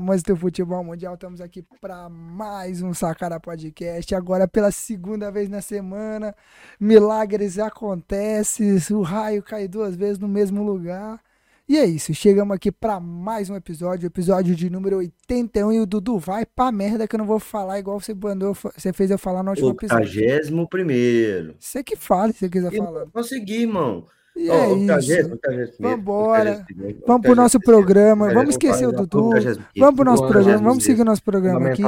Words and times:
amantes 0.00 0.22
do 0.22 0.34
futebol 0.34 0.82
mundial, 0.82 1.12
estamos 1.12 1.42
aqui 1.42 1.62
para 1.78 2.08
mais 2.08 2.80
um 2.80 2.94
Sacada 2.94 3.38
Podcast. 3.38 4.14
Agora 4.14 4.48
pela 4.48 4.70
segunda 4.70 5.30
vez 5.30 5.50
na 5.50 5.60
semana, 5.60 6.34
milagres 6.80 7.58
acontecem, 7.58 8.78
o 8.92 9.02
raio 9.02 9.42
cai 9.42 9.68
duas 9.68 9.94
vezes 9.94 10.18
no 10.18 10.26
mesmo 10.26 10.62
lugar. 10.62 11.20
E 11.68 11.76
é 11.76 11.84
isso, 11.84 12.14
chegamos 12.14 12.56
aqui 12.56 12.72
para 12.72 12.98
mais 12.98 13.50
um 13.50 13.54
episódio, 13.54 14.06
episódio 14.06 14.56
de 14.56 14.70
número 14.70 14.96
81. 14.96 15.72
E 15.72 15.80
o 15.80 15.86
Dudu 15.86 16.18
vai 16.18 16.46
pra 16.46 16.72
merda 16.72 17.06
que 17.06 17.14
eu 17.14 17.18
não 17.18 17.26
vou 17.26 17.38
falar 17.38 17.78
igual 17.78 18.00
você 18.00 18.14
mandou, 18.14 18.54
você 18.54 18.94
fez 18.94 19.10
eu 19.10 19.18
falar 19.18 19.42
no 19.42 19.50
último 19.50 19.72
episódio. 19.72 20.20
81 20.22 20.66
primeiro. 20.66 21.56
Você 21.60 21.84
que 21.84 21.94
fala, 21.94 22.32
se 22.32 22.38
você 22.38 22.48
quiser 22.48 22.72
eu 22.72 22.84
falar. 22.84 23.06
Consegui, 23.12 23.62
irmão. 23.62 24.06
E 24.36 24.50
é 24.50 24.72
isso. 24.72 25.38
Vambora. 25.78 26.64
Vamos 27.06 27.22
pro 27.22 27.34
nosso 27.34 27.60
programa. 27.60 28.32
Vamos 28.32 28.50
esquecer 28.50 28.86
o 28.86 28.92
Dudu. 28.92 29.30
Vamos 29.76 29.96
pro 29.96 30.04
nosso 30.04 30.26
programa. 30.26 30.68
Vamos 30.68 30.84
seguir 30.84 31.02
o 31.02 31.04
nosso 31.04 31.22
programa 31.22 31.68
aqui. 31.68 31.82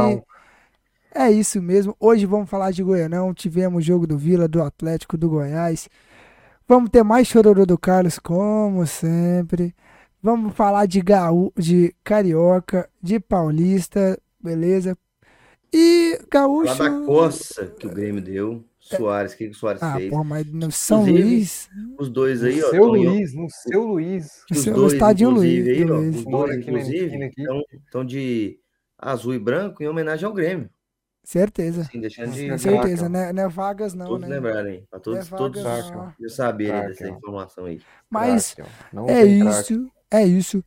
É 1.15 1.31
isso 1.31 1.61
mesmo. 1.61 1.95
Hoje 2.01 2.25
vamos 2.27 2.49
falar 2.49 2.71
de 2.71 2.83
Goianão. 2.83 3.35
Tivemos 3.35 3.85
jogo 3.85 4.07
do 4.07 4.17
Vila, 4.17 4.49
do 4.49 4.63
Atlético, 4.63 5.17
do 5.17 5.29
Goiás. 5.29 5.89
Vamos 6.67 6.91
ter 6.91 7.03
mais 7.03 7.27
chororô 7.27 7.67
do 7.67 7.77
Carlos, 7.77 8.19
como 8.19 8.87
sempre. 8.87 9.75
Vamos 10.23 10.55
falar 10.55 10.87
de 10.87 11.01
gaú, 11.01 11.53
de 11.57 11.95
carioca, 12.03 12.89
de 13.03 13.19
paulista, 13.19 14.19
beleza? 14.41 14.97
E 15.73 16.19
gaúcho. 16.31 16.83
Lá 16.83 16.89
da 16.89 17.07
coça 17.07 17.67
que 17.67 17.87
o 17.87 17.91
Grêmio 17.91 18.23
deu. 18.23 18.65
Soares, 18.83 19.33
o 19.33 19.37
que, 19.37 19.45
que 19.47 19.53
o 19.53 19.55
Soares 19.55 19.83
ah, 19.83 19.95
fez? 19.97 20.11
Porra, 20.11 20.25
mas 20.25 20.53
no 20.53 20.73
São 20.73 21.05
Luís. 21.05 21.71
Os 21.99 22.11
dois 22.11 22.43
aí, 22.43 22.61
no 22.61 22.67
ó. 22.67 22.71
Seu 22.71 22.85
Luís, 22.85 23.35
no 23.35 23.51
seu 23.51 23.83
Luís. 23.87 24.45
Os 24.51 24.59
seu, 24.59 24.75
dois, 24.75 24.93
estádio 24.93 25.31
Luís. 25.31 25.67
Aí, 25.67 25.91
ó. 25.91 25.99
Os 25.99 26.25
dois, 26.25 26.57
inclusive, 26.57 27.31
estão 27.73 28.05
de 28.05 28.59
azul 28.99 29.35
e 29.35 29.39
branco 29.39 29.83
em 29.83 29.89
homenagem 29.89 30.27
ao 30.27 30.33
Grêmio. 30.35 30.69
Certeza. 31.25 31.83
Assim, 31.83 32.01
deixando 32.01 32.33
de. 32.33 32.51
Com 32.51 32.59
certeza, 32.59 33.09
né? 33.09 33.33
Não 33.33 33.45
é 33.45 33.49
vagas, 33.49 33.95
não. 33.95 34.07
Todos 34.07 34.29
né? 34.29 34.35
lembrarem. 34.35 34.85
Pra 34.91 34.99
todos, 34.99 35.33
é 35.33 35.37
todos 35.37 35.63
saberem 36.35 36.89
dessa 36.89 37.09
informação 37.09 37.67
aí. 37.67 37.81
Mas 38.11 38.57
é 39.07 39.25
isso. 39.25 39.91
É 40.11 40.27
isso. 40.27 40.65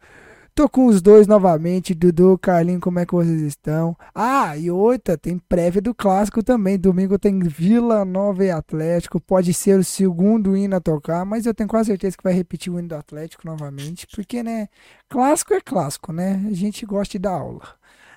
Tô 0.55 0.69
com 0.69 0.85
os 0.85 1.01
dois 1.01 1.27
novamente, 1.27 1.93
Dudu, 1.93 2.37
Carlinho, 2.37 2.79
como 2.79 2.97
é 2.97 3.05
que 3.05 3.13
vocês 3.13 3.41
estão? 3.41 3.93
Ah, 4.15 4.55
e 4.55 4.71
outra, 4.71 5.17
tem 5.17 5.37
prévia 5.37 5.81
do 5.81 5.93
clássico 5.93 6.41
também. 6.41 6.79
Domingo 6.79 7.19
tem 7.19 7.37
Vila 7.39 8.05
Nova 8.05 8.45
e 8.45 8.49
Atlético. 8.49 9.19
Pode 9.19 9.53
ser 9.53 9.77
o 9.77 9.83
segundo 9.83 10.55
hino 10.55 10.77
a 10.77 10.79
tocar, 10.79 11.25
mas 11.25 11.45
eu 11.45 11.53
tenho 11.53 11.67
quase 11.67 11.87
certeza 11.87 12.15
que 12.15 12.23
vai 12.23 12.31
repetir 12.31 12.71
o 12.71 12.79
hino 12.79 12.87
do 12.87 12.95
Atlético 12.95 13.45
novamente, 13.45 14.07
porque, 14.15 14.41
né, 14.41 14.69
clássico 15.09 15.53
é 15.53 15.59
clássico, 15.59 16.13
né? 16.13 16.41
A 16.49 16.53
gente 16.53 16.85
gosta 16.85 17.11
de 17.11 17.19
dar 17.19 17.31
aula. 17.33 17.67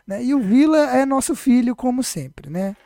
Né? 0.07 0.23
E 0.23 0.33
o 0.33 0.39
Vila 0.39 0.79
é 0.97 1.05
nosso 1.05 1.35
filho, 1.35 1.75
como 1.75 2.05
sempre, 2.05 2.49
né? 2.49 2.77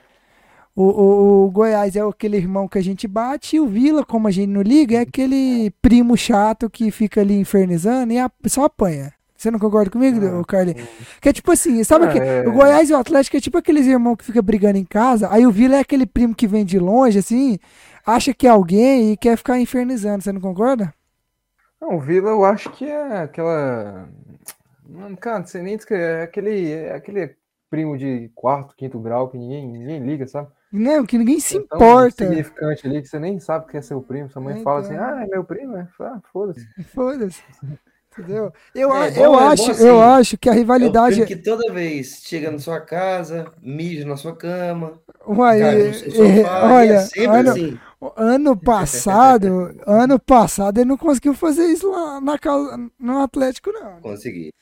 O, 0.74 0.84
o, 0.84 1.44
o, 1.44 1.50
Goiás 1.50 1.94
é 1.94 2.00
aquele 2.00 2.38
irmão 2.38 2.66
que 2.66 2.78
a 2.78 2.82
gente 2.82 3.06
bate, 3.06 3.56
e 3.56 3.60
o 3.60 3.66
Vila, 3.66 4.02
como 4.02 4.28
a 4.28 4.30
gente 4.30 4.48
não 4.48 4.62
liga, 4.62 4.96
é 4.96 5.00
aquele 5.00 5.70
primo 5.82 6.16
chato 6.16 6.70
que 6.70 6.90
fica 6.90 7.20
ali 7.20 7.34
infernizando 7.38 8.14
e 8.14 8.18
a, 8.18 8.30
só 8.46 8.64
apanha. 8.64 9.12
Você 9.42 9.50
não 9.50 9.58
concorda 9.58 9.90
comigo, 9.90 10.24
ah, 10.24 10.44
Carlinhos? 10.44 10.88
Que 11.20 11.30
é 11.30 11.32
tipo 11.32 11.50
assim, 11.50 11.82
sabe 11.82 12.04
ah, 12.04 12.12
que 12.12 12.18
é... 12.20 12.48
o 12.48 12.52
Goiás 12.52 12.88
e 12.88 12.92
o 12.92 12.96
Atlético 12.96 13.36
é 13.36 13.40
tipo 13.40 13.58
aqueles 13.58 13.88
irmãos 13.88 14.14
que 14.14 14.24
fica 14.24 14.40
brigando 14.40 14.78
em 14.78 14.84
casa, 14.84 15.28
aí 15.32 15.44
o 15.44 15.50
Vila 15.50 15.74
é 15.74 15.80
aquele 15.80 16.06
primo 16.06 16.32
que 16.32 16.46
vem 16.46 16.64
de 16.64 16.78
longe, 16.78 17.18
assim, 17.18 17.58
acha 18.06 18.32
que 18.32 18.46
é 18.46 18.50
alguém 18.50 19.10
e 19.10 19.16
quer 19.16 19.36
ficar 19.36 19.58
infernizando, 19.58 20.22
você 20.22 20.30
não 20.30 20.40
concorda? 20.40 20.94
Não, 21.80 21.96
o 21.96 22.00
Vila 22.00 22.30
eu 22.30 22.44
acho 22.44 22.70
que 22.70 22.84
é 22.84 23.22
aquela. 23.22 24.08
Não, 24.88 25.16
cara, 25.16 25.40
não 25.40 25.46
sei 25.46 25.60
nem 25.60 25.76
descrever, 25.76 26.20
é 26.20 26.22
aquele, 26.22 26.70
é 26.70 26.94
aquele 26.94 27.34
primo 27.68 27.98
de 27.98 28.30
quarto, 28.36 28.76
quinto 28.76 29.00
grau 29.00 29.28
que 29.28 29.36
ninguém, 29.36 29.66
ninguém 29.66 30.06
liga, 30.06 30.28
sabe? 30.28 30.52
Não, 30.72 31.04
que 31.04 31.18
ninguém 31.18 31.40
se 31.40 31.56
é 31.56 31.60
importa. 31.62 32.26
significante 32.26 32.86
ali 32.86 33.02
que 33.02 33.08
você 33.08 33.18
nem 33.18 33.40
sabe 33.40 33.66
que 33.66 33.76
é 33.76 33.82
seu 33.82 34.00
primo. 34.00 34.30
Sua 34.30 34.40
mãe 34.40 34.52
então... 34.52 34.62
fala 34.62 34.80
assim: 34.82 34.94
ah, 34.94 35.24
é 35.24 35.26
meu 35.26 35.42
primo? 35.42 35.76
É, 35.76 35.88
ah, 35.98 36.20
foda-se. 36.32 36.64
Foda-se. 36.94 37.42
Entendeu? 38.18 38.52
Eu, 38.74 38.94
é, 38.94 39.18
eu, 39.18 39.34
é 39.34 39.44
acho, 39.44 39.70
assim, 39.70 39.86
eu 39.86 40.00
acho 40.00 40.36
que 40.36 40.48
a 40.48 40.52
rivalidade. 40.52 41.22
É 41.22 41.26
que 41.26 41.36
toda 41.36 41.72
vez 41.72 42.20
chega 42.22 42.50
na 42.50 42.58
sua 42.58 42.80
casa, 42.80 43.50
mija 43.62 44.06
na 44.06 44.16
sua 44.16 44.36
cama. 44.36 45.00
Uai, 45.26 45.60
cara, 45.60 45.94
sofá, 45.94 46.22
é, 46.22 46.72
olha, 46.72 47.08
é 47.16 47.24
ano, 47.24 47.50
assim. 47.50 47.78
ano 48.16 48.56
passado, 48.60 49.74
ano 49.86 50.18
passado 50.18 50.78
ele 50.78 50.88
não 50.88 50.98
conseguiu 50.98 51.32
fazer 51.32 51.64
isso 51.66 51.90
lá 51.90 52.20
na 52.20 52.38
casa, 52.38 52.78
no 52.98 53.20
Atlético, 53.20 53.72
não. 53.72 54.00
Consegui. 54.00 54.52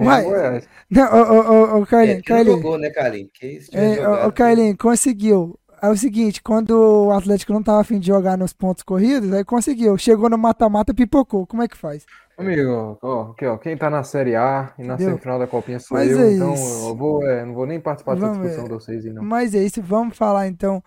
Uai, 0.00 0.62
não, 0.90 1.12
o, 1.12 1.78
o, 1.78 1.82
o 1.82 1.86
Carlinhos. 1.86 2.18
É, 2.18 2.22
Carlinhos 2.22 2.56
jogou, 2.56 2.78
né, 2.78 2.90
Carlinhos? 2.90 3.30
É, 3.72 4.26
o 4.26 4.32
Carlinhos 4.32 4.76
conseguiu 4.78 5.56
é 5.82 5.88
o 5.88 5.96
seguinte, 5.96 6.42
quando 6.42 6.70
o 6.70 7.12
Atlético 7.12 7.52
não 7.52 7.62
tava 7.62 7.80
afim 7.80 7.98
de 7.98 8.06
jogar 8.06 8.38
nos 8.38 8.52
pontos 8.52 8.82
corridos, 8.82 9.32
aí 9.32 9.44
conseguiu. 9.44 9.96
Chegou 9.98 10.30
no 10.30 10.38
mata-mata, 10.38 10.94
pipocou. 10.94 11.46
Como 11.46 11.62
é 11.62 11.68
que 11.68 11.76
faz? 11.76 12.04
Amigo, 12.36 12.98
ó, 13.02 13.30
aqui, 13.30 13.46
ó, 13.46 13.56
quem 13.56 13.76
tá 13.78 13.88
na 13.88 14.04
Série 14.04 14.36
A 14.36 14.74
e 14.78 14.82
na 14.84 14.94
Entendeu? 14.94 15.12
semifinal 15.12 15.38
da 15.38 15.46
Copinha 15.46 15.80
sou 15.80 15.96
Mas 15.96 16.10
eu, 16.10 16.20
é 16.20 16.34
então 16.34 16.52
isso. 16.54 16.88
eu 16.90 16.94
vou, 16.94 17.26
é, 17.26 17.44
não 17.46 17.54
vou 17.54 17.66
nem 17.66 17.80
participar 17.80 18.14
vamos, 18.14 18.38
dessa 18.38 18.48
discussão 18.48 18.64
de 18.64 18.70
vocês 18.84 19.06
aí, 19.06 19.12
não. 19.12 19.22
Mas 19.24 19.54
é 19.54 19.62
isso, 19.64 19.80
vamos 19.82 20.16
falar 20.16 20.46
então. 20.46 20.82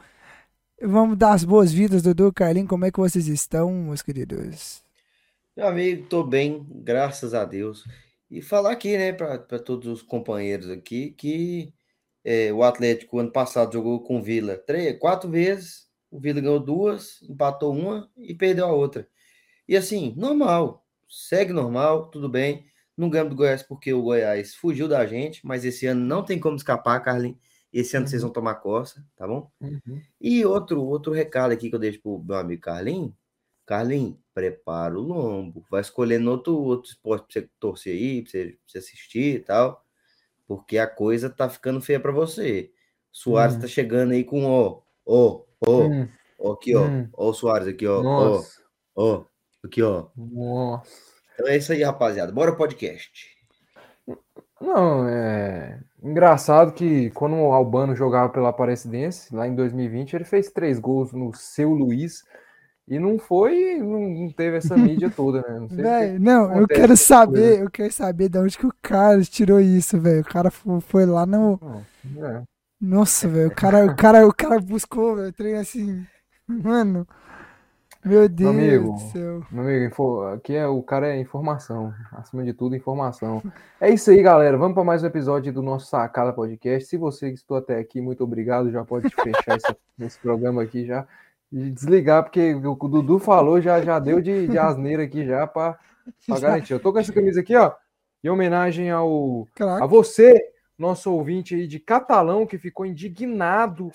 Vamos 0.82 1.18
dar 1.18 1.34
as 1.34 1.44
boas-vindas, 1.44 2.04
Dudu, 2.04 2.32
Carlinhos, 2.32 2.70
como 2.70 2.86
é 2.86 2.92
que 2.92 3.00
vocês 3.00 3.28
estão, 3.28 3.72
meus 3.72 4.02
queridos? 4.02 4.84
Meu 5.58 5.68
amigo, 5.68 6.08
tô 6.08 6.24
bem, 6.24 6.66
graças 6.70 7.34
a 7.34 7.44
Deus. 7.44 7.84
E 8.30 8.42
falar 8.42 8.72
aqui, 8.72 8.96
né, 8.96 9.12
para 9.12 9.38
todos 9.60 9.88
os 9.88 10.02
companheiros 10.04 10.70
aqui, 10.70 11.12
que 11.12 11.74
é, 12.24 12.54
o 12.54 12.64
Atlético 12.64 13.20
ano 13.20 13.32
passado 13.32 13.74
jogou 13.74 14.02
com 14.04 14.20
o 14.20 14.22
Vila 14.22 14.56
três, 14.56 14.98
quatro 15.00 15.30
vezes, 15.30 15.88
o 16.12 16.20
Vila 16.20 16.40
ganhou 16.40 16.60
duas, 16.60 17.22
empatou 17.24 17.74
uma 17.74 18.10
e 18.16 18.36
perdeu 18.36 18.68
a 18.68 18.72
outra. 18.72 19.08
E 19.68 19.76
assim, 19.76 20.14
normal, 20.16 20.86
segue 21.10 21.52
normal, 21.52 22.08
tudo 22.08 22.30
bem. 22.30 22.66
Não 22.96 23.10
ganhamos 23.10 23.34
do 23.34 23.38
Goiás 23.38 23.64
porque 23.64 23.94
o 23.94 24.02
Goiás 24.02 24.54
fugiu 24.54 24.88
da 24.88 25.06
gente, 25.06 25.46
mas 25.46 25.66
esse 25.66 25.88
ano 25.88 26.02
não 26.06 26.24
tem 26.24 26.40
como 26.40 26.56
escapar, 26.56 27.00
Carlinhos. 27.02 27.38
Esse 27.72 27.96
ano 27.96 28.06
uhum. 28.06 28.10
vocês 28.10 28.22
vão 28.22 28.32
tomar 28.32 28.56
costa, 28.56 29.04
tá 29.16 29.28
bom? 29.28 29.50
Uhum. 29.62 30.02
E 30.20 30.46
outro 30.46 30.82
outro 30.84 31.14
recado 31.14 31.52
aqui 31.52 31.70
que 31.70 31.76
eu 31.76 31.80
deixo 31.80 32.02
pro 32.02 32.24
meu 32.24 32.38
amigo 32.38 32.62
Carlinhos. 32.62 33.14
Carlinhos, 33.66 34.16
prepara 34.34 34.98
o 34.98 35.02
lombo. 35.02 35.66
Vai 35.70 35.82
escolhendo 35.82 36.30
outro, 36.32 36.56
outro 36.56 36.90
esporte 36.90 37.26
pra 37.26 37.42
você 37.42 37.50
torcer 37.60 37.94
aí, 37.94 38.22
pra 38.22 38.32
você, 38.32 38.46
pra 38.46 38.58
você 38.68 38.78
assistir 38.80 39.36
e 39.36 39.40
tal 39.40 39.86
porque 40.50 40.80
a 40.80 40.88
coisa 40.88 41.30
tá 41.30 41.48
ficando 41.48 41.80
feia 41.80 42.00
para 42.00 42.12
você. 42.12 42.72
Soares 43.12 43.56
hum. 43.56 43.60
tá 43.60 43.68
chegando 43.68 44.14
aí 44.14 44.24
com 44.24 44.46
ó, 44.46 44.82
ó, 45.06 45.44
ó, 45.62 45.82
hum. 45.84 46.10
ó 46.40 46.54
aqui, 46.54 46.76
ó, 46.76 46.88
hum. 46.88 47.08
ó 47.14 47.30
o 47.30 47.34
Soares 47.36 47.68
aqui, 47.68 47.86
ó, 47.86 48.02
ó, 48.02 48.44
ó, 48.96 49.26
aqui, 49.64 49.82
ó. 49.82 50.08
Nossa. 50.16 50.90
Então 51.34 51.48
é 51.48 51.58
isso 51.58 51.72
aí, 51.72 51.84
rapaziada. 51.84 52.32
Bora 52.32 52.56
podcast. 52.56 53.28
Não, 54.60 55.08
é 55.08 55.80
engraçado 56.04 56.74
que 56.74 57.10
quando 57.12 57.36
o 57.36 57.54
Albano 57.54 57.96
jogava 57.96 58.30
pela 58.30 58.50
Aparecidense, 58.50 59.34
lá 59.34 59.48
em 59.48 59.56
2020, 59.56 60.14
ele 60.14 60.26
fez 60.26 60.52
três 60.52 60.80
gols 60.80 61.14
no 61.14 61.34
seu 61.34 61.72
Luiz. 61.72 62.24
E 62.88 62.98
não 62.98 63.20
foi, 63.20 63.78
não 63.78 64.32
teve 64.32 64.58
essa 64.58 64.76
mídia 64.78 65.12
toda, 65.12 65.42
né? 65.42 65.60
Não, 65.60 65.68
véio, 65.68 66.20
não 66.20 66.60
eu 66.60 66.68
quero 66.68 66.98
saber, 66.98 67.62
eu 67.62 67.70
quero 67.70 67.94
saber 67.94 68.30
de 68.30 68.40
onde 68.40 68.58
que 68.58 68.66
o 68.66 68.74
cara 68.82 69.22
tirou 69.24 69.60
isso, 69.60 70.00
velho. 70.00 70.22
O 70.22 70.26
cara 70.26 70.50
foi 70.50 71.06
lá 71.06 71.26
no. 71.26 71.60
É. 72.18 72.42
Nossa, 72.82 73.28
velho. 73.28 73.50
O 73.50 73.56
cara, 73.56 73.86
o 73.86 73.96
cara, 73.96 74.28
o 74.28 74.34
cara 74.34 74.60
buscou, 74.60 75.16
velho. 75.16 75.32
Treino 75.32 75.60
assim. 75.60 76.04
Mano. 76.48 77.08
Meu 78.04 78.30
Deus 78.30 78.50
amigo, 78.50 78.94
do 78.94 79.00
céu. 79.00 79.44
Meu 79.52 79.64
amigo, 79.64 80.24
aqui 80.34 80.56
é 80.56 80.66
o 80.66 80.82
cara 80.82 81.10
é 81.10 81.20
informação. 81.20 81.94
Acima 82.14 82.44
de 82.46 82.54
tudo, 82.54 82.76
informação. 82.76 83.44
É 83.80 83.90
isso 83.90 84.10
aí, 84.10 84.22
galera. 84.22 84.58
Vamos 84.58 84.74
para 84.74 84.86
mais 84.86 85.04
um 85.04 85.08
episódio 85.08 85.52
do 85.52 85.62
nosso 85.62 85.88
Sacada 85.88 86.32
Podcast. 86.32 86.88
Se 86.88 86.96
você 86.96 87.30
estou 87.30 87.58
até 87.58 87.78
aqui, 87.78 88.00
muito 88.00 88.24
obrigado. 88.24 88.72
Já 88.72 88.86
pode 88.86 89.10
fechar 89.14 89.58
esse, 89.58 89.76
esse 90.00 90.20
programa 90.20 90.64
aqui 90.64 90.86
já 90.86 91.06
de 91.52 91.72
desligar, 91.72 92.24
porque 92.24 92.54
o 92.54 92.88
Dudu 92.88 93.20
falou, 93.20 93.60
já, 93.60 93.82
já 93.82 94.00
deu 94.00 94.22
de, 94.22 94.48
de 94.48 94.58
asneira 94.58 95.04
aqui 95.04 95.26
já 95.26 95.46
para 95.46 95.78
garantir. 96.28 96.74
Eu 96.74 96.80
tô 96.80 96.94
com 96.94 97.00
essa 97.00 97.12
camisa 97.12 97.42
aqui, 97.42 97.56
ó, 97.56 97.74
em 98.24 98.30
homenagem 98.30 98.92
ao 98.92 99.48
a 99.60 99.86
você, 99.86 100.40
nosso 100.78 101.12
ouvinte 101.12 101.56
aí 101.56 101.68
de 101.68 101.80
catalão, 101.80 102.46
que 102.46 102.58
ficou 102.58 102.86
indignado 102.86 103.92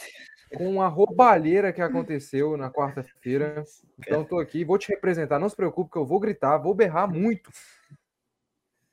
com 0.55 0.81
a 0.81 0.89
roubalheira 0.89 1.73
que 1.73 1.83
aconteceu 1.83 2.56
na 2.56 2.71
quarta-feira. 2.71 3.65
Então 3.99 4.25
tô 4.25 4.39
aqui, 4.39 4.65
vou 4.65 4.79
te 4.79 4.89
representar. 4.89 5.39
Não 5.39 5.49
se 5.49 5.56
preocupe 5.56 5.91
que 5.91 5.99
eu 5.99 6.06
vou 6.06 6.21
gritar, 6.21 6.59
vou 6.59 6.75
berrar 6.75 7.09
muito 7.09 7.51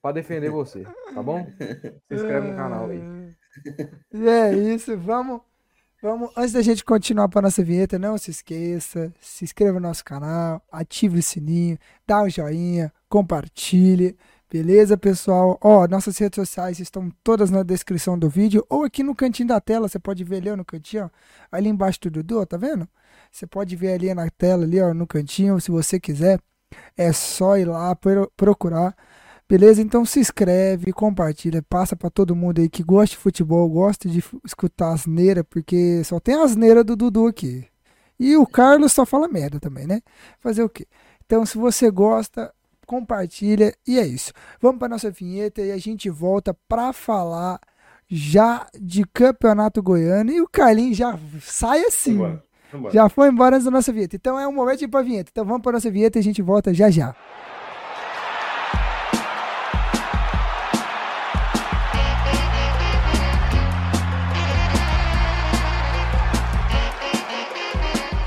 para 0.01 0.13
defender 0.13 0.49
você, 0.49 0.83
tá 1.13 1.21
bom? 1.21 1.45
Se 2.07 2.15
inscreve 2.15 2.47
no 2.49 2.55
canal 2.55 2.89
aí. 2.89 3.01
É 4.13 4.53
isso, 4.53 4.97
vamos 4.97 5.41
Vamos, 6.01 6.31
antes 6.35 6.53
da 6.53 6.63
gente 6.63 6.83
continuar 6.83 7.29
para 7.29 7.43
nossa 7.43 7.63
vinheta, 7.63 7.99
não 7.99 8.17
se 8.17 8.31
esqueça, 8.31 9.13
se 9.19 9.43
inscreva 9.43 9.79
no 9.79 9.87
nosso 9.87 10.03
canal, 10.03 10.59
ative 10.71 11.19
o 11.19 11.21
sininho, 11.21 11.77
dá 12.07 12.23
um 12.23 12.29
joinha, 12.29 12.91
compartilhe, 13.07 14.17
Beleza, 14.51 14.97
pessoal? 14.97 15.57
Ó, 15.61 15.87
nossas 15.87 16.17
redes 16.17 16.35
sociais 16.35 16.77
estão 16.77 17.09
todas 17.23 17.49
na 17.49 17.63
descrição 17.63 18.19
do 18.19 18.27
vídeo 18.27 18.65
ou 18.69 18.83
aqui 18.83 19.01
no 19.01 19.15
cantinho 19.15 19.47
da 19.47 19.61
tela. 19.61 19.87
Você 19.87 19.97
pode 19.97 20.25
ver 20.25 20.37
ali 20.37 20.49
ó, 20.49 20.57
no 20.57 20.65
cantinho, 20.65 21.05
ó, 21.05 21.09
ali 21.49 21.69
embaixo 21.69 22.01
do 22.01 22.11
Dudu, 22.11 22.41
ó, 22.41 22.45
tá 22.45 22.57
vendo? 22.57 22.85
Você 23.31 23.47
pode 23.47 23.77
ver 23.77 23.93
ali 23.93 24.13
na 24.13 24.29
tela, 24.29 24.65
ali, 24.65 24.81
ó, 24.81 24.93
no 24.93 25.07
cantinho, 25.07 25.57
se 25.61 25.71
você 25.71 26.01
quiser. 26.01 26.37
É 26.97 27.13
só 27.13 27.57
ir 27.57 27.63
lá 27.65 27.97
procurar. 28.35 28.93
Beleza? 29.47 29.81
Então 29.81 30.03
se 30.03 30.19
inscreve, 30.19 30.91
compartilha, 30.91 31.61
passa 31.61 31.95
para 31.95 32.09
todo 32.09 32.35
mundo 32.35 32.59
aí 32.59 32.67
que 32.69 32.83
gosta 32.83 33.15
de 33.15 33.21
futebol, 33.21 33.69
gosta 33.69 34.09
de 34.09 34.21
escutar 34.45 34.91
asneira, 34.91 35.45
porque 35.45 36.03
só 36.03 36.19
tem 36.19 36.35
asneira 36.35 36.83
do 36.83 36.97
Dudu 36.97 37.27
aqui. 37.27 37.65
E 38.19 38.35
o 38.35 38.45
Carlos 38.45 38.91
só 38.91 39.05
fala 39.05 39.29
merda 39.29 39.61
também, 39.61 39.87
né? 39.87 40.01
Fazer 40.41 40.63
o 40.63 40.69
quê? 40.69 40.85
Então, 41.25 41.45
se 41.45 41.57
você 41.57 41.89
gosta, 41.89 42.53
compartilha 42.91 43.73
e 43.87 43.97
é 43.97 44.05
isso. 44.05 44.33
Vamos 44.59 44.77
para 44.77 44.89
nossa 44.89 45.09
vinheta 45.09 45.61
e 45.61 45.71
a 45.71 45.77
gente 45.77 46.09
volta 46.09 46.53
para 46.67 46.91
falar 46.91 47.57
já 48.05 48.67
de 48.77 49.05
Campeonato 49.13 49.81
Goiano 49.81 50.29
e 50.29 50.41
o 50.41 50.47
Carlinhos 50.49 50.97
já 50.97 51.17
sai 51.39 51.85
assim. 51.85 52.17
Vambora, 52.17 52.43
vambora. 52.69 52.93
Já 52.93 53.07
foi 53.07 53.29
embora 53.29 53.55
antes 53.55 53.63
da 53.63 53.71
nossa 53.71 53.93
vinheta. 53.93 54.17
Então 54.17 54.37
é 54.37 54.45
um 54.45 54.51
momento 54.51 54.79
de 54.79 54.85
ir 54.85 54.87
para 54.89 54.99
a 54.99 55.03
vinheta. 55.03 55.29
Então 55.31 55.45
vamos 55.45 55.61
para 55.61 55.71
nossa 55.71 55.89
vinheta 55.89 56.17
e 56.17 56.19
a 56.19 56.23
gente 56.23 56.41
volta 56.41 56.73
já 56.73 56.89
já. 56.89 57.15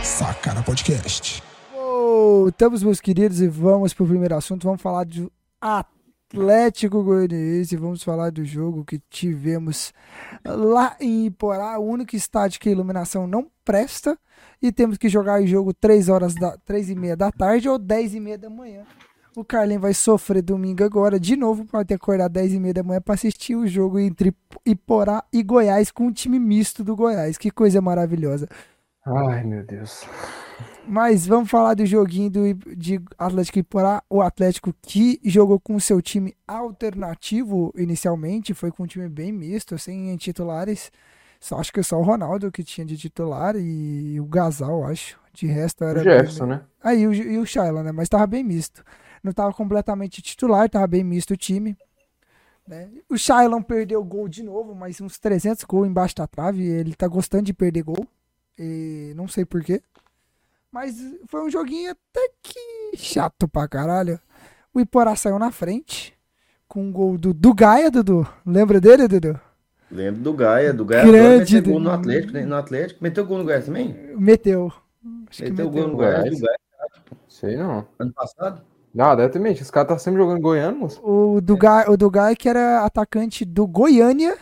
Sacana 0.02 0.62
Podcast 0.62 1.43
voltamos, 1.94 2.82
meus 2.82 3.00
queridos, 3.00 3.40
e 3.40 3.48
vamos 3.48 3.94
para 3.94 4.04
o 4.04 4.08
primeiro 4.08 4.36
assunto. 4.36 4.64
Vamos 4.64 4.82
falar 4.82 5.04
do 5.04 5.32
Atlético 5.60 7.02
Goianiense. 7.02 7.76
Vamos 7.76 8.02
falar 8.02 8.30
do 8.30 8.44
jogo 8.44 8.84
que 8.84 8.98
tivemos 9.10 9.92
lá 10.44 10.96
em 11.00 11.26
Iporá, 11.26 11.78
o 11.78 11.84
único 11.84 12.14
estádio 12.14 12.60
que 12.60 12.68
a 12.68 12.72
iluminação 12.72 13.26
não 13.26 13.50
presta. 13.64 14.18
E 14.60 14.70
temos 14.70 14.98
que 14.98 15.08
jogar 15.08 15.40
o 15.42 15.46
jogo 15.46 15.72
3 15.72 16.08
horas 16.08 16.34
da 16.34 16.56
3 16.64 16.90
e 16.90 16.94
meia 16.94 17.16
da 17.16 17.32
tarde 17.32 17.68
ou 17.68 17.78
10 17.78 18.14
e 18.14 18.20
meia 18.20 18.38
da 18.38 18.50
manhã. 18.50 18.84
O 19.36 19.44
Carlinhos 19.44 19.82
vai 19.82 19.94
sofrer 19.94 20.42
domingo 20.42 20.84
agora 20.84 21.18
de 21.18 21.34
novo 21.36 21.64
para 21.64 21.84
ter 21.84 21.98
que 21.98 22.04
acordar 22.04 22.28
10 22.28 22.54
e 22.54 22.60
meia 22.60 22.74
da 22.74 22.82
manhã 22.82 23.00
para 23.00 23.14
assistir 23.14 23.56
o 23.56 23.66
jogo 23.66 23.98
entre 23.98 24.32
Iporá 24.64 25.24
e 25.32 25.42
Goiás 25.42 25.90
com 25.90 26.06
o 26.06 26.12
time 26.12 26.38
misto 26.38 26.84
do 26.84 26.94
Goiás. 26.94 27.36
Que 27.36 27.50
coisa 27.50 27.80
maravilhosa. 27.80 28.48
Ai, 29.04 29.42
meu 29.42 29.64
Deus. 29.64 30.06
Mas 30.86 31.26
vamos 31.26 31.50
falar 31.50 31.74
do 31.74 31.86
joguinho 31.86 32.30
do, 32.30 32.54
de 32.76 33.00
Atlético 33.18 33.58
Iporá. 33.58 34.02
O 34.08 34.20
Atlético 34.20 34.74
que 34.82 35.18
jogou 35.24 35.58
com 35.58 35.76
o 35.76 35.80
seu 35.80 36.00
time 36.02 36.36
alternativo 36.46 37.72
inicialmente. 37.76 38.54
Foi 38.54 38.70
com 38.70 38.82
um 38.82 38.86
time 38.86 39.08
bem 39.08 39.32
misto, 39.32 39.78
sem 39.78 40.14
titulares. 40.16 40.92
Só, 41.40 41.58
acho 41.58 41.72
que 41.72 41.82
só 41.82 41.98
o 41.98 42.02
Ronaldo 42.02 42.52
que 42.52 42.62
tinha 42.62 42.86
de 42.86 42.96
titular 42.96 43.54
e 43.56 44.20
o 44.20 44.24
Gasal, 44.26 44.84
acho. 44.84 45.18
De 45.32 45.46
resto 45.46 45.84
era. 45.84 46.00
O 46.00 46.02
Jefferson, 46.02 46.46
bem... 46.46 46.56
né? 46.56 46.62
Aí 46.82 47.06
o, 47.06 47.12
e 47.12 47.38
o 47.38 47.46
Shaila, 47.46 47.82
né? 47.82 47.90
Mas 47.92 48.08
tava 48.08 48.26
bem 48.26 48.44
misto. 48.44 48.84
Não 49.22 49.32
tava 49.32 49.52
completamente 49.52 50.20
titular, 50.20 50.68
tava 50.68 50.86
bem 50.86 51.02
misto 51.02 51.32
o 51.32 51.36
time. 51.36 51.76
Né? 52.68 52.88
O 53.08 53.16
Shailon 53.16 53.62
perdeu 53.62 54.00
o 54.00 54.04
gol 54.04 54.28
de 54.28 54.42
novo, 54.42 54.74
mas 54.74 55.00
uns 55.00 55.18
300 55.18 55.64
gols 55.64 55.88
embaixo 55.88 56.14
da 56.14 56.26
trave. 56.26 56.62
Ele 56.62 56.94
tá 56.94 57.08
gostando 57.08 57.44
de 57.44 57.54
perder 57.54 57.82
gol. 57.82 58.06
E 58.58 59.12
não 59.16 59.26
sei 59.26 59.44
porquê. 59.44 59.82
Mas 60.74 60.96
foi 61.28 61.40
um 61.40 61.48
joguinho 61.48 61.92
até 61.92 62.28
que 62.42 62.96
chato 62.96 63.46
pra 63.46 63.68
caralho. 63.68 64.18
O 64.74 64.80
Iporá 64.80 65.14
saiu 65.14 65.38
na 65.38 65.52
frente 65.52 66.12
com 66.66 66.82
um 66.82 66.90
gol 66.90 67.16
do, 67.16 67.32
do 67.32 67.54
Gaia, 67.54 67.92
Dudu. 67.92 68.26
Lembra 68.44 68.80
dele, 68.80 69.06
Dudu? 69.06 69.38
Lembro 69.88 70.20
do 70.20 70.32
Gaia. 70.32 70.74
Do 70.74 70.84
Gaia 70.84 71.06
Grande 71.06 71.54
meteu 71.54 71.72
gol 71.74 71.80
no 71.80 71.90
Atlético, 71.92 72.32
né? 72.32 72.44
No 72.44 72.56
Atlético. 72.56 73.04
Meteu 73.04 73.24
gol 73.24 73.38
no 73.38 73.44
Gaia 73.44 73.62
também? 73.62 74.16
Meteu. 74.18 74.72
Acho 75.30 75.44
meteu, 75.44 75.70
gol 75.70 75.86
no 75.86 75.96
Gaia. 75.96 76.24
Gaia. 76.24 76.58
Sei 77.28 77.56
não. 77.56 77.86
Ano 77.96 78.12
passado? 78.12 78.60
Não, 78.92 79.14
deve 79.14 79.32
ter 79.32 79.38
mentido. 79.38 79.62
Esse 79.62 79.70
cara 79.70 79.86
tá 79.86 79.96
sempre 79.96 80.20
jogando 80.20 80.40
Goiano, 80.40 80.76
moço. 80.76 81.00
O 81.04 81.40
do, 81.40 81.54
é. 81.54 81.58
Gaia, 81.58 81.88
o 81.92 81.96
do 81.96 82.10
Gaia, 82.10 82.34
que 82.34 82.48
era 82.48 82.84
atacante 82.84 83.44
do 83.44 83.64
Goiânia 83.64 84.36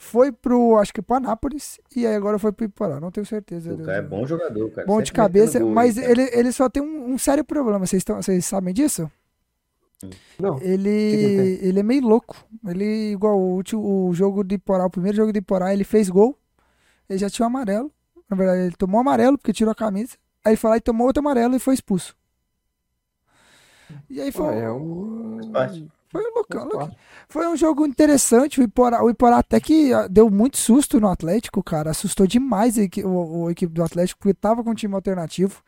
foi 0.00 0.32
pro, 0.32 0.78
acho 0.78 0.94
que 0.94 1.02
pro 1.02 1.16
Anápolis, 1.16 1.78
e 1.94 2.06
aí 2.06 2.16
agora 2.16 2.38
foi 2.38 2.50
pro 2.52 2.64
Iporá, 2.64 2.98
não 2.98 3.10
tenho 3.10 3.26
certeza. 3.26 3.74
O 3.74 3.84
cara 3.84 3.98
é 3.98 4.02
bom 4.02 4.26
jogador, 4.26 4.70
cara. 4.70 4.86
Bom 4.86 4.94
Sempre 4.94 5.04
de 5.04 5.12
cabeça, 5.12 5.60
mas 5.60 5.98
ele, 5.98 6.22
ele 6.32 6.50
só 6.52 6.70
tem 6.70 6.82
um, 6.82 7.12
um 7.12 7.18
sério 7.18 7.44
problema, 7.44 7.86
vocês, 7.86 8.02
tão, 8.02 8.16
vocês 8.16 8.46
sabem 8.46 8.72
disso? 8.72 9.12
Não. 10.38 10.58
Ele, 10.62 11.58
ele 11.60 11.80
é 11.80 11.82
meio 11.82 12.00
louco. 12.00 12.34
Ele, 12.66 13.12
igual 13.12 13.38
o, 13.38 13.60
o 13.60 14.14
jogo 14.14 14.42
de 14.42 14.54
Iporá, 14.54 14.86
o 14.86 14.90
primeiro 14.90 15.18
jogo 15.18 15.34
de 15.34 15.40
Iporá, 15.40 15.74
ele 15.74 15.84
fez 15.84 16.08
gol, 16.08 16.34
ele 17.06 17.18
já 17.18 17.28
tinha 17.28 17.44
um 17.44 17.50
amarelo. 17.50 17.92
Na 18.28 18.34
verdade, 18.34 18.62
ele 18.62 18.76
tomou 18.76 19.02
amarelo 19.02 19.36
porque 19.36 19.52
tirou 19.52 19.70
a 19.70 19.74
camisa. 19.74 20.16
Aí 20.42 20.56
foi 20.56 20.70
lá 20.70 20.76
e 20.78 20.80
tomou 20.80 21.08
outro 21.08 21.20
amarelo 21.20 21.54
e 21.54 21.58
foi 21.58 21.74
expulso. 21.74 22.16
E 24.08 24.18
aí 24.18 24.32
foi. 24.32 24.48
Ah, 24.48 24.58
é 24.60 24.70
um... 24.70 25.40
Foi 26.10 26.22
loucão, 26.34 26.90
Foi 27.28 27.46
um 27.46 27.56
jogo 27.56 27.86
interessante. 27.86 28.60
O 28.60 28.64
Iporá, 28.64 29.02
o 29.02 29.08
Iporá 29.08 29.38
até 29.38 29.60
que 29.60 29.92
ah, 29.92 30.08
deu 30.08 30.28
muito 30.28 30.58
susto 30.58 31.00
no 31.00 31.08
Atlético, 31.08 31.62
cara. 31.62 31.90
Assustou 31.90 32.26
demais 32.26 32.76
a 32.76 32.82
equipe, 32.82 33.06
o, 33.06 33.46
a 33.46 33.52
equipe 33.52 33.72
do 33.72 33.82
Atlético, 33.82 34.18
porque 34.18 34.34
tava 34.34 34.64
com 34.64 34.70
um 34.70 34.74
time 34.74 34.94
alternativo. 34.94 35.62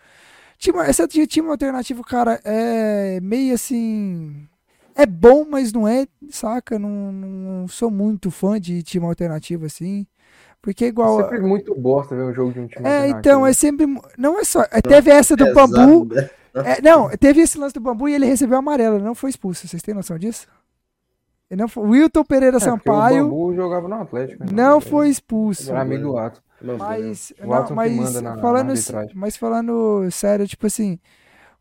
Time, 0.58 0.78
esse 0.88 1.26
time 1.26 1.48
alternativo, 1.48 2.02
cara, 2.02 2.40
é 2.44 3.20
meio 3.20 3.54
assim. 3.54 4.48
É 4.94 5.06
bom, 5.06 5.46
mas 5.48 5.72
não 5.72 5.86
é, 5.86 6.06
saca? 6.28 6.78
Não, 6.78 7.12
não 7.12 7.68
sou 7.68 7.90
muito 7.90 8.30
fã 8.30 8.60
de 8.60 8.82
time 8.82 9.06
alternativo 9.06 9.64
assim. 9.66 10.06
Porque 10.62 10.84
é 10.84 10.88
igual. 10.88 11.20
É 11.20 11.24
sempre 11.24 11.40
muito 11.40 11.74
bosta 11.74 12.14
ver 12.14 12.22
um 12.22 12.32
jogo 12.32 12.52
de 12.52 12.60
um 12.60 12.66
time 12.68 12.88
É, 12.88 13.08
então, 13.08 13.44
é 13.44 13.52
sempre. 13.52 13.84
Não 14.16 14.38
é 14.38 14.44
só. 14.44 14.64
Teve 14.88 15.10
essa 15.10 15.36
do 15.36 15.52
Bambu. 15.52 16.14
Né? 16.14 16.30
É, 16.54 16.82
não, 16.82 17.08
teve 17.10 17.40
esse 17.40 17.58
lance 17.58 17.72
do 17.72 17.80
bambu 17.80 18.08
e 18.08 18.14
ele 18.14 18.26
recebeu 18.26 18.58
amarelo, 18.58 18.98
não 18.98 19.14
foi 19.14 19.30
expulso. 19.30 19.66
Vocês 19.66 19.82
têm 19.82 19.94
noção 19.94 20.18
disso? 20.18 20.46
Ele 21.50 21.62
não 21.62 21.68
foi... 21.68 21.82
Wilton 21.88 22.24
Pereira 22.24 22.58
é, 22.58 22.60
Sampaio. 22.60 23.24
O 23.24 23.28
bambu 23.28 23.54
jogava 23.54 23.88
no 23.88 23.94
Atlético. 23.94 24.44
Né? 24.44 24.50
Não 24.52 24.80
foi 24.80 25.08
expulso. 25.08 25.70
Era 25.70 25.80
amigo 25.80 26.02
do 26.02 26.18
Ato. 26.18 26.42
Mas, 26.78 27.32
não, 27.40 27.74
mas, 27.74 28.22
na, 28.22 28.38
falando, 28.38 28.72
na 28.72 29.06
mas 29.14 29.36
falando 29.36 30.08
sério, 30.12 30.46
tipo 30.46 30.66
assim, 30.66 30.98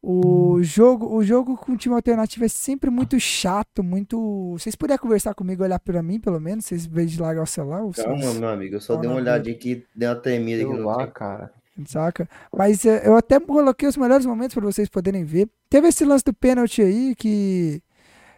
o 0.01 0.55
hum. 0.55 0.63
jogo, 0.63 1.15
o 1.15 1.23
jogo 1.23 1.55
com 1.55 1.77
time 1.77 1.93
alternativo 1.93 2.45
é 2.45 2.47
sempre 2.47 2.89
muito 2.89 3.19
chato, 3.19 3.83
muito. 3.83 4.53
Vocês 4.57 4.75
puderem 4.75 5.01
conversar 5.01 5.33
comigo, 5.33 5.63
olhar 5.63 5.79
para 5.79 6.01
mim, 6.01 6.19
pelo 6.19 6.39
menos, 6.39 6.65
vocês 6.65 6.85
veem 6.85 7.07
de 7.07 7.21
largar 7.21 7.43
o 7.43 7.47
celular. 7.47 7.81
Calma, 7.95 8.33
meu 8.33 8.49
amigo, 8.49 8.75
eu 8.75 8.81
só 8.81 8.95
dei 8.95 9.09
uma 9.09 9.17
olhadinha 9.17 9.55
aqui, 9.55 9.85
dei 9.95 10.07
uma 10.07 10.15
tremida 10.15 10.63
aqui 10.63 10.73
no 10.73 10.85
lá, 10.85 11.07
cara 11.07 11.51
saca? 11.85 12.27
Mas 12.55 12.85
é, 12.85 13.07
eu 13.07 13.15
até 13.15 13.39
coloquei 13.39 13.87
os 13.87 13.97
melhores 13.97 14.25
momentos 14.25 14.53
para 14.53 14.65
vocês 14.65 14.89
poderem 14.89 15.23
ver. 15.23 15.49
Teve 15.69 15.87
esse 15.87 16.05
lance 16.05 16.23
do 16.23 16.33
pênalti 16.33 16.81
aí 16.81 17.15
que 17.15 17.81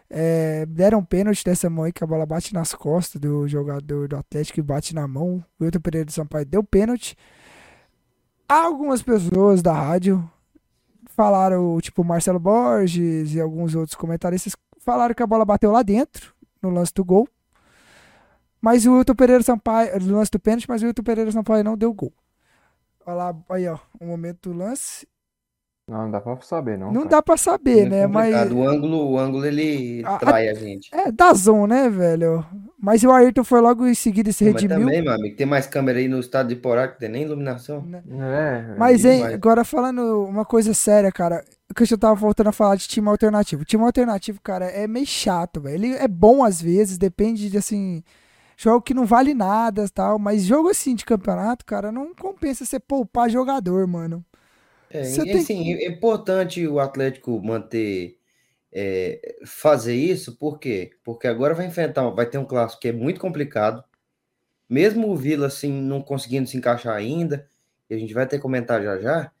é, 0.08 0.66
deram 0.66 0.98
um 0.98 1.04
pênalti 1.04 1.44
dessa 1.44 1.68
mão 1.68 1.84
aí 1.84 1.92
que 1.92 2.04
a 2.04 2.06
bola 2.06 2.26
bate 2.26 2.54
nas 2.54 2.74
costas 2.74 3.20
do 3.20 3.46
jogador 3.48 4.08
do 4.08 4.16
Atlético 4.16 4.60
e 4.60 4.62
bate 4.62 4.94
na 4.94 5.06
mão. 5.06 5.44
O 5.58 5.64
Wilton 5.64 5.80
Pereira 5.80 6.06
do 6.06 6.12
Sampaio 6.12 6.46
deu 6.46 6.62
pênalti. 6.62 7.16
Algumas 8.48 9.02
pessoas 9.02 9.62
da 9.62 9.72
rádio 9.72 10.28
falaram, 11.14 11.80
tipo 11.80 12.04
Marcelo 12.04 12.38
Borges 12.38 13.34
e 13.34 13.40
alguns 13.40 13.74
outros 13.74 13.94
comentaristas, 13.94 14.54
falaram 14.78 15.14
que 15.14 15.22
a 15.22 15.26
bola 15.26 15.44
bateu 15.44 15.70
lá 15.70 15.82
dentro, 15.82 16.34
no 16.60 16.70
lance 16.70 16.92
do 16.92 17.04
gol. 17.04 17.28
Mas 18.60 18.86
o 18.86 18.94
Wilton 18.94 19.14
Pereira 19.14 19.42
Sampaio, 19.42 20.00
no 20.00 20.16
lance 20.16 20.30
do 20.30 20.40
pênalti, 20.40 20.68
mas 20.68 20.82
o 20.82 20.86
Wilton 20.86 21.02
Pereira 21.02 21.30
Sampaio 21.30 21.62
não 21.62 21.76
deu 21.76 21.92
gol. 21.92 22.12
Olha 23.06 23.14
lá, 23.16 23.36
aí, 23.50 23.68
ó, 23.68 23.78
o 24.00 24.06
momento 24.06 24.50
do 24.50 24.56
lance. 24.56 25.06
Não, 25.86 26.04
não 26.04 26.10
dá 26.10 26.20
pra 26.20 26.40
saber, 26.40 26.78
não. 26.78 26.86
Não 26.86 27.02
cara. 27.02 27.10
dá 27.10 27.22
pra 27.22 27.36
saber, 27.36 27.86
é 27.86 27.88
né? 27.88 28.06
Mas. 28.06 28.50
O 28.50 28.66
ângulo, 28.66 29.10
o 29.10 29.18
ângulo 29.18 29.44
ele 29.44 30.02
a, 30.04 30.16
trai 30.16 30.48
a, 30.48 30.54
gente. 30.54 30.88
É, 30.94 31.12
da 31.12 31.34
zon, 31.34 31.66
né, 31.66 31.90
velho? 31.90 32.44
Mas 32.80 33.04
o 33.04 33.10
Ayrton 33.10 33.44
foi 33.44 33.60
logo 33.60 33.86
em 33.86 33.94
seguida 33.94 34.32
se 34.32 34.44
redimiu. 34.44 34.76
Mas 34.76 34.86
também, 34.86 35.02
meu 35.02 35.12
amigo, 35.12 35.36
tem 35.36 35.46
mais 35.46 35.66
câmera 35.66 35.98
aí 35.98 36.08
no 36.08 36.20
estado 36.20 36.48
de 36.48 36.56
Porá 36.56 36.88
que 36.88 36.98
tem 36.98 37.10
nem 37.10 37.22
iluminação. 37.22 37.82
Né? 37.82 38.02
É. 38.08 38.74
Mas, 38.78 39.04
hein, 39.04 39.24
agora 39.24 39.62
falando 39.62 40.24
uma 40.24 40.44
coisa 40.44 40.72
séria, 40.72 41.12
cara. 41.12 41.44
O 41.70 41.74
que 41.74 41.92
eu 41.92 41.98
tava 41.98 42.14
voltando 42.14 42.48
a 42.48 42.52
falar 42.52 42.76
de 42.76 42.88
time 42.88 43.08
alternativo. 43.08 43.64
Time 43.64 43.84
alternativo, 43.84 44.40
cara, 44.40 44.66
é 44.66 44.86
meio 44.86 45.06
chato, 45.06 45.60
velho. 45.60 45.74
Ele 45.74 45.94
é 45.96 46.08
bom 46.08 46.42
às 46.42 46.62
vezes, 46.62 46.96
depende 46.96 47.50
de 47.50 47.58
assim 47.58 48.02
jogo 48.56 48.82
que 48.82 48.94
não 48.94 49.04
vale 49.04 49.34
nada 49.34 49.86
tal, 49.88 50.18
mas 50.18 50.44
jogo 50.44 50.68
assim 50.68 50.94
de 50.94 51.04
campeonato, 51.04 51.64
cara, 51.64 51.90
não 51.90 52.14
compensa 52.14 52.64
você 52.64 52.78
poupar 52.78 53.28
jogador, 53.28 53.86
mano. 53.86 54.24
É, 54.94 55.10
e, 55.10 55.22
tem... 55.24 55.36
assim, 55.36 55.74
é 55.74 55.88
importante 55.88 56.66
o 56.68 56.78
Atlético 56.78 57.42
manter, 57.42 58.16
é, 58.72 59.36
fazer 59.44 59.96
isso, 59.96 60.36
por 60.36 60.58
quê? 60.60 60.92
Porque 61.02 61.26
agora 61.26 61.52
vai 61.52 61.66
enfrentar, 61.66 62.08
vai 62.10 62.26
ter 62.26 62.38
um 62.38 62.44
clássico 62.44 62.80
que 62.80 62.88
é 62.88 62.92
muito 62.92 63.20
complicado, 63.20 63.82
mesmo 64.68 65.10
o 65.10 65.16
Vila, 65.16 65.48
assim, 65.48 65.72
não 65.72 66.00
conseguindo 66.00 66.48
se 66.48 66.56
encaixar 66.56 66.94
ainda, 66.94 67.48
e 67.90 67.94
a 67.94 67.98
gente 67.98 68.14
vai 68.14 68.26
ter 68.26 68.38
comentar 68.38 68.82
já 68.82 69.00
já, 69.00 69.32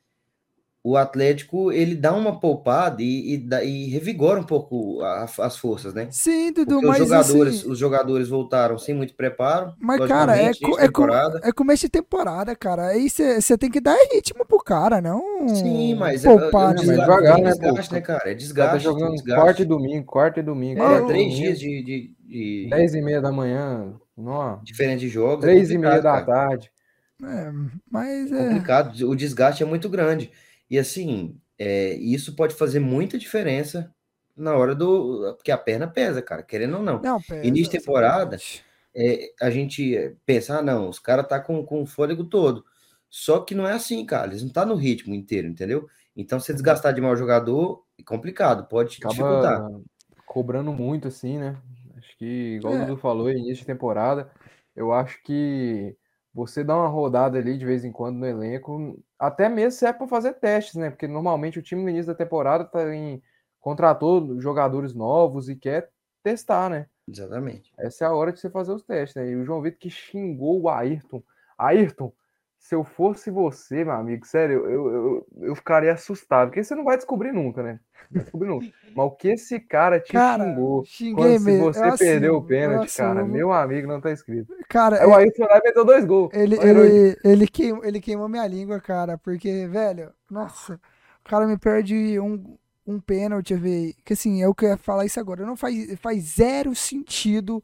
o 0.84 0.96
Atlético 0.98 1.72
ele 1.72 1.96
dá 1.96 2.14
uma 2.14 2.40
poupada 2.40 3.02
e, 3.02 3.36
e, 3.36 3.64
e 3.64 3.86
revigora 3.90 4.40
um 4.40 4.44
pouco 4.44 5.02
a, 5.02 5.24
as 5.40 5.56
forças, 5.58 5.94
né? 5.94 6.10
Sim, 6.10 6.52
Dudu, 6.52 6.80
Porque 6.80 6.86
mas 6.86 7.00
os 7.02 7.08
jogadores, 7.08 7.64
assim, 7.64 7.64
os 7.64 7.78
jogadores 7.78 8.28
voltaram 8.28 8.78
sem 8.78 8.94
muito 8.94 9.14
preparo. 9.16 9.74
Mas, 9.78 10.00
cara, 10.02 10.36
é, 10.36 10.54
co- 10.54 10.78
é, 10.78 10.88
co- 10.88 11.08
temporada. 11.08 11.42
é 11.42 11.52
começo 11.52 11.82
de 11.82 11.88
temporada, 11.90 12.54
cara. 12.56 12.88
Aí 12.88 13.08
você 13.10 13.58
tem 13.58 13.70
que 13.70 13.80
dar 13.80 13.96
ritmo 14.12 14.44
pro 14.46 14.58
cara, 14.58 15.00
não 15.00 15.20
Sim, 15.46 15.94
mas 15.94 16.24
é, 16.24 16.30
poupar 16.32 16.70
é 16.70 16.74
mas 16.82 16.86
desgaste, 16.86 17.00
devagar, 17.00 17.38
é 17.38 17.40
né, 17.40 17.54
desgaste, 17.54 17.92
pô? 17.92 17.92
né, 17.92 18.00
cara? 18.00 18.30
É 18.30 18.34
cara 18.54 18.70
tá 18.72 18.78
desgaste, 18.78 18.78
jogando 18.78 19.22
desgaste. 19.24 19.34
quarta 19.34 19.62
e 19.62 19.64
domingo, 19.64 20.06
quarta 20.06 20.40
e 20.40 20.42
domingo, 20.42 20.82
É, 20.82 21.00
três 21.02 21.34
domingo, 21.34 21.34
dias 21.34 21.58
de, 21.58 21.82
de, 21.82 22.14
de 22.20 22.68
10 22.68 22.94
e 22.94 23.02
meia 23.02 23.20
da 23.20 23.32
manhã, 23.32 23.98
não, 24.16 24.62
diferentes 24.62 25.10
jogos. 25.12 25.46
é 25.46 25.50
3 25.52 25.70
e 25.70 25.78
meia 25.78 26.00
da 26.00 26.18
cara. 26.18 26.24
tarde. 26.24 26.72
É, 27.22 27.50
mas 27.90 28.30
É 28.30 28.32
é. 28.32 28.34
complicado, 28.34 28.94
o 29.08 29.14
desgaste 29.14 29.62
é 29.62 29.66
muito 29.66 29.88
grande. 29.88 30.30
E 30.70 30.78
assim, 30.78 31.38
é, 31.58 31.94
isso 31.94 32.34
pode 32.34 32.54
fazer 32.54 32.80
muita 32.80 33.18
diferença 33.18 33.94
na 34.36 34.56
hora 34.56 34.74
do. 34.74 35.34
Porque 35.36 35.52
a 35.52 35.58
perna 35.58 35.86
pesa, 35.86 36.20
cara, 36.22 36.42
querendo 36.42 36.76
ou 36.78 36.82
não. 36.82 37.00
Não, 37.00 37.20
pesa, 37.20 37.46
Início 37.46 37.72
de 37.72 37.78
temporada, 37.78 38.36
é, 38.94 39.30
a 39.40 39.50
gente 39.50 40.16
pensa, 40.26 40.58
ah, 40.58 40.62
não, 40.62 40.88
os 40.88 40.98
caras 40.98 41.26
tá 41.26 41.40
com, 41.40 41.64
com 41.64 41.82
o 41.82 41.86
fôlego 41.86 42.24
todo. 42.24 42.64
Só 43.08 43.40
que 43.40 43.54
não 43.54 43.66
é 43.66 43.72
assim, 43.72 44.04
cara. 44.04 44.28
Eles 44.28 44.42
não 44.42 44.50
tá 44.50 44.66
no 44.66 44.74
ritmo 44.74 45.14
inteiro, 45.14 45.46
entendeu? 45.46 45.88
Então, 46.16 46.40
se 46.40 46.52
desgastar 46.52 46.92
demais 46.92 47.14
o 47.14 47.22
jogador, 47.22 47.84
é 47.98 48.02
complicado, 48.02 48.66
pode 48.68 48.90
dificultar. 48.90 49.60
Acaba 49.60 49.80
cobrando 50.26 50.72
muito, 50.72 51.08
assim, 51.08 51.38
né? 51.38 51.56
Acho 51.96 52.16
que, 52.18 52.56
igual 52.56 52.74
É. 52.74 52.76
o 52.76 52.86
Dudu 52.86 52.96
falou, 52.96 53.30
início 53.30 53.58
de 53.58 53.66
temporada, 53.66 54.30
eu 54.74 54.92
acho 54.92 55.22
que 55.22 55.96
você 56.34 56.64
dá 56.64 56.76
uma 56.76 56.88
rodada 56.88 57.38
ali 57.38 57.56
de 57.56 57.64
vez 57.64 57.84
em 57.84 57.92
quando 57.92 58.16
no 58.16 58.26
elenco, 58.26 58.98
até 59.18 59.48
mesmo 59.48 59.78
serve 59.78 59.98
para 59.98 60.08
fazer 60.08 60.34
testes, 60.34 60.74
né? 60.74 60.90
Porque 60.90 61.06
normalmente 61.06 61.58
o 61.58 61.62
time 61.62 61.82
no 61.82 61.88
início 61.88 62.08
da 62.12 62.14
temporada 62.14 62.64
tá 62.64 62.92
em, 62.92 63.22
contratou 63.60 64.40
jogadores 64.40 64.92
novos 64.92 65.48
e 65.48 65.54
quer 65.54 65.90
testar, 66.24 66.68
né? 66.68 66.86
Exatamente. 67.06 67.72
Essa 67.78 68.04
é 68.04 68.08
a 68.08 68.12
hora 68.12 68.32
de 68.32 68.40
você 68.40 68.50
fazer 68.50 68.72
os 68.72 68.82
testes, 68.82 69.14
né? 69.14 69.30
E 69.30 69.36
o 69.36 69.44
João 69.44 69.62
Vitor 69.62 69.78
que 69.78 69.90
xingou 69.90 70.62
o 70.62 70.68
Ayrton. 70.68 71.22
Ayrton, 71.56 72.12
se 72.64 72.74
eu 72.74 72.82
fosse 72.82 73.30
você, 73.30 73.84
meu 73.84 73.92
amigo, 73.92 74.26
sério, 74.26 74.66
eu, 74.66 74.90
eu, 74.90 75.26
eu 75.42 75.54
ficaria 75.54 75.92
assustado, 75.92 76.48
porque 76.48 76.64
você 76.64 76.74
não 76.74 76.82
vai 76.82 76.96
descobrir 76.96 77.30
nunca, 77.30 77.62
né? 77.62 77.78
Descobrir 78.10 78.48
nunca. 78.48 78.66
Mas 78.96 79.06
o 79.06 79.10
que 79.10 79.28
esse 79.28 79.60
cara 79.60 80.00
te 80.00 80.12
Cara, 80.12 80.44
xingou 80.86 81.26
quando 81.26 81.40
se 81.40 81.58
você 81.58 81.86
eu 81.86 81.98
perdeu 81.98 82.36
o 82.36 82.42
pênalti, 82.42 82.98
eu 82.98 83.04
cara, 83.04 83.22
meu 83.22 83.52
amigo, 83.52 83.86
não 83.86 84.00
tá 84.00 84.10
escrito. 84.10 84.50
Cara, 84.66 84.98
Aí 85.02 85.06
o 85.06 85.10
lá 85.10 85.58
e 85.58 85.62
meteu 85.62 85.84
dois 85.84 86.06
gols. 86.06 86.30
Ele, 86.32 86.54
herói. 86.54 86.86
ele, 86.86 87.18
ele, 87.22 87.46
queimou, 87.46 87.84
ele 87.84 88.00
queimou 88.00 88.30
minha 88.30 88.46
língua, 88.46 88.80
cara, 88.80 89.18
porque, 89.18 89.66
velho, 89.66 90.10
nossa, 90.30 90.80
o 91.20 91.28
cara 91.28 91.46
me 91.46 91.58
perde 91.58 92.18
um, 92.18 92.56
um 92.86 93.00
pênalti, 93.00 93.54
velho. 93.54 93.94
Que 94.04 94.12
assim, 94.12 94.42
eu 94.42 94.54
quero 94.54 94.78
falar 94.78 95.04
isso 95.06 95.18
agora. 95.20 95.44
Não 95.46 95.56
faz, 95.56 95.98
faz 96.00 96.22
zero 96.36 96.74
sentido 96.74 97.62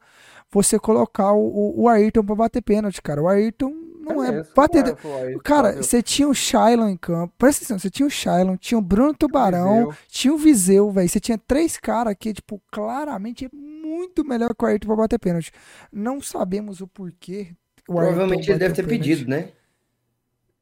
você 0.50 0.78
colocar 0.78 1.32
o, 1.32 1.40
o, 1.46 1.82
o 1.82 1.88
Ayrton 1.88 2.24
pra 2.24 2.34
bater 2.34 2.62
pênalti, 2.62 3.00
cara. 3.02 3.22
O 3.22 3.28
Ayrton 3.28 3.72
não 4.00 4.24
é, 4.24 4.42
batedor. 4.56 4.96
o 5.04 5.14
Ayrton, 5.14 5.40
Cara, 5.44 5.76
você 5.82 6.02
tinha 6.02 6.26
o 6.28 6.34
Shailon 6.34 6.88
em 6.88 6.96
campo. 6.96 7.32
Presta 7.38 7.60
atenção, 7.64 7.78
você 7.78 7.90
tinha 7.90 8.06
o 8.06 8.10
Shailon, 8.10 8.56
tinha 8.56 8.78
o 8.78 8.82
Bruno 8.82 9.14
Tubarão, 9.14 9.88
Viseu. 9.90 9.96
tinha 10.08 10.34
o 10.34 10.38
Viseu, 10.38 10.90
velho. 10.90 11.08
Você 11.08 11.20
tinha 11.20 11.38
três 11.38 11.76
caras 11.76 12.14
que, 12.18 12.32
tipo, 12.32 12.60
claramente 12.70 13.44
é 13.44 13.48
muito 13.52 14.24
melhor 14.24 14.54
que 14.54 14.64
o 14.64 14.66
Ayrton 14.66 14.86
pra 14.88 14.96
bater 14.96 15.18
pênalti. 15.18 15.52
Não 15.92 16.20
sabemos 16.20 16.80
o 16.80 16.88
porquê. 16.88 17.54
o 17.86 17.94
Provavelmente 17.94 18.50
ele 18.50 18.58
deve 18.58 18.74
ter 18.74 18.82
pênalti. 18.86 19.08
pedido, 19.08 19.30
né? 19.30 19.50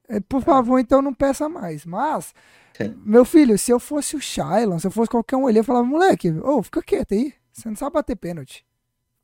É, 0.09 0.21
Por 0.21 0.43
favor, 0.43 0.79
então 0.79 1.01
não 1.03 1.15
peça 1.15 1.49
mais. 1.49 1.85
Mas, 1.87 2.35
meu 3.05 3.25
filho, 3.25 3.59
se 3.59 3.71
eu 3.73 3.81
fosse 3.81 4.17
o 4.17 4.21
Shailon, 4.21 4.79
se 4.79 4.87
eu 4.87 4.91
fosse 4.91 5.11
qualquer 5.11 5.37
um 5.37 5.47
ali, 5.47 5.59
eu 5.59 5.65
falava, 5.65 5.85
moleque, 5.87 6.31
ô, 6.31 6.63
fica 6.63 6.83
quieto 6.83 7.13
aí. 7.13 7.33
Você 7.53 7.69
não 7.69 7.77
sabe 7.77 7.95
bater 7.95 8.17
pênalti. 8.17 8.65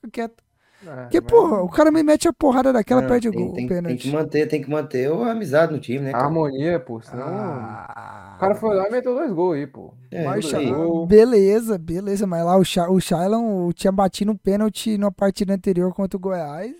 Fica 0.00 0.10
quieto. 0.12 0.42
É, 0.82 0.86
Porque, 0.86 1.20
mas 1.20 1.32
porra, 1.32 1.62
o 1.62 1.68
cara 1.68 1.90
me 1.90 2.02
mete 2.02 2.28
a 2.28 2.32
porrada 2.32 2.72
daquela, 2.72 3.00
Não, 3.00 3.08
perde 3.08 3.28
o 3.28 3.32
tem, 3.32 3.40
gol, 3.40 3.50
o 3.50 3.54
tem- 3.54 3.68
tem 3.68 3.76
pênalti. 3.76 4.08
que 4.08 4.10
manter, 4.12 4.46
tem 4.48 4.62
que 4.62 4.68
manter 4.70 5.10
a 5.10 5.30
amizade 5.32 5.72
no 5.72 5.80
time, 5.80 6.00
né, 6.00 6.10
A 6.10 6.12
cara? 6.12 6.24
harmonia, 6.26 6.80
pô, 6.80 7.00
senão... 7.00 7.24
Ah, 7.24 8.34
O 8.36 8.40
cara 8.40 8.54
foi 8.56 8.74
lá 8.74 8.88
e 8.88 8.90
meteu 8.90 9.14
dois 9.14 9.32
gols 9.32 9.56
aí, 9.56 9.66
pô. 9.66 9.94
É, 10.10 10.26
mas 10.26 10.52
aí. 10.54 10.70
Gol. 10.70 11.06
Beleza, 11.06 11.78
beleza, 11.78 12.26
mas 12.26 12.44
lá 12.44 12.56
o, 12.56 12.64
Sha 12.64 12.90
o 12.90 13.00
Shailon 13.00 13.70
tinha 13.72 13.92
batido 13.92 14.32
um 14.32 14.36
pênalti 14.36 14.98
na 14.98 15.10
partida 15.10 15.54
anterior 15.54 15.92
contra 15.94 16.16
o 16.16 16.20
Goiás. 16.20 16.74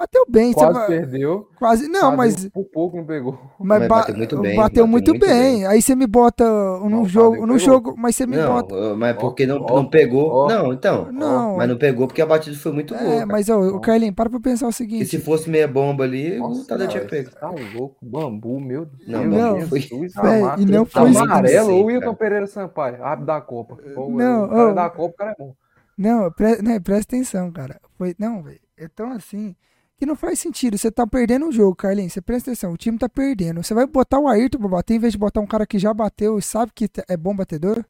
Bateu 0.00 0.24
bem, 0.26 0.54
Quase 0.54 0.72
você 0.72 0.78
vai- 0.78 0.86
perdeu. 0.88 1.48
quase. 1.58 1.86
Não, 1.88 2.16
quase 2.16 2.16
mas 2.16 2.48
Por 2.48 2.64
pouco 2.72 2.96
não 2.96 3.04
pegou. 3.04 3.38
Mas, 3.58 3.80
Mas 3.80 3.88
ba- 3.88 3.96
bateu 3.98 4.16
muito 4.16 4.38
bem, 4.40 4.56
bateu 4.56 4.62
bateu 4.62 4.86
muito, 4.86 5.10
muito 5.10 5.26
bem. 5.26 5.58
bem. 5.58 5.66
Aí 5.66 5.82
você 5.82 5.94
me 5.94 6.06
bota 6.06 6.42
num 6.44 6.88
Não, 6.88 7.04
jogo, 7.04 7.46
no 7.46 7.58
jogo, 7.58 7.94
mas 7.98 8.16
você 8.16 8.26
me 8.26 8.34
Não, 8.38 8.50
bota. 8.54 8.96
mas 8.96 9.14
porque 9.18 9.46
não, 9.46 9.58
ó, 9.62 9.76
não 9.76 9.90
pegou. 9.90 10.30
ó. 10.30 10.48
não, 10.48 10.72
então. 10.72 11.12
Não. 11.12 11.58
Mas 11.58 11.68
não 11.68 11.76
pegou 11.76 12.06
porque 12.06 12.22
a 12.22 12.26
batida 12.26 12.56
foi 12.56 12.72
muito 12.72 12.94
boa. 12.94 13.06
É, 13.06 13.14
cara. 13.16 13.26
mas 13.26 13.50
ó, 13.50 13.58
o 13.60 13.72
Não. 13.72 13.80
Carlinhos, 13.82 14.14
para 14.14 14.30
pra 14.30 14.40
pensar 14.40 14.68
o 14.68 14.72
seguinte. 14.72 15.04
se 15.04 15.18
fosse 15.18 15.50
meia 15.50 15.68
bomba 15.68 16.04
ali, 16.04 16.38
Nossa, 16.38 16.62
o 16.62 16.64
Tadeu 16.66 16.88
tinha 16.88 17.04
pego. 17.04 17.30
Tá 17.32 17.50
louco, 17.74 17.96
bambu, 18.00 18.58
meu 18.58 18.86
Deus. 18.86 19.06
Não, 19.06 19.24
não, 19.26 19.60
foi- 19.68 19.80
Jesus 19.80 20.14
e 20.58 20.64
não 20.64 20.86
foi 20.86 21.08
Amarelo 21.10 21.74
ou. 21.74 21.84
Wilton 21.84 22.14
Pereira 22.14 22.46
Sampaio, 22.46 23.04
árbitro 23.04 23.26
da 23.26 23.40
Copa. 23.42 23.76
Não, 24.08 24.70
o 24.70 24.74
da 24.74 24.88
Copa, 24.88 25.12
o 25.12 25.16
cara 25.16 25.32
é 25.32 25.34
bom. 25.38 25.52
Não, 25.98 26.30
pre- 26.32 26.62
né, 26.62 26.80
presta 26.80 27.14
atenção, 27.14 27.50
cara. 27.52 27.78
Foi, 27.98 28.14
não, 28.18 28.42
velho. 28.42 28.58
É 28.78 28.88
tão 28.88 29.12
assim 29.12 29.54
que 30.00 30.06
não 30.06 30.16
faz 30.16 30.38
sentido. 30.40 30.76
Você 30.78 30.90
tá 30.90 31.06
perdendo 31.06 31.46
o 31.46 31.52
jogo, 31.52 31.76
Carlinhos. 31.76 32.12
Você 32.14 32.20
presta 32.22 32.50
atenção. 32.50 32.72
O 32.72 32.76
time 32.76 32.96
tá 32.98 33.08
perdendo. 33.08 33.62
Você 33.62 33.74
vai 33.74 33.86
botar 33.86 34.18
o 34.18 34.26
Ayrton 34.26 34.58
pra 34.58 34.68
bater 34.68 34.94
em 34.94 34.98
vez 34.98 35.12
de 35.12 35.18
botar 35.18 35.40
um 35.40 35.46
cara 35.46 35.66
que 35.66 35.78
já 35.78 35.92
bateu 35.92 36.38
e 36.38 36.42
sabe 36.42 36.72
que 36.74 36.88
é 37.06 37.16
bom 37.16 37.36
batedor? 37.36 37.84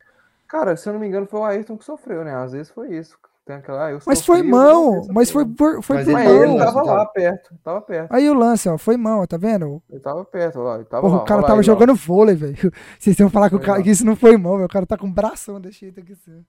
Cara, 0.49 0.77
se 0.77 0.89
eu 0.89 0.93
não 0.93 1.01
me 1.01 1.07
engano, 1.07 1.25
foi 1.27 1.39
o 1.41 1.45
Ayrton 1.45 1.79
que 1.79 1.85
sofreu, 1.85 2.25
né? 2.25 2.35
Às 2.35 2.51
vezes 2.53 2.71
foi 2.71 2.97
isso. 2.97 3.17
Tem 3.47 3.57
aquela, 3.57 3.91
ah, 3.91 3.99
Mas 4.07 4.25
foi 4.25 4.43
mão. 4.43 5.07
Mas 5.13 5.31
foi 5.31 5.47
por, 5.47 5.83
foi 5.83 5.97
Mas 5.97 6.05
por 6.07 6.11
ele- 6.11 6.13
Mas 6.13 6.27
ele 6.31 6.47
mão. 6.47 6.57
lance, 6.57 6.75
tava 6.75 6.83
lá 6.93 7.07
perto, 7.07 7.55
tava 7.65 7.81
perto. 7.81 8.13
Aí 8.13 8.29
o 8.29 8.35
lance, 8.35 8.69
ó. 8.69 8.77
Foi 8.77 8.97
mão, 8.97 9.21
ó, 9.21 9.27
tá 9.27 9.37
vendo? 9.37 9.83
Ele 9.89 10.01
tava 10.01 10.25
perto, 10.25 10.59
ó, 10.59 10.75
ele 10.75 10.85
tava 10.85 11.03
Porra, 11.03 11.17
lá. 11.17 11.23
o 11.23 11.25
cara 11.25 11.39
olha 11.41 11.47
tava 11.47 11.61
aí, 11.61 11.61
ó. 11.61 11.63
jogando 11.65 11.95
vôlei, 11.95 12.35
velho. 12.35 12.55
Vocês 12.99 13.19
iam 13.19 13.31
falar 13.31 13.49
que, 13.49 13.57
o 13.57 13.61
cara, 13.61 13.79
lá. 13.79 13.83
que 13.85 13.91
isso 13.91 14.05
não 14.05 14.15
foi 14.17 14.37
mão, 14.37 14.55
velho. 14.55 14.67
O 14.67 14.69
cara 14.69 14.85
tá 14.85 14.97
com 14.99 15.07
um 15.07 15.13
bração 15.13 15.61
desse 15.61 15.81
jeito 15.81 16.01
aqui. 16.01 16.13
Assim. 16.13 16.45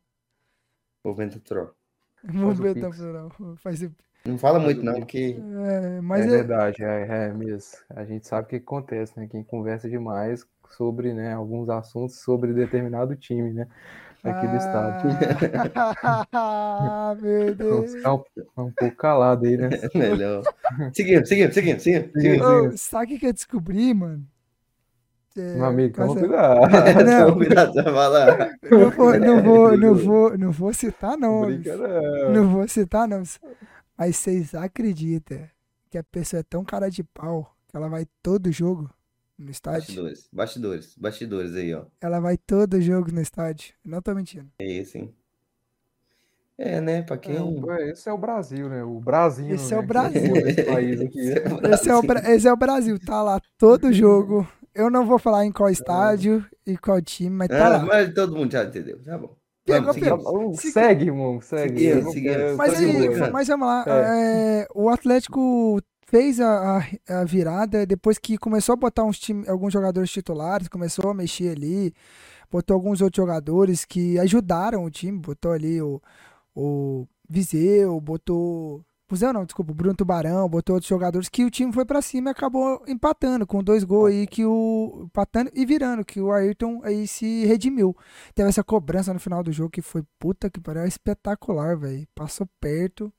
O 1.04 1.14
vento 1.14 1.40
troca. 1.40 1.74
Vamos 2.24 2.60
o 2.60 2.62
ver, 2.64 2.74
pix. 2.76 2.98
tá, 2.98 3.04
não. 3.06 3.56
Faz 3.58 3.82
o- 3.82 3.92
Não 4.26 4.38
fala 4.38 4.60
muito, 4.60 4.84
não, 4.84 5.00
porque. 5.00 5.36
É, 5.40 6.02
mas 6.02 6.26
é 6.26 6.28
é, 6.28 6.32
verdade, 6.32 6.84
é, 6.84 7.08
é 7.28 7.34
mesmo. 7.34 7.80
A 7.90 8.06
gente 8.06 8.28
sabe 8.28 8.46
o 8.46 8.50
que 8.50 8.56
acontece, 8.58 9.20
né? 9.20 9.28
Quem 9.28 9.44
conversa 9.44 9.90
demais 9.90 10.46
sobre 10.70 11.14
né, 11.14 11.34
alguns 11.34 11.70
assuntos 11.70 12.18
sobre 12.22 12.54
determinado 12.54 13.16
time, 13.16 13.52
né? 13.52 13.68
Aqui 14.24 14.48
do 14.48 14.56
estado. 14.56 15.08
Ah, 16.32 17.16
meu 17.20 17.50
Então, 17.58 17.82
Deus. 17.82 17.92
ficar 17.92 18.14
um, 18.14 18.24
um 18.58 18.72
pouco 18.72 18.96
calado 18.96 19.46
aí, 19.48 19.58
né? 19.58 19.70
Melhor. 19.96 20.44
Seguimos, 20.94 21.28
seguimos, 21.28 21.54
seguimos, 21.56 21.84
seguimos. 21.84 22.82
sabe 22.82 23.16
o 23.16 23.20
que 23.20 23.26
eu 23.26 23.34
descobri, 23.34 23.92
mano? 23.94 24.24
É, 25.36 25.56
Meu 25.56 25.66
amigo, 25.66 25.96
toma 25.96 26.14
mas, 26.14 26.20
cuidado. 26.20 27.04
Não. 27.06 27.34
Cuidado, 27.34 27.74
você 27.74 27.82
vai 27.82 27.94
falar. 27.94 28.52
Não 28.70 28.92
vou, 28.92 29.20
não 29.20 29.44
vou, 29.44 29.78
não 29.78 29.96
vou, 29.96 30.38
não 30.38 30.52
vou 30.52 30.74
citar 30.74 31.18
nomes. 31.18 31.66
Não 32.34 32.50
vou 32.50 32.68
citar 32.68 33.08
nomes. 33.08 33.40
Mas 33.98 34.18
vocês 34.18 34.54
acreditam 34.56 35.48
que 35.90 35.98
a 35.98 36.04
pessoa 36.04 36.40
é 36.40 36.44
tão 36.44 36.64
cara 36.64 36.90
de 36.90 37.04
pau 37.04 37.56
que 37.68 37.76
ela 37.78 37.88
vai 37.90 38.06
todo 38.24 38.52
jogo 38.52 38.90
no 39.38 39.52
estádio? 39.52 39.82
Bastidores, 39.82 40.30
bastidores, 40.32 40.96
bastidores 40.98 41.56
aí, 41.56 41.74
ó. 41.74 41.86
Ela 42.00 42.20
vai 42.20 42.38
todo 42.38 42.82
jogo 42.82 43.12
no 43.12 43.22
estádio. 43.22 43.74
Não 43.84 44.02
tô 44.02 44.14
mentindo. 44.16 44.50
É 44.60 44.66
isso, 44.66 44.98
hein? 44.98 45.14
É, 46.58 46.80
né? 46.80 47.02
Pra 47.02 47.16
É, 47.16 47.20
quem. 47.20 47.40
o- 47.40 47.72
esse 47.76 48.08
é 48.08 48.14
o 48.14 48.18
Brasil, 48.18 48.70
né? 48.70 48.84
O 48.84 49.00
Brasil. 49.00 49.56
Esse 49.56 49.74
é 49.74 49.78
né? 49.78 49.84
o 49.84 49.88
Brasil. 49.88 50.36
Esse 50.48 50.64
país 50.64 51.02
aqui. 51.02 51.20
Esse 51.20 51.90
é, 51.90 51.96
o, 51.96 52.02
Bra- 52.04 52.32
esse 52.32 52.48
é 52.48 52.54
o 52.54 52.58
Brasil, 52.58 53.00
tá 53.00 53.22
lá 53.24 53.42
todo 53.58 53.92
jogo. 53.92 54.48
Eu 54.74 54.90
não 54.90 55.06
vou 55.06 55.18
falar 55.20 55.46
em 55.46 55.52
qual 55.52 55.70
estádio 55.70 56.46
e 56.66 56.78
qual 56.78 57.02
time, 57.02 57.30
mas 57.36 57.48
tá 57.50 57.66
Ah, 57.66 57.70
lá. 57.70 57.86
mas 57.86 58.14
todo 58.14 58.36
mundo 58.36 58.52
já 58.52 58.64
entendeu. 58.64 59.02
Tá 59.04 59.18
bom. 59.18 59.36
Segue, 60.56 61.06
irmão, 61.06 61.42
segue. 61.42 61.84
Mas 62.58 62.74
aí, 62.80 63.08
mas 63.32 63.48
vamos 63.48 63.68
lá. 63.68 63.84
é, 64.62 64.68
o 64.76 64.90
Atlético 64.90 65.80
fez 66.08 66.40
a, 66.42 66.80
a- 66.80 67.22
a 67.22 67.24
virada 67.24 67.86
depois 67.86 68.18
que 68.18 68.38
começou 68.38 68.74
a 68.74 68.76
botar 68.76 69.04
uns 69.04 69.18
time, 69.20 69.48
alguns 69.48 69.72
jogadores 69.74 70.12
titulares, 70.12 70.68
começou 70.68 71.10
a 71.10 71.14
mexer 71.14 71.56
ali, 71.56 71.94
botou 72.52 72.74
alguns 72.76 73.02
outros 73.02 73.22
jogadores 73.24 73.86
que 73.86 74.20
ajudaram 74.20 74.84
o 74.84 74.90
time, 74.92 75.18
botou 75.20 75.52
ali 75.54 75.82
o, 75.82 76.02
o 76.56 77.08
Viseu, 77.30 78.00
botou. 78.02 78.84
Viseu 79.16 79.34
não, 79.34 79.46
desculpa, 79.46 79.72
o 79.72 79.76
Bruno 79.76 79.96
Tubarão, 79.96 80.48
botou 80.48 80.76
outros 80.76 80.90
jogadores 80.90 81.30
que 81.30 81.44
o 81.44 81.52
time 81.52 81.72
foi 81.72 81.86
pra 81.86 82.02
cima 82.02 82.30
e 82.30 82.32
acabou 82.32 82.84
empatando 82.88 83.46
com 83.46 83.64
dois 83.64 83.84
gols 83.84 84.12
aí 84.12 84.28
que 84.28 84.46
o. 84.46 85.04
empatando 85.06 85.52
e 85.54 85.66
virando, 85.66 86.06
que 86.06 86.20
o 86.20 86.32
Ayrton 86.32 86.82
aí 86.84 87.08
se 87.08 87.46
redimiu. 87.46 87.96
Teve 88.34 88.50
essa 88.50 88.64
cobrança 88.64 89.14
no 89.14 89.20
final 89.20 89.44
do 89.44 89.52
jogo 89.52 89.70
que 89.70 89.82
foi 89.82 90.04
puta 90.20 90.50
que 90.50 90.60
pariu, 90.60 90.86
espetacular, 90.86 91.78
velho. 91.78 92.08
Passou 92.16 92.48
perto. 92.60 93.14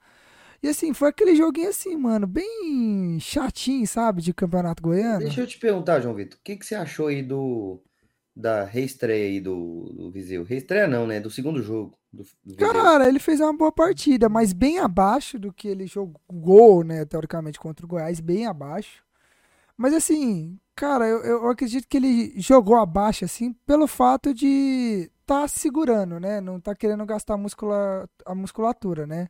E 0.63 0.69
assim, 0.69 0.95
foi 0.95 1.09
aquele 1.09 1.35
joguinho 1.35 1.71
assim, 1.71 1.97
mano, 1.97 2.27
bem 2.27 3.19
chatinho, 3.19 3.87
sabe, 3.87 4.23
de 4.23 4.33
campeonato 4.33 4.81
goiano. 4.83 5.19
Deixa 5.19 5.41
eu 5.41 5.47
te 5.47 5.59
perguntar, 5.59 6.01
João 6.01 6.15
Vitor, 6.15 6.39
o 6.39 6.43
que, 6.43 6.57
que 6.57 6.65
você 6.65 6.77
achou 6.77 7.09
aí 7.09 7.21
do, 7.21 7.83
da 8.35 8.65
reestreia 8.65 9.27
aí 9.27 9.41
do, 9.41 9.93
do 9.93 10.11
Viseu. 10.11 10.45
Reestreia 10.45 10.87
não, 10.87 11.07
né? 11.07 11.21
Do 11.21 11.31
segundo 11.31 11.63
jogo. 11.63 11.99
Do, 12.13 12.25
do 12.45 12.57
Cara, 12.57 13.09
ele 13.09 13.19
fez 13.19 13.41
uma 13.41 13.57
boa 13.57 13.73
partida, 13.73 14.29
mas 14.29 14.53
bem 14.53 14.79
abaixo 14.79 15.39
do 15.39 15.53
que 15.53 15.69
ele 15.69 15.87
jogou, 15.87 16.85
né? 16.85 17.05
Teoricamente, 17.05 17.59
contra 17.59 17.87
o 17.87 17.89
Goiás, 17.89 18.21
bem 18.21 18.47
abaixo. 18.47 19.03
Mas 19.77 19.95
assim, 19.95 20.59
cara, 20.77 21.07
eu, 21.09 21.25
eu 21.25 21.51
acredito 21.51 21.89
que 21.89 21.97
ele 21.97 22.35
jogou 22.39 22.77
abaixo, 22.77 23.25
assim, 23.25 23.53
pelo 23.67 23.87
fato 23.87 24.35
de 24.35 25.11
tá 25.27 25.49
segurando, 25.49 26.21
né? 26.21 26.41
Não 26.41 26.61
tá 26.61 26.75
querendo 26.75 27.07
gastar 27.07 27.35
a, 27.35 27.39
muscula, 27.39 28.09
a 28.27 28.35
musculatura, 28.35 29.07
né? 29.07 29.29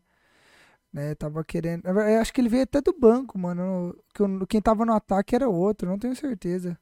né? 0.92 1.14
Tava 1.14 1.42
querendo. 1.44 1.86
Eu 1.86 2.20
acho 2.20 2.32
que 2.32 2.40
ele 2.40 2.48
veio 2.48 2.64
até 2.64 2.80
do 2.80 2.92
banco, 2.92 3.38
mano. 3.38 3.96
Que 4.14 4.46
quem 4.46 4.60
tava 4.60 4.84
no 4.84 4.92
ataque 4.92 5.34
era 5.34 5.48
outro, 5.48 5.88
não 5.88 5.98
tenho 5.98 6.14
certeza. 6.14 6.78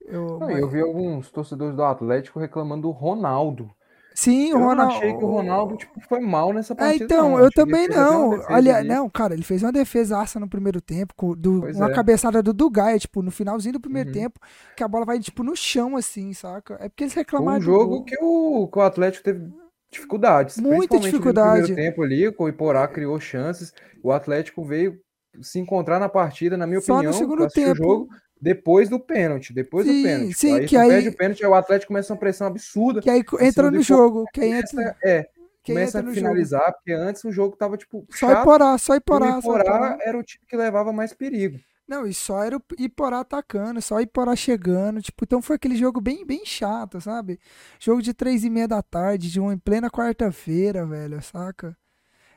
Eu, 0.00 0.38
não, 0.38 0.48
mas... 0.48 0.58
eu 0.58 0.68
vi 0.68 0.80
alguns 0.80 1.30
torcedores 1.30 1.76
do 1.76 1.82
Atlético 1.82 2.38
reclamando 2.38 2.82
do 2.82 2.90
Ronaldo. 2.90 3.70
Sim, 4.14 4.52
o 4.52 4.58
Ronaldo. 4.58 4.92
Eu 4.92 4.96
achei 4.96 5.16
que 5.16 5.24
o 5.24 5.28
Ronaldo 5.28 5.76
tipo, 5.76 6.00
foi 6.08 6.20
mal 6.20 6.52
nessa 6.52 6.72
é, 6.72 6.76
partida. 6.76 7.04
É, 7.04 7.06
então, 7.06 7.30
não. 7.30 7.38
eu 7.38 7.50
também 7.50 7.88
não. 7.88 8.30
Olha, 8.48 8.82
não, 8.82 9.08
cara, 9.08 9.34
ele 9.34 9.42
fez 9.42 9.62
uma 9.62 9.72
defesaça 9.72 10.40
no 10.40 10.48
primeiro 10.48 10.80
tempo, 10.80 11.36
do, 11.36 11.64
uma 11.70 11.90
é. 11.90 11.94
cabeçada 11.94 12.42
do 12.42 12.52
Dugai, 12.52 12.98
tipo, 12.98 13.22
no 13.22 13.30
finalzinho 13.30 13.74
do 13.74 13.80
primeiro 13.80 14.10
uhum. 14.10 14.14
tempo, 14.14 14.40
que 14.76 14.82
a 14.82 14.88
bola 14.88 15.04
vai, 15.04 15.18
tipo, 15.18 15.42
no 15.42 15.54
chão, 15.56 15.96
assim, 15.96 16.32
saca? 16.32 16.74
É 16.80 16.88
porque 16.88 17.04
eles 17.04 17.14
reclamaram. 17.14 17.58
Um 17.58 17.62
jogo 17.62 18.04
que 18.04 18.16
o, 18.20 18.68
que 18.68 18.78
o 18.78 18.82
Atlético 18.82 19.24
teve 19.24 19.48
dificuldades. 19.90 20.58
Muita 20.58 20.98
dificuldade. 20.98 21.60
No 21.60 21.66
primeiro 21.66 21.90
tempo 21.90 22.02
ali, 22.02 22.34
o 22.36 22.48
Iporá 22.48 22.86
criou 22.88 23.18
chances, 23.20 23.72
o 24.02 24.12
Atlético 24.12 24.64
veio 24.64 24.98
se 25.40 25.58
encontrar 25.58 25.98
na 25.98 26.08
partida, 26.08 26.56
na 26.56 26.66
minha 26.66 26.80
Só 26.80 26.94
opinião, 26.94 27.12
no 27.12 27.18
segundo 27.18 27.48
tempo. 27.48 27.76
jogo 27.76 28.08
depois 28.40 28.88
do 28.88 28.98
pênalti, 28.98 29.52
depois 29.52 29.86
sim, 29.86 30.02
do 30.02 30.08
pênalti. 30.08 30.34
Sim, 30.34 30.58
aí 30.58 30.66
que 30.66 30.76
aí 30.76 30.88
perde 30.88 31.08
o 31.08 31.16
pênalti, 31.16 31.44
o 31.44 31.54
Atlético 31.54 31.88
começa 31.88 32.12
uma 32.12 32.18
pressão 32.18 32.46
absurda. 32.46 33.00
Que 33.00 33.10
aí 33.10 33.22
entra 33.40 33.70
no 33.70 33.82
jogo, 33.82 34.24
que 34.32 34.40
aí 34.40 34.52
entra... 34.52 34.96
É, 35.04 35.28
começa 35.64 36.00
a 36.00 36.12
finalizar, 36.12 36.60
jogo. 36.60 36.72
porque 36.74 36.92
antes 36.92 37.24
o 37.24 37.32
jogo 37.32 37.56
tava 37.56 37.76
tipo 37.76 38.06
Só 38.10 38.28
chato, 38.28 38.42
Iporá, 38.42 38.78
só 38.78 38.94
Iporá, 38.94 39.36
o 39.36 39.38
Iporá 39.38 39.98
era 40.00 40.18
o 40.18 40.22
time 40.22 40.44
que 40.48 40.56
levava 40.56 40.92
mais 40.92 41.12
perigo. 41.12 41.58
Não, 41.86 42.06
e 42.06 42.14
só 42.14 42.42
era 42.42 42.56
o 42.56 42.62
Iporá 42.78 43.20
atacando, 43.20 43.82
só 43.82 43.96
o 43.96 44.00
Iporá 44.00 44.36
chegando, 44.36 45.02
tipo, 45.02 45.24
então 45.24 45.42
foi 45.42 45.56
aquele 45.56 45.76
jogo 45.76 46.00
bem, 46.00 46.24
bem 46.24 46.46
chato, 46.46 47.00
sabe? 47.00 47.38
Jogo 47.78 48.00
de 48.00 48.14
três 48.14 48.44
e 48.44 48.50
meia 48.50 48.68
da 48.68 48.80
tarde, 48.80 49.30
de 49.30 49.40
um 49.40 49.52
em 49.52 49.58
plena 49.58 49.90
quarta-feira, 49.90 50.86
velho, 50.86 51.20
saca? 51.20 51.76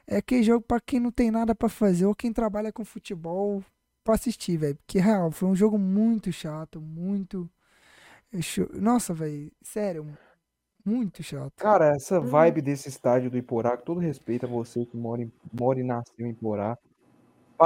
É 0.07 0.17
aquele 0.17 0.43
jogo 0.43 0.65
para 0.67 0.81
quem 0.81 0.99
não 0.99 1.11
tem 1.11 1.31
nada 1.31 1.55
para 1.55 1.69
fazer 1.69 2.05
ou 2.05 2.15
quem 2.15 2.33
trabalha 2.33 2.73
com 2.73 2.83
futebol 2.83 3.63
pra 4.03 4.15
assistir, 4.15 4.57
velho. 4.57 4.75
Porque, 4.75 4.99
real, 4.99 5.31
foi 5.31 5.49
um 5.49 5.55
jogo 5.55 5.77
muito 5.77 6.31
chato, 6.31 6.81
muito. 6.81 7.49
Nossa, 8.73 9.13
velho, 9.13 9.51
sério, 9.61 10.07
muito 10.83 11.23
chato. 11.23 11.53
Cara, 11.55 11.95
essa 11.95 12.19
uhum. 12.19 12.27
vibe 12.27 12.61
desse 12.61 12.89
estádio 12.89 13.29
do 13.29 13.37
Iporá, 13.37 13.77
com 13.77 13.83
todo 13.83 13.99
respeito 13.99 14.45
a 14.45 14.49
você 14.49 14.85
que 14.85 14.97
mora, 14.97 15.21
em, 15.21 15.31
mora 15.51 15.79
e 15.79 15.83
nasceu 15.83 16.25
em 16.25 16.31
Iporá, 16.31 16.77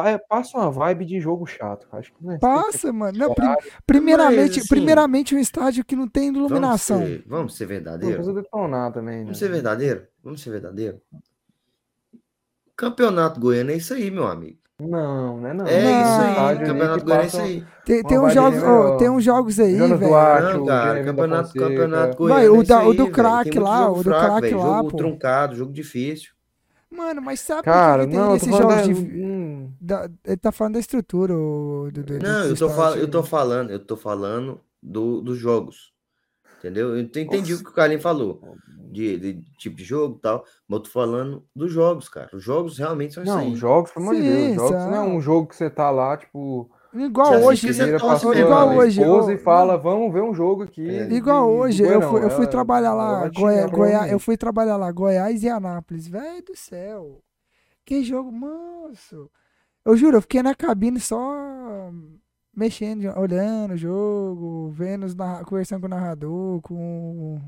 é, 0.06 0.17
passa 0.17 0.58
uma 0.58 0.70
vibe 0.70 1.06
de 1.06 1.20
jogo 1.20 1.46
chato. 1.46 1.88
Acho 1.91 2.13
que 2.13 2.24
não 2.24 2.34
é 2.34 2.38
Passa, 2.38 2.91
mano. 2.94 3.17
Não, 3.17 3.34
prim, 3.34 3.56
primeiramente, 3.86 4.58
Mas, 4.58 4.58
assim, 4.58 4.67
primeiramente 4.67 5.36
um 5.36 5.39
estádio 5.39 5.84
que 5.84 5.96
não 5.96 6.08
tem 6.08 6.27
iluminação. 6.27 7.00
Vamos 7.00 7.13
ser, 7.15 7.24
vamos 7.27 7.58
ser 7.58 7.65
verdadeiro. 7.65 8.34
Detonar 8.34 8.91
também, 8.91 9.20
né? 9.20 9.24
Vamos 9.24 9.39
ser 9.39 9.50
verdadeiro? 9.50 10.08
Vamos 10.24 10.41
ser 10.41 10.51
verdadeiro? 10.51 11.01
Campeonato 12.75 13.39
Goiano 13.39 13.72
é 13.72 13.75
isso 13.75 13.94
aí, 13.94 14.12
meu 14.12 14.27
amigo. 14.27 14.60
Não, 14.79 15.39
né? 15.39 15.53
Não. 15.53 15.65
É 15.65 15.84
não. 15.84 16.01
isso 16.01 16.39
aí, 16.39 16.60
Campeonato 16.60 17.05
Goianiense 17.05 17.38
aí. 17.38 17.65
Tem, 17.84 18.03
tem 18.03 18.19
uns 18.19 18.34
jogos, 18.34 18.62
oh, 18.62 18.98
tem 18.98 19.10
uns 19.10 19.24
jogos 19.24 19.60
aí, 19.60 19.74
velho. 19.74 20.00
Não, 20.00 20.65
cara, 20.65 21.03
campeonato, 21.03 21.53
campeonato 21.53 22.17
Goianiense. 22.17 22.50
Vai, 22.50 22.60
o, 22.60 22.63
da, 22.63 22.88
o 22.88 22.93
do 22.93 23.10
crack 23.10 23.57
lá, 23.57 23.91
o 23.91 24.03
do 24.03 24.10
crack 24.12 24.53
lá, 24.53 24.77
jogo 24.77 24.91
pô. 24.91 24.98
truncado, 24.98 25.55
jogo 25.55 25.74
difícil. 25.74 26.31
Mano, 26.91 27.22
mas 27.22 27.39
sabe 27.39 27.63
cara, 27.63 28.03
por 28.03 28.12
que 28.12 28.15
não, 28.17 28.27
tem 28.27 28.36
esses 28.38 28.50
jogos 28.50 28.84
de... 28.84 28.93
Hum. 28.93 29.72
Da... 29.81 30.10
Ele 30.24 30.38
tá 30.38 30.51
falando 30.51 30.74
da 30.74 30.79
estrutura, 30.79 31.36
o... 31.36 31.89
do, 31.91 32.04
do, 32.04 32.19
Não, 32.19 32.45
eu 32.45 32.56
tô, 32.56 32.69
fal... 32.69 32.95
eu 32.95 33.08
tô 33.08 33.23
falando, 33.23 33.71
eu 33.71 33.80
tô 33.80 33.97
falando 33.97 34.62
do, 34.82 35.21
dos 35.21 35.38
jogos. 35.38 35.91
Entendeu? 36.58 36.89
Eu 36.89 37.00
entendi 37.00 37.52
Nossa. 37.52 37.62
o 37.62 37.65
que 37.65 37.72
o 37.72 37.74
Carlinhos 37.74 38.04
falou 38.04 38.58
de, 38.91 39.17
de, 39.17 39.41
tipo 39.58 39.76
de 39.76 39.84
jogo 39.84 40.17
e 40.17 40.22
tal, 40.22 40.46
mas 40.67 40.78
eu 40.78 40.84
tô 40.84 40.89
falando 40.89 41.46
dos 41.56 41.72
jogos, 41.72 42.10
cara. 42.10 42.30
Os 42.34 42.43
jogos 42.43 42.78
realmente 42.78 43.13
são 43.13 43.24
não, 43.24 43.38
aí. 43.38 43.50
Não, 43.50 43.56
jogos, 43.56 43.91
pelo 43.91 44.06
amor 44.06 44.15
de 44.15 44.22
Deus, 44.22 44.56
jogos 44.56 44.86
não 44.86 44.96
é 44.96 45.02
um 45.02 45.22
jogo 45.22 45.48
que 45.48 45.56
você 45.56 45.70
tá 45.70 45.89
lá, 45.91 46.17
tipo. 46.17 46.70
Igual 46.93 47.43
hoje, 47.43 47.70
igual 47.70 48.76
hoje. 48.76 49.02
Eu, 49.02 49.30
e 49.30 49.38
fala, 49.38 49.78
vamos 49.78 50.12
ver 50.12 50.24
um 50.24 50.34
jogo 50.34 50.63
aqui. 50.63 50.89
É, 50.89 51.12
igual 51.12 51.48
hoje, 51.48 51.84
eu, 51.84 52.02
fui, 52.02 52.24
eu 52.24 52.30
fui 52.30 52.48
trabalhar 52.48 52.93
lá, 52.93 53.30
Goiás, 53.30 53.70
Goiás, 53.70 54.12
eu 54.12 54.20
fui 54.20 54.38
trabalhar 54.38 54.78
lá, 54.78 54.91
Goiás 54.91 55.43
e 55.43 55.50
Anápolis. 55.50 56.08
Velho 56.08 56.43
do 56.43 56.56
céu. 56.56 57.22
Que 57.86 58.04
jogo, 58.04 58.32
moço. 58.32 59.30
Eu 59.86 59.96
juro, 59.96 60.17
eu 60.17 60.22
fiquei 60.22 60.41
na 60.41 60.56
cabine 60.56 61.00
só 61.00 61.91
mexendo, 62.58 63.06
olhando 63.15 63.76
o 63.76 63.78
jogo, 63.78 64.72
vendo, 64.72 65.06
conversando 65.46 65.82
com 65.82 65.86
o 65.86 65.89
narrador, 65.89 66.62
com 66.62 67.39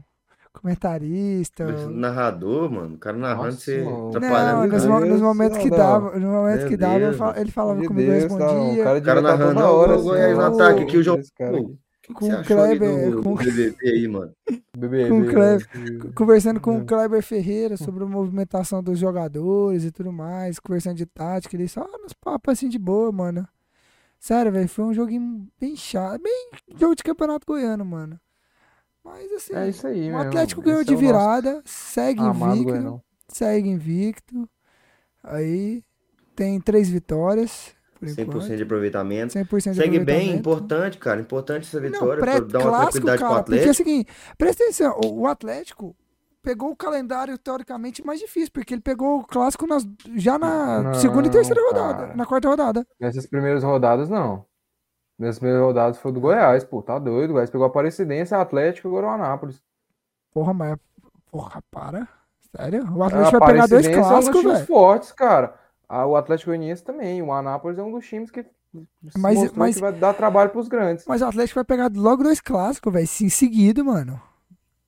comentarista. 0.54 1.66
Narrador, 1.90 2.72
mano, 2.72 2.96
o 2.96 2.98
cara 3.00 3.18
narrando, 3.18 3.54
você 3.54 3.84
atrapalhando. 4.10 4.68
Não, 4.68 5.00
nos, 5.00 5.10
nos, 5.10 5.22
momentos 5.22 5.58
que 5.58 5.70
dava, 5.70 6.12
nos 6.20 6.30
momentos 6.30 6.66
que 6.66 6.78
dava, 6.78 7.40
ele 7.40 7.52
falava 7.52 7.84
comigo, 7.84 8.12
eu 8.12 8.22
respondia. 8.22 8.82
O 8.82 8.84
cara, 8.84 9.00
o 9.00 9.02
cara 9.02 9.22
narrando, 9.22 9.60
hora, 9.62 9.98
o 9.98 10.04
Goiás 10.04 10.38
no 10.38 10.44
ataque 10.44 10.84
aqui, 10.84 10.98
o 10.98 11.04
jogo. 11.04 11.24
Com 12.14 12.26
o 12.26 12.44
Kleber, 12.44 13.22
com 13.22 13.34
o 13.34 13.40
aí, 13.84 14.08
mano. 14.08 14.32
com 15.08 15.22
o 15.22 15.26
Kleber, 15.28 16.14
conversando 16.16 16.60
com 16.60 16.78
o 16.78 16.86
Kleber 16.86 17.22
Ferreira 17.22 17.78
sobre 17.78 18.04
a 18.04 18.08
movimentação 18.08 18.82
dos 18.82 18.98
jogadores 18.98 19.86
e 19.86 19.92
tudo 19.92 20.12
mais, 20.12 20.60
conversando 20.60 20.98
de 20.98 21.06
tática, 21.06 21.56
ele 21.56 21.68
só 21.68 21.88
nos 22.02 22.14
papos 22.14 22.54
assim 22.54 22.68
de 22.68 22.80
boa, 22.80 23.12
mano. 23.12 23.48
Sério, 24.20 24.52
velho, 24.52 24.68
foi 24.68 24.86
um 24.86 24.94
joguinho 24.94 25.48
bem 25.60 25.76
chato, 25.76 26.22
bem 26.22 26.50
jogo 26.78 26.96
de 26.96 27.04
campeonato 27.04 27.46
goiano, 27.48 27.86
mano. 27.86 28.20
Mas 29.04 29.32
assim, 29.32 29.56
é 29.56 29.70
isso 29.70 29.88
aí, 29.88 30.12
o 30.12 30.18
Atlético 30.18 30.62
ganhou 30.62 30.84
de 30.84 30.94
é 30.94 30.98
virada, 30.98 31.62
segue 31.66 32.22
invicto, 32.22 33.02
segue 33.30 33.70
invicto. 33.70 34.50
Aí 35.24 35.84
tem 36.36 36.60
três 36.60 36.90
vitórias. 36.90 37.74
100% 38.02 38.56
de 38.56 38.64
aproveitamento. 38.64 39.34
100% 39.34 39.38
de 39.38 39.62
Segue 39.62 39.72
aproveitamento. 39.72 40.06
bem, 40.06 40.36
importante, 40.36 40.98
cara. 40.98 41.20
Importante 41.20 41.68
essa 41.68 41.82
vitória 41.82 42.22
para 42.24 42.40
dar 42.40 42.60
uma 42.60 42.80
tranquilidade 42.80 43.20
cara, 43.20 43.32
pro 43.32 43.40
Atlético. 43.40 43.46
Porque 43.46 43.68
é 43.68 43.72
o 43.72 43.74
seguinte, 43.74 44.12
presta 44.38 44.64
atenção, 44.64 45.00
o 45.04 45.28
Atlético 45.28 45.96
pegou 46.42 46.72
o 46.72 46.76
calendário 46.76 47.38
teoricamente 47.38 48.06
mais 48.06 48.20
difícil, 48.20 48.52
porque 48.54 48.74
ele 48.74 48.82
pegou 48.82 49.20
o 49.20 49.26
clássico 49.26 49.68
nas, 49.68 49.88
já 50.16 50.38
na 50.38 50.82
não, 50.82 50.94
segunda 50.96 51.28
e 51.28 51.32
terceira 51.32 51.62
rodada, 51.62 52.16
na 52.16 52.26
quarta 52.26 52.50
rodada. 52.50 52.88
Nessas 53.00 53.26
primeiras 53.28 53.64
rodadas, 53.64 54.10
não. 54.10 54.46
Nessas 55.18 55.40
primeiras 55.40 55.66
rodadas 55.66 55.98
foi 55.98 56.12
do 56.12 56.22
Goiás, 56.22 56.64
pô, 56.64 56.82
tá 56.82 56.98
doido. 56.98 57.32
O 57.32 57.34
Goiás 57.34 57.50
pegou 57.50 57.66
a 57.66 57.68
Aparecidense, 57.68 58.34
Atlético 58.34 58.88
e 58.88 58.90
agora 58.90 59.08
o 59.08 59.10
Anápolis. 59.10 59.62
Porra, 60.32 60.54
mas. 60.54 60.78
Porra, 61.30 61.62
para. 61.70 62.08
Sério? 62.56 62.88
O 62.96 63.04
Atlético 63.04 63.40
vai 63.40 63.52
pegar 63.52 63.68
dois 63.68 63.88
clássicos, 63.88 64.28
é 64.28 64.30
um 64.30 64.32
dos 64.32 64.42
times 64.42 64.68
fortes, 64.68 65.12
cara. 65.12 65.60
O 65.90 66.16
Atlético 66.16 66.52
Goianiense 66.52 66.84
também. 66.84 67.22
O 67.22 67.34
Anápolis 67.34 67.78
é 67.78 67.84
um 67.84 67.92
dos 67.92 68.08
times 68.08 68.32
que 68.32 68.46
mas, 69.18 69.52
mas 69.54 69.76
que 69.76 69.82
vai 69.82 69.92
dar 69.92 70.14
trabalho 70.14 70.52
pros 70.52 70.68
grandes. 70.68 71.06
Mas 71.08 71.22
o 71.22 71.26
Atlético 71.26 71.56
vai 71.56 71.64
pegar 71.64 71.92
logo 71.94 72.24
dois 72.24 72.40
clássicos, 72.40 72.94
velho, 72.94 73.04
em 73.04 73.30
seguida, 73.30 73.84
mano. 73.84 74.22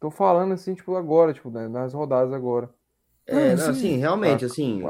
Tô 0.01 0.09
falando 0.09 0.53
assim, 0.55 0.73
tipo, 0.73 0.95
agora, 0.95 1.31
tipo, 1.31 1.51
né, 1.51 1.67
nas 1.67 1.93
rodadas 1.93 2.33
agora. 2.33 2.67
É, 3.27 3.55
não, 3.55 3.69
assim, 3.69 3.97
realmente, 3.97 4.43
assim, 4.43 4.83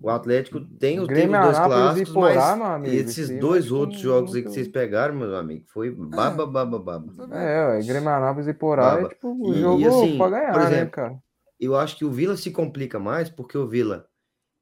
o 0.00 0.08
Atlético 0.08 0.60
tem 0.60 1.00
os, 1.00 1.08
teve 1.08 1.26
dois 1.26 1.58
clássicos, 1.58 2.12
Porá, 2.12 2.54
mas 2.54 2.70
amigo, 2.70 2.94
esses 2.94 3.40
dois 3.40 3.72
outros 3.72 4.00
jogos 4.00 4.32
aí 4.32 4.44
que 4.44 4.50
vocês 4.50 4.68
pegaram, 4.68 5.16
meu 5.16 5.34
amigo, 5.34 5.64
foi 5.66 5.90
baba, 5.90 6.46
baba, 6.46 6.78
baba. 6.78 7.36
É, 7.36 7.80
o 7.80 7.84
Grêmio 7.84 8.08
Anápolis 8.08 8.46
e 8.46 8.54
Porá 8.54 9.00
é 9.00 9.08
tipo 9.08 9.32
o 9.32 9.52
jogo 9.54 9.80
e, 9.80 9.86
assim, 9.88 10.18
pra 10.18 10.30
ganhar, 10.30 10.52
por 10.52 10.60
né, 10.60 10.66
exemplo, 10.66 10.84
né, 10.84 10.90
cara? 10.90 11.22
Eu 11.58 11.74
acho 11.76 11.96
que 11.96 12.04
o 12.04 12.10
Vila 12.12 12.36
se 12.36 12.52
complica 12.52 13.00
mais 13.00 13.28
porque 13.28 13.58
o 13.58 13.66
Vila 13.66 14.06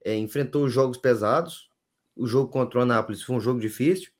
é, 0.02 0.16
enfrentou 0.16 0.70
jogos 0.70 0.96
pesados, 0.96 1.68
o 2.16 2.26
jogo 2.26 2.50
contra 2.50 2.78
o 2.78 2.82
Anápolis 2.82 3.22
foi 3.22 3.36
um 3.36 3.40
jogo 3.40 3.60
difícil, 3.60 4.10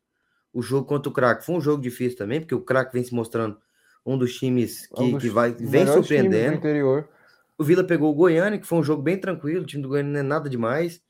o 0.52 0.61
jogo 0.61 0.87
contra 0.87 1.08
o 1.08 1.12
Crack 1.14 1.46
foi 1.46 1.54
um 1.54 1.62
jogo 1.62 1.80
difícil 1.80 2.18
também, 2.18 2.40
porque 2.40 2.54
o 2.54 2.61
Crack 2.61 2.92
vem 2.92 3.02
se 3.02 3.14
mostrando 3.14 3.56
um 4.04 4.18
dos 4.18 4.34
times 4.36 4.86
que, 4.86 5.02
um 5.02 5.12
dos 5.12 5.22
que 5.22 5.28
vai, 5.28 5.52
vem 5.52 5.86
surpreendendo. 5.86 6.56
Interior. 6.56 7.08
O 7.56 7.64
Vila 7.64 7.84
pegou 7.84 8.10
o 8.10 8.14
Goiânia, 8.14 8.58
que 8.58 8.66
foi 8.66 8.78
um 8.78 8.82
jogo 8.82 9.02
bem 9.02 9.16
tranquilo, 9.18 9.62
o 9.62 9.66
time 9.66 9.82
do 9.82 9.88
Goiânia 9.88 10.12
não 10.12 10.20
é 10.20 10.22
nada 10.22 10.48
demais. 10.50 11.00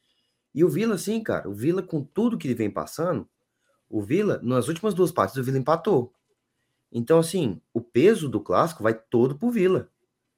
E 0.55 0.63
o 0.63 0.69
Vila, 0.69 0.97
assim, 0.97 1.23
cara, 1.23 1.49
o 1.49 1.55
Vila, 1.55 1.83
com 1.83 2.03
tudo 2.03 2.37
que 2.37 2.47
ele 2.47 2.55
vem 2.55 2.71
passando, 2.71 3.27
o 3.89 4.03
Vila, 4.03 4.39
nas 4.43 4.69
últimas 4.69 4.93
duas 4.93 5.11
partidas, 5.11 5.43
o 5.43 5.45
Vila 5.45 5.59
empatou. 5.59 6.13
Então, 6.91 7.19
assim, 7.19 7.61
o 7.73 7.81
peso 7.81 8.29
do 8.29 8.41
clássico 8.41 8.83
vai 8.83 8.93
todo 8.93 9.39
pro 9.39 9.51
Vila. 9.51 9.89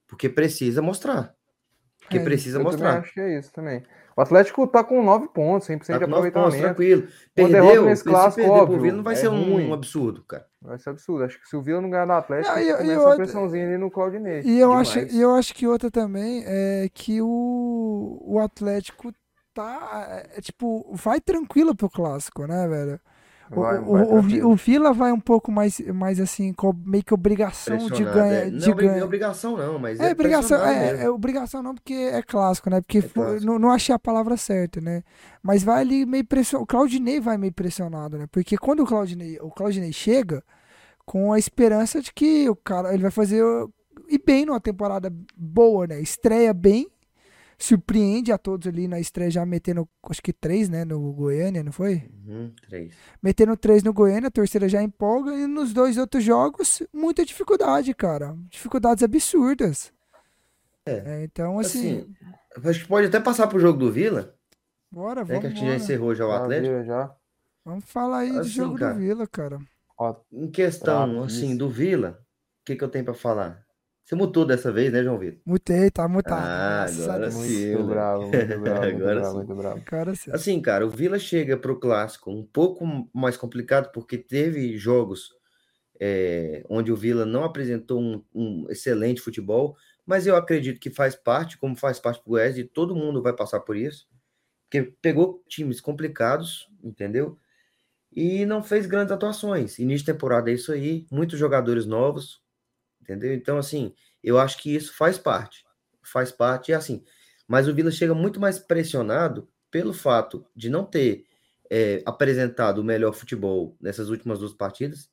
Porque 0.06 0.28
precisa 0.28 0.80
mostrar. 0.80 1.34
Porque 1.98 2.18
é, 2.18 2.22
precisa 2.22 2.58
eu 2.58 2.62
mostrar. 2.62 3.00
acho 3.00 3.12
que 3.12 3.20
é 3.20 3.38
isso 3.38 3.52
também. 3.52 3.82
O 4.16 4.20
Atlético 4.20 4.66
tá 4.68 4.84
com 4.84 5.02
9 5.02 5.28
pontos, 5.28 5.66
100% 5.68 5.86
Tá 5.86 5.98
de 5.98 6.06
nove 6.06 6.30
pontos, 6.30 6.54
aproveitamento. 6.54 6.62
tranquilo. 6.62 7.08
Perdeu, 7.34 7.86
nesse 7.86 8.02
se 8.02 8.08
clássico, 8.08 8.36
perder 8.36 8.52
pro 8.52 8.62
óbvio, 8.62 8.80
Vila 8.82 8.96
não 8.98 9.02
vai 9.02 9.14
é 9.14 9.16
ser 9.16 9.28
um, 9.28 9.68
um 9.68 9.74
absurdo, 9.74 10.22
cara. 10.22 10.46
Vai 10.64 10.79
ser 10.79 10.90
absurdo. 10.90 11.24
Acho 11.24 11.38
que 11.40 11.46
se 11.46 11.55
o 11.57 11.62
Vila 11.62 11.81
não 11.81 11.90
ganhar 11.90 12.07
do 12.07 12.12
Atlético, 12.12 12.55
Não, 12.55 12.62
e- 12.62 12.70
e 12.70 12.74
começa 12.77 13.00
outra- 13.00 13.16
pressãozinha 13.16 13.66
ali 13.66 13.77
no 13.79 13.90
Claudinei. 13.90 14.40
E 14.42 14.59
eu, 14.59 14.70
Demais. 14.70 14.88
acho, 14.88 14.98
e 15.14 15.20
eu 15.20 15.35
acho 15.35 15.55
que 15.55 15.66
outra 15.66 15.90
também 15.90 16.42
é 16.46 16.88
que 16.92 17.20
o, 17.20 18.18
o 18.22 18.38
Atlético 18.38 19.12
tá. 19.53 20.22
É, 20.35 20.40
tipo, 20.40 20.90
vai 20.94 21.20
tranquilo 21.20 21.74
pro 21.77 21.90
clássico, 21.90 22.46
né, 22.46 22.66
velho? 22.66 22.98
O, 23.50 23.61
Vai- 23.61 23.78
o, 23.78 23.92
vai 24.22 24.42
o, 24.42 24.54
Vila 24.57 24.92
vai 24.92 25.12
um 25.12 25.20
pouco 25.20 25.52
mais, 25.52 25.78
mais 25.92 26.18
assim, 26.18 26.54
meio 26.85 27.04
que 27.04 27.12
obrigação 27.12 27.76
de 27.90 28.02
ganhar. 28.04 28.46
é. 28.46 28.50
Não 28.50 28.59
De 28.59 28.68
é 28.68 28.72
obri- 28.72 28.87
ganhar. 28.88 29.04
obrigação, 29.04 29.57
não, 29.57 29.78
mas 29.78 30.00
É, 30.00 30.09
é, 30.09 30.12
obrigação, 30.12 30.64
é, 30.64 31.02
é 31.04 31.11
obrigação 31.11 31.62
não, 31.62 31.74
porque 31.74 31.92
é 31.92 32.22
clássico, 32.22 32.70
né? 32.70 32.80
Porque 32.80 33.02
fo- 33.02 33.14
clássico. 33.14 33.46
não, 33.46 33.59
não 33.59 33.70
achei 33.70 33.94
a 33.94 33.98
palavra 33.98 34.37
certa, 34.37 34.80
né? 34.80 35.02
Mas 35.42 35.62
vai 35.62 35.80
ali 35.83 36.07
meio 36.07 36.24
pressionado. 36.24 36.64
O 36.64 36.66
Claudinei 36.66 37.20
vai 37.20 37.37
meio 37.37 37.52
pressionado, 37.52 38.16
né? 38.16 38.26
Porque 38.33 38.57
quando 38.57 38.80
o 38.83 38.87
Claudinei, 38.87 39.38
o 39.40 39.50
Claudinei 39.50 39.92
chega 39.92 40.42
com 41.04 41.33
a 41.33 41.38
esperança 41.38 42.00
de 42.00 42.12
que 42.14 42.48
o 42.48 42.57
cara 42.57 42.94
ele 42.94 43.02
vai 43.02 43.11
fazer 43.11 43.42
e 44.09 44.18
bem 44.18 44.46
numa 44.46 44.61
temporada 44.61 45.12
boa, 45.37 45.87
né? 45.87 46.00
Estreia 46.00 46.52
bem, 46.54 46.88
surpreende 47.58 48.32
a 48.32 48.38
todos 48.38 48.66
ali 48.66 48.86
na 48.88 48.98
estreia 49.00 49.30
já 49.30 49.46
metendo 49.46 49.88
acho 50.08 50.22
que 50.22 50.32
três, 50.32 50.68
né? 50.68 50.84
No 50.84 51.12
Goiânia, 51.12 51.62
não 51.62 51.72
foi? 51.72 52.08
Uhum, 52.26 52.52
três. 52.68 52.92
Metendo 53.22 53.56
três 53.56 53.82
no 53.82 53.92
Goiânia, 53.92 54.28
a 54.28 54.30
torcida 54.30 54.68
já 54.68 54.82
empolga. 54.82 55.32
E 55.34 55.46
nos 55.46 55.72
dois 55.72 55.96
outros 55.98 56.22
jogos, 56.24 56.82
muita 56.92 57.24
dificuldade, 57.24 57.92
cara. 57.94 58.36
Dificuldades 58.48 59.02
absurdas. 59.04 59.92
É. 60.86 61.20
É, 61.20 61.24
então, 61.24 61.58
assim, 61.58 62.06
Assim, 62.56 62.68
acho 62.68 62.80
que 62.82 62.88
pode 62.88 63.06
até 63.06 63.18
passar 63.18 63.46
pro 63.46 63.58
jogo 63.58 63.78
do 63.78 63.90
Vila, 63.90 64.34
bora, 64.92 65.22
né, 65.22 65.26
vamos 65.26 65.40
que 65.40 65.46
a 65.46 65.50
gente 65.50 65.66
já 65.66 65.74
encerrou 65.76 66.14
já 66.14 66.26
o 66.26 66.32
Atlético. 66.32 66.84
já. 66.84 67.14
Vamos 67.64 67.84
falar 67.86 68.18
aí 68.18 68.32
do 68.32 68.40
Assim, 68.40 68.50
jogo 68.50 68.76
cara. 68.76 68.92
do 68.92 69.00
Vila, 69.00 69.26
cara. 69.26 69.58
Ó, 69.98 70.14
Em 70.30 70.50
questão, 70.50 71.22
assim, 71.22 71.48
isso. 71.50 71.58
do 71.58 71.70
Vila, 71.70 72.20
o 72.20 72.64
que, 72.66 72.76
que 72.76 72.84
eu 72.84 72.88
tenho 72.90 73.04
pra 73.06 73.14
falar? 73.14 73.64
Você 74.04 74.14
mutou 74.14 74.44
dessa 74.44 74.70
vez, 74.70 74.92
né, 74.92 75.02
João 75.02 75.18
Vitor? 75.18 75.40
Mutei, 75.46 75.90
tá 75.90 76.06
mutado. 76.06 76.44
Ah, 76.44 76.84
agora 76.84 77.30
sim. 77.30 77.70
muito 77.72 77.78
né? 77.78 77.94
bravo, 77.94 78.28
muito 78.30 78.60
bravo, 78.60 78.82
muito 78.82 78.96
Agora 78.96 79.14
bravo, 79.14 79.30
sim. 79.30 79.36
muito 79.36 79.54
bravo. 79.54 79.82
Cara, 79.82 80.14
sim. 80.14 80.30
Assim, 80.30 80.60
cara, 80.60 80.86
o 80.86 80.90
Vila 80.90 81.18
chega 81.18 81.56
pro 81.56 81.80
clássico 81.80 82.30
um 82.30 82.44
pouco 82.44 82.84
mais 83.14 83.38
complicado 83.38 83.90
porque 83.92 84.18
teve 84.18 84.76
jogos 84.76 85.30
é, 85.98 86.62
onde 86.68 86.92
o 86.92 86.96
Vila 86.96 87.24
não 87.24 87.44
apresentou 87.44 87.98
um, 87.98 88.22
um 88.34 88.66
excelente 88.68 89.22
futebol, 89.22 89.74
mas 90.04 90.26
eu 90.26 90.36
acredito 90.36 90.78
que 90.78 90.90
faz 90.90 91.14
parte, 91.14 91.56
como 91.56 91.74
faz 91.74 91.98
parte 91.98 92.22
do 92.22 92.28
Goiás, 92.28 92.58
e 92.58 92.64
todo 92.64 92.94
mundo 92.94 93.22
vai 93.22 93.32
passar 93.32 93.60
por 93.60 93.74
isso, 93.74 94.06
porque 94.64 94.92
pegou 95.00 95.42
times 95.48 95.80
complicados, 95.80 96.68
entendeu? 96.82 97.38
E 98.12 98.44
não 98.44 98.62
fez 98.62 98.86
grandes 98.86 99.12
atuações. 99.12 99.78
Início 99.78 100.04
de 100.06 100.12
temporada 100.12 100.50
é 100.50 100.54
isso 100.54 100.72
aí, 100.72 101.06
muitos 101.10 101.38
jogadores 101.38 101.86
novos, 101.86 102.43
entendeu? 103.04 103.34
Então, 103.34 103.58
assim, 103.58 103.94
eu 104.22 104.38
acho 104.38 104.58
que 104.58 104.74
isso 104.74 104.96
faz 104.96 105.18
parte. 105.18 105.64
Faz 106.02 106.32
parte, 106.32 106.70
e 106.70 106.74
assim, 106.74 107.02
mas 107.46 107.68
o 107.68 107.74
Vila 107.74 107.90
chega 107.90 108.14
muito 108.14 108.40
mais 108.40 108.58
pressionado 108.58 109.48
pelo 109.70 109.92
fato 109.92 110.46
de 110.54 110.68
não 110.68 110.84
ter 110.84 111.24
é, 111.70 112.02
apresentado 112.04 112.78
o 112.78 112.84
melhor 112.84 113.12
futebol 113.12 113.76
nessas 113.80 114.08
últimas 114.08 114.38
duas 114.38 114.52
partidas. 114.52 115.08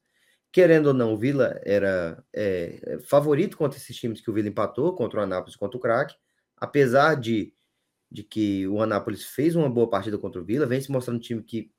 Querendo 0.51 0.88
ou 0.88 0.93
não, 0.93 1.13
o 1.13 1.17
Vila 1.17 1.60
era 1.63 2.21
é, 2.34 2.99
favorito 3.08 3.58
contra 3.58 3.77
esses 3.77 3.95
times 3.95 4.19
que 4.19 4.30
o 4.30 4.34
Vila 4.34 4.49
empatou, 4.49 4.93
contra 4.93 5.19
o 5.19 5.23
Anápolis 5.23 5.56
contra 5.56 5.77
o 5.77 5.80
Crack, 5.80 6.13
apesar 6.58 7.15
de, 7.15 7.54
de 8.12 8.23
que 8.23 8.67
o 8.67 8.82
Anápolis 8.82 9.23
fez 9.23 9.56
uma 9.56 9.69
boa 9.69 9.89
partida 9.89 10.17
contra 10.17 10.41
o 10.41 10.45
Vila, 10.45 10.65
vem 10.65 10.82
se 10.82 10.91
mostrando 10.91 11.17
um 11.17 11.21
time 11.21 11.41
que 11.41 11.71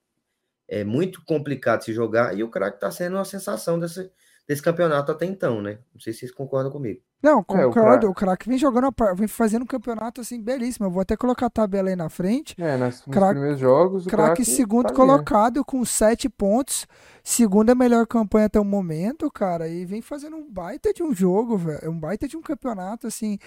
é 0.67 0.85
muito 0.85 1.23
complicado 1.25 1.85
se 1.85 1.93
jogar, 1.93 2.37
e 2.37 2.43
o 2.43 2.49
Crack 2.49 2.77
está 2.77 2.91
sendo 2.91 3.17
uma 3.17 3.27
sensação 3.27 3.79
desse, 3.79 4.11
desse 4.53 4.63
campeonato 4.63 5.11
até 5.11 5.25
então, 5.27 5.61
né? 5.63 5.79
Não 5.95 6.01
sei 6.01 6.13
se 6.13 6.21
vocês 6.21 6.33
concordam 6.33 6.71
comigo. 6.71 7.01
Não, 7.23 7.39
É, 7.39 7.41
o 7.41 7.45
concordo. 7.45 7.73
craque- 7.73 8.07
o 8.07 8.15
craque 8.15 8.49
vem 8.49 8.59
jogando, 8.59 8.89
a 9.01 9.15
vem 9.15 9.29
fazendo 9.29 9.63
um 9.63 9.67
campeonato 9.67 10.21
assim 10.21 10.43
belíssimo. 10.43 10.87
Eu 10.87 10.91
vou 10.91 11.01
até 11.01 11.17
colocar 11.17 11.47
a 11.47 11.51
tabela 11.51 11.89
aí 11.89 11.97
na 11.97 12.09
frente. 12.09 12.55
É, 12.61 12.77
nas, 12.77 13.07
nos 13.07 13.15
Craque- 13.17 13.33
primeiros 13.35 13.61
jogos, 13.61 14.07
o 14.07 14.09
Craque 14.09 14.45
segundo 14.45 14.85
tá 14.87 14.89
ali, 14.91 14.99
né? 14.99 15.07
colocado 15.07 15.65
com 15.65 15.85
sete 15.85 16.29
pontos. 16.29 16.87
Segunda 17.23 17.75
melhor 17.75 18.07
campanha 18.07 18.47
até 18.47 18.59
o 18.59 18.65
momento, 18.65 19.31
cara. 19.31 19.69
E 19.69 19.85
vem 19.85 20.03
fazendo 20.03 20.37
um 20.37 20.51
baita 20.51 20.93
de 20.93 21.03
um 21.03 21.15
jogo, 21.15 21.57
velho. 21.57 21.91
Um 21.91 21.99
baita 21.99 22.27
de 22.27 22.37
um 22.37 22.43
campeonato, 22.43 23.07
assim, 23.07 23.39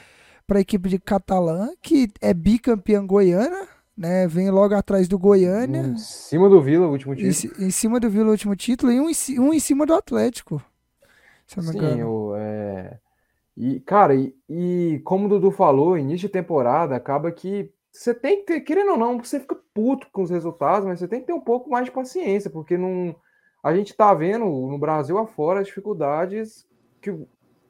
pra 0.48 0.62
equipe 0.62 0.88
de 0.88 0.98
Catalã, 0.98 1.70
que 1.82 2.08
é 2.22 2.34
bicampeã 2.34 3.06
goiana, 3.06 3.68
né? 3.98 4.26
Vem 4.26 4.50
logo 4.52 4.74
atrás 4.74 5.10
do 5.10 5.20
Goiânia. 5.20 5.82
Em 5.82 5.98
cima 5.98 6.48
do 6.48 6.62
Vila, 6.62 6.88
o 6.88 6.91
último 6.91 7.13
Em, 7.13 7.18
título. 7.18 7.34
ci- 7.34 7.52
em 7.65 7.72
cima 7.72 8.00
do 8.00 8.10
Vila, 8.10 8.28
o 8.28 8.32
último 8.32 8.56
título, 8.56 8.89
e 8.91 9.02
um 9.02 9.10
em, 9.10 9.39
um 9.39 9.54
em 9.54 9.60
cima 9.60 9.86
do 9.86 9.94
Atlético. 9.94 10.62
Se 11.45 11.58
não 11.58 11.65
me 11.65 11.71
Sim, 11.71 11.77
engano. 11.77 12.10
o, 12.10 12.36
é... 12.36 12.99
E, 13.58 13.79
cara, 13.79 14.13
e, 14.13 14.36
e 14.49 15.01
como 15.05 15.25
o 15.25 15.29
Dudu 15.29 15.49
falou, 15.49 15.97
início 15.97 16.27
de 16.27 16.34
temporada, 16.34 16.95
acaba 16.95 17.31
que 17.31 17.71
você 17.89 18.13
tem 18.13 18.38
que 18.38 18.43
ter, 18.43 18.62
querendo 18.62 18.91
ou 18.91 18.97
não, 18.97 19.17
você 19.17 19.39
fica 19.39 19.58
puto 19.73 20.08
com 20.12 20.23
os 20.23 20.29
resultados, 20.29 20.86
mas 20.86 20.99
você 20.99 21.08
tem 21.08 21.21
que 21.21 21.27
ter 21.27 21.34
um 21.34 21.39
pouco 21.39 21.69
mais 21.69 21.86
de 21.86 21.91
paciência, 21.91 22.49
porque 22.49 22.77
não, 22.77 23.15
a 23.63 23.73
gente 23.73 23.95
tá 23.95 24.13
vendo 24.13 24.45
no 24.45 24.77
Brasil 24.77 25.17
afora 25.17 25.62
as 25.62 25.67
dificuldades 25.67 26.67
que 27.01 27.15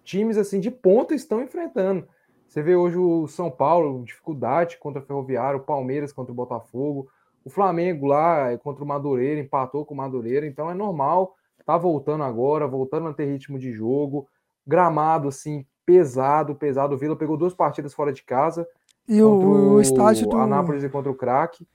times 0.03 0.37
assim 0.37 0.59
de 0.59 0.71
ponta 0.71 1.13
estão 1.13 1.41
enfrentando. 1.43 2.07
Você 2.47 2.61
vê 2.63 2.75
hoje 2.75 2.97
o 2.97 3.27
São 3.27 3.51
Paulo, 3.51 4.03
dificuldade 4.03 4.77
contra 4.77 5.01
o 5.01 5.05
Ferroviário, 5.05 5.59
o 5.59 5.63
Palmeiras 5.63 6.11
contra 6.11 6.31
o 6.31 6.35
Botafogo, 6.35 7.07
o 7.43 7.49
Flamengo 7.49 8.07
lá 8.07 8.51
eh, 8.51 8.57
contra 8.57 8.83
o 8.83 8.87
Madureira, 8.87 9.39
empatou 9.39 9.85
com 9.85 9.93
o 9.93 9.97
Madureira, 9.97 10.47
então 10.47 10.69
é 10.69 10.73
normal, 10.73 11.35
tá 11.65 11.77
voltando 11.77 12.23
agora, 12.23 12.67
voltando 12.67 13.07
a 13.07 13.13
ter 13.13 13.25
ritmo 13.25 13.57
de 13.57 13.71
jogo, 13.73 14.27
gramado 14.65 15.27
assim, 15.27 15.65
pesado, 15.85 16.55
pesado. 16.55 16.95
O 16.95 16.97
Vila 16.97 17.15
pegou 17.15 17.35
duas 17.37 17.53
partidas 17.53 17.93
fora 17.93 18.13
de 18.13 18.23
casa, 18.23 18.67
E 19.07 19.21
o, 19.21 19.73
o 19.73 19.81
estádio 19.81 20.27
do. 20.27 20.37
Anápolis 20.37 20.83
e 20.83 20.89
contra 20.89 21.11
o 21.11 21.15
Crack. 21.15 21.67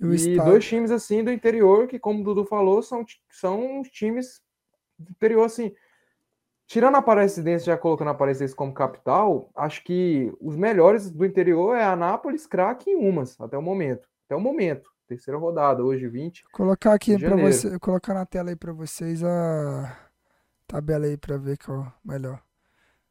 o 0.00 0.06
E 0.12 0.14
estádio- 0.16 0.44
dois 0.44 0.64
times 0.66 0.90
assim 0.90 1.22
do 1.24 1.32
interior, 1.32 1.86
que, 1.86 1.98
como 1.98 2.20
o 2.20 2.24
Dudu 2.24 2.44
falou, 2.44 2.82
são, 2.82 3.04
são 3.30 3.82
times 3.90 4.42
do 4.98 5.10
interior, 5.10 5.44
assim. 5.44 5.72
Tirando 6.66 6.94
a 6.94 6.98
Aparecidense, 6.98 7.64
já 7.66 7.76
colocando 7.76 8.08
a 8.08 8.10
Aparecidense 8.12 8.54
como 8.54 8.72
capital, 8.72 9.50
acho 9.56 9.82
que 9.82 10.32
os 10.40 10.54
melhores 10.54 11.10
do 11.10 11.24
interior 11.26 11.74
é 11.76 11.82
Anápolis, 11.84 12.46
Crack 12.46 12.88
e 12.88 12.94
Umas, 12.94 13.40
até 13.40 13.58
o 13.58 13.62
momento. 13.62 14.08
Até 14.26 14.36
o 14.36 14.40
momento. 14.40 14.88
Terceira 15.10 15.36
rodada, 15.36 15.82
hoje 15.82 16.06
20. 16.06 16.44
Colocar 16.52 16.94
aqui 16.94 17.16
de 17.16 17.24
para 17.24 17.34
você, 17.34 17.76
colocar 17.80 18.14
na 18.14 18.24
tela 18.24 18.50
aí 18.50 18.54
pra 18.54 18.72
vocês 18.72 19.24
a 19.24 20.08
tabela 20.68 21.04
aí 21.04 21.16
pra 21.16 21.36
ver 21.36 21.58
qual 21.58 21.78
é 21.78 21.80
o 21.80 21.92
melhor. 22.04 22.40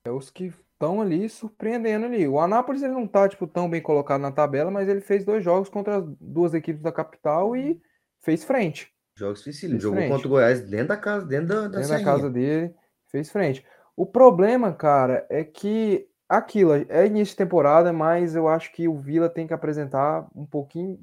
É 0.05 0.09
os 0.09 0.29
que 0.29 0.45
estão 0.45 1.01
ali 1.01 1.27
surpreendendo 1.27 2.05
ali. 2.05 2.25
O 2.25 2.39
Anápolis 2.39 2.83
ele 2.83 2.93
não 2.93 3.05
tá 3.05 3.27
tipo, 3.27 3.45
tão 3.45 3.69
bem 3.69 3.81
colocado 3.81 4.21
na 4.21 4.31
tabela, 4.31 4.71
mas 4.71 4.87
ele 4.87 5.01
fez 5.01 5.25
dois 5.25 5.43
jogos 5.43 5.67
contra 5.67 5.97
as 5.97 6.05
duas 6.21 6.53
equipes 6.53 6.81
da 6.81 6.89
capital 6.89 7.53
e 7.53 7.81
fez 8.21 8.45
frente. 8.45 8.93
Jogos 9.17 9.39
difíceis. 9.39 9.69
Fez 9.69 9.83
Jogou 9.83 9.97
frente. 9.97 10.09
contra 10.09 10.27
o 10.27 10.29
Goiás 10.29 10.61
dentro 10.61 10.87
da 10.87 10.97
casa, 10.97 11.25
dentro 11.25 11.47
da, 11.47 11.61
da 11.67 11.79
dentro 11.79 11.89
da 11.89 12.01
casa 12.01 12.29
dele, 12.29 12.73
fez 13.07 13.29
frente. 13.29 13.65
O 13.93 14.05
problema, 14.05 14.71
cara, 14.71 15.27
é 15.29 15.43
que 15.43 16.07
aquilo 16.29 16.71
é 16.73 17.05
início 17.05 17.33
de 17.33 17.37
temporada, 17.39 17.91
mas 17.91 18.35
eu 18.35 18.47
acho 18.47 18.71
que 18.71 18.87
o 18.87 18.95
Vila 18.95 19.27
tem 19.27 19.45
que 19.45 19.53
apresentar 19.53 20.25
um 20.33 20.45
pouquinho. 20.45 20.97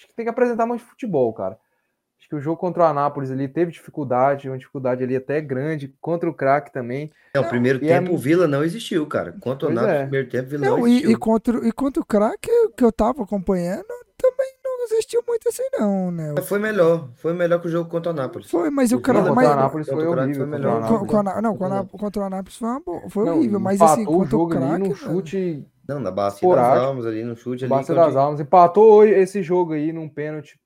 Acho 0.00 0.08
que 0.08 0.14
tem 0.14 0.24
que 0.24 0.30
apresentar 0.30 0.64
mais 0.64 0.80
futebol, 0.80 1.30
cara. 1.34 1.58
Acho 2.18 2.26
que 2.28 2.34
o 2.34 2.40
jogo 2.40 2.56
contra 2.56 2.82
o 2.82 2.86
Anápolis 2.86 3.30
ali 3.30 3.46
teve 3.48 3.70
dificuldade, 3.70 4.48
uma 4.48 4.56
dificuldade 4.56 5.04
ali 5.04 5.14
até 5.14 5.40
grande, 5.42 5.94
contra 6.00 6.28
o 6.28 6.32
craque 6.34 6.72
também. 6.72 7.10
Não, 7.34 7.42
o 7.42 7.48
primeiro 7.48 7.82
E 7.84 7.90
é- 7.90 7.98
tempo 7.98 8.14
o 8.14 8.18
Vila 8.18 8.46
não 8.48 8.64
existiu, 8.64 9.06
cara. 9.06 9.34
Contra 9.40 9.68
o 9.68 9.72
Náutico, 9.72 9.94
é. 9.94 10.02
primeiro 10.02 10.28
tempo 10.30 10.46
o 10.46 10.50
Vila 10.50 10.66
não, 10.66 10.78
Não, 10.78 10.88
e, 10.88 10.90
existiu. 10.92 11.10
e 11.10 11.16
contra, 11.16 11.68
e 11.68 11.72
contra 11.72 12.02
o 12.02 12.06
craque 12.06 12.50
que 12.76 12.84
eu 12.84 12.90
tava 12.92 13.22
acompanhando, 13.22 13.84
não 14.80 14.86
existiu 14.86 15.22
muito 15.28 15.48
assim, 15.48 15.62
não, 15.78 16.10
né? 16.10 16.32
Mas 16.36 16.48
Foi 16.48 16.58
melhor. 16.58 17.08
Foi 17.16 17.32
melhor 17.32 17.60
que 17.60 17.68
o 17.68 17.70
jogo 17.70 17.88
contra 17.90 18.12
o 18.12 18.14
Nápoles. 18.14 18.50
Foi, 18.50 18.70
mas 18.70 18.90
o. 18.92 18.96
Vila 18.98 19.24
contra 19.28 19.32
o 19.32 19.38
Anápolis 19.52 19.86
foi 19.88 20.06
horrível. 20.06 20.34
foi 20.34 20.46
melhor. 20.46 20.76
Anápolis. 20.78 21.14
a 21.14 21.42
não, 21.42 21.52
a 21.54 21.84
Contra 21.86 22.22
o 22.22 22.24
Anápolis 22.24 22.56
foi, 22.56 23.08
foi 23.10 23.24
Não, 23.26 23.38
horrível, 23.38 23.60
mas 23.60 23.80
assim, 23.80 24.04
contra 24.04 24.26
o 24.36 24.40
jogo 24.40 24.52
ali 24.56 24.60
craque. 24.66 24.82
velho, 24.82 24.94
chute 24.96 25.66
Não, 25.88 26.00
na 26.00 26.10
bacia 26.10 26.48
das 26.48 26.78
almas 26.78 27.06
ali, 27.06 27.22
no 27.24 27.36
chute 27.36 27.64
ali. 27.64 27.70
Bacia 27.70 27.94
onde- 27.94 28.04
das 28.06 28.16
Almas. 28.16 28.40
Empatou 28.40 29.04
esse 29.04 29.42
jogo 29.42 29.72
aí 29.74 29.92
num 29.92 30.08
pênalti 30.08 30.58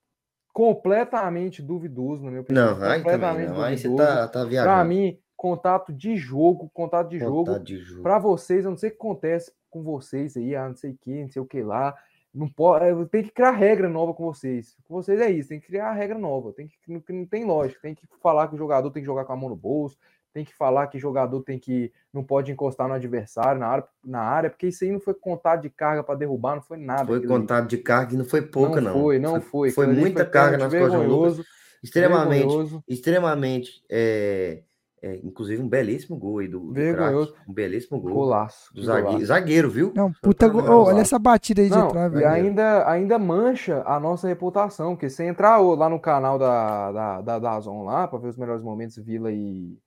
completamente 0.53 1.61
duvidoso, 1.61 2.23
na 2.23 2.29
minha 2.29 2.41
opinião. 2.41 2.65
Não, 2.65 2.71
aí 2.73 2.79
também 2.79 3.03
completamente 3.03 3.49
não. 3.49 3.61
Aí 3.61 3.77
você 3.77 3.87
duvidoso. 3.89 4.09
tá, 4.09 4.27
tá 4.27 4.39
Pra 4.39 4.43
viajando. 4.45 4.89
mim, 4.89 5.19
contato 5.35 5.91
de 5.93 6.15
jogo, 6.15 6.69
contato 6.73 7.09
de 7.09 7.19
jogo. 7.19 7.45
Vontade 7.45 7.65
de 7.65 7.77
jogo. 7.79 8.03
Pra 8.03 8.17
vocês, 8.19 8.63
eu 8.63 8.71
não 8.71 8.77
sei 8.77 8.89
o 8.89 8.91
que 8.93 8.97
acontece 8.97 9.51
com 9.69 9.83
vocês 9.83 10.37
aí, 10.37 10.55
ah, 10.55 10.69
não 10.69 10.75
sei 10.75 10.91
o 10.91 10.97
que, 11.01 11.21
não 11.23 11.29
sei 11.29 11.41
o 11.41 11.45
que 11.45 11.61
lá. 11.61 11.93
Não 12.35 12.49
pode, 12.49 12.85
eu 12.89 13.05
tenho 13.07 13.23
que 13.23 13.31
criar 13.31 13.51
regra 13.51 13.87
nova 13.87 14.13
com 14.13 14.25
vocês. 14.25 14.75
Com 14.83 14.95
vocês 14.95 15.21
é 15.21 15.31
isso, 15.31 15.47
tem 15.47 15.59
que 15.59 15.67
criar 15.67 15.93
regra 15.93 16.17
nova. 16.17 16.51
Tem 16.51 16.67
que, 16.67 16.75
não, 16.85 17.01
não 17.07 17.25
tem 17.25 17.45
lógica. 17.45 17.79
Tem 17.81 17.95
que 17.95 18.05
falar 18.21 18.49
que 18.49 18.55
o 18.55 18.57
jogador 18.57 18.91
tem 18.91 19.01
que 19.01 19.05
jogar 19.05 19.23
com 19.23 19.31
a 19.31 19.37
mão 19.37 19.47
no 19.47 19.55
bolso, 19.55 19.97
tem 20.33 20.43
que 20.43 20.53
falar 20.53 20.87
que 20.87 20.99
jogador 20.99 21.41
tem 21.43 21.57
que 21.57 21.93
não 22.11 22.21
pode 22.21 22.51
encostar 22.51 22.89
no 22.89 22.93
adversário 22.93 23.57
na 23.57 23.67
área, 23.67 23.87
na 24.03 24.19
área 24.19 24.49
porque 24.49 24.67
isso 24.67 24.83
aí 24.83 24.91
não 24.91 24.99
foi 24.99 25.13
contado 25.13 25.61
de 25.61 25.69
carga 25.69 26.03
para 26.03 26.15
derrubar, 26.15 26.55
não 26.55 26.61
foi 26.61 26.75
nada. 26.75 27.05
Foi 27.05 27.25
contado 27.25 27.59
ali. 27.61 27.67
de 27.69 27.77
carga 27.77 28.13
e 28.13 28.17
não 28.17 28.25
foi 28.25 28.41
pouca, 28.41 28.81
não. 28.81 28.93
Não 28.93 29.01
foi, 29.01 29.17
não 29.17 29.41
foi. 29.41 29.71
Foi, 29.71 29.85
foi 29.85 29.95
muita 29.95 30.25
foi 30.25 30.29
carga 30.29 30.57
nas 30.57 30.73
costas 30.73 31.01
do 31.01 31.07
Lucas. 31.07 31.45
Extremamente, 31.81 32.47
vergonhoso. 32.47 32.83
extremamente 32.85 33.83
é, 33.89 34.63
é, 35.05 35.19
inclusive 35.23 35.61
um 35.61 35.69
belíssimo 35.69 36.17
gol 36.17 36.39
aí 36.39 36.47
do, 36.47 36.59
do 36.59 36.73
Vergonhoso. 36.73 37.35
um 37.47 37.53
belíssimo 37.53 37.99
gol. 37.99 38.11
Golaço. 38.11 38.73
Do 38.73 38.83
zagueiro, 38.83 39.23
zagueiro, 39.23 39.69
viu? 39.69 39.93
Não, 39.95 40.11
puta 40.11 40.47
go... 40.47 40.59
oh, 40.67 40.85
olha 40.85 41.01
essa 41.01 41.19
batida 41.19 41.61
aí 41.61 41.69
Não, 41.69 41.85
de 41.85 41.93
trás, 41.93 42.13
E 42.15 42.25
ainda, 42.25 42.89
ainda 42.89 43.19
mancha 43.19 43.83
a 43.85 43.99
nossa 43.99 44.27
reputação, 44.27 44.95
porque 44.95 45.07
se 45.07 45.23
entrar 45.23 45.57
lá 45.59 45.87
no 45.87 45.99
canal 45.99 46.39
da, 46.39 46.91
da, 46.91 47.21
da, 47.21 47.39
da 47.39 47.59
Zon 47.59 47.83
lá, 47.83 48.07
para 48.07 48.17
ver 48.17 48.29
os 48.29 48.37
melhores 48.37 48.63
momentos, 48.63 48.97
Vila 48.97 49.31
e, 49.31 49.77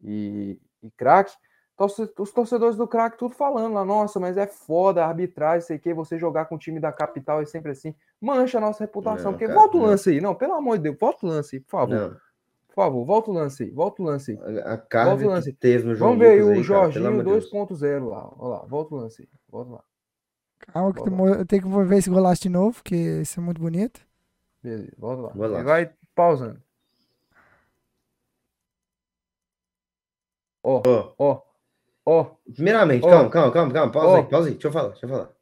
e, 0.00 0.60
e 0.80 0.90
craque, 0.96 1.32
os 2.16 2.32
torcedores 2.32 2.76
do 2.76 2.86
craque 2.86 3.18
tudo 3.18 3.34
falando 3.34 3.74
lá, 3.74 3.84
nossa, 3.84 4.20
mas 4.20 4.36
é 4.36 4.46
foda 4.46 5.04
a 5.04 5.08
arbitragem, 5.08 5.66
sei 5.66 5.78
que, 5.80 5.92
você 5.92 6.16
jogar 6.20 6.44
com 6.44 6.54
o 6.54 6.58
time 6.58 6.78
da 6.78 6.92
capital 6.92 7.42
é 7.42 7.46
sempre 7.46 7.72
assim. 7.72 7.92
Mancha 8.20 8.58
a 8.58 8.60
nossa 8.60 8.84
reputação, 8.84 9.32
não, 9.32 9.32
porque 9.32 9.46
cara, 9.46 9.58
volta 9.58 9.76
o 9.76 9.82
lance 9.82 10.10
aí, 10.10 10.20
não, 10.20 10.36
pelo 10.36 10.54
amor 10.54 10.76
de 10.76 10.84
Deus, 10.84 10.96
volta 11.00 11.26
o 11.26 11.28
lance 11.28 11.56
aí, 11.56 11.60
por 11.60 11.70
favor. 11.70 11.94
Não. 11.96 12.27
Por 12.78 12.84
favor, 12.84 13.04
volta 13.04 13.30
o 13.32 13.34
lance 13.34 13.64
aí, 13.64 13.70
volta 13.72 14.00
o 14.00 14.04
lance 14.04 14.30
aí. 14.30 14.58
A 14.60 14.78
carga 14.78 15.26
o 15.26 15.30
lance. 15.30 15.50
que 15.50 15.58
teve 15.58 15.82
no 15.82 15.96
jogo. 15.96 16.12
Vamos 16.12 16.18
ver 16.24 16.34
aí 16.34 16.42
o 16.44 16.62
Jorginho 16.62 17.24
2.0 17.24 18.08
lá. 18.08 18.32
Olha 18.38 18.50
lá, 18.50 18.66
volta 18.66 18.94
o 18.94 18.98
lance 18.98 19.22
aí. 19.22 19.28
Volta 19.48 19.72
lá. 19.72 19.84
Calma, 20.60 20.92
que 20.92 21.00
eu 21.00 21.44
tenho 21.44 21.62
que 21.62 21.68
ver 21.68 21.96
esse 21.96 22.08
golaço 22.08 22.42
de 22.42 22.48
novo, 22.48 22.74
porque 22.74 22.94
isso 22.94 23.40
é 23.40 23.42
muito 23.42 23.60
bonito. 23.60 24.00
Beleza, 24.62 24.92
volta 24.96 25.22
lá. 25.22 25.48
Vai, 25.48 25.64
vai 25.64 25.94
pausando. 26.14 26.62
Ó, 30.62 30.80
ó, 31.18 31.42
ó. 32.06 32.36
Primeiramente, 32.54 33.04
oh. 33.04 33.10
calma, 33.10 33.28
calma, 33.28 33.52
calma, 33.52 33.72
calma. 33.72 33.92
Pausa 33.92 34.08
oh. 34.08 34.16
aí, 34.18 34.28
pausa 34.28 34.48
aí. 34.50 34.52
Deixa 34.52 34.68
eu 34.68 34.72
falar, 34.72 34.88
deixa 34.90 35.04
eu 35.06 35.10
falar. 35.10 35.32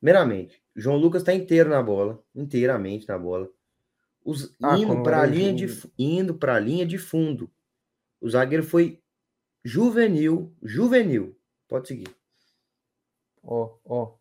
Primeiramente, 0.00 0.62
João 0.76 0.98
Lucas 0.98 1.24
tá 1.24 1.34
inteiro 1.34 1.68
na 1.68 1.82
bola, 1.82 2.22
inteiramente 2.32 3.08
na 3.08 3.18
bola. 3.18 3.50
Os, 4.24 4.56
ah, 4.62 4.78
indo 4.78 5.02
para 5.02 5.20
a 5.20 5.26
linha 5.26 5.52
de 5.52 5.66
indo 5.98 6.34
para 6.34 6.56
a 6.56 6.60
linha 6.60 6.86
de 6.86 6.96
fundo. 6.96 7.50
O 8.20 8.30
zagueiro 8.30 8.62
foi 8.62 9.02
juvenil, 9.62 10.56
juvenil. 10.62 11.38
Pode 11.68 11.88
seguir. 11.88 12.16
Ó, 13.42 13.78
ó. 13.84 14.16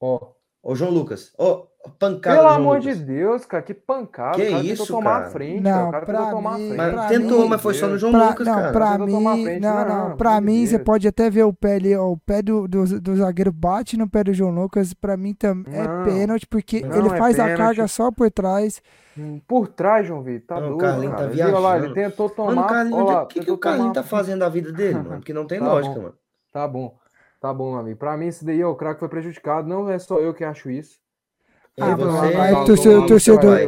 Ó. 0.00 0.34
Ô 0.62 0.74
João 0.74 0.90
Lucas, 0.90 1.32
ó, 1.38 1.68
pancada. 1.88 2.36
Pelo 2.36 2.48
amor 2.48 2.78
Lucas. 2.78 2.98
de 2.98 3.04
Deus, 3.04 3.44
cara, 3.44 3.62
que 3.62 3.74
pancada. 3.74 4.36
Que 4.36 4.48
o 4.48 4.50
cara 4.50 4.64
isso, 4.64 4.86
tomar 4.86 5.10
cara? 5.10 5.26
a 5.26 5.30
frente, 5.30 5.60
não, 5.60 5.90
cara. 5.90 6.04
O 6.04 6.06
cara 6.06 6.30
tomar 6.30 6.58
mim, 6.58 6.64
a 6.64 6.74
frente. 6.74 6.94
Mas 6.96 7.08
tentou, 7.08 7.42
mim, 7.42 7.48
mas 7.48 7.60
foi 7.60 7.74
só 7.74 7.86
no 7.86 7.98
João 7.98 8.12
pra, 8.12 8.28
Lucas, 8.28 8.46
não, 8.46 8.54
cara. 8.54 8.72
Pra 8.72 8.98
mim, 8.98 9.44
frente, 9.44 9.60
não, 9.60 9.84
não, 9.84 10.08
não, 10.08 10.16
pra 10.16 10.40
mim, 10.40 10.66
você 10.66 10.78
pode 10.78 11.08
até 11.08 11.30
ver 11.30 11.44
o 11.44 11.52
pé 11.52 11.76
ali, 11.76 11.96
ó, 11.96 12.10
o 12.10 12.16
pé 12.16 12.42
do, 12.42 12.68
do, 12.68 13.00
do, 13.00 13.16
zagueiro 13.16 13.52
bate 13.52 13.96
no 13.96 14.08
pé 14.08 14.24
do 14.24 14.34
João 14.34 14.50
Lucas, 14.50 14.94
pra 14.94 15.16
mim 15.16 15.34
também 15.34 15.74
é 15.74 16.04
pênalti, 16.04 16.46
porque 16.46 16.76
ele 16.76 17.08
é 17.08 17.16
faz 17.16 17.36
pênalti. 17.36 17.52
a 17.52 17.56
carga 17.56 17.88
só 17.88 18.10
por 18.10 18.30
trás. 18.30 18.82
Hum, 19.18 19.40
por 19.46 19.68
trás, 19.68 20.06
João 20.06 20.22
Vitor, 20.22 20.46
tá 20.46 20.54
não, 20.60 20.68
doido, 20.68 20.76
o 20.76 20.78
Carlinho 20.78 21.10
cara. 21.10 21.22
tá 21.22 21.28
viajando. 21.28 21.60
Lá, 21.60 21.78
ele 21.78 21.94
tentou 21.94 22.28
tomar... 22.28 22.54
Mano, 22.54 22.68
Carlinho, 22.68 23.06
o 23.06 23.26
que, 23.26 23.40
que 23.40 23.50
o 23.50 23.56
Carlinho 23.58 23.92
tomar... 23.92 23.94
tá 23.94 24.02
fazendo 24.02 24.40
da 24.40 24.48
vida 24.48 24.72
dele, 24.72 24.94
mano? 24.94 25.16
Porque 25.16 25.32
não 25.32 25.46
tem 25.46 25.58
tá 25.60 25.66
lógica, 25.66 25.94
bom. 25.94 26.02
mano. 26.02 26.14
Tá 26.52 26.68
bom. 26.68 26.98
Tá 27.40 27.52
bom, 27.52 27.70
meu 27.70 27.80
amigo. 27.80 27.98
Pra 27.98 28.16
mim, 28.16 28.26
esse 28.26 28.44
daí, 28.44 28.62
ó, 28.64 28.70
o 28.70 28.74
craque 28.74 29.00
foi 29.00 29.08
prejudicado. 29.08 29.68
Não 29.68 29.90
é 29.90 29.98
só 29.98 30.18
eu 30.18 30.34
que 30.34 30.44
acho 30.44 30.70
isso. 30.70 30.98
Ah, 31.78 31.94
você, 31.94 32.36
aí, 32.36 32.64
torcedor, 32.64 33.06
torcedor... 33.06 33.58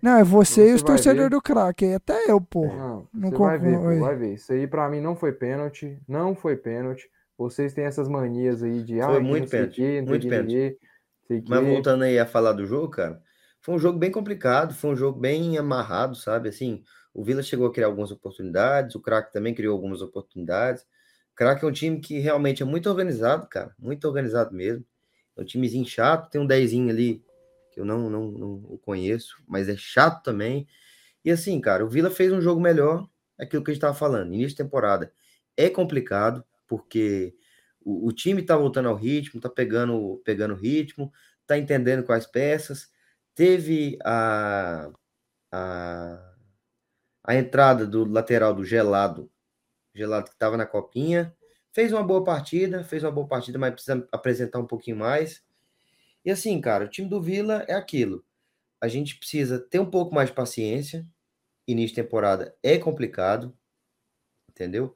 Não, 0.00 0.18
é 0.18 0.24
você, 0.24 0.62
você 0.62 0.70
e 0.70 0.74
os 0.74 0.82
torcedores 0.82 1.30
do 1.30 1.40
craque. 1.40 1.92
Até 1.92 2.30
eu, 2.30 2.40
pô. 2.40 2.66
Não, 2.66 3.06
não 3.12 3.30
você 3.30 3.36
vai 3.36 3.58
ver, 3.58 3.76
pô, 3.76 3.98
vai 4.00 4.16
ver. 4.16 4.34
Isso 4.34 4.52
aí 4.52 4.66
pra 4.66 4.88
mim 4.88 5.02
não 5.02 5.14
foi 5.14 5.32
pênalti. 5.32 6.00
Não 6.08 6.34
foi 6.34 6.56
pênalti. 6.56 7.10
Vocês 7.36 7.74
têm 7.74 7.84
essas 7.84 8.08
manias 8.08 8.62
aí 8.62 8.82
de. 8.82 9.00
Foi 9.00 9.16
ah, 9.18 9.20
muito 9.20 9.50
pênalti. 9.50 10.00
Muito 10.00 10.28
pênalti. 10.28 10.78
Mas 11.46 11.66
voltando 11.66 12.04
aí 12.04 12.18
a 12.18 12.24
falar 12.24 12.52
do 12.52 12.64
jogo, 12.64 12.88
cara. 12.88 13.20
Foi 13.60 13.74
um 13.74 13.78
jogo 13.78 13.98
bem 13.98 14.10
complicado. 14.10 14.72
Foi 14.72 14.90
um 14.90 14.96
jogo 14.96 15.20
bem 15.20 15.58
amarrado, 15.58 16.16
sabe? 16.16 16.48
Assim, 16.48 16.82
o 17.12 17.22
Vila 17.22 17.42
chegou 17.42 17.66
a 17.66 17.72
criar 17.72 17.88
algumas 17.88 18.10
oportunidades. 18.10 18.94
O 18.94 19.00
craque 19.00 19.30
também 19.30 19.54
criou 19.54 19.74
algumas 19.74 20.00
oportunidades. 20.00 20.82
O 21.32 21.36
craque 21.36 21.66
é 21.66 21.68
um 21.68 21.72
time 21.72 22.00
que 22.00 22.18
realmente 22.18 22.62
é 22.62 22.66
muito 22.66 22.88
organizado, 22.88 23.46
cara. 23.46 23.74
Muito 23.78 24.08
organizado 24.08 24.54
mesmo. 24.54 24.86
É 25.36 25.42
um 25.42 25.44
timezinho 25.44 25.84
chato. 25.84 26.30
Tem 26.30 26.40
um 26.40 26.46
dezinho 26.46 26.88
ali 26.88 27.22
eu 27.78 27.84
não, 27.84 28.10
não, 28.10 28.30
não 28.30 28.52
o 28.68 28.78
conheço, 28.78 29.36
mas 29.46 29.68
é 29.68 29.76
chato 29.76 30.22
também. 30.22 30.66
E 31.24 31.30
assim, 31.30 31.60
cara, 31.60 31.84
o 31.84 31.88
Vila 31.88 32.10
fez 32.10 32.32
um 32.32 32.40
jogo 32.40 32.60
melhor, 32.60 33.08
aquilo 33.38 33.62
que 33.62 33.70
a 33.70 33.74
gente 33.74 33.78
estava 33.78 33.94
falando, 33.94 34.32
início 34.32 34.50
de 34.50 34.56
temporada. 34.56 35.12
É 35.56 35.68
complicado, 35.70 36.44
porque 36.66 37.34
o, 37.80 38.08
o, 38.08 38.12
time 38.12 38.42
tá 38.42 38.56
voltando 38.56 38.88
ao 38.88 38.96
ritmo, 38.96 39.40
tá 39.40 39.48
pegando 39.48 40.20
pegando 40.24 40.54
ritmo, 40.54 41.12
tá 41.46 41.58
entendendo 41.58 42.04
quais 42.04 42.26
peças. 42.26 42.88
Teve 43.34 43.98
a, 44.04 44.90
a, 45.52 46.34
a 47.24 47.34
entrada 47.36 47.86
do 47.86 48.04
lateral 48.04 48.54
do 48.54 48.64
Gelado, 48.64 49.30
Gelado 49.94 50.26
que 50.26 50.34
estava 50.34 50.56
na 50.56 50.66
copinha, 50.66 51.34
fez 51.72 51.92
uma 51.92 52.02
boa 52.02 52.24
partida, 52.24 52.84
fez 52.84 53.04
uma 53.04 53.12
boa 53.12 53.28
partida, 53.28 53.58
mas 53.58 53.72
precisa 53.72 54.06
apresentar 54.12 54.58
um 54.58 54.66
pouquinho 54.66 54.96
mais. 54.96 55.42
E 56.28 56.30
assim, 56.30 56.60
cara, 56.60 56.84
o 56.84 56.88
time 56.88 57.08
do 57.08 57.22
Vila 57.22 57.64
é 57.66 57.72
aquilo. 57.72 58.22
A 58.82 58.86
gente 58.86 59.16
precisa 59.16 59.58
ter 59.58 59.78
um 59.78 59.90
pouco 59.90 60.14
mais 60.14 60.28
de 60.28 60.34
paciência. 60.34 61.08
Início 61.66 61.96
de 61.96 62.02
temporada 62.02 62.54
é 62.62 62.76
complicado, 62.76 63.56
entendeu? 64.50 64.94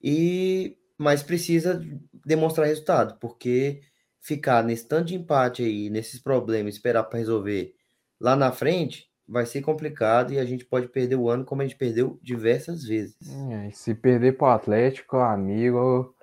E 0.00 0.78
mas 0.96 1.24
precisa 1.24 1.84
demonstrar 2.24 2.68
resultado, 2.68 3.18
porque 3.18 3.82
ficar 4.20 4.62
nesse 4.62 4.86
tanto 4.86 5.08
de 5.08 5.16
empate 5.16 5.64
aí, 5.64 5.90
nesses 5.90 6.20
problemas, 6.20 6.76
esperar 6.76 7.02
para 7.02 7.18
resolver 7.18 7.74
lá 8.20 8.36
na 8.36 8.52
frente, 8.52 9.10
vai 9.26 9.46
ser 9.46 9.62
complicado 9.62 10.32
e 10.32 10.38
a 10.38 10.44
gente 10.44 10.64
pode 10.64 10.86
perder 10.86 11.16
o 11.16 11.28
ano 11.28 11.44
como 11.44 11.62
a 11.62 11.64
gente 11.66 11.78
perdeu 11.78 12.16
diversas 12.22 12.84
vezes. 12.84 13.16
É, 13.50 13.72
se 13.72 13.92
perder 13.92 14.36
para 14.36 14.46
o 14.46 14.50
Atlético, 14.52 15.16
amigo, 15.16 16.14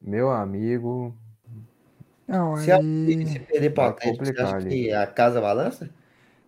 meu 0.00 0.32
amigo, 0.32 1.16
não, 2.32 2.56
se, 2.56 2.72
aí... 2.72 3.26
se 3.26 3.38
perder 3.38 3.70
para 3.70 3.84
o 3.84 3.88
Atlético, 3.90 4.24
você 4.24 4.40
acha 4.40 4.66
que 4.66 4.92
a 4.92 5.06
casa 5.06 5.40
balança? 5.40 5.90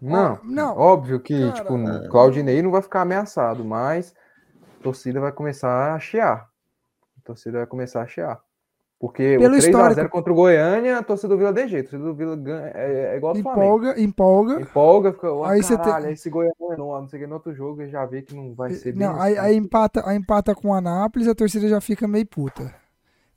Não, 0.00 0.38
não. 0.42 0.76
Óbvio 0.76 1.20
que, 1.20 1.38
Cara, 1.38 1.52
tipo, 1.52 1.74
o 1.74 2.08
Claudinei 2.08 2.60
não 2.62 2.70
vai 2.70 2.82
ficar 2.82 3.02
ameaçado, 3.02 3.64
mas 3.64 4.14
a 4.80 4.82
torcida 4.82 5.20
vai 5.20 5.32
começar 5.32 5.94
a 5.94 5.98
chiar. 5.98 6.48
A 7.18 7.20
torcida 7.24 7.58
vai 7.58 7.66
começar 7.66 8.02
a 8.02 8.06
chiar. 8.06 8.40
Porque 8.98 9.36
Pelo 9.38 9.54
o 9.54 9.58
3x0 9.58 10.08
contra 10.08 10.32
o 10.32 10.36
Goiânia, 10.36 10.98
a 10.98 11.02
torcida 11.02 11.28
do 11.28 11.38
Vila 11.38 11.52
de 11.52 11.68
jeito. 11.68 11.88
A 11.88 11.90
torcida 11.90 12.10
do 12.10 12.14
Vila 12.14 12.36
ganha, 12.36 12.72
é, 12.74 13.12
é 13.12 13.16
igual 13.16 13.36
empolga, 13.36 14.00
Empolga, 14.00 14.60
empolga. 14.60 15.12
Fica, 15.12 15.32
oh, 15.32 15.44
aí 15.44 15.62
você 15.62 15.76
tem... 15.76 16.12
esse 16.12 16.30
Goiânia 16.30 16.54
não, 16.78 17.00
não 17.00 17.08
sei 17.08 17.18
o 17.18 17.22
que, 17.22 17.28
no 17.28 17.34
outro 17.34 17.54
jogo 17.54 17.86
já 17.86 18.06
vê 18.06 18.22
que 18.22 18.34
não 18.34 18.54
vai 18.54 18.72
ser 18.72 18.94
Não, 18.94 19.20
aí, 19.20 19.36
aí, 19.36 19.56
empata, 19.56 20.02
aí 20.08 20.16
empata 20.16 20.54
com 20.54 20.68
o 20.68 20.74
Anápolis, 20.74 21.28
a 21.28 21.34
torcida 21.34 21.68
já 21.68 21.80
fica 21.80 22.08
meio 22.08 22.26
puta. 22.26 22.74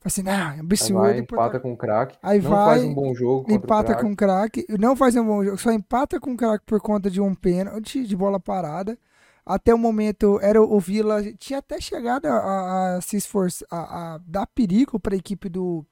Assim, 0.04 0.24
não, 0.24 0.32
é 0.32 0.60
absurdo. 0.60 1.04
Aí 1.04 1.14
vai, 1.14 1.20
empata 1.20 1.60
com 1.60 1.74
o 1.74 1.78
craque. 1.78 2.18
Aí 2.22 2.42
não 2.42 2.50
vai, 2.50 2.66
faz 2.66 2.84
um 2.84 2.94
bom 2.94 3.14
jogo. 3.14 3.52
Empata 3.52 3.96
com 3.96 4.12
o 4.12 4.16
craque. 4.16 4.66
Não 4.80 4.96
faz 4.96 5.16
um 5.16 5.26
bom 5.26 5.44
jogo, 5.44 5.58
só 5.58 5.72
empata 5.72 6.20
com 6.20 6.34
o 6.34 6.38
craque 6.38 6.66
por 6.66 6.80
conta 6.80 7.10
de 7.10 7.20
um 7.20 7.34
pênalti 7.34 8.06
de 8.06 8.16
bola 8.16 8.40
parada. 8.40 8.98
Até 9.46 9.74
o 9.74 9.78
momento, 9.78 10.40
era 10.42 10.62
o 10.62 10.80
Vila. 10.80 11.22
Tinha 11.34 11.60
até 11.60 11.80
chegado 11.80 12.26
a, 12.26 12.98
a 12.98 13.02
se 13.02 13.16
esforçar, 13.16 13.68
a, 13.72 14.16
a 14.16 14.18
dar 14.26 14.46
perigo 14.48 15.00
para 15.00 15.16
a 15.16 15.18
equipe 15.18 15.48
do, 15.48 15.86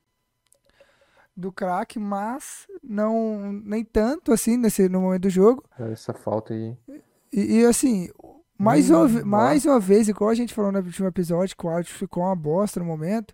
do 1.36 1.52
craque, 1.52 1.98
mas 1.98 2.68
não 2.84 3.54
nem 3.63 3.84
tanto 3.84 4.32
assim 4.32 4.58
nesse, 4.58 4.88
no 4.89 5.02
momento 5.02 5.24
do 5.24 5.30
jogo. 5.30 5.63
Essa 5.80 6.13
falta 6.13 6.54
aí. 6.54 6.78
E, 7.32 7.60
e 7.60 7.65
assim, 7.65 8.10
mais, 8.58 8.89
uma, 8.89 9.08
mais 9.26 9.65
uma 9.65 9.80
vez, 9.80 10.08
igual 10.08 10.30
a 10.30 10.36
gente 10.36 10.54
falou 10.54 10.72
no 10.72 10.80
último 10.80 11.08
episódio, 11.08 11.56
que 11.58 11.65
o 11.65 11.70
áudio 11.70 11.94
ficou 11.94 12.24
uma 12.24 12.36
bosta 12.36 12.80
no 12.80 12.86
momento. 12.86 13.34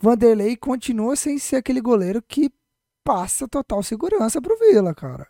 Vanderlei 0.00 0.56
continua 0.56 1.16
sem 1.16 1.38
ser 1.38 1.56
aquele 1.56 1.80
goleiro 1.80 2.22
que 2.22 2.50
passa 3.02 3.48
total 3.48 3.82
segurança 3.82 4.40
pro 4.40 4.58
Vila, 4.58 4.94
cara. 4.94 5.26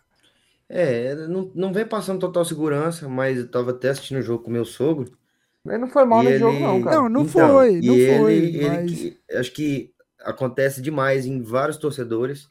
É, 0.67 1.15
não, 1.27 1.51
não 1.55 1.73
vem 1.73 1.85
passando 1.85 2.19
total 2.19 2.45
segurança, 2.45 3.09
mas 3.09 3.37
eu 3.37 3.49
tava 3.49 3.71
até 3.71 3.89
assistindo 3.89 4.19
o 4.19 4.23
jogo 4.23 4.43
com 4.43 4.51
meu 4.51 4.65
sogro. 4.65 5.17
Ele 5.65 5.77
não 5.79 5.89
foi 5.89 6.05
mal 6.05 6.21
no 6.21 6.29
ele... 6.29 6.39
jogo, 6.39 6.59
não, 6.59 6.81
cara. 6.81 6.95
Não, 6.95 7.09
não 7.09 7.21
então, 7.21 7.49
foi, 7.49 7.81
não 7.81 7.95
ele, 7.95 8.17
foi. 8.17 8.33
Ele, 8.33 8.67
mas... 8.67 8.91
que, 8.91 9.19
acho 9.31 9.51
que 9.51 9.93
acontece 10.19 10.81
demais 10.81 11.25
em 11.25 11.41
vários 11.41 11.77
torcedores. 11.77 12.47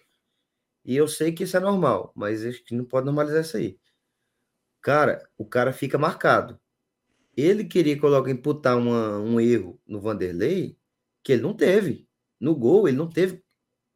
E 0.85 0.97
eu 0.97 1.07
sei 1.07 1.33
que 1.33 1.45
isso 1.45 1.57
é 1.57 1.61
normal, 1.61 2.13
mas 2.15 2.45
acho 2.45 2.65
que 2.65 2.75
não 2.75 2.85
pode 2.85 3.07
normalizar 3.07 3.43
isso 3.43 3.57
aí. 3.57 3.79
Cara, 4.81 5.29
o 5.37 5.45
cara 5.45 5.73
fica 5.73 5.99
marcado. 5.99 6.59
Ele 7.37 7.65
queria 7.65 7.99
colocar, 8.01 8.31
imputar 8.31 8.77
uma, 8.77 9.19
um 9.19 9.41
erro 9.41 9.79
no 9.87 10.01
Vanderlei 10.01 10.77
que 11.23 11.33
ele 11.33 11.43
não 11.43 11.55
teve. 11.55 12.08
No 12.41 12.55
gol, 12.55 12.89
ele 12.89 12.97
não 12.97 13.09
teve 13.09 13.41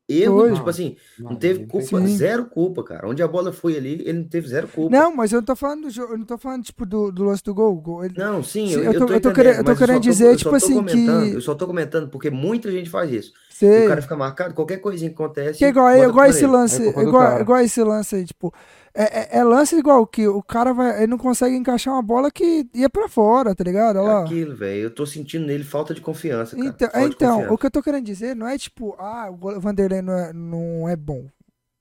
erro, 0.09 0.41
Foi. 0.41 0.53
tipo 0.55 0.69
assim, 0.69 0.97
não 1.19 1.31
Não, 1.31 1.37
teve 1.39 1.65
culpa, 1.67 2.01
Sim. 2.01 2.17
zero 2.17 2.45
culpa, 2.47 2.83
cara. 2.85 3.09
Onde 3.09 3.23
a 3.23 3.29
bola 3.29 3.53
foi 3.53 3.77
ali, 3.77 3.93
ele 4.05 4.13
não 4.15 4.29
teve 4.29 4.47
zero 4.49 4.69
culpa. 4.69 4.95
Não, 4.95 5.15
mas 5.17 5.33
eu 5.33 5.39
não 5.41 5.47
tô 5.47 5.57
falando 5.57 5.83
do 5.83 5.91
jogo, 5.91 6.13
eu 6.15 6.19
não 6.19 6.27
tô 6.27 6.37
falando, 6.37 6.65
tipo, 6.65 6.85
do, 6.85 7.11
do 7.11 7.25
lance 7.25 7.43
do 7.43 7.55
gol. 7.55 8.05
ele- 8.05 8.15
Não, 8.19 8.43
sim, 8.43 8.67
Sim, 8.67 8.73
eu, 8.75 8.83
eu 8.85 8.93
eu 8.93 8.99
tô- 9.01 9.07
tô, 9.07 9.13
eu 9.15 9.21
tô 9.21 9.29
entendendo, 9.31 9.35
querendo- 9.35 9.59
eu 9.59 9.65
tô 9.65 9.77
querendo 9.77 10.01
dizer, 10.03 10.37
tipo 10.37 10.51
tô 10.51 10.57
assim, 10.57 10.75
comentando, 10.75 11.31
que- 11.31 11.37
Eu 11.37 11.41
só 11.41 11.55
tô 11.55 11.67
comentando 11.67 12.09
porque 12.11 12.29
muita 12.31 12.71
gente 12.71 12.91
faz 12.91 13.11
isso. 13.13 13.33
Sei. 13.53 13.85
O 13.87 13.89
cara 13.89 14.03
fica 14.03 14.17
marcado, 14.17 14.55
qualquer 14.55 14.79
coisinha 14.79 15.11
que 15.11 15.15
acontece. 15.15 15.59
Que 15.59 15.65
é 15.65 15.69
igual, 15.69 15.89
é 15.89 16.05
igual 16.05 16.27
esse 16.27 16.43
nele. 16.43 16.53
lance, 16.53 16.83
É 16.89 17.01
igual, 17.03 17.41
igual 17.41 17.61
esse 17.61 17.83
lance 17.83 18.17
aí, 18.17 18.25
tipo, 18.25 18.53
é, 18.95 19.37
é- 19.37 19.39
é 19.39 19.45
lance 19.45 19.77
igual 19.77 20.07
que 20.07 20.27
o 20.27 20.43
cara 20.43 20.73
vai, 20.73 20.99
ele 20.99 21.07
não 21.09 21.19
consegue 21.19 21.55
encaixar 21.57 21.95
uma 21.95 22.03
bola 22.03 22.31
que 22.31 22.67
ia 22.75 22.89
pra 22.91 23.09
fora, 23.09 23.55
tá 23.55 23.63
ligado? 23.65 23.97
Olha 23.99 24.09
É 24.11 24.13
lá. 24.15 24.25
aquilo, 24.25 24.55
velho. 24.57 24.83
Eu 24.85 24.95
tô 24.95 25.05
sentindo 25.07 25.47
nele 25.47 25.65
falta 25.65 25.95
de 25.95 26.01
confiança, 26.01 26.57
cara. 26.57 26.69
Então, 26.69 26.89
Falta 26.91 27.09
de 27.09 27.15
então 27.15 27.31
confiança. 27.35 27.55
o 27.55 27.59
que 27.59 27.67
eu 27.67 27.71
tô 27.71 27.83
querendo 27.83 28.05
dizer 28.05 28.35
não 28.37 28.47
é 28.49 28.57
tipo, 28.59 28.95
ah, 28.99 29.31
o 29.31 29.61
Vanderlei 29.61 30.03
não 30.03 30.13
é, 30.19 30.33
não 30.33 30.89
é 30.89 30.97
bom. 30.97 31.25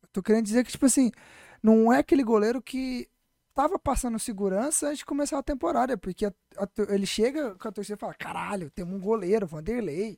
Eu 0.03 0.09
tô 0.13 0.21
querendo 0.21 0.45
dizer 0.45 0.63
que, 0.65 0.71
tipo 0.71 0.85
assim, 0.85 1.11
não 1.63 1.91
é 1.91 1.99
aquele 1.99 2.23
goleiro 2.23 2.61
que 2.61 3.07
tava 3.53 3.77
passando 3.79 4.17
segurança 4.19 4.87
antes 4.87 4.99
de 4.99 5.05
começar 5.05 5.37
a 5.37 5.43
temporada, 5.43 5.97
porque 5.97 6.25
a- 6.25 6.33
a 6.57 6.67
ele 6.93 7.05
chega 7.05 7.55
com 7.55 7.67
a 7.67 7.71
torcida 7.71 7.95
e 7.95 7.99
fala, 7.99 8.13
caralho, 8.13 8.69
temos 8.71 8.93
um 8.95 8.99
goleiro, 8.99 9.45
Vanderlei, 9.47 10.17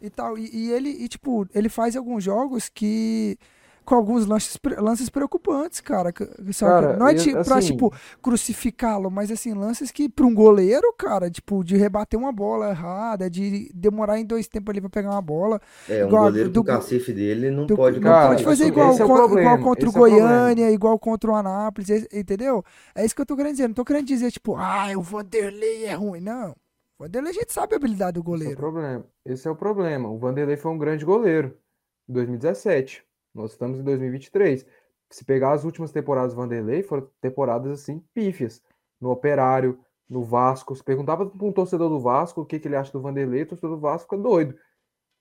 e 0.00 0.10
tal. 0.10 0.36
E, 0.38 0.48
e 0.52 0.70
ele, 0.72 0.88
e, 0.88 1.08
tipo, 1.08 1.46
ele 1.54 1.68
faz 1.68 1.96
alguns 1.96 2.24
jogos 2.24 2.68
que. 2.68 3.38
Com 3.82 3.94
alguns 3.96 4.24
lances, 4.26 4.56
lances 4.78 5.08
preocupantes, 5.08 5.80
cara. 5.80 6.12
Cara, 6.12 6.96
não 6.96 7.08
é 7.08 7.12
eu- 7.12 7.16
ti- 7.16 7.32
pra, 7.32 7.56
assim- 7.56 7.72
tipo, 7.72 7.92
crucificá-lo, 8.22 9.10
mas 9.10 9.30
assim, 9.30 9.52
lances 9.52 9.90
que 9.90 10.08
pra 10.08 10.24
um 10.26 10.34
goleiro, 10.34 10.94
cara, 10.96 11.28
tipo, 11.30 11.64
de 11.64 11.76
rebater 11.76 12.16
uma 12.18 12.30
bola 12.30 12.70
errada, 12.70 13.28
de 13.28 13.70
demorar 13.74 14.18
em 14.20 14.24
dois 14.24 14.46
tempos 14.46 14.70
ali 14.70 14.80
pra 14.80 14.90
pegar 14.90 15.10
uma 15.10 15.22
bola. 15.22 15.60
É, 15.88 16.04
um 16.04 16.08
igual 16.08 16.24
goleiro 16.24 16.50
do- 16.50 16.60
do 16.60 16.64
cacife 16.64 17.12
dele 17.12 17.50
não 17.50 17.66
do- 17.66 17.74
pode 17.74 17.98
não 17.98 18.02
Cara, 18.10 18.28
pode 18.28 18.44
fazer 18.44 18.64
esse- 18.64 18.72
igual, 18.72 18.94
é 18.94 18.98
co- 18.98 19.38
igual 19.40 19.58
contra 19.58 19.86
o 19.86 19.88
esse 19.88 19.96
é 19.96 20.00
o. 20.00 20.02
Goiânia, 20.02 20.70
igual 20.70 20.98
contra 20.98 21.30
o 21.30 21.34
Anápolis, 21.34 21.88
entendeu? 22.12 22.64
É 22.94 23.04
isso 23.04 23.14
que 23.14 23.22
eu 23.22 23.26
tô 23.26 23.34
querendo 23.34 23.52
dizer. 23.52 23.66
Não 23.66 23.74
tô 23.74 23.84
querendo 23.84 24.06
dizer, 24.06 24.30
tipo, 24.30 24.54
ah, 24.56 24.86
o 24.96 25.02
Vanderlei 25.02 25.86
é 25.86 25.94
ruim. 25.94 26.20
Não. 26.20 26.54
O 27.00 27.04
Vanderlei 27.04 27.30
a 27.30 27.32
gente 27.32 27.50
sabe 27.50 27.72
a 27.72 27.76
habilidade 27.78 28.20
do 28.20 28.20
Esse 28.20 28.26
é 28.26 28.28
o 28.28 28.30
goleiro. 28.30 28.56
problema. 28.58 29.06
Esse 29.24 29.48
é 29.48 29.50
o 29.50 29.56
problema. 29.56 30.10
O 30.10 30.18
Vanderlei 30.18 30.58
foi 30.58 30.70
um 30.70 30.76
grande 30.76 31.02
goleiro 31.02 31.58
em 32.06 32.12
2017. 32.12 33.02
Nós 33.34 33.52
estamos 33.52 33.80
em 33.80 33.82
2023. 33.82 34.66
Se 35.08 35.24
pegar 35.24 35.52
as 35.52 35.64
últimas 35.64 35.92
temporadas 35.92 36.34
do 36.34 36.36
Vanderlei, 36.36 36.82
foram 36.82 37.08
temporadas 37.18 37.72
assim 37.72 38.00
pífias. 38.12 38.62
No 39.00 39.10
Operário, 39.10 39.82
no 40.06 40.22
Vasco. 40.22 40.76
Se 40.76 40.84
perguntava 40.84 41.24
para 41.24 41.46
um 41.46 41.50
torcedor 41.50 41.88
do 41.88 41.98
Vasco 41.98 42.42
o 42.42 42.44
que, 42.44 42.60
que 42.60 42.68
ele 42.68 42.76
acha 42.76 42.92
do 42.92 43.00
Vanderlei, 43.00 43.44
o 43.44 43.46
torcedor 43.46 43.76
do 43.76 43.80
Vasco 43.80 44.10
fica 44.10 44.22
doido. 44.22 44.58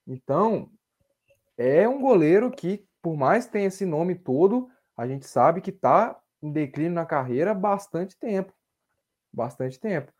Então, 0.05 0.69
é 1.57 1.87
um 1.87 2.01
goleiro 2.01 2.51
que, 2.51 2.85
por 3.01 3.15
mais 3.15 3.45
que 3.45 3.53
tenha 3.53 3.67
esse 3.67 3.85
nome 3.85 4.15
todo, 4.15 4.69
a 4.97 5.07
gente 5.07 5.25
sabe 5.25 5.61
que 5.61 5.69
está 5.69 6.19
em 6.41 6.51
declínio 6.51 6.91
na 6.91 7.05
carreira 7.05 7.51
há 7.51 7.55
bastante 7.55 8.19
tempo. 8.19 8.53
Bastante 9.31 9.79
tempo. 9.79 10.11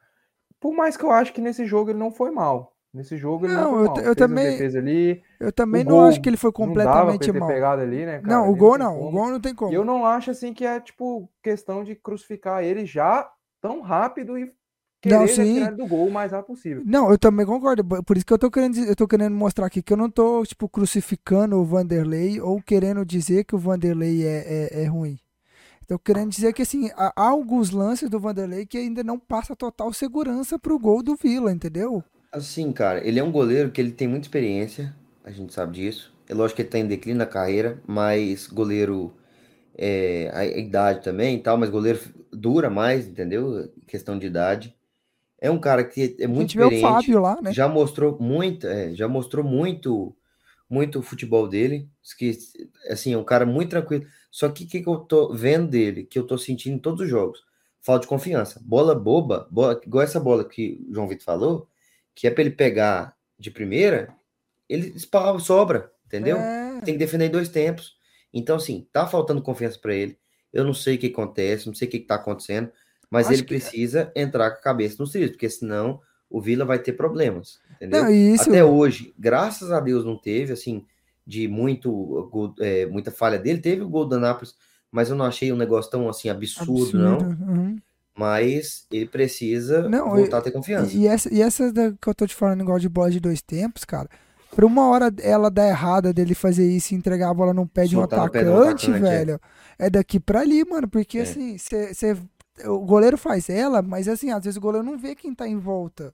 Por 0.59 0.73
mais 0.73 0.97
que 0.97 1.03
eu 1.03 1.11
acho 1.11 1.33
que 1.33 1.41
nesse 1.41 1.65
jogo 1.65 1.91
ele 1.91 1.99
não 1.99 2.11
foi 2.11 2.31
mal. 2.31 2.75
Nesse 2.93 3.17
jogo 3.17 3.45
ele 3.45 3.53
não, 3.53 3.83
Não, 3.83 3.93
foi 3.93 4.03
eu 4.03 4.07
eu 4.07 4.15
também- 4.15 4.59
ali. 4.75 5.21
Eu 5.39 5.51
também 5.51 5.83
não 5.83 6.01
acho 6.05 6.19
que 6.19 6.27
ele 6.27 6.37
foi 6.37 6.51
completamente 6.51 7.31
mal. 7.31 7.49
ali, 7.71 8.05
né, 8.05 8.19
cara? 8.19 8.27
Não, 8.27 8.49
o 8.49 8.55
gol 8.55 8.77
não. 8.79 8.99
O 8.99 9.11
gol 9.11 9.29
não 9.29 9.39
tem 9.39 9.53
como. 9.53 9.71
E 9.71 9.75
eu 9.75 9.85
não 9.85 10.05
acho 10.05 10.31
assim 10.31 10.53
que 10.53 10.65
é 10.65 10.79
tipo 10.79 11.29
questão 11.43 11.83
de 11.83 11.95
crucificar 11.95 12.63
ele 12.63 12.85
já 12.87 13.29
tão 13.61 13.81
rápido 13.81 14.39
e 14.39 14.51
querer 15.01 15.19
Não, 15.19 15.27
sim. 15.27 15.75
do 15.75 15.85
gol 15.85 16.07
o 16.07 16.11
mais 16.11 16.31
rápido 16.31 16.47
possível. 16.47 16.81
Não, 16.83 17.11
eu 17.11 17.17
também 17.19 17.45
concordo. 17.45 17.83
Por 18.03 18.17
isso 18.17 18.25
que 18.25 18.33
eu 18.33 18.39
tô 18.39 18.49
querendo, 18.49 18.79
eu 18.79 18.95
tô 18.95 19.07
querendo 19.07 19.35
mostrar 19.35 19.67
aqui 19.67 19.83
que 19.83 19.93
eu 19.93 19.97
não 19.97 20.09
tô, 20.09 20.43
tipo, 20.43 20.67
crucificando 20.67 21.57
o 21.57 21.63
Vanderlei 21.63 22.41
ou 22.41 22.59
querendo 22.59 23.05
dizer 23.05 23.43
que 23.43 23.55
o 23.55 23.59
Vanderlei 23.59 24.25
é, 24.25 24.71
é, 24.73 24.83
é 24.83 24.85
ruim. 24.87 25.17
Tô 25.89 25.97
querendo 25.97 26.29
dizer 26.29 26.53
que, 26.53 26.61
assim, 26.61 26.91
há 26.95 27.11
alguns 27.15 27.71
lances 27.71 28.11
do 28.11 28.19
Vanderlei 28.19 28.63
que 28.63 28.77
ainda 28.77 29.03
não 29.03 29.17
passa 29.17 29.55
total 29.55 29.91
segurança 29.91 30.59
pro 30.59 30.77
gol 30.77 31.01
do 31.01 31.15
Vila, 31.15 31.51
entendeu? 31.51 32.03
Assim, 32.31 32.71
cara, 32.71 33.03
ele 33.03 33.19
é 33.19 33.23
um 33.23 33.31
goleiro 33.31 33.71
que 33.71 33.81
ele 33.81 33.91
tem 33.91 34.07
muita 34.07 34.27
experiência, 34.27 34.95
a 35.23 35.31
gente 35.31 35.51
sabe 35.51 35.73
disso. 35.73 36.13
É 36.27 36.33
lógico 36.35 36.57
que 36.57 36.61
ele 36.61 36.69
tá 36.69 36.77
em 36.77 36.85
declínio 36.85 37.17
na 37.17 37.25
carreira, 37.25 37.81
mas 37.87 38.45
goleiro, 38.45 39.15
é, 39.75 40.29
a 40.31 40.45
idade 40.45 41.03
também 41.03 41.37
e 41.37 41.39
tal, 41.39 41.57
mas 41.57 41.71
goleiro 41.71 41.99
dura 42.31 42.69
mais, 42.69 43.07
entendeu? 43.07 43.67
Questão 43.87 44.19
de 44.19 44.27
idade. 44.27 44.75
É 45.41 45.49
um 45.49 45.59
cara 45.59 45.83
que 45.83 46.15
é 46.19 46.25
A 46.25 46.27
muito 46.27 46.55
vê 46.55 46.63
o 46.63 46.67
experiente, 46.67 46.81
Fábio 46.81 47.19
lá, 47.19 47.41
né? 47.41 47.51
já 47.51 47.67
mostrou 47.67 48.15
muito, 48.19 48.67
é, 48.67 48.93
já 48.93 49.07
mostrou 49.07 49.43
muito, 49.43 50.15
muito 50.69 50.99
o 50.99 51.01
futebol 51.01 51.47
dele, 51.47 51.89
que, 52.15 52.37
assim, 52.91 53.13
é 53.13 53.17
um 53.17 53.23
cara 53.23 53.43
muito 53.43 53.71
tranquilo. 53.71 54.05
Só 54.31 54.49
que 54.49 54.63
o 54.63 54.67
que, 54.67 54.81
que 54.81 54.87
eu 54.89 54.97
tô 54.97 55.33
vendo 55.33 55.67
dele, 55.67 56.03
que 56.03 56.17
eu 56.19 56.25
tô 56.25 56.37
sentindo 56.37 56.75
em 56.75 56.79
todos 56.79 57.01
os 57.01 57.09
jogos? 57.09 57.43
Falta 57.81 58.01
de 58.01 58.07
confiança. 58.07 58.61
Bola 58.63 58.93
boba, 58.93 59.47
bola, 59.49 59.79
igual 59.85 60.03
essa 60.03 60.19
bola 60.19 60.43
que 60.43 60.85
o 60.89 60.93
João 60.93 61.07
Vitor 61.07 61.23
falou, 61.25 61.67
que 62.13 62.27
é 62.27 62.31
para 62.31 62.41
ele 62.41 62.51
pegar 62.51 63.15
de 63.37 63.49
primeira, 63.49 64.13
ele 64.67 64.89
espalha, 64.95 65.39
sobra, 65.39 65.91
entendeu? 66.05 66.37
É. 66.37 66.81
Tem 66.81 66.93
que 66.93 66.99
defender 66.99 67.25
em 67.25 67.31
dois 67.31 67.49
tempos. 67.49 67.97
Então, 68.33 68.57
assim, 68.57 68.87
tá 68.91 69.07
faltando 69.07 69.41
confiança 69.41 69.79
para 69.79 69.95
ele. 69.95 70.17
Eu 70.53 70.63
não 70.63 70.73
sei 70.73 70.95
o 70.95 70.97
que 70.99 71.07
acontece, 71.07 71.67
não 71.67 71.73
sei 71.73 71.87
o 71.87 71.91
que, 71.91 71.99
que 71.99 72.05
tá 72.07 72.15
acontecendo, 72.15 72.71
mas 73.09 73.25
Acho 73.27 73.35
ele 73.35 73.41
que- 73.43 73.47
precisa 73.47 74.11
entrar 74.15 74.51
com 74.51 74.57
a 74.57 74.61
cabeça 74.61 74.97
nos 74.99 75.11
trilhos, 75.11 75.31
porque 75.31 75.49
senão 75.49 75.99
o 76.29 76.39
Vila 76.39 76.63
vai 76.65 76.77
ter 76.77 76.93
problemas, 76.93 77.59
entendeu? 77.71 78.03
Não, 78.03 78.11
isso, 78.11 78.49
Até 78.49 78.63
hoje, 78.63 79.13
graças 79.17 79.71
a 79.71 79.79
Deus, 79.79 80.05
não 80.05 80.15
teve, 80.17 80.53
assim, 80.53 80.85
de 81.29 81.47
muito, 81.47 81.91
gol- 82.31 82.55
é, 82.59 82.87
muita 82.87 83.11
falha 83.11 83.37
dele. 83.37 83.59
Teve 83.59 83.83
o 83.83 83.89
gol 83.89 84.05
do 84.07 84.15
Anápolis, 84.15 84.55
mas 84.91 85.09
eu 85.11 85.15
não 85.15 85.25
achei 85.25 85.53
um 85.53 85.55
negócio 85.55 85.91
tão, 85.91 86.09
assim, 86.09 86.27
absurdo, 86.27 86.97
não. 86.97 87.17
uhum. 87.19 87.77
Mas 88.17 88.85
ele 88.91 89.05
precisa 89.05 89.87
Não, 89.87 90.09
voltar 90.09 90.37
e- 90.37 90.39
a 90.39 90.41
ter 90.41 90.51
confiança. 90.51 90.91
E, 90.97 91.07
essa, 91.07 91.33
e 91.33 91.41
essa 91.41 91.71
da- 91.71 91.91
que 91.93 92.07
eu 92.09 92.15
tô 92.15 92.25
te 92.27 92.35
falando, 92.35 92.61
igual 92.61 92.79
de 92.79 92.89
bola 92.89 93.11
de 93.11 93.19
dois 93.19 93.41
tempos, 93.41 93.85
cara. 93.85 94.09
Pra 94.55 94.65
uma 94.65 94.89
hora 94.89 95.13
ela 95.21 95.49
dar 95.51 95.67
errada 95.69 96.11
dele 96.11 96.33
fazer 96.33 96.67
isso 96.69 96.93
e 96.93 96.97
entregar 96.97 97.29
a 97.29 97.33
bola 97.33 97.53
no 97.53 97.67
pé 97.67 97.85
de 97.85 97.95
um 97.95 98.01
pé 98.07 98.15
de 98.15 98.21
um 98.21 98.21
atacante, 98.23 98.49
atacante, 98.49 98.91
é. 98.91 98.99
velho. 98.99 99.39
É. 99.77 99.89
daqui 99.89 100.19
pra 100.19 100.41
ali, 100.41 100.65
mano. 100.65 100.87
Porque 100.89 101.19
É. 101.19 101.21
assim, 101.21 101.57
cê, 101.59 101.93
cê- 101.93 102.17
o 102.65 102.79
goleiro 102.79 103.17
faz 103.17 103.47
ela, 103.49 103.81
mas 103.81 104.07
assim, 104.07 104.31
às 104.31 104.43
vezes 104.43 104.57
o 104.57 104.61
goleiro 104.61 104.85
não 104.85 104.97
vê 104.97 105.15
quem 105.15 105.33
tá 105.33 105.47
em 105.47 105.57
volta. 105.57 106.11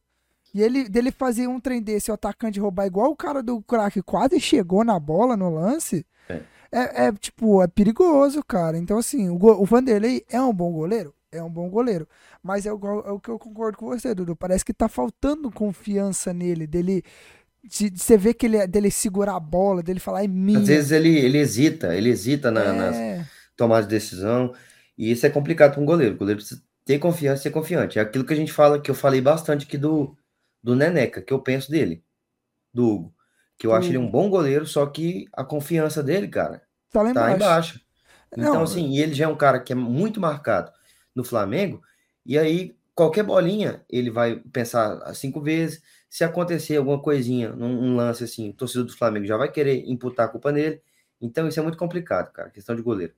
E 0.55 0.63
ele 0.63 0.87
dele 0.87 1.11
fazer 1.11 1.47
um 1.47 1.59
trem 1.59 1.81
desse, 1.81 2.09
o 2.09 2.13
atacante 2.13 2.61
roubar 2.61 2.85
igual 2.87 3.11
o 3.11 3.15
cara 3.15 3.43
do 3.43 3.61
craque 3.61 4.01
quase 4.01 4.39
chegou 4.39 4.85
na 4.85 4.97
bola 4.97 5.35
no 5.35 5.49
lance. 5.53 6.05
É. 6.29 6.41
É, 6.71 7.05
é, 7.07 7.11
tipo, 7.11 7.61
é 7.61 7.67
perigoso, 7.67 8.41
cara. 8.41 8.77
Então, 8.77 8.97
assim, 8.97 9.29
o, 9.29 9.35
o 9.35 9.65
Vanderlei 9.65 10.23
é 10.29 10.41
um 10.41 10.53
bom 10.53 10.71
goleiro? 10.71 11.13
É 11.29 11.43
um 11.43 11.49
bom 11.49 11.69
goleiro. 11.69 12.07
Mas 12.41 12.65
é 12.65 12.71
o, 12.71 12.79
é 13.05 13.11
o 13.11 13.19
que 13.19 13.27
eu 13.29 13.37
concordo 13.37 13.77
com 13.77 13.87
você, 13.87 14.15
Dudu. 14.15 14.33
Parece 14.33 14.63
que 14.63 14.73
tá 14.73 14.87
faltando 14.87 15.51
confiança 15.51 16.33
nele, 16.33 16.65
dele. 16.65 17.03
De, 17.61 17.89
de 17.89 17.99
você 17.99 18.15
ver 18.17 18.33
que 18.35 18.45
ele 18.45 18.55
é- 18.57 18.65
dele 18.67 18.89
segurar 18.89 19.35
a 19.35 19.39
bola, 19.41 19.83
dele 19.83 19.99
falar 19.99 20.23
é 20.23 20.27
minha. 20.27 20.59
Às 20.59 20.67
vezes 20.67 20.91
ele, 20.91 21.17
ele 21.17 21.37
hesita, 21.37 21.93
ele 21.93 22.09
hesita 22.11 22.49
na- 22.49 22.71
nas 22.71 22.95
é, 22.95 23.25
tomadas 23.57 23.87
de 23.87 23.95
decisão, 23.95 24.53
e 24.97 25.11
isso 25.11 25.25
é 25.25 25.29
complicado 25.29 25.73
para 25.73 25.81
um 25.81 25.85
goleiro. 25.85 26.15
O 26.15 26.17
goleiro 26.17 26.39
precisa 26.39 26.61
ter 26.85 26.99
confiança 26.99 27.41
e 27.41 27.43
ser 27.43 27.51
confiante. 27.51 27.99
É 27.99 28.01
aquilo 28.01 28.23
que 28.23 28.33
a 28.33 28.37
gente 28.37 28.53
fala, 28.53 28.79
que 28.79 28.89
eu 28.89 28.95
falei 28.95 29.19
bastante 29.19 29.65
aqui 29.65 29.77
do, 29.77 30.15
do 30.65 30.75
Neneca, 30.75 31.21
que 31.21 31.31
eu 31.33 31.39
penso 31.41 31.69
dele, 31.71 32.03
do 32.73 32.87
Hugo. 32.87 33.15
Que 33.57 33.67
eu 33.67 33.71
Do 33.71 33.75
acho 33.75 33.91
ele 33.91 33.97
um 33.99 34.09
bom 34.09 34.29
goleiro, 34.29 34.65
só 34.67 34.85
que 34.87 35.27
a 35.33 35.43
confiança 35.43 36.03
dele, 36.03 36.27
cara, 36.27 36.63
tá 36.91 37.01
lá 37.01 37.13
tá 37.13 37.31
embaixo. 37.31 37.37
embaixo. 37.37 37.81
Então, 38.35 38.61
Não, 38.61 38.63
assim, 38.63 38.89
e 38.91 39.01
ele 39.01 39.13
já 39.13 39.25
é 39.25 39.27
um 39.27 39.37
cara 39.37 39.59
que 39.61 39.73
é 39.73 39.75
muito 39.75 40.19
marcado 40.19 40.71
no 41.15 41.23
Flamengo, 41.23 41.81
e 42.25 42.37
aí 42.37 42.77
qualquer 42.95 43.23
bolinha 43.23 43.85
ele 43.89 44.11
vai 44.11 44.37
pensar 44.53 45.13
cinco 45.15 45.41
vezes. 45.41 45.81
Se 46.09 46.23
acontecer 46.23 46.77
alguma 46.77 47.01
coisinha, 47.01 47.51
num 47.55 47.67
um 47.93 47.95
lance 47.95 48.23
assim, 48.23 48.49
o 48.49 48.53
torcedor 48.53 48.85
do 48.87 48.97
Flamengo 48.97 49.25
já 49.25 49.37
vai 49.37 49.51
querer 49.51 49.83
imputar 49.89 50.27
a 50.27 50.29
culpa 50.29 50.51
nele. 50.51 50.81
Então, 51.21 51.47
isso 51.47 51.59
é 51.59 51.63
muito 51.63 51.77
complicado, 51.77 52.31
cara, 52.31 52.49
questão 52.51 52.75
de 52.75 52.81
goleiro. 52.81 53.13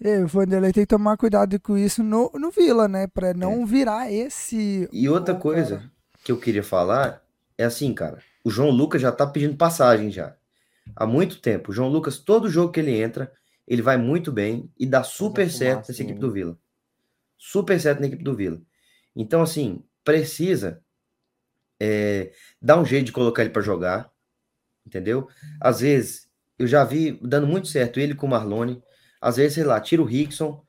É, 0.00 0.18
o 0.22 0.26
Vanderlei 0.26 0.72
tem 0.72 0.82
que 0.82 0.88
tomar 0.88 1.16
cuidado 1.16 1.58
com 1.60 1.78
isso 1.78 2.02
no, 2.02 2.30
no 2.34 2.50
Vila, 2.50 2.88
né? 2.88 3.06
Pra 3.06 3.32
não 3.32 3.64
virar 3.64 4.10
esse. 4.10 4.88
E 4.90 5.08
outra 5.08 5.34
coisa 5.34 5.78
cara. 5.78 5.91
Que 6.22 6.32
eu 6.32 6.38
queria 6.38 6.62
falar 6.62 7.24
é 7.58 7.64
assim, 7.64 7.92
cara, 7.92 8.22
o 8.44 8.50
João 8.50 8.70
Lucas 8.70 9.02
já 9.02 9.12
tá 9.12 9.26
pedindo 9.26 9.56
passagem 9.56 10.10
já. 10.10 10.36
Há 10.96 11.06
muito 11.06 11.40
tempo. 11.40 11.70
O 11.70 11.74
João 11.74 11.88
Lucas, 11.88 12.18
todo 12.18 12.48
jogo 12.48 12.72
que 12.72 12.80
ele 12.80 13.00
entra, 13.00 13.32
ele 13.66 13.82
vai 13.82 13.96
muito 13.96 14.32
bem 14.32 14.70
e 14.78 14.86
dá 14.86 15.02
super 15.02 15.50
certo 15.50 15.88
nessa 15.88 16.02
equipe 16.02 16.18
do 16.18 16.32
Vila. 16.32 16.58
Super 17.38 17.80
certo 17.80 18.00
na 18.00 18.06
equipe 18.06 18.24
do 18.24 18.34
Vila. 18.34 18.60
Então, 19.14 19.42
assim, 19.42 19.82
precisa 20.04 20.82
é, 21.80 22.32
dar 22.60 22.78
um 22.78 22.84
jeito 22.84 23.06
de 23.06 23.12
colocar 23.12 23.42
ele 23.42 23.50
para 23.50 23.62
jogar, 23.62 24.10
entendeu? 24.86 25.28
Às 25.60 25.80
vezes, 25.80 26.28
eu 26.58 26.66
já 26.66 26.84
vi 26.84 27.18
dando 27.22 27.46
muito 27.46 27.68
certo 27.68 28.00
ele 28.00 28.14
com 28.14 28.26
o 28.26 28.30
Marlone. 28.30 28.82
Às 29.20 29.36
vezes, 29.36 29.54
sei 29.54 29.64
lá, 29.64 29.80
tira 29.80 30.02
o 30.02 30.06
Rickson, 30.06 30.64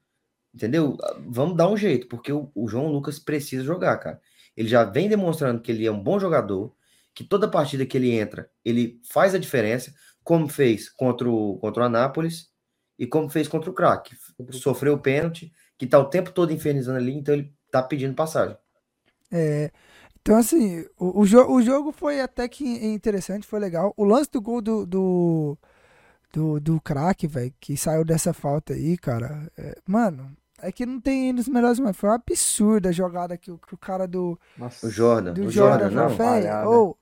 entendeu? 0.54 0.98
Vamos 1.28 1.58
dar 1.58 1.70
um 1.70 1.78
jeito, 1.78 2.08
porque 2.08 2.32
o, 2.32 2.52
o 2.54 2.68
João 2.68 2.88
Lucas 2.88 3.20
precisa 3.20 3.64
jogar, 3.64 3.98
cara. 3.98 4.22
Ele 4.56 4.68
já 4.68 4.84
vem 4.84 5.10
demonstrando 5.10 5.62
que 5.62 5.72
ele 5.72 5.86
é 5.86 5.92
um 5.92 6.02
bom 6.02 6.20
jogador, 6.20 6.76
que 7.14 7.24
toda 7.24 7.50
partida 7.50 7.86
que 7.86 7.98
ele 7.98 8.12
entra, 8.12 8.50
ele 8.64 9.00
faz 9.12 9.36
a 9.36 9.40
diferença. 9.40 9.94
como 10.24 10.48
fez 10.48 10.90
contra 10.90 11.30
o, 11.30 11.58
contra 11.60 11.84
o 11.84 11.86
Anápolis 11.86 12.50
e 12.98 13.06
como 13.06 13.30
fez 13.30 13.48
contra 13.48 13.70
o 13.70 13.74
Crack. 13.74 14.16
Sofreu 14.52 14.94
o 14.94 15.00
pênalti, 15.00 15.52
que 15.78 15.88
tá 15.88 16.00
o 16.00 16.10
tempo 16.10 16.32
todo 16.32 16.54
infernizando 16.54 16.98
ali, 16.98 17.14
então 17.14 17.36
ele 17.36 17.54
tá 17.72 17.84
pedindo 17.84 18.16
passagem. 18.16 18.58
É, 19.32 19.72
então, 20.24 20.38
assim, 20.38 20.86
o, 20.98 21.22
o, 21.22 21.26
jo 21.26 21.46
o 21.52 21.62
jogo 21.62 21.92
foi 21.92 22.22
até 22.22 22.48
que 22.48 22.64
interessante, 22.86 23.46
foi 23.46 23.60
legal. 23.60 23.94
O 23.98 24.06
lance 24.06 24.32
do 24.32 24.42
gol 24.42 24.62
do, 24.62 24.86
do, 24.86 25.58
do, 26.32 26.60
do 26.62 26.82
craque, 26.82 27.28
velho, 27.28 27.54
que 27.60 27.76
saiu 27.76 28.06
dessa 28.06 28.34
falta 28.34 28.74
aí, 28.74 28.98
cara. 28.98 29.52
É, 29.58 29.78
mano, 29.86 30.36
é 30.64 30.72
que 30.72 30.86
não 30.86 31.00
tem 31.00 31.34
nos 31.34 31.48
melhores 31.48 31.80
momentos. 31.80 32.00
Foi 32.00 32.10
uma 32.10 32.16
absurda 32.16 32.90
a 32.90 32.92
jogada 32.92 33.38
que 33.38 33.52
o, 33.52 33.58
que 33.58 33.74
o 33.74 33.78
cara 33.78 34.08
do. 34.08 34.40
Nossa, 34.58 34.88
o 34.88 34.90
Jordan. 34.90 35.34
Do 35.34 35.44
o 35.44 35.52
Jordan, 35.52 35.90
Jordan, 35.90 36.10
não. 36.10 36.16
Véio, 36.16 36.70
oh, 36.70 36.98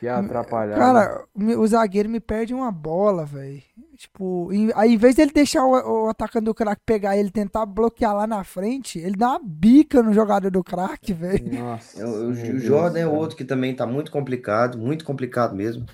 que 0.00 0.08
atrapalhado. 0.08 0.78
Cara, 0.78 1.24
o 1.34 1.66
zagueiro 1.66 2.08
me 2.08 2.20
perde 2.20 2.52
uma 2.52 2.70
bola, 2.70 3.24
velho. 3.24 3.62
Tipo, 3.96 4.52
em, 4.52 4.70
aí 4.74 4.94
em 4.94 4.96
vez 4.96 5.14
dele 5.14 5.30
deixar 5.32 5.64
o, 5.64 6.04
o 6.04 6.08
atacante 6.08 6.44
do 6.44 6.54
craque 6.54 6.82
pegar 6.84 7.16
ele 7.16 7.30
tentar 7.30 7.64
bloquear 7.64 8.14
lá 8.14 8.26
na 8.26 8.42
frente, 8.42 8.98
ele 8.98 9.16
dá 9.16 9.30
uma 9.30 9.40
bica 9.42 10.02
no 10.02 10.12
jogador 10.12 10.50
do 10.50 10.64
craque, 10.64 11.12
velho. 11.12 11.58
Nossa. 11.58 12.04
O, 12.04 12.26
o, 12.26 12.30
o 12.30 12.58
Jordan 12.58 12.98
é 12.98 13.06
outro 13.06 13.36
que 13.36 13.44
também 13.44 13.74
tá 13.74 13.86
muito 13.86 14.10
complicado, 14.10 14.76
muito 14.78 15.04
complicado 15.04 15.54
mesmo. 15.54 15.86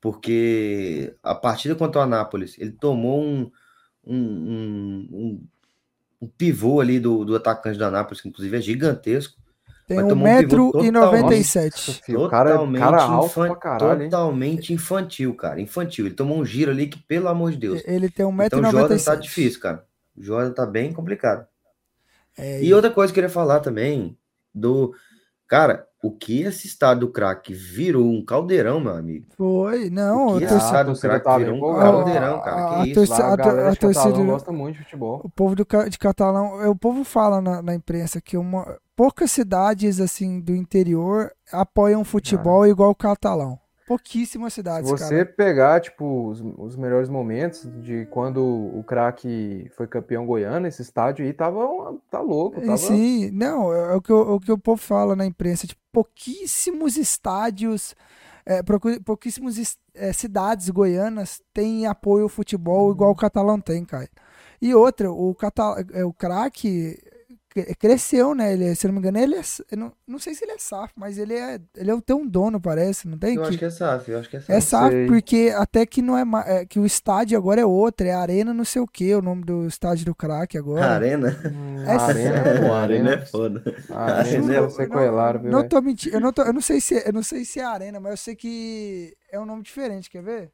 Porque 0.00 1.14
a 1.22 1.34
partida 1.34 1.74
contra 1.76 2.00
o 2.00 2.04
Anápolis, 2.04 2.56
ele 2.58 2.72
tomou 2.72 3.22
um, 3.22 3.50
um, 4.04 4.16
um, 4.16 5.08
um, 5.12 5.46
um 6.22 6.28
pivô 6.28 6.80
ali 6.80 7.00
do, 7.00 7.24
do 7.24 7.34
atacante 7.34 7.76
do 7.76 7.84
Anápolis, 7.84 8.20
que 8.20 8.28
inclusive 8.28 8.56
é 8.56 8.60
gigantesco. 8.60 9.42
Tem 9.88 9.98
1,97m. 9.98 12.00
Um 12.10 12.28
totalmente, 12.28 12.80
cara, 12.80 13.02
alto 13.02 13.26
infan 13.26 13.54
caralho, 13.56 14.04
totalmente 14.04 14.72
infantil, 14.72 15.34
cara. 15.34 15.60
Infantil. 15.60 16.06
Ele 16.06 16.14
tomou 16.14 16.38
um 16.38 16.44
giro 16.44 16.70
ali 16.70 16.86
que, 16.86 17.02
pelo 17.02 17.26
amor 17.26 17.50
de 17.50 17.58
Deus. 17.58 17.82
Ele 17.84 18.08
tem 18.08 18.24
1,97m. 18.24 18.46
Então 18.46 18.60
o 18.60 18.70
Jordan 18.70 18.98
tá 18.98 19.16
difícil, 19.16 19.60
cara. 19.60 19.84
O 20.16 20.22
Jordan 20.22 20.52
tá 20.52 20.64
bem 20.64 20.92
complicado. 20.92 21.44
É, 22.38 22.62
e 22.62 22.72
outra 22.72 22.90
coisa 22.90 23.12
que 23.12 23.18
eu 23.18 23.22
queria 23.22 23.34
falar 23.34 23.58
também 23.58 24.16
do. 24.54 24.94
Cara, 25.48 25.88
o 26.02 26.10
que 26.10 26.42
esse 26.42 26.66
estado 26.66 27.00
do 27.00 27.08
craque 27.08 27.54
virou 27.54 28.04
um 28.04 28.24
caldeirão, 28.24 28.80
meu 28.80 28.92
amigo. 28.92 29.26
Foi, 29.36 29.88
não. 29.88 30.34
O 30.34 30.38
que 30.38 30.44
esse 30.44 30.56
estado 30.56 30.92
do 30.92 30.98
craque 30.98 31.38
virou 31.38 31.56
um 31.56 31.78
caldeirão, 31.78 32.40
cara. 32.40 32.56
Que 32.56 32.74
a, 32.74 32.84
isso? 32.86 32.94
Torcida, 32.94 33.24
a, 33.24 33.28
a, 33.28 33.70
a 33.70 33.76
torcida 33.76 34.24
gosta 34.24 34.50
muito 34.50 34.78
de 34.78 34.82
futebol. 34.82 35.20
O 35.22 35.30
povo 35.30 35.54
do, 35.54 35.64
de 35.88 35.98
Catalão, 35.98 36.68
o 36.68 36.74
povo 36.74 37.04
fala 37.04 37.40
na, 37.40 37.62
na 37.62 37.72
imprensa 37.72 38.20
que 38.20 38.36
uma, 38.36 38.76
poucas 38.96 39.30
cidades 39.30 40.00
assim 40.00 40.40
do 40.40 40.56
interior 40.56 41.30
apoiam 41.52 42.02
futebol 42.02 42.62
ah. 42.62 42.68
igual 42.68 42.90
o 42.90 42.96
Catalão. 42.96 43.61
Pouquíssimas 43.86 44.54
cidades, 44.54 44.88
Se 44.88 44.96
você 44.96 45.24
cara. 45.24 45.34
pegar, 45.36 45.80
tipo, 45.80 46.28
os, 46.28 46.40
os, 46.56 46.76
melhores 46.76 47.08
momentos 47.08 47.68
de 47.82 48.06
quando 48.06 48.40
o 48.40 48.82
craque 48.84 49.70
foi 49.76 49.86
campeão 49.86 50.24
goiano, 50.24 50.66
esse 50.66 50.82
estádio 50.82 51.24
aí 51.24 51.32
tava 51.32 51.60
tá 52.10 52.20
louco. 52.20 52.60
Tava... 52.60 52.76
Sim, 52.76 53.30
não, 53.32 53.72
é 53.72 53.94
o 53.94 54.00
que, 54.00 54.12
o, 54.12 54.34
o 54.34 54.40
que 54.40 54.52
o 54.52 54.58
povo 54.58 54.80
fala 54.80 55.16
na 55.16 55.26
imprensa, 55.26 55.66
tipo, 55.66 55.80
pouquíssimos 55.92 56.96
estádios, 56.96 57.94
é, 58.46 58.62
pouquíssimas 59.04 59.76
é, 59.94 60.12
cidades 60.12 60.70
goianas 60.70 61.42
têm 61.52 61.86
apoio 61.86 62.24
ao 62.24 62.28
futebol 62.28 62.90
igual 62.92 63.10
o 63.10 63.16
Catalão 63.16 63.60
tem, 63.60 63.84
cara. 63.84 64.08
E 64.60 64.72
outra, 64.74 65.10
o, 65.10 65.34
Catal 65.34 65.76
é, 65.92 66.04
o 66.04 66.12
craque 66.12 66.96
cresceu, 67.78 68.34
né? 68.34 68.52
Ele, 68.52 68.74
se 68.74 68.86
não 68.86 68.94
me 68.94 69.00
engano, 69.00 69.18
ele 69.18 69.36
é. 69.36 69.76
Não, 69.76 69.92
não 70.06 70.18
sei 70.18 70.34
se 70.34 70.44
ele 70.44 70.52
é 70.52 70.58
SAF, 70.58 70.92
mas 70.96 71.18
ele 71.18 71.34
é. 71.34 71.60
Ele 71.76 71.90
é 71.90 72.00
tem 72.00 72.16
um 72.16 72.26
dono, 72.26 72.60
parece, 72.60 73.06
não 73.06 73.18
tem? 73.18 73.36
Eu 73.36 73.42
que, 73.42 73.48
acho 73.48 73.58
que 73.58 73.64
é 73.64 73.70
SAF, 73.70 74.10
eu 74.10 74.18
acho 74.18 74.30
que 74.30 74.36
é 74.36 74.40
SAF. 74.40 74.52
É 74.52 74.60
SAF, 74.60 75.06
porque 75.06 75.52
até 75.56 75.86
que 75.86 76.02
não 76.02 76.16
é, 76.16 76.24
é, 76.46 76.66
que 76.66 76.78
o 76.78 76.86
estádio 76.86 77.36
agora 77.36 77.60
é 77.60 77.66
outro, 77.66 78.06
é 78.06 78.12
Arena 78.12 78.52
não 78.54 78.64
sei 78.64 78.80
o 78.82 78.86
que, 78.86 79.14
o 79.14 79.22
nome 79.22 79.44
do 79.44 79.66
estádio 79.66 80.04
do 80.04 80.14
crack 80.14 80.56
agora. 80.56 80.86
Arena? 80.86 81.36
Hum, 81.44 81.82
é 81.84 81.96
arena, 81.96 82.42
pô, 82.60 82.72
arena 82.72 83.14
é 83.14 83.26
foda. 83.26 83.62
Arena 83.90 84.54
é 84.54 84.70
sequelar, 84.70 85.40
viu? 85.40 85.50
Não 85.50 85.66
tô 85.68 85.80
mentindo, 85.80 86.16
eu 86.16 86.20
não, 86.20 86.32
tô, 86.32 86.42
eu 86.42 86.52
não 86.52 86.60
sei 86.60 86.80
se 86.80 87.02
eu 87.04 87.12
não 87.12 87.22
sei 87.22 87.44
se 87.44 87.60
é 87.60 87.64
Arena, 87.64 88.00
mas 88.00 88.12
eu 88.12 88.16
sei 88.16 88.36
que 88.36 89.14
é 89.30 89.38
um 89.38 89.46
nome 89.46 89.62
diferente, 89.62 90.10
quer 90.10 90.22
ver? 90.22 90.52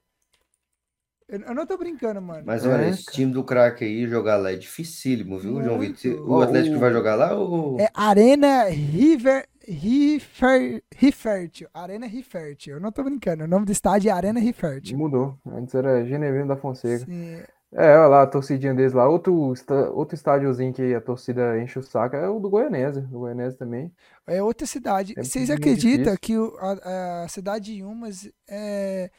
Eu 1.28 1.54
não 1.54 1.66
tô 1.66 1.76
brincando, 1.76 2.22
mano. 2.22 2.42
Mas 2.46 2.64
olha, 2.64 2.84
é, 2.84 2.88
esse 2.88 3.04
time 3.04 3.32
do 3.32 3.44
craque 3.44 3.84
aí, 3.84 4.06
jogar 4.08 4.36
lá 4.36 4.50
é 4.50 4.56
dificílimo, 4.56 5.38
viu, 5.38 5.52
Muito. 5.52 5.66
João 5.66 5.78
Vitor? 5.78 6.30
O 6.30 6.40
Atlético 6.40 6.76
o... 6.76 6.78
vai 6.78 6.90
jogar 6.90 7.14
lá 7.16 7.34
ou. 7.34 7.78
É 7.78 7.88
Arena 7.94 8.64
River. 8.64 9.46
Rifer, 9.70 10.82
Rifert, 10.96 11.64
Arena 11.74 12.06
Rifert. 12.06 12.68
Eu 12.68 12.80
não 12.80 12.90
tô 12.90 13.04
brincando. 13.04 13.44
O 13.44 13.46
nome 13.46 13.66
do 13.66 13.72
estádio 13.72 14.08
é 14.08 14.12
Arena 14.12 14.40
Rifert. 14.40 14.94
Mudou. 14.94 15.38
Antes 15.46 15.74
era 15.74 16.06
Genevino 16.06 16.48
da 16.48 16.56
Fonseca. 16.56 17.04
Sim. 17.04 17.42
É, 17.72 17.98
olha 17.98 18.06
lá, 18.06 18.22
a 18.22 18.26
torcidinha 18.26 18.72
deles 18.72 18.94
lá. 18.94 19.06
Outro, 19.06 19.52
outro 19.92 20.14
estádiozinho 20.14 20.72
que 20.72 20.94
a 20.94 21.02
torcida 21.02 21.60
enche 21.60 21.78
o 21.78 21.82
saco 21.82 22.16
é 22.16 22.26
o 22.26 22.40
do 22.40 22.48
Goianese. 22.48 23.02
Do 23.02 23.18
Goianese 23.18 23.58
também. 23.58 23.92
É 24.26 24.42
outra 24.42 24.66
cidade. 24.66 25.12
É 25.16 25.22
Vocês 25.22 25.50
acreditam 25.50 26.16
que 26.18 26.36
o, 26.38 26.56
a, 26.58 27.24
a, 27.24 27.28
cidade 27.28 27.74
de 27.76 27.82
Umas 27.82 28.30
é, 28.48 29.10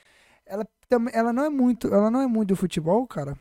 ela 0.49 0.67
também, 0.89 1.13
ela 1.15 1.31
não 1.31 1.45
é 1.45 1.49
muito, 1.49 1.87
ela 1.93 2.09
não 2.09 2.21
é 2.21 2.27
muito 2.27 2.49
do 2.49 2.55
futebol, 2.55 3.05
cara. 3.07 3.37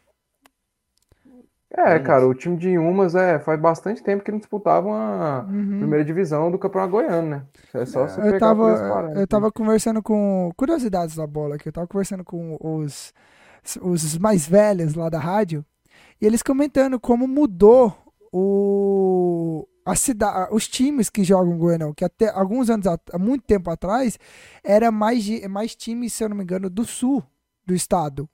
É, 1.71 1.99
cara, 1.99 2.27
o 2.27 2.35
time 2.35 2.57
de 2.57 2.79
Umas 2.79 3.15
é, 3.15 3.39
faz 3.39 3.61
bastante 3.61 4.03
tempo 4.03 4.25
que 4.25 4.31
não 4.31 4.39
disputavam 4.39 4.95
a 4.95 5.45
uhum. 5.47 5.79
primeira 5.81 6.05
divisão 6.05 6.51
do 6.51 6.59
Campeonato 6.59 6.93
Goiano, 6.93 7.29
né? 7.29 7.43
É 7.75 7.85
só 7.85 8.05
é, 8.05 8.09
você 8.09 8.21
eu 8.21 8.39
tava, 8.39 9.13
Eu 9.15 9.27
tava 9.27 9.53
conversando 9.53 10.03
com. 10.03 10.51
Curiosidades 10.57 11.15
da 11.15 11.27
bola 11.27 11.57
aqui, 11.57 11.69
eu 11.69 11.73
tava 11.73 11.87
conversando 11.87 12.25
com 12.25 12.57
os, 12.61 13.13
os 13.83 14.17
mais 14.19 14.49
velhos 14.49 14.95
lá 14.95 15.11
da 15.11 15.19
rádio, 15.19 15.63
e 16.21 16.27
eles 16.27 16.43
comentando 16.43 16.99
como 16.99 17.29
mudou 17.29 17.95
o, 18.33 19.67
a 19.89 19.95
cidade, 19.95 20.49
os 20.53 20.69
times 20.69 21.09
que 21.09 21.25
jogam 21.25 21.57
Goianão, 21.57 21.95
que 21.95 22.05
até 22.05 22.29
alguns 22.29 22.69
anos, 22.69 22.87
há 22.87 23.19
muito 23.19 23.45
tempo 23.45 23.71
atrás, 23.71 24.19
era 24.63 24.91
mais, 24.91 25.27
mais 25.49 25.75
times, 25.75 26.13
se 26.13 26.23
eu 26.23 26.29
não 26.29 26.37
me 26.37 26.43
engano, 26.43 26.69
do 26.69 26.85
sul 26.85 27.25
do 27.67 27.75
estado. 27.75 28.29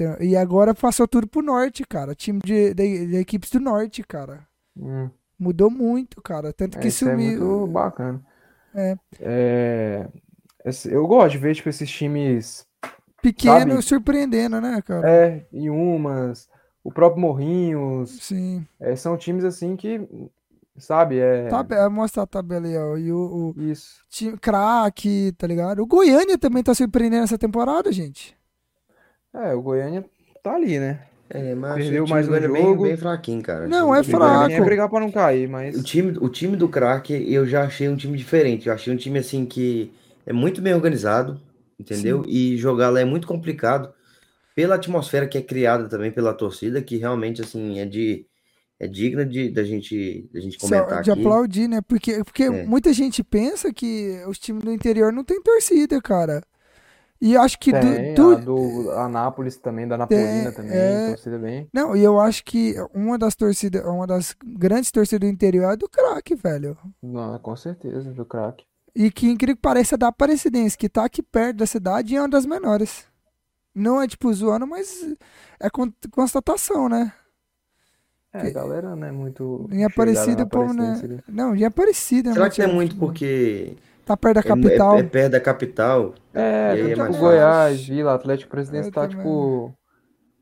É, 0.00 0.24
e 0.24 0.36
agora 0.36 0.74
passou 0.74 1.08
tudo 1.08 1.26
pro 1.26 1.40
norte, 1.40 1.84
cara. 1.84 2.14
Time 2.14 2.40
de, 2.44 2.74
de, 2.74 3.06
de 3.06 3.16
equipes 3.16 3.50
do 3.50 3.60
norte, 3.60 4.02
cara. 4.02 4.46
Hum. 4.76 5.08
Mudou 5.38 5.70
muito, 5.70 6.20
cara. 6.20 6.52
Tanto 6.52 6.78
que 6.78 6.90
sumiu. 6.90 7.16
É 7.16 7.36
muito 7.38 7.66
bacana. 7.68 8.22
É. 8.74 8.96
é. 9.20 10.08
Eu 10.84 11.06
gosto 11.06 11.32
de 11.32 11.38
ver, 11.38 11.54
tipo, 11.54 11.70
esses 11.70 11.90
times. 11.90 12.66
Pequenos 13.22 13.86
surpreendendo, 13.86 14.60
né, 14.60 14.82
cara? 14.82 15.10
É, 15.10 15.46
e 15.50 15.70
umas. 15.70 16.46
O 16.84 16.92
próprio 16.92 17.22
Morrinhos. 17.22 18.10
Sim. 18.22 18.66
É, 18.78 18.94
são 18.94 19.16
times 19.16 19.44
assim 19.44 19.74
que 19.76 20.06
Sabe? 20.78 21.18
É... 21.18 21.48
Tab 21.48 21.70
mostra 21.90 22.22
a 22.22 22.26
tabela 22.26 22.66
aí, 22.66 22.76
ó. 22.76 22.96
E 22.96 23.12
o, 23.12 23.54
o 23.56 23.62
Isso. 23.62 24.00
Time, 24.08 24.38
craque, 24.38 25.32
tá 25.36 25.46
ligado? 25.46 25.82
O 25.82 25.86
Goiânia 25.86 26.38
também 26.38 26.62
tá 26.62 26.74
surpreendendo 26.74 27.24
essa 27.24 27.38
temporada, 27.38 27.90
gente. 27.92 28.36
É, 29.34 29.54
o 29.54 29.62
Goiânia 29.62 30.04
tá 30.42 30.54
ali, 30.54 30.78
né? 30.78 31.00
É, 31.30 31.54
mas 31.54 31.74
Perdeu 31.74 32.06
mais 32.06 32.26
um 32.26 32.34
jogo. 32.34 32.52
Bem, 32.52 32.76
bem 32.90 32.96
fraquinho, 32.96 33.42
cara. 33.42 33.68
Não, 33.68 33.94
é 33.94 34.02
fraco. 34.02 34.50
É 34.50 34.60
brigar 34.60 34.88
pra 34.88 35.00
não 35.00 35.10
cair, 35.10 35.46
mas... 35.48 35.76
O 35.76 35.82
time, 35.82 36.16
o 36.20 36.28
time 36.28 36.56
do 36.56 36.68
craque, 36.68 37.12
eu 37.30 37.46
já 37.46 37.64
achei 37.64 37.88
um 37.88 37.96
time 37.96 38.16
diferente. 38.16 38.68
Eu 38.68 38.74
achei 38.74 38.92
um 38.92 38.96
time, 38.96 39.18
assim, 39.18 39.44
que 39.44 39.92
é 40.24 40.32
muito 40.32 40.62
bem 40.62 40.72
organizado, 40.74 41.40
entendeu? 41.78 42.24
Sim. 42.24 42.30
E 42.30 42.56
jogar 42.56 42.88
lá 42.88 43.00
é 43.00 43.04
muito 43.04 43.26
complicado 43.26 43.92
pela 44.54 44.76
atmosfera 44.76 45.28
que 45.28 45.36
é 45.36 45.42
criada 45.42 45.88
também 45.88 46.10
pela 46.10 46.32
torcida, 46.32 46.80
que 46.80 46.96
realmente, 46.96 47.42
assim, 47.42 47.78
é 47.78 47.84
de 47.84 48.26
é 48.80 48.86
digna 48.86 49.26
de 49.26 49.50
da 49.50 49.64
gente 49.64 50.28
da 50.32 50.40
gente 50.40 50.58
comentar 50.58 51.02
de 51.02 51.10
aqui. 51.10 51.20
aplaudir, 51.20 51.68
né? 51.68 51.80
Porque 51.80 52.22
porque 52.22 52.44
é. 52.44 52.64
muita 52.64 52.92
gente 52.92 53.24
pensa 53.24 53.72
que 53.72 54.22
os 54.28 54.38
times 54.38 54.62
do 54.62 54.72
interior 54.72 55.12
não 55.12 55.24
tem 55.24 55.42
torcida, 55.42 56.00
cara. 56.00 56.42
E 57.20 57.36
acho 57.36 57.58
que 57.58 57.72
tem, 57.72 58.14
do, 58.14 58.36
do... 58.36 58.44
do 58.44 58.90
Anápolis 58.92 59.56
também, 59.56 59.88
da 59.88 59.98
Napolina 59.98 60.52
também, 60.52 60.72
é... 60.72 61.08
torcida 61.08 61.36
bem. 61.36 61.68
Não, 61.74 61.96
e 61.96 62.04
eu 62.04 62.20
acho 62.20 62.44
que 62.44 62.76
uma 62.94 63.18
das 63.18 63.34
torcidas, 63.34 63.84
uma 63.84 64.06
das 64.06 64.36
grandes 64.44 64.92
torcidas 64.92 65.28
do 65.28 65.32
interior 65.32 65.72
é 65.72 65.76
do 65.76 65.88
craque, 65.88 66.36
velho. 66.36 66.78
Não, 67.02 67.36
com 67.40 67.56
certeza, 67.56 68.12
do 68.12 68.24
craque. 68.24 68.64
E 68.94 69.10
que 69.10 69.28
incrível 69.28 69.56
que 69.56 69.62
pareça 69.62 69.98
da 69.98 70.08
Aparecidense, 70.08 70.78
que 70.78 70.88
tá 70.88 71.04
aqui 71.04 71.20
perto 71.20 71.56
da 71.56 71.66
cidade 71.66 72.14
e 72.14 72.16
é 72.16 72.20
uma 72.20 72.28
das 72.28 72.46
menores. 72.46 73.04
Não 73.74 74.00
é 74.00 74.06
tipo 74.06 74.32
zoando, 74.32 74.66
mas 74.66 75.04
é 75.60 75.68
constatação, 76.10 76.88
né? 76.88 77.12
É, 78.46 78.48
a 78.48 78.52
galera 78.52 78.96
não 78.96 79.06
é 79.06 79.12
muito. 79.12 79.68
Em 79.70 79.84
Aparecida, 79.84 80.46
pô, 80.46 80.72
né? 80.72 81.00
Não, 81.28 81.54
em 81.54 81.64
Aparecida. 81.64 82.32
Será 82.32 82.50
que 82.50 82.62
é 82.62 82.66
muito 82.66 82.96
porque. 82.96 83.76
Tá 84.04 84.16
perto 84.16 84.36
da 84.36 84.42
capital. 84.42 84.94
É, 84.94 84.98
é, 84.98 85.00
é 85.00 85.02
perto 85.02 85.32
da 85.32 85.40
capital. 85.40 86.14
É, 86.32 86.80
é 86.80 86.94
tipo 86.94 87.18
Goiás, 87.18 87.86
Vila, 87.86 88.14
Atlético 88.14 88.50
Presidente 88.50 88.90
tá, 88.90 89.06
tipo. 89.06 89.74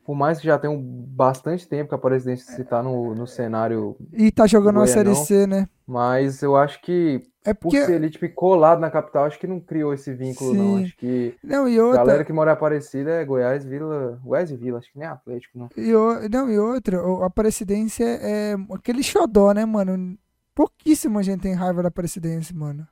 Por 0.05 0.15
mais 0.15 0.39
que 0.39 0.47
já 0.47 0.57
tenha 0.57 0.73
bastante 0.81 1.67
tempo 1.67 1.89
que 1.89 1.95
a 1.97 1.99
Presidência 1.99 2.55
se 2.55 2.65
tá 2.65 2.81
no, 2.81 3.13
no 3.13 3.27
cenário. 3.27 3.97
E 4.13 4.31
tá 4.31 4.47
jogando 4.47 4.77
uma 4.77 4.87
Série 4.87 5.15
C, 5.17 5.49
né? 5.49 5.69
Mas 5.85 6.43
eu 6.43 6.57
acho 6.57 6.81
que 6.81 7.23
É 7.47 7.55
Por 7.55 7.63
porque. 7.71 7.85
ser 7.85 7.95
ali, 7.95 8.11
tipo, 8.11 8.29
colado 8.35 8.81
na 8.81 8.91
capital, 8.91 9.25
acho 9.25 9.39
que 9.39 9.47
não 9.47 9.61
criou 9.61 9.95
esse 9.95 10.13
vínculo, 10.13 10.53
não. 10.55 10.77
Sim. 10.79 10.85
Acho 10.85 10.97
que 10.97 11.35
Não, 11.43 11.69
e 11.69 11.79
a 11.79 11.83
outra. 11.85 11.99
galera 11.99 12.25
que 12.25 12.33
mora 12.33 12.51
em 12.51 12.55
Aparecida 12.55 13.11
é 13.13 13.25
Goiás, 13.25 13.65
Vila. 13.65 14.21
Goiás 14.25 14.51
e 14.51 14.57
Vila, 14.57 14.79
acho 14.79 14.93
que 14.93 14.99
nem 14.99 15.07
Atlético, 15.09 15.59
não. 15.59 15.69
E, 15.77 15.95
o- 15.95 16.29
não, 16.29 16.51
e 16.51 16.59
outra, 16.59 17.01
o- 17.07 17.23
a 17.23 17.27
Aparecidense 17.27 18.03
é, 18.03 18.53
é 18.53 18.57
aquele 18.75 19.03
xodó, 19.03 19.53
né, 19.53 19.65
mano? 19.65 20.19
Pouquíssima 20.55 21.23
gente 21.23 21.43
tem 21.43 21.55
raiva 21.55 21.83
da 21.83 21.89
Aparecidense, 21.89 22.55
mano. 22.55 22.87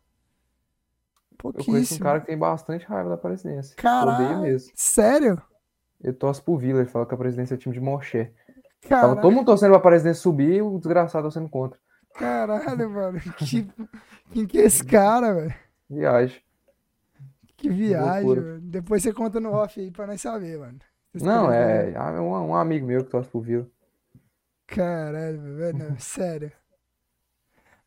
Eu 1.43 1.53
conheço 1.53 1.61
um 1.61 1.73
Pouquíssimo. 1.75 2.01
cara 2.01 2.21
que 2.21 2.27
tem 2.27 2.39
bastante 2.39 2.87
raiva 2.87 3.09
da 3.11 3.15
Aparecidense. 3.17 3.75
Caralho. 3.77 4.41
Mesmo. 4.43 4.71
Sério? 4.75 5.43
Ele 6.03 6.13
torce 6.13 6.41
pro 6.43 6.57
Vila, 6.57 6.81
ele 6.81 6.89
fala 6.89 7.07
que 7.07 7.15
a 7.15 7.19
Presidência 7.19 7.55
é 7.55 7.59
time 7.59 7.75
de 7.75 7.81
Moché. 7.81 8.33
Tava 8.89 9.17
todo 9.17 9.33
mundo 9.33 9.47
torcendo 9.47 9.71
pra 9.71 9.79
Aparecidense 9.79 10.21
subir 10.21 10.55
e 10.57 10.63
o 10.63 10.79
desgraçado 10.79 11.23
torcendo 11.25 11.49
contra. 11.49 11.79
Caralho, 12.15 12.91
mano. 12.91 13.21
Que, 13.21 13.69
quem 14.33 14.47
que 14.47 14.59
é 14.59 14.65
esse 14.65 14.85
cara, 14.85 15.35
velho? 15.35 15.55
Viagem. 15.89 16.43
Que 17.57 17.69
viagem, 17.69 18.29
mano. 18.29 18.61
Depois 18.61 19.03
você 19.03 19.12
conta 19.12 19.41
no 19.41 19.53
off 19.53 19.81
aí 19.81 19.91
pra 19.91 20.07
nós 20.07 20.21
saber, 20.21 20.59
mano. 20.59 20.79
Não, 21.15 21.51
é, 21.53 21.93
é 21.93 22.21
um, 22.21 22.49
um 22.49 22.55
amigo 22.57 22.87
meu 22.87 23.05
que 23.05 23.11
torce 23.11 23.31
pro 23.31 23.41
Vila. 23.41 23.71
Caralho, 24.67 25.41
velho, 25.57 25.79
não, 25.79 25.99
sério. 25.99 26.51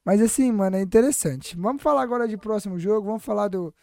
Mas 0.06 0.22
assim, 0.22 0.52
mano, 0.54 0.78
é 0.78 0.82
interessante. 0.82 1.58
Vamos 1.58 1.84
falar 1.84 2.02
agora 2.02 2.28
de 2.28 2.38
próximo 2.38 2.80
jogo, 2.80 3.08
vamos 3.08 3.26
falar 3.26 3.50
do, 3.50 3.76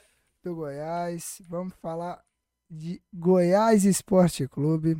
do 0.42 0.54
Goiás, 0.54 1.42
vamos 1.48 1.74
falar 1.82 2.22
de 2.70 3.02
Goiás 3.12 3.84
Esporte 3.84 4.48
Clube. 4.48 4.96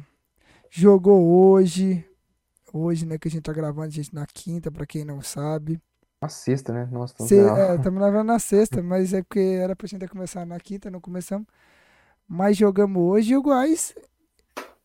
Jogou 0.70 1.26
hoje, 1.26 2.05
hoje, 2.74 3.06
né, 3.06 3.16
que 3.16 3.28
a 3.28 3.30
gente 3.30 3.42
tá 3.42 3.52
gravando, 3.52 3.90
gente, 3.90 4.12
na 4.12 4.26
quinta, 4.26 4.70
pra 4.70 4.84
quem 4.84 5.04
não 5.04 5.22
sabe. 5.22 5.80
Na 6.20 6.28
sexta, 6.28 6.72
né? 6.72 6.88
Nossa, 6.90 7.14
Se, 7.26 7.38
é, 7.38 7.76
estamos 7.76 8.00
gravando 8.00 8.24
na 8.24 8.38
sexta, 8.38 8.82
mas 8.82 9.12
é 9.12 9.22
porque 9.22 9.38
era 9.40 9.76
pra 9.76 9.86
gente 9.86 10.00
ter 10.00 10.08
começado 10.08 10.48
na 10.48 10.58
quinta, 10.58 10.90
não 10.90 11.00
começamos. 11.00 11.46
Mas 12.26 12.56
jogamos 12.56 13.00
hoje 13.00 13.32
e 13.32 13.36
o 13.36 13.42
Goiás 13.42 13.94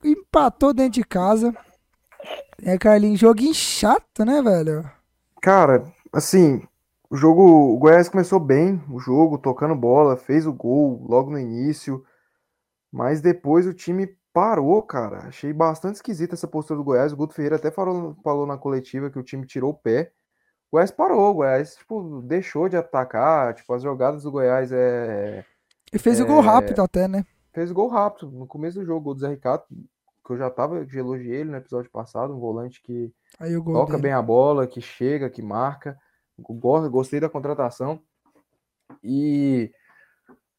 empatou 0.04 0.74
dentro 0.74 0.94
de 0.94 1.04
casa. 1.04 1.56
É, 2.62 2.78
Carlinhos, 2.78 3.20
joguinho 3.20 3.54
chato, 3.54 4.26
né, 4.26 4.42
velho? 4.42 4.90
Cara, 5.42 5.92
assim, 6.12 6.62
o 7.10 7.16
jogo, 7.16 7.42
o 7.74 7.78
Goiás 7.78 8.10
começou 8.10 8.40
bem, 8.40 8.84
o 8.90 9.00
jogo, 9.00 9.38
tocando 9.38 9.74
bola, 9.76 10.18
fez 10.18 10.46
o 10.46 10.54
gol 10.54 11.06
logo 11.08 11.32
no 11.32 11.40
início, 11.40 12.04
mas 12.92 13.22
depois 13.22 13.66
o 13.66 13.74
time 13.74 14.16
parou, 14.40 14.82
cara. 14.82 15.28
Achei 15.28 15.52
bastante 15.52 15.96
esquisita 15.96 16.34
essa 16.34 16.48
postura 16.48 16.78
do 16.78 16.84
Goiás. 16.84 17.12
O 17.12 17.18
Guto 17.18 17.34
Ferreira 17.34 17.58
até 17.58 17.70
falou, 17.70 18.16
falou 18.24 18.46
na 18.46 18.58
coletiva 18.58 19.10
que 19.10 19.20
o 19.20 19.24
time 19.24 19.46
tirou 19.46 19.72
o 19.72 19.78
pé. 19.78 20.14
O 20.72 20.78
Goiás 20.78 20.92
parou, 20.92 21.30
o 21.30 21.34
Goiás, 21.34 21.76
tipo, 21.76 22.22
deixou 22.22 22.70
de 22.70 22.78
atacar, 22.78 23.54
tipo, 23.54 23.74
as 23.74 23.84
jogadas 23.84 24.24
do 24.24 24.32
Goiás 24.32 24.72
é... 24.72 25.44
E 25.92 26.00
fez 26.00 26.22
o 26.22 26.26
gol 26.26 26.40
rápido 26.40 26.82
até, 26.82 27.06
né? 27.06 27.26
fez 27.52 27.72
gol 27.72 27.90
rápido 27.90 28.32
no 28.32 28.48
começo 28.48 28.80
do 28.80 28.86
jogo, 28.86 29.02
gol 29.02 29.16
do 29.16 29.20
Zé 29.20 29.28
Ricardo, 29.28 29.66
que 30.26 30.32
eu 30.32 30.38
já 30.38 30.50
tava, 30.50 30.86
que 30.86 30.98
elogiei 30.98 31.42
ele 31.42 31.50
no 31.50 31.58
episódio 31.58 31.92
passado, 31.92 32.34
um 32.34 32.40
volante 32.40 32.82
que 32.82 33.12
o 33.42 33.64
toca 33.64 33.94
dele. 33.94 34.04
bem 34.04 34.14
a 34.14 34.22
bola, 34.22 34.68
que 34.68 34.80
chega, 34.80 35.30
que 35.30 35.42
marca. 35.42 36.00
Gostei 36.38 37.20
da 37.20 37.28
contratação. 37.28 38.00
E 39.04 39.72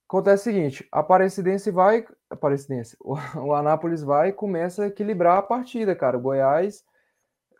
acontece 0.06 0.50
o 0.50 0.52
seguinte, 0.52 0.88
a 0.92 0.98
Aparecidense 0.98 1.70
vai, 1.70 2.04
Aparecidense, 2.30 2.96
o, 3.00 3.14
o 3.36 3.54
Anápolis 3.54 4.02
vai 4.02 4.28
e 4.28 4.32
começa 4.32 4.84
a 4.84 4.86
equilibrar 4.86 5.38
a 5.38 5.42
partida, 5.42 5.94
cara. 5.96 6.16
O 6.16 6.20
Goiás 6.20 6.84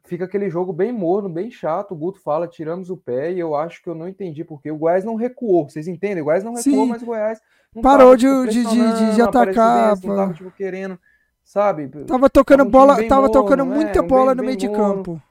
fica 0.04 0.24
aquele 0.24 0.48
jogo 0.48 0.72
bem 0.72 0.92
morno, 0.92 1.28
bem 1.28 1.50
chato. 1.50 1.92
O 1.92 1.96
Guto 1.96 2.20
fala, 2.20 2.46
tiramos 2.48 2.88
o 2.90 2.96
pé, 2.96 3.32
e 3.32 3.38
eu 3.40 3.54
acho 3.54 3.82
que 3.82 3.88
eu 3.90 3.94
não 3.94 4.08
entendi 4.08 4.44
porque 4.44 4.70
o 4.70 4.76
Goiás 4.76 5.04
não 5.04 5.14
recuou. 5.16 5.68
Vocês 5.68 5.88
entendem? 5.88 6.22
O 6.22 6.24
Goiás 6.26 6.44
não 6.44 6.54
recuou, 6.54 6.84
Sim. 6.84 6.88
mas 6.88 7.02
o 7.02 7.06
Goiás 7.06 7.40
Parou 7.82 8.16
tava, 8.16 8.16
de- 8.16 8.50
tipo, 8.52 8.70
de- 8.70 9.14
de- 9.14 9.22
atacar, 9.22 9.96
Não 10.02 10.16
tava, 10.16 10.32
tipo, 10.34 10.50
querendo, 10.50 10.98
sabe? 11.44 11.88
Tava 12.06 12.28
tocando 12.30 12.58
Tava 12.58 12.68
um 12.68 12.70
bola, 12.70 12.96
tava 13.08 13.20
morno, 13.22 13.32
tocando 13.32 13.62
é, 13.62 13.66
muita 13.66 14.02
um 14.02 14.06
bola 14.06 14.34
bem- 14.34 14.36
no 14.36 14.42
meio 14.44 14.56
de 14.56 14.68
morno. 14.68 14.94
campo. 14.96 15.22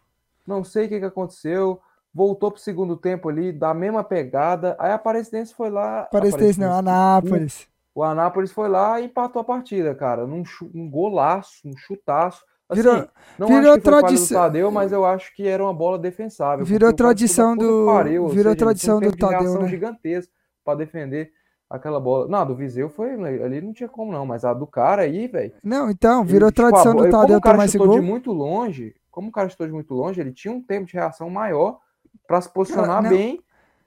Não 0.48 0.64
sei 0.64 0.86
o 0.86 0.90
que, 0.90 1.00
que 1.00 1.06
aconteceu. 1.06 1.80
Voltou 2.14 2.52
pro 2.52 2.60
segundo 2.60 2.98
tempo 2.98 3.30
ali, 3.30 3.52
da 3.52 3.74
mesma 3.74 4.04
pegada. 4.04 4.76
Aí 4.80 4.90
a 4.92 4.96
Aparecidense 4.96 5.54
foi 5.54 5.70
lá. 5.70 6.02
Aparecidense 6.02 6.60
não. 6.60 6.74
Anápolis. 6.74 7.69
O 7.96 8.04
Anápolis 8.04 8.52
foi 8.52 8.70
lá 8.70 9.00
e 9.02 9.06
empatou 9.06 9.42
a 9.42 9.46
partida, 9.46 9.94
cara. 9.96 10.26
Num 10.28 10.44
um 10.74 10.90
golaço, 10.90 11.68
um 11.68 11.76
chutaço. 11.76 12.44
Assim, 12.70 12.84
Virou- 12.84 13.08
não 13.40 13.48
virou 13.48 13.72
acho 13.72 13.80
que 13.80 13.82
foi 13.82 13.92
falha 13.92 14.02
do 14.02 14.08
tradição- 14.08 14.42
Tadeu, 14.42 14.72
mas 14.72 14.92
eu 14.92 15.06
acho 15.06 15.36
que 15.36 15.48
era 15.48 15.64
uma 15.64 15.74
bola 15.74 15.98
defensável. 15.98 16.64
Virou 16.66 16.94
tradição 16.94 17.58
do- 17.58 17.86
pariu, 17.88 18.24
ou 18.24 18.30
virou 18.30 18.44
seja, 18.44 18.50
ele 18.52 18.56
tradição 18.60 19.00
do 19.00 19.12
Tadeu, 19.18 19.40
reação 19.40 19.62
né? 19.64 19.68
gigantesco 19.68 20.32
para 20.64 20.78
defender 20.78 21.32
aquela 21.68 22.00
bola. 22.00 22.28
Não, 22.28 22.46
do 22.46 22.56
Viseu 22.56 22.88
foi. 22.90 23.12
Ali 23.44 23.60
não 23.60 23.74
tinha 23.74 23.90
como, 23.90 24.12
não. 24.12 24.24
Mas 24.26 24.46
a 24.46 24.54
do 24.54 24.68
cara 24.68 25.02
aí, 25.02 25.28
velho. 25.28 25.52
Não, 25.64 25.90
então, 25.90 26.22
Ele, 26.22 26.32
virou 26.32 26.52
tipo, 26.52 26.62
a 26.62 26.70
tradição 26.70 26.94
bo- 26.94 27.00
do 27.00 27.06
ele- 27.06 27.12
Tadeu 27.12 27.38
o 27.38 27.42
cara 27.42 27.56
tomar 27.56 27.66
esse 27.66 27.78
gol. 27.80 28.00
de 28.00 28.02
muito 28.06 28.32
longe, 28.32 28.96
como 29.10 29.30
o 29.30 29.32
cara 29.32 29.50
chutou 29.50 29.66
de 29.66 29.74
muito 29.74 29.94
longe, 29.96 30.22
ele 30.22 30.32
tinha 30.32 30.54
um 30.54 30.62
tempo 30.62 30.86
de 30.86 30.94
reação 30.94 31.28
maior 31.30 31.80
para 32.28 32.40
se 32.40 32.50
posicionar 32.54 33.02
não. 33.02 33.10
bem 33.10 33.42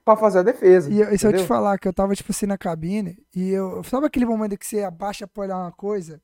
para 0.05 0.17
fazer 0.17 0.39
a 0.39 0.43
defesa. 0.43 0.89
E, 0.91 0.99
eu- 0.99 1.13
e 1.13 1.17
se 1.17 1.25
eu 1.25 1.33
te 1.33 1.45
falar 1.45 1.77
que 1.77 1.87
eu 1.87 1.93
tava, 1.93 2.15
tipo 2.15 2.31
assim, 2.31 2.45
na 2.45 2.57
cabine, 2.57 3.17
e 3.35 3.49
eu. 3.49 3.83
Sabe 3.83 4.05
aquele 4.07 4.25
momento 4.25 4.57
que 4.57 4.65
você 4.65 4.83
abaixa 4.83 5.27
pra 5.27 5.43
olhar 5.43 5.57
uma 5.57 5.71
coisa? 5.71 6.21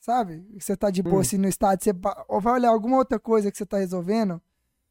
Sabe? 0.00 0.40
Que 0.52 0.60
Você 0.64 0.76
tá 0.76 0.90
de 0.90 1.02
boa 1.02 1.16
Hum. 1.16 1.20
assim 1.20 1.38
no 1.38 1.48
estádio, 1.48 1.84
você 1.84 1.92
vai 2.40 2.52
olhar 2.54 2.70
alguma 2.70 2.96
outra 2.98 3.18
coisa 3.18 3.50
que 3.50 3.56
você 3.58 3.66
tá 3.66 3.78
resolvendo, 3.78 4.40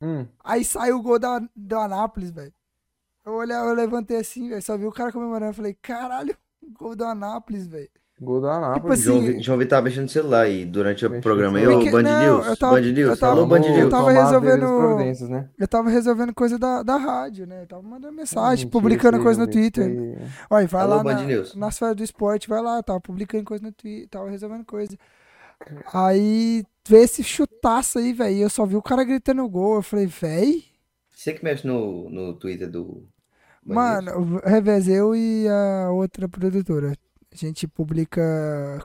Hum, 0.02 0.28
aí 0.44 0.64
sai 0.66 0.92
o 0.92 1.02
gol 1.02 1.18
da, 1.18 1.40
do 1.56 1.80
Anápolis, 1.80 2.32
velho. 2.32 2.54
Eu 3.26 3.34
olhei, 3.34 3.56
eu 3.56 3.74
levantei 3.74 4.18
assim, 4.18 4.50
velho, 4.50 4.62
só 4.62 4.78
vi 4.78 4.86
o 4.86 4.92
cara 4.92 5.12
comemorando, 5.12 5.52
eu 5.52 5.54
falei, 5.56 5.74
caralho, 5.82 6.36
gol 6.74 6.96
do 6.96 7.06
Anápolis, 7.06 7.66
velho. 7.68 7.90
Gol 8.22 8.40
da 8.42 8.54
Anápolis. 8.56 9.00
Tipo 9.02 9.12
assim, 9.14 9.26
João, 9.32 9.42
João 9.44 9.58
Vitor 9.58 9.70
tava 9.70 9.82
mexendo 9.84 10.04
no 10.04 10.10
celular 10.10 10.42
aí 10.42 10.66
durante 10.66 11.06
o 11.06 11.22
programa. 11.22 11.60
Eu, 11.60 11.72
celular. 11.82 11.92
Band 11.92 12.02
Não, 12.04 12.22
News, 12.38 12.48
eu 12.48 12.58
tava- 12.58 12.74
Band 12.76 12.82
News, 12.82 12.98
eu 13.10 13.18
tava- 13.18 13.32
alô 13.34 13.46
Band 13.46 13.60
News. 13.60 13.78
eu 13.78 13.90
tava 13.90 14.12
resolvendo- 14.12 15.30
né? 15.30 15.50
Eu 15.60 15.68
tava 15.68 15.90
resolvendo 15.90 16.34
coisa 16.34 16.58
da, 16.60 16.82
da 16.84 16.96
rádio, 16.98 17.46
né? 17.46 17.64
Eu 17.64 17.68
tava 17.68 17.82
mandando 17.84 18.14
mensagem, 18.14 18.66
Mentira, 18.66 18.72
publicando 18.72 19.22
coisa 19.22 19.40
no 19.40 19.48
Twitter. 19.52 19.86
aí. 19.86 20.28
Olha, 20.50 20.68
vai 20.68 20.82
Alô, 20.84 20.96
lá 20.96 21.04
Band 21.04 21.14
na, 21.16 21.24
News. 21.24 21.56
nas 21.56 21.78
férias 21.78 21.98
do 21.98 22.04
esporte, 22.04 22.48
vai 22.48 22.62
lá, 22.62 22.82
tava 22.82 23.02
publicando 23.02 23.44
coisa 23.44 23.64
no 23.64 23.72
Twitter, 23.72 24.08
tava 24.10 24.30
resolvendo 24.30 24.64
coisa. 24.66 24.98
Aí, 25.94 26.64
vê 26.88 27.00
esse 27.04 27.24
chutaço 27.24 27.98
aí, 28.00 28.14
velho, 28.14 28.38
eu 28.38 28.50
só 28.50 28.66
vi 28.66 28.76
o 28.76 28.82
cara 28.82 29.04
gritando 29.04 29.48
gol, 29.48 29.76
eu 29.76 29.82
falei, 29.82 30.06
véi, 30.06 30.64
Você 31.16 31.34
que 31.34 31.44
mexe 31.44 31.66
no, 31.66 32.10
no 32.10 32.34
Twitter 32.34 32.70
do. 32.70 33.04
Band 33.66 33.74
News? 33.74 33.76
mano, 33.76 34.40
o 34.44 34.48
Revez, 34.50 34.88
eu 34.88 35.16
e 35.16 35.48
a 35.48 35.90
outra 35.92 36.28
produtora, 36.30 36.94
a 37.44 37.48
gente 37.48 37.68
publica 37.68 38.22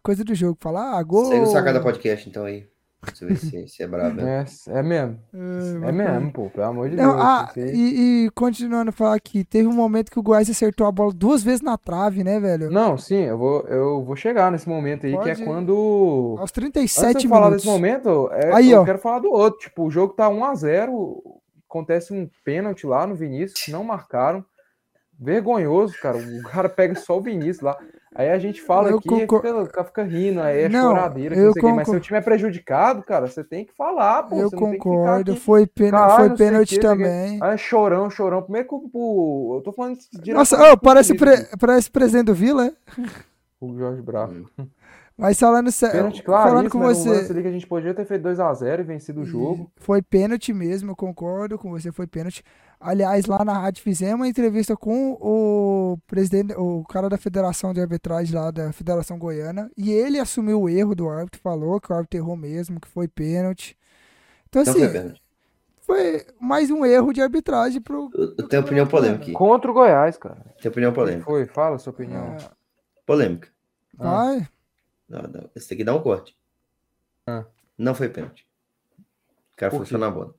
coisa 0.03 0.25
do 0.25 0.35
jogo, 0.35 0.57
fala, 0.61 0.99
ah, 0.99 1.03
gol... 1.03 1.27
Segue 1.27 1.43
o 1.43 1.47
Sacada 1.47 1.81
Podcast, 1.81 2.29
então 2.29 2.45
aí. 2.45 2.67
Pra 3.01 3.15
você 3.15 3.25
ver 3.27 3.37
se, 3.37 3.69
se 3.69 3.83
é 3.83 3.87
brabo. 3.87 4.17
mesmo. 4.17 4.29
É, 4.29 4.79
é 4.79 4.83
mesmo. 4.83 5.19
É, 5.33 5.89
É 5.89 5.93
mesmo, 5.93 6.33
pô. 6.33 6.51
Pelo 6.51 6.67
amor 6.67 6.91
de 6.91 6.97
Não, 6.97 7.13
Deus. 7.15 7.25
ah, 7.25 7.51
e, 7.57 8.25
e 8.27 8.31
continuando 8.35 8.91
a 8.91 8.93
falar 8.93 9.15
aqui, 9.15 9.43
teve 9.43 9.67
um 9.67 9.73
momento 9.73 10.11
que 10.11 10.19
o 10.19 10.23
Goiás 10.23 10.51
acertou 10.51 10.87
a 10.87 10.93
bola 10.93 11.11
duas 11.13 11.43
vezes 11.43 11.63
na 11.63 11.79
trave, 11.79 12.23
né, 12.23 12.39
velho? 12.39 12.71
Não, 12.71 12.99
sim, 12.99 13.23
eu 13.23 13.39
vou, 13.39 13.63
eu 13.69 14.05
vou 14.05 14.17
chegar 14.17 14.53
nesse 14.53 14.69
momento 14.69 15.07
aí, 15.07 15.13
que 15.13 15.19
Pode. 15.19 15.43
é 15.43 15.45
quando. 15.47 16.37
Aos 16.39 16.41
Antes 16.43 16.53
de 16.53 16.61
37 16.61 17.25
eu 17.25 17.31
falar 17.31 17.47
minutos. 17.47 17.65
desse 17.65 17.75
momento, 17.75 18.29
é, 18.33 18.53
Aí, 18.53 18.71
eu 18.71 18.83
ó. 18.83 18.85
quero 18.85 18.99
falar 18.99 19.21
do 19.21 19.31
outro. 19.31 19.61
Tipo, 19.61 19.85
o 19.87 19.91
jogo 19.91 20.13
tá 20.13 20.29
1x0, 20.29 21.23
acontece 21.67 22.13
um 22.13 22.29
pênalti 22.45 22.87
lá 22.87 23.07
no 23.07 23.15
Vinícius, 23.15 23.63
que 23.63 23.73
não 23.73 23.83
marcaram. 23.83 24.45
Vergonhoso, 25.19 25.95
cara. 26.01 26.19
O 26.19 26.43
cara 26.51 26.69
pega 26.69 26.95
só 26.97 27.19
o 27.19 27.23
Vinícius 27.23 27.61
lá. 27.61 27.79
Aí 28.15 28.29
a 28.29 28.39
gente 28.41 28.61
fala 28.61 28.91
Eu 28.91 28.99
aqui, 28.99 29.09
concor- 29.09 29.41
fica, 29.67 29.85
fica 29.85 30.03
rindo, 30.03 30.41
aí 30.41 30.63
é 30.63 30.69
Não, 30.69 30.89
choradeira, 30.89 31.35
que 31.37 31.41
eu 31.41 31.47
não 31.47 31.53
sei 31.53 31.63
o 31.63 31.65
quê. 31.65 31.73
Mas 31.73 31.87
concor- 31.87 31.95
se 31.95 31.97
o 31.99 32.01
time 32.05 32.19
é 32.19 32.23
prejudicado, 32.23 33.03
cara, 33.05 33.29
você 33.29 33.45
tem 33.45 33.65
que 33.65 33.73
falar, 33.73 34.25
pô. 34.25 34.37
Eu 34.37 34.51
você 34.51 34.57
não 34.57 34.63
tem 34.63 34.73
que 34.73 34.77
ficar 34.79 34.91
concordo, 34.91 35.33
aqui, 35.33 35.41
foi, 35.41 35.67
pena, 35.67 35.91
"Caralho, 35.99 36.29
foi 36.29 36.37
pênalti 36.37 36.69
quê, 36.71 36.83
não 36.83 36.83
sei 36.83 36.95
o 36.95 36.97
quê". 36.99 37.05
também. 37.05 37.39
Ah, 37.41 37.57
chorão, 37.57 38.11
chorão. 38.11 38.43
Primeiro 38.43 38.67
que 38.69 38.75
o. 38.75 39.55
Eu 39.59 39.63
tô 39.63 39.73
falando 39.73 39.97
direto 40.13 40.39
Nossa, 40.39 40.73
ô, 40.73 40.77
parece, 40.77 41.15
pre, 41.15 41.47
parece 41.59 41.89
presidente 41.91 42.27
do 42.27 42.35
Vila, 42.35 42.67
é? 42.67 42.73
O 43.61 43.77
Jorge 43.79 44.03
Bravo. 44.03 44.51
mas 45.17 45.39
falando 45.39 45.71
sério, 45.71 45.97
Pênalti 45.97 46.23
falando 46.25 46.71
com 46.71 46.79
era 46.79 46.87
um 46.87 46.89
lance 46.89 47.09
você, 47.09 47.33
ali 47.33 47.43
que 47.43 47.49
a 47.49 47.53
gente 47.53 47.67
podia 47.67 47.95
ter 47.95 48.07
feito 48.07 48.23
2x0 48.23 48.81
e 48.81 48.83
vencido 48.83 49.21
o 49.21 49.25
jogo. 49.25 49.71
foi 49.77 50.03
pênalti 50.03 50.53
mesmo, 50.53 50.91
eu 50.93 50.97
concordo 50.97 51.57
com 51.59 51.71
você, 51.71 51.93
foi 51.93 52.07
pênalti. 52.09 52.43
Aliás, 52.81 53.27
lá 53.27 53.45
na 53.45 53.53
rádio 53.59 53.83
fizemos 53.83 54.21
uma 54.21 54.29
entrevista 54.29 54.75
com 54.75 55.13
o 55.21 55.99
presidente, 56.07 56.55
o 56.57 56.83
cara 56.85 57.11
da 57.11 57.19
Federação 57.19 57.75
de 57.75 57.81
Arbitragem 57.81 58.35
lá 58.35 58.51
da 58.51 58.73
Federação 58.73 59.19
Goiana, 59.19 59.71
e 59.77 59.93
ele 59.93 60.19
assumiu 60.19 60.63
o 60.63 60.69
erro 60.69 60.95
do 60.95 61.09
árbitro, 61.09 61.41
falou 61.43 61.79
que 61.79 61.93
o 61.93 61.95
árbitro 61.95 62.19
errou 62.19 62.37
mesmo, 62.37 62.81
que 62.81 62.89
foi 62.89 63.07
pênalti. 63.07 63.77
Então, 64.49 64.65
Não 64.65 64.73
assim, 64.73 64.89
foi 64.89 65.15
foi 65.91 66.25
mais 66.41 66.71
um 66.71 66.87
erro 66.87 67.13
de 67.13 67.21
arbitragem 67.21 67.81
pro. 67.81 68.09
Eu, 68.15 68.35
eu 68.39 68.49
tenho 68.49 68.63
opinião 68.63 68.87
polêmica 68.87 69.25
aqui. 69.25 69.33
Contra 69.33 69.71
o 69.71 69.75
Goiás, 69.75 70.17
cara. 70.17 70.37
Tenho 70.63 70.71
opinião 70.71 70.93
polêmica. 70.93 71.25
Foi, 71.25 71.47
fala 71.47 71.77
a 71.77 71.79
sua 71.81 71.93
opinião. 71.93 72.37
Ah, 72.41 72.53
Polêmica. 73.05 73.49
vai. 73.95 74.49
Não, 75.09 75.23
não. 75.23 75.51
Esse 75.55 75.75
aqui 75.75 75.83
dá 75.83 75.93
um 75.93 76.01
corte. 76.01 76.37
Ah. 77.27 77.45
Não 77.77 77.93
foi 77.93 78.09
pênalti. 78.09 78.47
O 79.53 79.57
cara 79.57 79.73
Por 79.73 79.99
na 79.99 80.11
bola. 80.11 80.35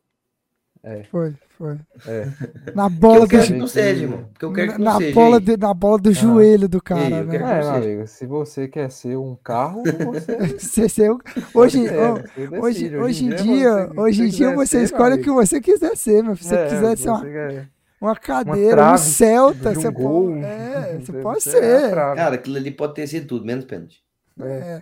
É. 0.83 1.03
Foi, 1.11 1.33
foi. 1.59 1.77
É. 2.07 2.27
Na 2.73 2.89
bola 2.89 3.17
eu 3.17 3.21
do 3.21 3.27
que 3.27 3.53
não 3.53 3.67
seja, 3.67 4.01
irmão. 4.03 4.25
Porque 4.33 4.45
eu 4.45 4.51
quero 4.53 4.73
que 4.73 4.81
na 4.81 4.97
seja. 4.97 5.13
bola 5.13 5.39
do, 5.39 5.57
na 5.57 5.73
bola 5.75 5.99
do 5.99 6.11
joelho 6.11 6.67
do 6.67 6.81
cara, 6.81 7.01
Ei, 7.01 7.13
eu 7.19 7.25
né? 7.25 7.31
quero- 7.37 7.45
É, 7.45 7.69
amigo, 7.77 8.07
se 8.07 8.25
você 8.25 8.67
quer 8.67 8.89
ser 8.89 9.15
um 9.15 9.37
carro, 9.43 9.83
você. 10.11 10.37
Você, 10.57 10.89
você- 10.89 11.09
hoje, 11.53 11.85
é, 11.87 12.13
decide. 12.13 12.57
hoje, 12.59 12.97
hoje 12.97 13.25
em 13.25 13.31
é 13.31 13.35
dia, 13.35 13.69
você- 13.87 13.99
hoje 13.99 14.23
em 14.23 14.27
dia 14.29 14.55
você 14.55 14.77
ser, 14.79 14.83
escolhe 14.85 15.13
o 15.15 15.17
que 15.21 15.29
amigo. 15.29 15.45
você 15.45 15.61
quiser 15.61 15.95
ser, 15.95 16.23
meu. 16.23 16.35
Se 16.35 16.45
você 16.45 16.55
É, 16.55 16.67
quiser 16.67 16.97
ser 16.97 17.09
uma, 17.09 17.21
quer- 17.21 17.67
uma 18.01 18.15
cadeira, 18.15 18.71
um 18.71 18.75
trave 18.77 18.97
Celta, 19.03 19.71
de 19.73 19.77
um 19.77 19.81
você 19.81 19.91
gol, 19.91 20.27
pode. 20.29 20.43
É, 20.45 20.97
você 20.99 21.13
pode 21.13 21.43
ser. 21.43 21.89
Cara, 21.91 22.33
aquilo 22.35 22.57
ali 22.57 22.71
pode 22.71 22.95
ter 22.95 23.05
sido 23.05 23.27
tudo, 23.27 23.45
menos 23.45 23.65
pênalti. 23.65 24.01
É. 24.45 24.81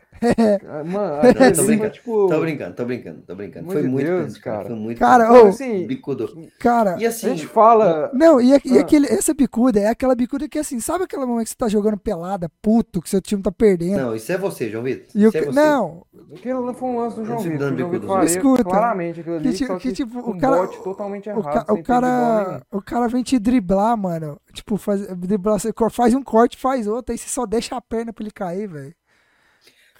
Ah, 0.67 0.83
Mano, 0.83 1.21
tô 1.55 1.63
brincando, 1.63 1.79
foi, 1.79 1.89
tipo. 1.91 2.27
Tô 2.27 2.39
brincando, 2.39 2.75
tô 2.75 2.85
brincando, 2.85 3.21
tô 3.25 3.35
brincando. 3.35 3.65
Amor 3.65 3.73
Foi 3.73 3.81
de 3.83 3.87
muito 3.87 4.05
Deus, 4.05 4.17
pênalti, 4.19 4.41
cara. 4.41 4.57
cara. 4.57 4.67
Foi 4.69 4.75
muito 4.75 4.99
Cara, 4.99 5.31
ô, 5.33 5.47
assim, 5.47 5.87
Bicudo. 5.87 6.47
Cara, 6.59 6.97
E 6.99 7.05
a 7.05 7.09
assim, 7.09 7.29
gente 7.29 7.47
fala. 7.47 8.11
Não, 8.13 8.39
e, 8.41 8.49
e 8.65 8.77
Ah. 8.77 8.81
aquele, 8.81 9.07
essa 9.07 9.33
bicuda 9.33 9.79
é 9.79 9.87
aquela 9.87 10.15
bicuda 10.15 10.47
que 10.49 10.59
assim, 10.59 10.79
sabe 10.79 11.05
aquele 11.05 11.25
momento 11.25 11.45
que 11.45 11.49
você 11.51 11.55
tá 11.55 11.67
jogando 11.69 11.97
pelada, 11.97 12.49
puto, 12.61 13.01
que 13.01 13.09
seu 13.09 13.21
time 13.21 13.41
tá 13.41 13.51
perdendo? 13.51 13.97
Não, 13.97 14.15
isso 14.15 14.31
é 14.31 14.37
você, 14.37 14.69
João 14.69 14.83
Vitor. 14.83 15.05
e 15.15 15.25
o 15.25 15.29
Isso 15.29 15.37
é 15.37 15.45
não, 15.51 16.05
Aquilo 16.35 16.65
não 16.65 16.73
foi 16.73 16.89
um 16.89 16.97
lance 16.99 17.15
do 17.15 17.25
João 17.25 17.39
Vitor. 17.39 17.73
O 17.73 17.77
João 17.77 17.89
Vitor. 17.91 18.23
Escuta, 18.23 18.63
claramente 18.63 19.21
aquilo 19.21 19.35
ali, 19.37 19.53
que 19.53 19.65
que 19.67 19.77
que 19.79 19.91
tipo, 19.93 20.19
o 20.19 20.31
um 20.31 20.37
cara- 20.37 20.57
bote 20.57 20.83
totalmente 20.83 21.29
o, 21.29 21.31
errado. 21.39 21.65
ca- 21.65 21.73
o 21.73 21.83
cara, 21.83 22.61
o 22.71 22.81
cara 22.81 23.07
vem 23.07 23.23
te 23.23 23.39
driblar, 23.39 23.95
mano. 23.97 24.39
Tipo, 24.53 24.77
faz, 24.77 25.07
driblar, 25.17 25.59
você 25.59 25.71
faz 25.91 26.13
um 26.13 26.21
corte, 26.23 26.57
faz 26.57 26.87
outro, 26.87 27.11
aí 27.11 27.17
você 27.17 27.29
só 27.29 27.45
deixa 27.45 27.75
a 27.75 27.81
perna 27.81 28.11
pra 28.13 28.23
ele 28.23 28.31
cair, 28.31 28.67
velho. 28.67 28.93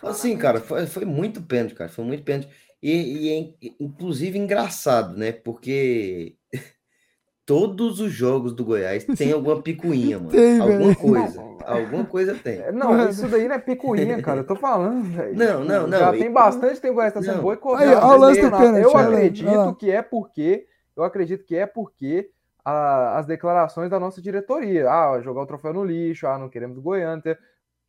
Assim, 0.04 0.38
cara, 0.38 0.60
foi, 0.62 0.86
foi 0.88 1.06
muito 1.06 1.42
pênalti, 1.42 1.76
cara. 1.76 1.90
Foi 1.90 2.06
muito 2.06 2.24
pênalti. 2.24 2.50
E, 2.82 2.92
e 2.92 3.30
é 3.30 3.38
in- 3.38 3.76
inclusive 3.80 4.38
engraçado, 4.38 5.18
né? 5.18 5.32
Porque 5.32 6.36
todos 7.46 8.00
os 8.00 8.12
jogos 8.12 8.54
do 8.54 8.64
Goiás 8.64 9.04
tem 9.18 9.32
alguma 9.32 9.60
picuinha, 9.64 10.18
mano. 10.18 10.32
Tem, 10.32 10.60
alguma 10.60 10.96
coisa. 10.96 11.42
Alguma 11.66 12.06
coisa 12.06 12.36
tem. 12.36 12.60
É, 12.62 12.72
Não, 12.72 13.10
isso 13.10 13.28
daí 13.28 13.48
não 13.48 13.56
é 13.56 13.60
picuinha, 13.60 14.22
cara. 14.22 14.40
Eu 14.42 14.48
tô 14.48 14.56
falando, 14.56 15.04
velho. 15.04 15.36
Não, 15.38 15.64
não, 15.64 15.88
não, 15.88 16.00
Já 16.00 16.16
e- 16.16 16.20
tem 16.20 16.32
bastante 16.32 16.80
tempo 16.80 16.96
Goiás 16.96 17.14
tá 17.14 17.22
sendo 17.22 17.36
Não. 17.38 17.42
boicotado. 17.44 17.90
Aí, 17.90 17.96
ó, 17.96 18.16
o 18.16 18.18
lance 18.18 18.42
do 18.42 18.48
Eu 18.48 18.52
pênalti, 18.52 18.84
Eu 18.84 18.98
acredito 18.98 19.46
lá. 19.46 19.76
que 19.76 19.92
é 19.92 20.02
porque. 20.02 20.66
Eu 20.96 21.04
acredito 21.04 21.46
que 21.46 21.56
é 21.56 21.66
porque 21.66 22.30
a- 22.64 23.18
as 23.20 23.26
declarações 23.26 23.90
da 23.90 24.00
nossa 24.00 24.22
diretoria. 24.22 24.90
Ah, 24.90 25.20
jogar 25.22 25.42
o 25.42 25.46
troféu 25.46 25.74
no 25.74 25.84
lixo, 25.84 26.28
ah, 26.28 26.38
não 26.38 26.50
queremos 26.50 26.78
o 26.78 26.82
Goiânia. 26.82 27.38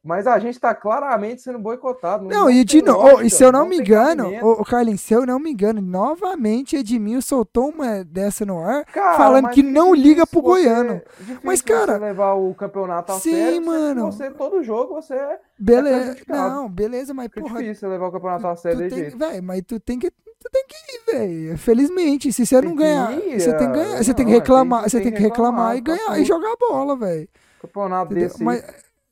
Mas 0.03 0.27
a 0.27 0.39
gente 0.39 0.59
tá 0.59 0.75
claramente 0.75 1.43
sendo 1.43 1.59
boicotado. 1.59 2.25
Não, 2.25 2.51
e 2.51 2.65
de 2.65 2.81
novo, 2.81 3.03
lógica, 3.03 3.25
e 3.27 3.31
se 3.31 3.45
eu 3.45 3.53
não, 3.53 3.65
me 3.67 3.77
tem 3.77 3.81
engano, 3.85 4.29
o, 4.43 4.53
o 4.63 4.65
Carlinhos, 4.65 5.03
se 5.03 5.13
eu 5.13 5.27
não 5.27 5.39
me 5.39 5.51
engano, 5.51 5.83
novamente 5.83 6.75
Edmil 6.77 7.21
soltou 7.21 7.69
uma 7.69 8.03
dessa 8.03 8.47
no 8.47 8.59
ar. 8.65 8.85
Cara, 8.87 9.17
falando 9.19 9.49
que 9.51 9.63
fica 9.63 9.69
não 9.71 9.95
liga 9.95 10.23
difícil 10.23 10.27
pro 10.27 10.41
você- 10.41 10.63
goiano. 10.65 11.03
difícil 11.19 11.41
Mas, 11.45 11.59
você 11.61 11.65
cara, 11.67 11.97
levar 11.99 12.33
o 12.33 12.55
campeonato 12.55 13.13
a 13.13 13.17
sim, 13.17 13.31
sério, 13.31 13.67
mano. 13.67 14.07
Você, 14.11 14.31
todo 14.31 14.63
jogo, 14.63 14.95
você 14.95 15.13
é 15.15 15.39
Beleza. 15.59 16.17
Não, 16.27 16.67
beleza, 16.71 17.13
mas 17.13 17.27
fica 17.27 17.43
porra. 17.43 17.59
difícil 17.61 17.81
você 17.81 17.87
levar 17.89 18.07
o 18.09 18.13
campeonato 18.13 18.47
a 18.47 18.57
sério 18.57 18.79
desse 18.79 18.97
jeito. 18.97 19.19
véi, 19.19 19.41
mas 19.43 19.63
tu 19.67 19.79
tem 19.79 19.99
que. 19.99 20.11
Tu 20.11 20.49
tem 20.51 20.65
que 20.67 20.77
ir, 20.77 21.19
velho. 21.19 21.59
Felizmente. 21.59 22.33
Se 22.33 22.47
você 22.47 22.59
Tem 22.59 22.69
não 22.71 22.75
ganhar. 22.75 23.13
ir, 23.13 23.39
Você 23.39 23.53
tem 23.55 23.67
que 23.71 23.75
ganhar. 23.75 24.03
Você 24.03 24.09
não, 24.09 24.15
tem 24.17 24.25
que 24.27 24.33
é, 24.33 24.35
reclamar. 24.37 24.83
Você 24.85 25.01
tem 25.03 25.13
que 25.13 25.19
que 25.19 25.23
reclamar 25.25 25.75
e 25.75 25.79
reclamar, 25.81 25.99
tá 26.01 26.07
ganhar 26.15 26.23
e 26.23 26.25
jogar 26.25 26.55
bola, 26.59 26.97
velho. 26.97 27.29
Campeonato 27.61 28.13
Entendeu? 28.13 28.29
desse. 28.31 28.43
Mas. 28.43 28.65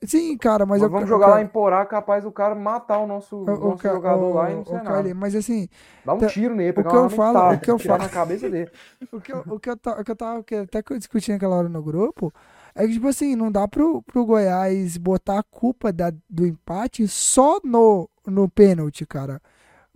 Sim, 0.05 0.37
cara, 0.39 0.65
mas 0.65 0.81
Nós 0.81 0.91
vamos 0.91 1.09
jogar 1.09 1.27
eu- 1.27 1.31
lá 1.35 1.43
em 1.43 1.47
Porá, 1.49 1.85
capaz 1.85 2.23
do 2.23 2.31
cara 2.31 2.55
matar 2.55 2.99
o 2.99 3.07
nosso, 3.07 3.35
o- 3.37 3.43
o 3.43 3.47
nosso 3.71 3.83
ca- 3.83 3.93
jogador 3.93 4.33
lá 4.33 4.51
e 4.51 4.55
não 4.55 4.63
o- 4.63 4.65
sei 4.65 4.79
o 4.79 4.83
nada. 4.85 5.15
Mas 5.15 5.35
assim, 5.35 5.69
Dá 6.05 6.15
um 6.15 6.19
tá- 6.19 6.27
tiro 6.29 6.55
nele, 6.55 6.71
o 6.71 6.75
pegar 6.75 6.91
que 6.91 6.97
eu 6.97 7.11
falo- 7.11 7.55
o 7.55 7.59
que 7.59 7.71
eu 7.71 7.79
falo- 7.81 8.03
na 8.05 8.09
cabeça 8.09 8.49
dele. 8.49 8.71
o 9.13 9.21
que 9.21 9.33
eu, 9.33 9.39
o 9.49 9.59
que 9.59 9.69
eu, 9.69 9.75
o 9.75 10.05
que 10.05 10.11
eu 10.13 10.17
tava 10.17 10.43
que 10.45 10.55
até 10.55 10.83
que 10.85 10.93
eu 10.93 10.99
discuti 10.99 11.33
naquela 11.33 11.57
hora 11.57 11.69
no 11.69 11.83
grupo 11.83 12.33
é 12.77 12.87
que, 12.87 12.93
tipo 12.93 13.09
assim, 13.09 13.35
não 13.35 13.51
dá 13.51 13.67
pro, 13.67 14.01
pro 14.03 14.25
Goiás 14.25 14.97
botar 14.97 15.41
a 15.41 15.43
culpa 15.43 15.93
da, 15.93 16.13
do 16.31 16.47
empate 16.47 17.09
só 17.09 17.59
no, 17.65 18.09
no 18.25 18.49
pênalti, 18.49 19.05
cara. 19.05 19.43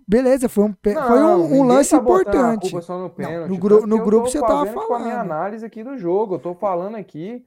Beleza, 0.07 0.49
foi 0.49 0.65
um, 0.65 0.75
foi 0.83 0.95
Não, 0.95 1.41
um, 1.43 1.45
um 1.45 1.49
ninguém 1.49 1.65
lance 1.69 1.91
tá 1.91 1.97
importante. 1.99 2.75
no 2.75 3.09
pênalti, 3.09 3.49
no 3.49 3.57
gru- 3.57 3.87
no 3.87 4.03
grupo 4.05 4.29
você 4.29 4.41
tava 4.41 4.67
fazendo 4.67 4.87
com 4.87 4.95
a 4.95 4.99
minha 4.99 5.15
falando. 5.15 5.31
análise 5.31 5.65
aqui 5.65 5.85
do 5.85 5.97
jogo. 5.97 6.35
Eu 6.35 6.39
tô 6.41 6.55
falando 6.57 6.97
aqui. 6.97 7.47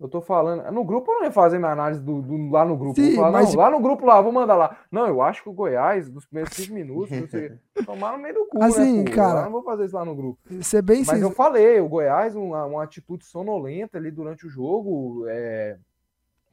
Eu 0.00 0.08
tô 0.08 0.22
falando. 0.22 0.70
No 0.72 0.82
grupo 0.82 1.10
eu 1.12 1.16
não 1.18 1.24
ia 1.24 1.30
fazer 1.30 1.58
minha 1.58 1.72
análise 1.72 2.00
do, 2.00 2.22
do- 2.22 2.50
lá 2.50 2.64
no 2.64 2.74
grupo. 2.74 2.94
Sim, 2.98 3.08
vou 3.08 3.16
falar, 3.16 3.32
mas- 3.32 3.52
não, 3.54 3.60
lá 3.60 3.70
no 3.70 3.80
grupo 3.80 4.06
lá, 4.06 4.20
vou 4.22 4.32
mandar 4.32 4.56
lá. 4.56 4.78
Não, 4.90 5.06
eu 5.06 5.20
acho 5.20 5.42
que 5.42 5.48
o 5.50 5.52
Goiás, 5.52 6.08
dos 6.08 6.24
primeiros 6.24 6.54
cinco 6.56 6.72
minutos, 6.72 7.10
não 7.20 7.28
sei. 7.28 7.52
Tomar 7.84 8.12
no 8.12 8.18
meio 8.22 8.34
do 8.34 8.46
cu, 8.46 8.62
Assim, 8.62 9.02
né, 9.02 9.10
pô? 9.10 9.16
cara, 9.16 9.40
Eu 9.40 9.44
não 9.44 9.52
vou 9.52 9.62
fazer 9.62 9.84
isso 9.84 9.94
lá 9.94 10.04
no 10.04 10.14
grupo. 10.16 10.38
Ser 10.62 10.80
bem 10.80 11.04
Mas 11.06 11.20
eu 11.20 11.30
falei, 11.30 11.80
o 11.80 11.88
Goiás, 11.88 12.34
uma, 12.34 12.64
uma 12.64 12.82
atitude 12.82 13.26
sonolenta 13.26 13.98
ali 13.98 14.10
durante 14.10 14.46
o 14.46 14.48
jogo. 14.48 15.26
é, 15.28 15.76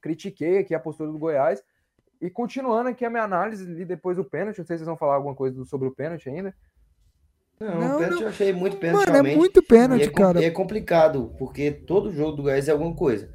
critiquei 0.01 0.59
aqui 0.59 0.75
a 0.75 0.79
postura 0.79 1.09
do 1.11 1.17
Goiás. 1.17 1.63
E 2.19 2.29
continuando 2.29 2.89
aqui 2.89 3.05
a 3.05 3.09
minha 3.09 3.23
análise 3.23 3.63
ali 3.69 3.85
depois 3.85 4.17
do 4.17 4.25
pênalti, 4.25 4.57
não 4.59 4.65
sei 4.65 4.75
se 4.75 4.79
vocês 4.79 4.87
vão 4.87 4.97
falar 4.97 5.15
alguma 5.15 5.35
coisa 5.35 5.63
sobre 5.65 5.87
o 5.87 5.91
pênalti 5.95 6.27
ainda. 6.29 6.53
Não, 7.59 7.67
Não, 7.79 7.95
o 7.95 7.97
pênalti 7.99 8.15
não. 8.15 8.21
eu 8.23 8.27
achei 8.27 8.53
muito 8.53 8.77
pênalti 8.77 8.99
Mano, 8.99 9.09
é 9.09 9.13
realmente. 9.13 9.37
muito 9.37 9.59
E 9.59 9.63
pênalti, 9.63 10.03
é, 10.03 10.09
com- 10.09 10.15
cara. 10.21 10.43
é 10.43 10.49
complicado, 10.51 11.33
porque 11.39 11.71
todo 11.71 12.11
jogo 12.11 12.33
do 12.37 12.43
Goiás 12.43 12.67
é 12.67 12.71
alguma 12.71 12.93
coisa. 12.95 13.29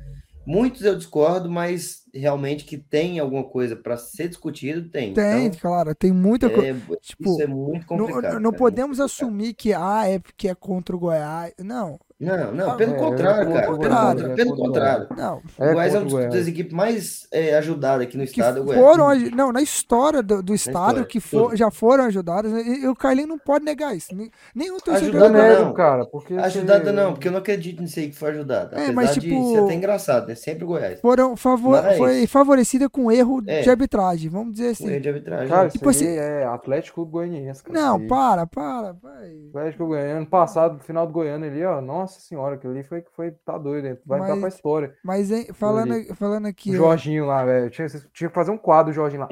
Muitos 0.44 0.82
eu 0.82 0.96
discordo, 0.96 1.50
mas 1.50 2.01
realmente 2.14 2.64
que 2.64 2.76
tem 2.76 3.18
alguma 3.18 3.44
coisa 3.44 3.74
para 3.76 3.96
ser 3.96 4.28
discutido, 4.28 4.88
tem. 4.88 5.14
Tem, 5.14 5.46
Então, 5.46 5.60
claro, 5.60 5.94
tem 5.94 6.12
muita 6.12 6.48
coisa. 6.50 6.70
é, 6.70 6.96
tipo, 7.00 7.24
isso 7.30 7.42
é 7.42 7.46
muito 7.46 7.80
Não, 7.90 7.98
complicado. 7.98 8.32
não- 8.34 8.40
não 8.40 8.50
cara, 8.50 8.58
podemos 8.58 8.98
complicado. 8.98 9.04
assumir 9.26 9.54
que 9.54 9.72
ah, 9.72 10.06
é 10.06 10.18
porque 10.18 10.48
é 10.48 10.54
contra 10.54 10.94
o 10.94 10.98
Goiás. 10.98 11.52
Não, 11.60 11.98
Não, 12.20 12.52
não, 12.52 12.70
Ah, 12.70 12.74
pelo 12.76 12.94
é, 12.94 12.98
contrário, 12.98 13.50
é 13.50 13.52
cara. 13.52 13.66
Pelo 13.66 13.76
contrário. 13.78 14.30
é 14.30 14.34
Pelo 14.36 14.56
contrário. 14.56 15.06
não. 15.16 15.38
O 15.58 15.72
Goiás 15.72 15.92
é 15.92 15.98
uma 15.98 16.26
das 16.28 16.46
equipes 16.46 16.72
mais 16.72 17.26
é, 17.32 17.56
ajudadas 17.56 18.06
aqui 18.06 18.16
no 18.16 18.22
que 18.24 18.30
estado. 18.40 18.72
é 18.72 18.76
foram, 18.76 19.12
não, 19.34 19.50
na 19.50 19.60
história 19.60 20.22
do, 20.22 20.40
do 20.40 20.54
estado, 20.54 20.76
história, 21.00 21.04
que 21.04 21.18
for, 21.18 21.46
tudo. 21.46 21.56
já 21.56 21.68
foram 21.72 22.04
ajudadas, 22.04 22.52
e, 22.64 22.84
e 22.84 22.86
o 22.86 22.94
Carlinhos 22.94 23.28
não 23.28 23.38
pode 23.40 23.64
negar 23.64 23.96
isso. 23.96 24.14
Nem- 24.14 24.30
Nenhum 24.54 24.78
torcedor 24.78 25.20
Ajudada 25.20 25.58
não. 25.64 25.72
cara, 25.74 26.06
porque 26.06 26.34
Ajudada 26.34 26.84
você- 26.84 26.92
não, 26.92 27.12
porque 27.12 27.26
eu 27.26 27.32
não 27.32 27.40
acredito 27.40 27.82
nisso 27.82 27.98
aí 27.98 28.08
que 28.10 28.16
foi 28.16 28.30
ajudada. 28.30 28.76
É, 28.80 28.92
mas, 28.92 29.14
de 29.14 29.20
tipo, 29.22 29.52
ser 29.52 29.58
até 29.64 29.74
engraçado, 29.74 30.28
né? 30.28 30.36
Sempre 30.36 30.62
o 30.62 30.68
Goiás. 30.68 31.00
foram 31.00 31.36
favor, 31.36 31.82
Mas- 31.82 31.98
foi 32.04 32.26
favorecida 32.26 32.88
com 32.90 33.10
erro 33.10 33.42
É. 33.46 33.60
de 33.62 33.70
arbitragem, 33.70 34.30
vamos 34.30 34.52
dizer 34.54 34.76
Com 34.76 34.84
erro 34.84 34.92
assim. 34.92 35.00
de 35.00 35.08
arbitragem. 35.08 35.48
Cara, 35.48 35.68
isso 35.68 35.78
Tipo 35.78 35.90
assim- 35.90 36.06
é 36.06 36.44
Atlético 36.44 37.04
Goianiense, 37.06 37.62
cara. 37.62 37.78
Não, 37.80 38.06
para, 38.06 38.46
para, 38.46 38.92
vai. 38.92 39.46
Atlético 39.50 39.86
Goiano, 39.86 40.18
ano 40.18 40.26
passado, 40.26 40.78
final 40.80 41.06
do 41.06 41.12
Goiano 41.12 41.44
ali, 41.44 41.64
ó. 41.64 41.80
Nossa 41.80 42.20
senhora, 42.20 42.54
aquilo 42.56 42.72
ali 42.72 42.82
foi, 42.84 43.04
foi 43.14 43.30
tá 43.44 43.56
doido, 43.58 43.86
hein? 43.88 43.98
vai 44.06 44.18
entrar 44.20 44.32
pra 44.32 44.36
Mas- 44.42 44.54
história. 44.54 44.94
Mas 45.04 45.30
hein, 45.30 45.46
falando, 45.52 45.94
ali. 45.94 46.04
falando 46.14 46.46
aqui, 46.46 46.70
O 46.70 46.76
Jorginho 46.76 47.26
lá, 47.26 47.44
velho. 47.44 47.70
Tinha, 47.70 47.88
tinha 47.88 48.28
que 48.28 48.34
fazer 48.34 48.50
um 48.50 48.58
quadro, 48.58 48.90
o 48.90 48.94
Jorginho 48.94 49.22
lá. 49.22 49.28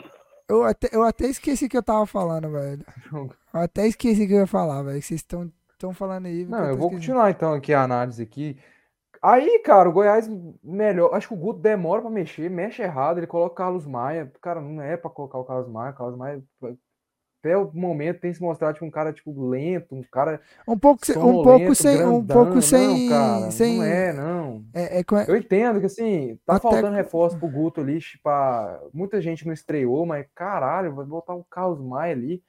eu 0.49 0.65
até, 0.65 0.89
eu 0.93 1.03
até 1.03 1.27
esqueci 1.27 1.69
que 1.69 1.77
eu 1.77 1.83
tava 1.83 2.05
falando, 2.07 2.51
velho. 2.51 2.85
Eu 3.13 3.31
até 3.61 3.87
esqueci 3.87 4.27
que 4.27 4.33
eu 4.33 4.39
ia 4.41 4.47
falar, 4.47 4.83
velho. 4.83 5.01
Vocês 5.03 5.21
estão 5.21 5.51
estão 5.73 5.95
falando 5.95 6.27
aí. 6.27 6.45
Não, 6.45 6.59
eu 6.59 6.73
tô 6.73 6.77
vou 6.77 6.89
esquecendo. 6.89 6.95
continuar 6.97 7.31
então 7.31 7.55
aqui 7.55 7.73
a 7.73 7.83
análise 7.83 8.23
aqui. 8.23 8.57
Aí, 9.23 9.59
cara, 9.61 9.89
o 9.89 9.93
Goiás 9.93 10.27
melhor. 10.63 11.15
Acho 11.15 11.29
que 11.29 11.35
o 11.35 11.37
Guto 11.37 11.61
demora 11.61 12.01
pra 12.01 12.11
mexer, 12.11 12.49
mexe 12.51 12.83
errado, 12.83 13.19
ele 13.19 13.27
coloca 13.27 13.53
o 13.53 13.57
Carlos 13.57 13.87
Maia. 13.87 14.33
Cara, 14.41 14.61
não 14.61 14.83
é 14.83 14.97
pra 14.97 15.11
colocar 15.11 15.39
o 15.39 15.45
Carlos 15.45 15.69
Maia. 15.69 15.93
O 15.93 15.95
Carlos 15.95 16.17
Maia, 16.19 16.43
até 17.43 17.57
o 17.57 17.71
momento, 17.73 18.21
tem 18.21 18.33
se 18.35 18.41
mostrado 18.43 18.75
tipo, 18.75 18.87
um 18.87 18.91
cara 18.91 19.13
tipo 19.13 19.49
lento, 19.49 19.95
um 19.95 20.03
cara 20.03 20.41
Um 20.69 20.79
pouco, 20.79 21.01
um 21.19 21.43
pouco 21.43 21.75
sem, 21.75 21.97
um 22.05 22.23
grandão. 22.23 22.45
pouco 22.45 22.63
sem, 22.63 23.09
Não, 23.09 23.09
cara, 23.09 23.51
sem, 23.51 23.77
não 23.79 23.85
é, 23.85 24.13
não. 24.13 24.65
é, 24.75 24.99
é, 25.01 25.05
co- 25.05 25.17
Eu 25.19 25.37
entendo 25.37 25.81
que 25.81 25.87
assim, 25.87 26.39
tá 26.47 26.55
Até 26.57 26.63
faltando 26.63 26.97
reforço 26.97 27.39
pro 27.39 27.49
Guto 27.49 27.81
ali, 27.81 27.99
pra... 28.23 28.81
muita 28.93 29.21
gente 29.21 29.47
não 29.47 29.53
estreou, 29.55 30.05
mas 30.07 30.27
caralho, 30.35 30.95
vai 30.95 31.05
botar 31.07 31.35
o 31.35 31.45
Carlos 31.45 31.81
Maia 31.81 32.13
ali. 32.15 32.43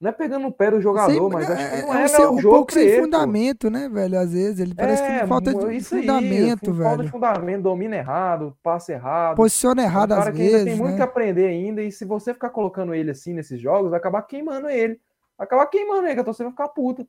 Não 0.00 0.10
é 0.10 0.12
pegando 0.12 0.42
no 0.44 0.52
pé 0.52 0.70
do 0.70 0.80
jogador, 0.80 1.28
mas 1.28 1.50
acho 1.50 1.56
que 1.70 1.74
é, 1.76 1.82
não 1.82 1.94
é 1.94 2.02
é, 2.02 2.04
um, 2.04 2.08
sem- 2.08 2.18
meu 2.20 2.32
um 2.34 2.40
jogo 2.40 2.54
pouco 2.56 2.72
sem 2.72 2.84
ele, 2.84 2.96
pô. 2.98 3.02
fundamento, 3.04 3.68
né, 3.68 3.88
velho? 3.88 4.18
Às 4.20 4.32
vezes 4.32 4.60
ele 4.60 4.72
parece 4.74 5.02
que 5.02 5.08
É, 5.10 5.26
falta 5.26 5.50
mu- 5.50 5.68
de 5.68 5.76
isso 5.76 5.94
aí, 5.96 6.00
fundamento, 6.02 6.58
fu- 6.72 6.82
Falta 6.82 6.90
de 6.92 6.96
velho. 6.98 7.10
fundamento, 7.10 7.62
domina 7.62 7.96
errado, 7.96 8.56
passe 8.62 8.92
errado. 8.92 9.34
Posiciona 9.36 9.82
É 9.82 9.84
um 9.84 9.88
errado 9.88 10.12
às 10.12 10.24
que 10.30 10.30
ainda 10.30 10.36
tem 10.56 10.64
vezes, 10.66 10.78
muito 10.78 10.92
que 10.92 10.98
né? 10.98 11.04
aprender 11.04 11.46
ainda, 11.48 11.82
e 11.82 11.90
se 11.90 12.04
você 12.04 12.32
ficar 12.32 12.50
colocando 12.50 12.94
ele 12.94 13.10
assim 13.10 13.32
nesses 13.34 13.60
jogos, 13.60 13.90
vai 13.90 13.98
acabar 13.98 14.22
queimando 14.22 14.68
ele. 14.68 15.00
Vai 15.36 15.46
acabar 15.46 15.66
queimando 15.66 16.06
ele, 16.06 16.14
que 16.14 16.20
a 16.20 16.24
torcida 16.24 16.44
vai 16.44 16.52
ficar 16.52 16.68
puta. 16.68 17.04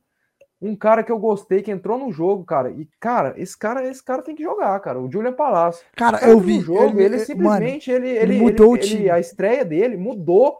Um 0.60 0.74
cara 0.76 1.02
que 1.04 1.12
eu 1.12 1.18
gostei, 1.18 1.62
que 1.62 1.70
entrou 1.70 1.96
no 1.96 2.10
jogo, 2.12 2.44
cara, 2.44 2.70
e, 2.70 2.86
cara, 2.98 3.32
esse 3.36 3.56
cara, 3.56 3.86
esse 3.86 4.04
cara 4.04 4.20
tem 4.20 4.34
que 4.34 4.42
jogar, 4.42 4.78
cara. 4.80 5.00
O 5.00 5.10
Julian 5.10 5.32
Palácio. 5.32 5.86
Cara, 5.96 6.18
eu 6.28 6.38
vi. 6.40 6.60
jogo, 6.60 7.00
ele, 7.00 7.04
ele, 7.04 7.08
mano, 7.14 7.24
simplesmente 7.24 7.90
ele, 7.90 8.08
ele, 8.10 8.38
mudou 8.38 8.72
o 8.72 8.76
ele- 8.76 8.82
time. 8.84 9.00
ele- 9.02 9.10
a 9.10 9.18
estreia 9.20 9.64
dele 9.64 9.96
mudou 9.96 10.58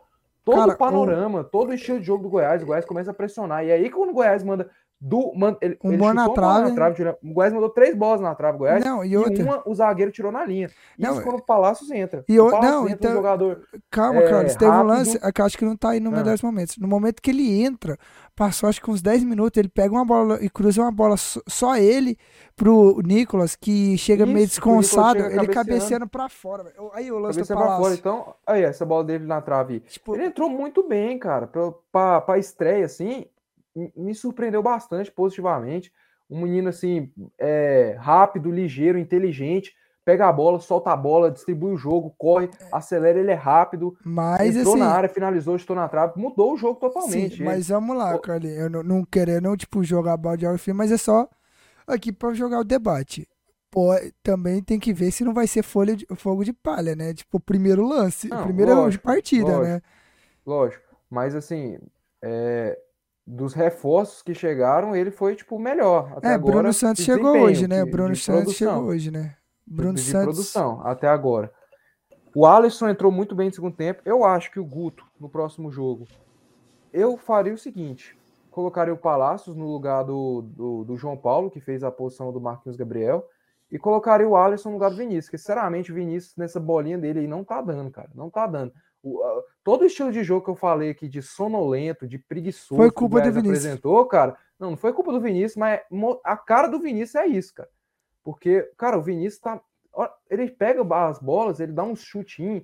todo 0.51 0.61
Cara, 0.61 0.73
o 0.73 0.77
panorama, 0.77 1.45
todo 1.45 1.71
o 1.71 1.75
estilo 1.75 2.01
de 2.01 2.07
jogo 2.07 2.25
do 2.25 2.29
Goiás. 2.29 2.63
O 2.63 2.67
Goiás 2.67 2.85
começa 2.85 3.11
a 3.11 3.15
pressionar. 3.15 3.65
E 3.65 3.73
aí, 3.73 3.91
quando 3.91 4.11
o 4.11 4.15
Goiás 4.15 4.43
manda 4.43 4.71
do. 5.01 5.33
Man, 5.35 5.57
ele, 5.63 5.79
Um 5.83 5.89
ele 5.93 5.99
bola 5.99 6.13
na 6.15 6.29
trave. 6.29 6.75
trave, 6.75 6.95
tirou- 6.97 7.17
o 7.25 7.33
Goiás 7.33 7.53
mandou 7.55 7.71
três 7.71 7.95
bolas 7.97 8.21
na 8.21 8.35
trave, 8.35 8.59
Goiás. 8.59 8.85
Não, 8.85 9.03
e 9.05 9.09
e 9.13 9.17
outra. 9.17 9.43
uma 9.43 9.63
o 9.67 9.75
zagueiro 9.75 10.13
tirou 10.13 10.31
na 10.31 10.45
linha. 10.45 10.71
Não, 10.99 11.13
Isso 11.15 11.23
quando 11.23 11.39
o 11.39 11.43
Palácios 11.43 11.91
entra. 11.91 12.25
e 12.29 12.39
o 12.39 12.47
o- 12.47 12.51
Palácios 12.51 12.75
não, 12.75 12.83
entra 12.85 12.95
então- 12.97 13.11
um 13.13 13.15
jogador. 13.15 13.63
Calma, 13.91 14.21
é, 14.21 14.29
Carlos. 14.31 14.55
Teve 14.57 14.71
um 14.71 14.75
rápido. 14.75 14.89
lance, 14.89 15.19
é 15.23 15.33
que 15.33 15.43
acho 15.43 15.57
que 15.59 15.65
não 15.65 15.77
tá 15.77 15.91
aí 15.91 16.01
no 16.01 16.11
Ah. 16.11 16.17
melhores 16.19 16.43
momentos. 16.43 16.77
No 16.77 16.87
momento 16.87 17.23
que 17.23 17.31
ele 17.31 17.63
entra, 17.63 17.97
passou 18.37 18.69
acho 18.69 18.81
que 18.83 18.91
uns 18.91 19.01
10 19.01 19.25
minutos, 19.25 19.59
ele 19.59 19.69
pega 19.69 19.93
uma 19.95 20.05
bola 20.05 20.39
e 20.43 20.51
cruza 20.51 20.83
uma 20.83 20.93
bola 20.93 21.17
só, 21.17 21.41
só 21.49 21.77
ele 21.77 22.19
pro 22.55 23.01
Nicolas, 23.05 23.57
que 23.57 23.97
chega 23.97 24.27
meio 24.27 24.45
Isso, 24.45 24.61
que 24.61 24.69
o 24.69 24.73
Nicolas 24.73 24.87
desconçado, 24.87 25.19
ele 25.27 25.49
cabeceando. 25.49 26.07
pra 26.09 26.29
fora. 26.29 26.65
velho. 26.65 26.91
Aí 26.93 27.11
o 27.11 27.19
lance 27.19 27.41
do 27.41 27.47
pra 27.47 27.57
fora. 27.57 27.69
Palácio. 27.71 27.95
Então, 27.95 28.35
aí, 28.47 28.63
essa 28.63 28.85
bola 28.85 29.05
dele 29.05 29.25
na 29.27 29.41
trave. 29.41 29.81
Tipo, 29.81 30.15
Ele 30.15 30.27
entrou 30.27 30.49
muito 30.51 30.87
bem, 30.87 31.19
cara. 31.19 31.47
Pra, 31.47 31.73
pra, 31.91 32.21
pra 32.21 32.39
estreia, 32.39 32.85
assim, 32.85 33.25
me- 33.75 34.15
surpreendeu 34.15 34.63
bastante 34.63 35.11
positivamente. 35.11 35.93
Um 36.29 36.43
menino, 36.43 36.69
assim, 36.69 37.13
é, 37.39 37.97
rápido, 37.99 38.51
ligeiro, 38.51 38.99
inteligente. 38.99 39.75
Pega 40.05 40.29
a 40.29 40.33
bola, 40.33 40.59
solta 40.61 40.91
a 40.93 40.97
bola, 40.97 41.31
distribui 41.31 41.73
o 41.73 41.77
jogo, 41.77 42.15
corre, 42.17 42.51
acelera, 42.73 43.19
ele 43.19 43.31
é 43.31 43.35
rápido. 43.35 43.97
mas 44.05 44.57
entrou 44.57 44.75
assim. 44.75 44.79
na 44.79 44.87
área, 44.87 45.09
finalizou, 45.09 45.57
estou 45.57 45.77
na 45.77 45.89
trave, 45.89 46.15
mudou 46.21 46.55
o 46.55 46.57
jogo 46.57 46.81
Sim, 46.99 47.29
totalmente. 47.29 47.43
mas 47.43 47.69
vamos 47.69 47.97
lá, 47.97 48.19
Carlinhos. 48.19 48.59
Eu 48.59 48.71
não, 48.71 48.83
não 48.83 49.05
querendo, 49.05 49.57
tipo, 49.57 49.83
jogar 49.83 50.17
balde 50.17 50.41
de 50.41 50.47
água 50.47 50.59
fria, 50.59 50.75
mas 50.75 50.93
é 50.93 50.97
só 50.99 51.29
aqui 51.87 52.13
pra 52.13 52.35
jogar 52.35 52.61
o 52.61 52.65
debate. 52.65 53.29
Pô, 53.71 53.91
também 54.23 54.63
tem 54.63 54.79
que 54.81 54.93
ver 54.93 55.11
se 55.13 55.25
não 55.25 55.33
vai 55.35 55.47
ser 55.47 55.63
folha 55.63 55.97
de, 55.97 56.07
fogo 56.17 56.45
de 56.45 56.53
palha, 56.53 56.97
né? 56.97 57.15
Tipo, 57.15 57.39
o 57.39 57.41
primeiro 57.41 57.87
lance, 57.87 58.29
Não, 58.29 58.37
primeira 58.37 58.73
lógico, 58.75 59.05
partida, 59.05 59.53
lógico. 59.53 59.77
né? 59.77 59.83
Lógico. 60.47 60.85
Mas, 61.11 61.35
assim, 61.35 61.79
é, 62.23 62.79
dos 63.27 63.55
reforços 63.55 64.23
que 64.23 64.35
chegaram, 64.35 64.95
ele 64.97 65.11
foi, 65.11 65.37
tipo, 65.37 65.57
o 65.57 65.61
melhor. 65.61 66.13
Até 66.17 66.29
É, 66.29 66.35
agora, 66.35 66.55
Bruno 66.57 66.73
Santos 66.73 67.05
chegou 67.05 67.37
hoje, 67.39 67.69
né? 67.69 67.85
de- 67.85 67.91
Bruno 67.91 68.13
de 68.15 68.21
Santos 68.21 68.43
produção. 68.43 68.75
chegou 68.75 68.89
hoje, 68.89 69.11
né? 69.11 69.37
Bruno 69.67 69.95
de 69.95 70.03
Santos. 70.03 70.25
produção 70.25 70.81
até 70.85 71.07
agora. 71.09 71.53
O 72.35 72.47
Alisson 72.47 72.89
entrou 72.89 73.11
muito 73.13 73.35
bem 73.35 73.49
no 73.49 73.55
segundo 73.55 73.77
tempo. 73.77 74.03
Eu 74.05 74.25
acho 74.25 74.51
que 74.51 74.59
o 74.61 74.65
Guto, 74.65 75.05
no 75.19 75.29
próximo 75.29 75.71
jogo, 75.71 76.07
eu 76.93 77.17
faria 77.17 77.55
o 77.55 77.59
seguinte: 77.59 78.17
colocaria 78.51 78.93
o 78.95 78.97
Palácios 78.99 79.55
no 79.57 79.67
lugar 79.71 80.03
do, 80.05 80.43
do, 80.43 80.85
do 80.85 80.97
João 80.97 81.17
Paulo, 81.17 81.51
que 81.51 81.61
fez 81.61 81.83
a 81.85 81.91
posição 81.91 82.33
do 82.33 82.41
Marquinhos 82.41 82.77
Gabriel, 82.77 83.25
e 83.71 83.79
colocaria 83.79 84.29
o 84.29 84.37
Alisson 84.37 84.71
no 84.71 84.75
lugar 84.77 84.91
do 84.91 84.97
Vinícius, 84.97 85.27
porque 85.27 85.39
sinceramente 85.39 85.93
o 85.93 85.95
Vinícius 85.95 86.37
nessa 86.37 86.59
bolinha 86.59 86.99
dele 86.99 87.21
aí 87.21 87.27
não 87.29 87.45
tá 87.45 87.61
dando, 87.61 87.91
cara. 87.91 88.11
Não 88.15 88.29
tá 88.31 88.47
dando. 88.47 88.73
O, 89.03 89.23
a- 89.23 89.43
todo 89.65 89.83
o 89.83 89.87
estilo 89.87 90.13
de 90.13 90.23
jogo 90.23 90.45
que 90.45 90.51
eu 90.51 90.55
falei 90.57 90.91
aqui 90.91 91.09
de 91.09 91.23
sonolento, 91.23 92.07
de 92.07 92.19
preguiçoso, 92.19 92.77
Foi 92.81 92.91
que 92.91 92.97
o 92.97 92.99
culpa 92.99 93.21
do 93.21 93.33
Vinícius. 93.33 93.49
apresentou, 93.65 94.05
cara. 94.07 94.37
Não, 94.59 94.71
não 94.71 94.77
foi 94.77 94.93
culpa 94.93 95.11
do 95.13 95.21
Vinícius, 95.21 95.57
mas 95.57 95.81
é 95.81 95.85
a 96.25 96.37
cara 96.37 96.69
do 96.69 96.79
Vinícius 96.79 97.15
é 97.15 97.27
isso, 97.27 97.55
cara. 97.55 97.69
Porque, 98.23 98.71
cara, 98.77 98.99
o 98.99 99.03
Vinícius 99.03 99.41
tá. 99.41 99.61
Ele 100.29 100.49
pega 100.51 100.83
as 101.07 101.19
bolas, 101.19 101.59
ele 101.61 101.73
dá 101.73 101.83
uns 101.83 102.01
chutinhos 102.03 102.63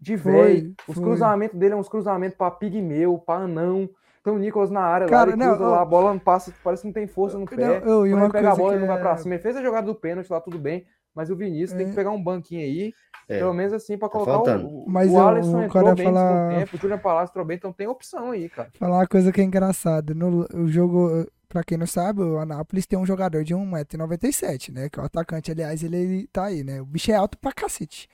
de 0.00 0.16
velho. 0.16 0.74
Os 0.88 0.94
foi. 0.94 1.04
cruzamentos 1.04 1.58
dele 1.58 1.74
é 1.74 1.76
uns 1.76 1.88
cruzamentos 1.88 2.36
pra 2.36 2.50
pigmeu, 2.50 3.18
pra 3.18 3.34
anão. 3.36 3.88
Tem 4.24 4.32
o 4.32 4.38
Nicolas 4.38 4.70
na 4.70 4.80
área 4.80 5.06
Cara, 5.06 5.30
lá, 5.30 5.36
ele 5.36 5.36
não, 5.36 5.48
cruza 5.54 5.68
ó. 5.68 5.70
lá, 5.72 5.82
a 5.82 5.84
bola 5.84 6.10
não 6.12 6.18
passa, 6.18 6.52
parece 6.64 6.82
que 6.82 6.88
não 6.88 6.92
tem 6.92 7.06
força 7.06 7.38
no 7.38 7.46
pé. 7.46 7.56
Não, 7.56 7.74
eu- 7.74 8.06
e 8.06 8.12
uma 8.14 8.24
ele 8.24 8.32
pega 8.32 8.52
a 8.52 8.56
bola, 8.56 8.70
que 8.70 8.74
ele 8.78 8.80
não 8.86 8.92
vai 8.92 9.00
pra 9.00 9.12
é- 9.12 9.16
cima. 9.18 9.34
Ele 9.34 9.42
fez 9.42 9.56
a 9.56 9.62
jogada 9.62 9.86
do 9.86 9.94
pênalti 9.94 10.30
lá, 10.30 10.40
tudo 10.40 10.58
bem. 10.58 10.86
Mas 11.14 11.30
o 11.30 11.36
Vinícius 11.36 11.72
tem 11.76 11.86
É. 11.86 11.90
que 11.90 11.96
pegar 11.96 12.10
um 12.10 12.22
banquinho 12.22 12.60
aí, 12.60 12.92
É. 13.28 13.38
pelo 13.38 13.52
menos 13.52 13.72
assim, 13.72 13.98
pra 13.98 14.08
colocar 14.08 14.32
faltando. 14.34 14.66
o, 14.68 14.84
o, 14.84 14.90
Mas 14.90 15.10
o 15.10 15.18
Alisson 15.20 15.62
eu 15.62 15.68
quero 15.70 15.94
bem 15.94 16.06
no 16.08 16.12
falar- 16.14 16.48
tempo, 16.58 16.76
o 16.76 16.78
Julian 16.78 16.98
Palácio 16.98 17.32
entrou 17.32 17.44
bem, 17.44 17.56
então 17.56 17.72
tem 17.72 17.88
opção 17.88 18.30
aí, 18.30 18.48
cara. 18.48 18.70
Falar 18.74 18.98
uma 18.98 19.06
coisa 19.06 19.32
que 19.32 19.40
é 19.40 19.44
engraçada. 19.44 20.14
No 20.14 20.46
o 20.54 20.68
jogo, 20.68 21.26
pra 21.48 21.64
quem 21.64 21.76
não 21.76 21.86
sabe, 21.86 22.22
o 22.22 22.38
Anápolis 22.38 22.86
tem 22.86 22.98
um 22.98 23.04
jogador 23.06 23.42
de 23.42 23.54
1,97m, 23.54 24.72
né? 24.72 24.88
Que 24.88 24.98
é 25.00 25.02
o 25.02 25.06
atacante, 25.06 25.50
aliás, 25.50 25.82
ele 25.82 26.26
tá 26.28 26.44
aí, 26.44 26.62
né? 26.62 26.80
O 26.80 26.84
bicho 26.86 27.10
é 27.10 27.14
alto 27.14 27.36
pra 27.38 27.52
cacete. 27.52 28.08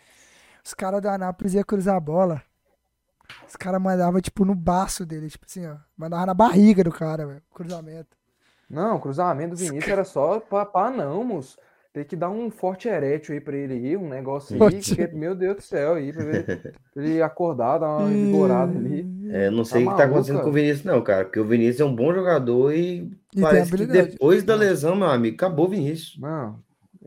Os 0.64 0.72
caras 0.72 1.02
do 1.02 1.08
Anápolis 1.08 1.52
iam 1.54 1.64
cruzar 1.64 1.96
a 1.96 2.00
bola. 2.00 2.42
Os 3.46 3.56
caras 3.56 3.80
mandavam, 3.80 4.20
tipo, 4.20 4.44
no 4.44 4.54
baço 4.54 5.04
dele, 5.04 5.28
tipo 5.28 5.44
assim, 5.46 5.66
ó. 5.66 5.76
Mandava 5.96 6.26
na 6.26 6.34
barriga 6.34 6.82
do 6.84 6.90
cara, 6.92 7.26
velho. 7.26 7.42
Cruzamento. 7.54 8.16
Não, 8.68 8.96
o 8.96 9.00
cruzamento 9.00 9.50
do 9.50 9.56
Vinícius 9.56 9.88
era 9.92 10.04
só 10.04 10.40
pra, 10.40 10.64
pra 10.64 10.90
não, 10.90 11.22
moço. 11.22 11.58
Tem 11.94 12.02
que 12.02 12.16
dar 12.16 12.28
um 12.28 12.50
forte 12.50 12.88
erétil 12.88 13.34
aí 13.36 13.40
pra 13.40 13.56
ele 13.56 13.74
aí, 13.74 13.96
um 13.96 14.08
negócio 14.08 14.60
aí, 14.60 14.80
porque, 14.82 15.06
meu 15.16 15.32
Deus 15.32 15.54
do 15.54 15.62
céu, 15.62 15.94
aí, 15.94 16.12
pra 16.12 16.24
ver- 16.24 16.44
pra 16.44 16.72
ele 17.00 17.22
acordar, 17.22 17.78
dar 17.78 17.98
uma 17.98 18.08
vigorada 18.08 18.76
ali. 18.76 19.06
É, 19.30 19.48
não 19.48 19.64
sei 19.64 19.86
o 19.86 19.90
que 19.92 19.96
tá 19.96 20.02
acontecendo 20.02 20.42
com 20.42 20.48
o. 20.48 20.52
Vinícius, 20.52 20.84
não, 20.84 21.00
cara. 21.00 21.24
Porque 21.24 21.38
o 21.38 21.44
Vinícius 21.44 21.80
é 21.80 21.84
um 21.84 21.94
bom 21.94 22.12
jogador 22.12 22.74
e, 22.74 23.08
tem 23.32 23.42
parece 23.42 23.70
que 23.70 23.86
depois 23.86 24.42
da 24.42 24.56
lesão, 24.56 24.96
meu 24.96 25.06
amigo, 25.06 25.36
acabou 25.36 25.66
o 25.66 25.68
Vinícius. 25.68 26.18
Não. 26.20 26.58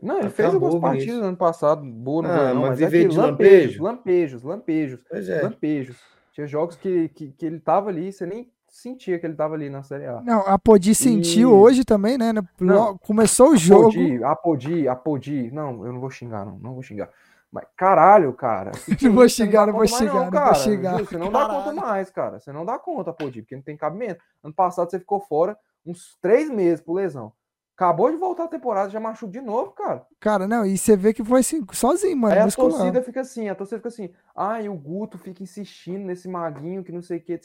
Não, 0.02 0.20
ele 0.20 0.30
fez 0.30 0.48
Acabou, 0.48 0.70
algumas 0.70 0.96
partidas 0.96 1.22
ano 1.22 1.36
passado, 1.36 1.84
boa 1.84 2.22
no 2.22 2.28
Ah, 2.28 2.54
não, 2.54 2.60
mas 2.62 2.70
mas 2.70 2.80
é 2.82 2.86
viver 2.86 3.02
que 3.02 3.08
de 3.10 3.18
lampejos, 3.18 3.78
lampejo? 3.78 3.82
lampejos, 3.82 4.42
lampejos, 4.42 5.28
é. 5.28 5.42
lampejos. 5.42 5.96
Tinha 6.32 6.46
jogos 6.46 6.76
que, 6.76 7.08
que, 7.10 7.28
que 7.36 7.44
ele 7.44 7.58
tava 7.60 7.90
ali, 7.90 8.10
você 8.10 8.24
nem 8.24 8.48
sentia 8.68 9.18
que 9.18 9.26
ele 9.26 9.34
tava 9.34 9.54
ali 9.54 9.68
na 9.70 9.82
Série 9.82 10.06
A. 10.06 10.20
Não, 10.20 10.40
a 10.46 10.58
Podi 10.58 10.94
sentiu 10.94 11.50
E- 11.50 11.52
hoje 11.52 11.84
também, 11.84 12.16
né? 12.18 12.32
Não. 12.60 12.96
Começou 12.98 13.50
o 13.50 13.56
jogo. 13.56 13.88
Apodi, 13.88 14.24
apodi, 14.24 14.88
apodi. 14.88 15.50
Não, 15.50 15.84
eu 15.86 15.92
não 15.92 16.00
vou 16.00 16.10
xingar, 16.10 16.44
não. 16.44 16.58
Não 16.58 16.74
vou 16.74 16.82
xingar. 16.82 17.08
Mas, 17.50 17.64
caralho, 17.76 18.32
cara. 18.34 18.72
Não 19.02 19.12
vou 19.14 19.26
xingar, 19.26 19.66
não 19.66 19.72
vou 19.72 19.86
xingar, 19.86 20.12
não 20.12 20.22
vou 20.24 20.30
cara. 20.32 20.54
xingar. 20.54 20.98
Você 20.98 21.16
não 21.16 21.32
dá 21.32 21.46
conta 21.46 21.58
Caralho. 21.60 21.76
mais, 21.80 22.10
cara. 22.10 22.38
Você 22.38 22.52
não 22.52 22.62
dá 22.66 22.78
conta, 22.78 23.08
Apodi, 23.08 23.40
porque 23.40 23.56
não 23.56 23.62
tem 23.62 23.74
cabimento. 23.74 24.22
Ano 24.44 24.52
passado 24.52 24.90
você 24.90 24.98
ficou 24.98 25.18
fora 25.18 25.56
uns 25.86 26.18
três 26.20 26.50
meses 26.50 26.82
por 26.84 26.92
lesão. 26.94 27.32
Acabou 27.74 28.10
de 28.10 28.18
voltar 28.18 28.44
a 28.44 28.48
temporada, 28.48 28.90
já 28.90 29.00
machucou 29.00 29.30
de 29.30 29.40
novo, 29.40 29.70
cara. 29.70 30.04
Cara, 30.20 30.46
não, 30.46 30.66
e 30.66 30.76
você 30.76 30.94
vê 30.94 31.14
que 31.14 31.24
foi 31.24 31.40
assim, 31.40 31.64
sozinho, 31.72 32.16
mano. 32.18 32.34
Aí 32.34 32.40
a 32.40 32.44
muscular. 32.44 32.70
torcida 32.72 33.02
fica 33.02 33.20
assim, 33.22 33.48
a 33.48 33.54
torcida 33.54 33.78
fica 33.78 33.88
assim, 33.88 34.10
ai, 34.36 34.68
o 34.68 34.74
Guto 34.74 35.16
fica 35.16 35.42
insistindo 35.42 36.04
nesse 36.04 36.28
maguinho 36.28 36.84
que 36.84 36.92
não 36.92 37.00
sei 37.00 37.16
o 37.16 37.22
que. 37.22 37.40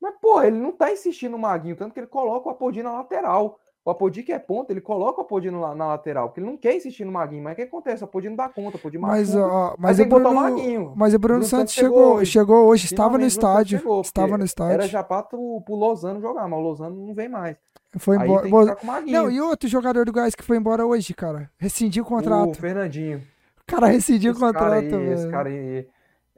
Mas, 0.00 0.14
porra, 0.20 0.46
ele 0.46 0.58
não 0.58 0.72
tá 0.72 0.92
insistindo 0.92 1.32
no 1.32 1.38
maguinho, 1.38 1.76
tanto 1.76 1.92
que 1.92 2.00
ele 2.00 2.06
coloca 2.06 2.48
o 2.48 2.52
Apodi 2.52 2.82
na 2.82 2.92
lateral. 2.92 3.58
O 3.84 3.90
Apodi 3.90 4.22
que 4.22 4.32
é 4.32 4.38
ponta, 4.38 4.70
ele 4.72 4.82
coloca 4.82 5.20
o 5.20 5.24
Apodi 5.24 5.50
no 5.50 5.60
la- 5.60 5.74
na 5.74 5.86
lateral, 5.88 6.28
porque 6.28 6.40
ele 6.40 6.46
não 6.50 6.58
quer 6.58 6.76
insistir 6.76 7.04
no 7.06 7.12
maguinho. 7.12 7.42
Mas 7.42 7.54
o 7.54 7.56
que 7.56 7.62
acontece? 7.62 8.02
O 8.02 8.04
Apodi 8.04 8.28
não 8.28 8.36
dá 8.36 8.48
conta, 8.48 8.76
o 8.76 8.78
Apodi 8.78 8.98
Mas, 8.98 9.34
Aí 9.34 9.42
mas, 9.78 9.98
o 9.98 10.04
botar 10.04 10.16
o 10.16 10.32
Bruno, 10.34 10.34
Maguinho. 10.34 10.92
mas 10.94 11.14
o 11.14 11.18
Bruno 11.18 11.34
Bruno 11.38 11.44
Santos 11.44 11.72
Santos 11.72 11.74
chegou, 11.74 12.24
chegou 12.24 12.66
hoje. 12.66 12.84
estava 12.84 13.16
no 13.16 13.24
o 13.24 13.26
estádio. 13.26 13.78
chegou, 13.78 14.00
estava 14.02 14.36
no 14.36 14.44
estádio. 14.44 14.74
Era 14.74 14.86
já 14.86 15.02
pra 15.02 15.22
pro, 15.22 15.62
pro 15.62 15.74
Lozano 15.74 16.20
jogar, 16.20 16.46
mas 16.46 16.58
o 16.58 16.62
Lozano 16.62 17.06
não 17.06 17.14
vem 17.14 17.28
mais. 17.28 17.56
Foi 17.96 18.18
Aí 18.18 18.28
embora. 18.30 18.76
o. 18.82 19.10
Não, 19.10 19.30
e 19.30 19.40
outro 19.40 19.66
jogador 19.68 20.04
do 20.04 20.12
Goiás 20.12 20.34
que 20.34 20.44
foi 20.44 20.58
embora 20.58 20.84
hoje, 20.84 21.14
cara? 21.14 21.50
Rescindiu 21.56 22.02
o 22.04 22.06
O 22.06 22.08
contrato. 22.08 22.58
Fernandinho. 22.58 23.18
O 23.62 23.66
cara 23.66 23.86
rescindiu 23.86 24.32
o 24.32 24.34
Esse 24.34 24.40
cara 24.40 24.52
contrato, 24.52 24.82
aí, 24.84 24.88
velho. 24.90 25.12
esse 25.14 25.30
cara 25.30 25.48
aí, 25.48 25.88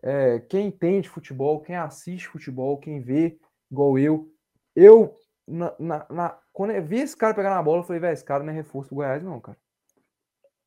é, 0.03 0.39
quem 0.49 0.69
entende 0.69 1.09
futebol, 1.09 1.61
quem 1.61 1.75
assiste 1.75 2.29
futebol, 2.29 2.77
quem 2.79 3.01
vê, 3.01 3.37
igual 3.71 3.99
eu, 3.99 4.29
eu, 4.75 5.15
na, 5.47 5.75
na- 5.79 6.07
na- 6.11 6.39
quando 6.53 6.73
eu 6.73 6.83
vi 6.83 7.01
esse 7.01 7.17
cara 7.17 7.35
pegar 7.35 7.51
na 7.51 7.63
bola, 7.63 7.81
eu 7.81 7.85
falei, 7.85 8.01
velho, 8.01 8.13
esse 8.15 8.25
cara 8.25 8.43
não 8.45 8.53
é 8.53 8.57
reforço 8.57 8.91
do 8.91 8.97
Goiás, 8.97 9.23
não, 9.23 9.41
cara. 9.41 9.59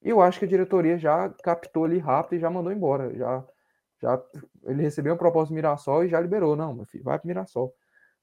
Eu 0.01 0.21
acho 0.21 0.37
que 0.39 0.45
a 0.45 0.47
diretoria 0.47 0.97
já 0.97 1.29
captou 1.43 1.85
ali 1.85 1.97
rápido 1.97 2.37
e 2.37 2.39
já 2.39 2.49
mandou 2.49 2.71
embora. 2.71 3.13
Já, 3.15 3.43
já, 4.01 4.21
ele 4.65 4.81
recebeu 4.81 5.13
uma 5.13 5.17
proposta 5.19 5.49
do 5.53 5.55
Mirassol 5.55 6.03
e 6.03 6.09
já 6.09 6.19
liberou. 6.19 6.55
Não, 6.55 6.73
meu 6.73 6.85
filho, 6.85 7.03
vai 7.03 7.17
pro 7.17 7.27
Mirassol. 7.27 7.73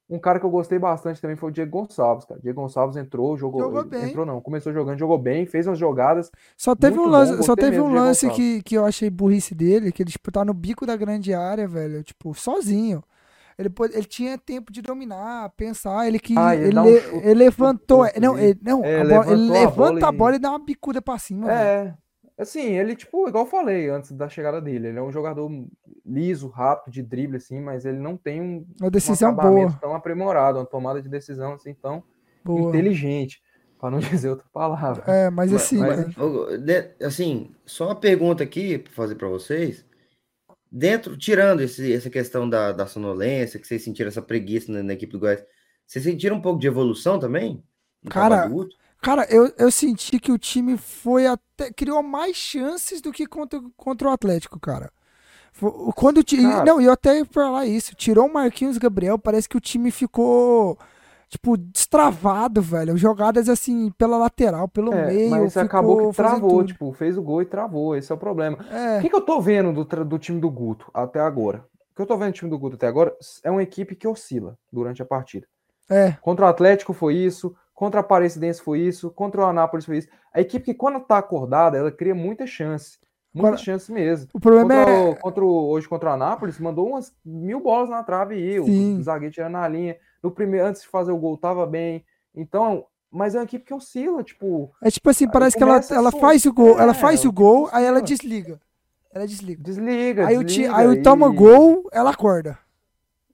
Um 0.08 0.18
cara 0.18 0.40
que 0.40 0.46
eu 0.46 0.50
gostei 0.50 0.78
bastante 0.78 1.20
também 1.20 1.36
foi 1.36 1.50
o 1.50 1.52
Diego 1.52 1.70
Gonçalves, 1.70 2.26
cara. 2.26 2.40
Diego 2.40 2.60
Gonçalves 2.62 2.96
entrou, 2.96 3.36
jogou. 3.38 3.62
Jogou 3.62 3.84
bem. 3.86 4.04
Entrou 4.06 4.26
não, 4.26 4.40
começou 4.40 4.72
jogando, 4.72 4.98
jogou 4.98 5.18
bem, 5.18 5.46
fez 5.46 5.66
umas 5.66 5.78
jogadas. 5.78 6.30
Só 6.56 6.74
teve 6.74 6.98
um 6.98 7.02
bom, 7.04 7.10
lance, 7.10 7.32
só 7.32 7.36
gostei 7.36 7.64
teve 7.64 7.80
um 7.80 7.94
lance 7.94 8.28
que, 8.30 8.62
que 8.62 8.74
eu 8.76 8.84
achei 8.84 9.08
burrice 9.08 9.54
dele, 9.54 9.92
que 9.92 10.02
ele 10.02 10.10
tipo, 10.10 10.30
tá 10.32 10.44
no 10.44 10.52
bico 10.54 10.84
da 10.86 10.96
grande 10.96 11.32
área, 11.32 11.66
velho, 11.66 12.02
tipo, 12.02 12.34
sozinho. 12.34 13.02
Ele, 13.60 13.70
ele 13.92 14.04
tinha 14.06 14.38
tempo 14.38 14.72
de 14.72 14.80
dominar, 14.82 15.50
pensar, 15.50 16.06
ele 16.08 16.18
que 16.18 16.34
Ah, 16.36 16.54
ele 16.56 16.68
ele, 16.68 16.80
um 16.80 16.86
chute 17.00 17.16
ele 17.26 17.34
levantou, 17.34 17.98
torto 17.98 18.20
não, 18.20 18.38
ele, 18.38 18.58
não, 18.62 18.84
É, 18.84 19.00
a 19.00 19.04
bola- 19.04 19.32
ele 19.32 19.42
levantou 19.42 19.56
a 19.56 19.60
levanta 19.60 19.92
bola 20.00 20.08
a 20.08 20.12
bola 20.12 20.32
e- 20.32 20.36
e 20.36 20.38
dá 20.38 20.50
uma 20.50 20.58
bicuda 20.64 21.02
pra 21.02 21.18
cima, 21.18 21.46
velho. 21.46 21.58
É, 21.60 21.94
assim, 22.38 22.62
ele, 22.78 22.96
tipo, 22.96 23.28
igual 23.28 23.44
eu 23.44 23.50
falei 23.50 23.88
antes 23.90 24.12
da 24.12 24.28
chegada 24.28 24.60
dele, 24.60 24.88
ele 24.88 24.98
é 24.98 25.02
um 25.02 25.12
jogador 25.12 25.50
liso, 26.06 26.48
rápido, 26.48 26.92
de 26.92 27.02
drible, 27.02 27.36
assim, 27.36 27.60
mas 27.60 27.84
ele 27.84 27.98
não 27.98 28.16
tem 28.16 28.40
um, 28.40 28.66
Uma 28.80 28.88
um 28.88 28.90
decisão 28.90 29.30
acabamento 29.32 29.68
boa, 29.68 29.78
tão 29.80 29.94
aprimorado, 29.94 30.58
uma 30.58 30.66
tomada 30.66 31.00
de 31.02 31.08
decisão, 31.08 31.52
assim, 31.52 31.74
tão 31.74 32.02
boa. 32.44 32.68
inteligente, 32.70 33.42
para 33.78 33.90
não 33.90 33.98
dizer 34.24 34.30
outra 34.30 34.46
palavra. 34.52 35.04
É, 35.06 35.28
mas 35.30 35.52
Mas- 35.52 35.62
assim, 35.62 35.78
mas, 35.78 36.16
ô, 36.18 36.56
de- 36.56 36.90
assim, 37.04 37.50
só 37.66 37.86
uma 37.86 37.94
pergunta 37.94 38.42
aqui 38.42 38.78
para 38.78 38.92
fazer 38.92 39.14
para 39.16 39.28
vocês. 39.28 39.84
Dentro, 40.70 41.16
tirando 41.16 41.60
esse- 41.60 41.92
essa 41.92 42.08
questão 42.08 42.48
da, 42.48 42.72
da 42.72 42.86
sonolência, 42.86 43.58
que 43.58 43.66
vocês 43.66 43.82
sentiram 43.82 44.08
essa 44.08 44.22
preguiça 44.22 44.70
na, 44.70 44.82
na 44.82 44.92
equipe 44.92 45.12
do 45.12 45.18
Goiás, 45.18 45.42
vocês 45.86 46.04
sentiram 46.04 46.36
um 46.36 46.40
pouco 46.42 46.60
de 46.60 46.66
evolução 46.68 47.18
também? 47.18 47.62
Cara? 48.08 48.48
Cara, 49.02 49.26
eu, 49.30 49.52
eu 49.58 49.70
senti 49.70 50.20
que 50.20 50.30
o 50.30 50.38
time 50.38 50.76
foi 50.76 51.26
até. 51.26 51.72
criou 51.72 52.02
mais 52.02 52.36
chances 52.36 53.00
do 53.00 53.10
que 53.10 53.26
contra, 53.26 53.60
contra 53.76 54.08
o 54.08 54.12
Atlético, 54.12 54.60
cara. 54.60 54.92
Quando 55.96 56.18
o 56.18 56.22
ti- 56.22 56.40
Cara. 56.40 56.64
Não, 56.64 56.80
e 56.80 56.84
eu 56.84 56.92
até 56.92 57.18
ia 57.18 57.24
falar 57.24 57.66
isso. 57.66 57.94
Tirou 57.96 58.26
o 58.26 58.32
Marquinhos 58.32 58.78
Gabriel, 58.78 59.18
parece 59.18 59.48
que 59.48 59.56
o 59.56 59.60
time 59.60 59.90
ficou. 59.90 60.78
Tipo, 61.30 61.56
destravado, 61.56 62.60
velho. 62.60 62.96
Jogadas 62.96 63.48
assim, 63.48 63.90
pela 63.92 64.18
lateral, 64.18 64.68
pelo 64.68 64.92
É, 64.92 65.06
meio. 65.06 65.30
mas 65.30 65.56
acabou 65.56 66.10
que 66.10 66.16
travou, 66.16 66.64
tipo, 66.64 66.92
fez 66.92 67.16
o 67.16 67.22
gol 67.22 67.40
e 67.40 67.46
travou. 67.46 67.96
Esse 67.96 68.12
é 68.12 68.14
o 68.14 68.18
problema. 68.18 68.58
O 68.58 68.74
É, 68.74 69.00
que, 69.00 69.08
que 69.08 69.14
eu 69.16 69.20
tô 69.22 69.40
vendo 69.40 69.72
do, 69.72 70.04
do 70.04 70.18
time 70.18 70.40
do 70.40 70.50
Guto 70.50 70.90
até 70.92 71.20
agora? 71.20 71.64
O 71.92 71.96
que 71.96 72.02
eu 72.02 72.06
tô 72.06 72.16
vendo 72.18 72.32
do 72.32 72.34
time 72.34 72.50
do 72.50 72.58
Guto 72.58 72.76
até 72.76 72.86
agora 72.86 73.14
é 73.44 73.50
uma 73.50 73.62
equipe 73.62 73.94
que 73.94 74.06
oscila 74.08 74.58
durante 74.72 75.00
a 75.00 75.06
partida. 75.06 75.46
é. 75.88 76.12
Contra 76.20 76.46
o 76.46 76.48
Atlético 76.48 76.92
foi 76.92 77.14
isso, 77.14 77.54
contra 77.74 78.00
a 78.00 78.02
Aparecidense 78.02 78.60
foi 78.62 78.80
isso, 78.80 79.10
contra 79.10 79.40
o 79.40 79.44
Anápolis 79.44 79.86
foi 79.86 79.98
isso. 79.98 80.08
A 80.34 80.40
equipe 80.40 80.64
que 80.66 80.74
quando 80.74 81.00
tá 81.00 81.18
acordada, 81.18 81.76
ela 81.78 81.90
cria 81.90 82.14
muita 82.14 82.46
chance. 82.46 82.98
Muita 83.32 83.48
Agora, 83.48 83.62
chance 83.62 83.92
mesmo. 83.92 84.28
O 84.34 84.40
problema 84.40 84.68
Contra, 84.74 84.92
é. 84.92 85.08
o, 85.10 85.16
contra 85.16 85.44
o- 85.44 85.68
hoje 85.70 85.88
contra 85.88 86.10
o 86.10 86.12
Anápolis, 86.12 86.58
mandou 86.58 86.88
umas 86.88 87.12
mil 87.24 87.60
bolas 87.60 87.88
na 87.88 88.02
trave. 88.02 88.60
Sim. 88.64 88.98
O 88.98 89.02
zagueiro 89.02 89.32
tirando 89.32 89.52
na 89.52 89.68
linha. 89.68 89.96
No 90.22 90.30
primeiro, 90.30 90.66
antes 90.66 90.82
de 90.82 90.88
fazer 90.88 91.12
o 91.12 91.18
gol, 91.18 91.36
tava 91.36 91.66
bem. 91.66 92.04
Então, 92.34 92.86
mas 93.10 93.34
é 93.34 93.38
uma 93.38 93.44
equipe 93.44 93.64
que 93.64 93.74
oscila, 93.74 94.22
tipo, 94.22 94.70
É 94.82 94.90
tipo 94.90 95.08
assim, 95.10 95.26
Aí 95.26 95.30
parece 95.32 95.56
que 95.56 95.62
ela, 95.62 95.80
ela 95.90 96.12
faz 96.12 96.44
o 96.44 96.52
gol, 96.52 96.78
ela 96.78 96.92
É, 96.92 96.94
faz 96.94 97.24
o 97.24 97.28
o 97.28 97.32
gol, 97.32 97.68
aí 97.72 97.84
ela 97.84 98.00
desliga. 98.02 98.60
Ela 99.12 99.26
desliga. 99.26 99.62
desliga. 99.62 100.26
Aí 100.26 100.38
o, 100.38 100.44
desliga 100.44 100.76
aí 100.76 100.86
o 100.86 101.02
toma 101.02 101.28
e- 101.28 101.34
gol, 101.34 101.88
ela 101.92 102.10
acorda. 102.10 102.58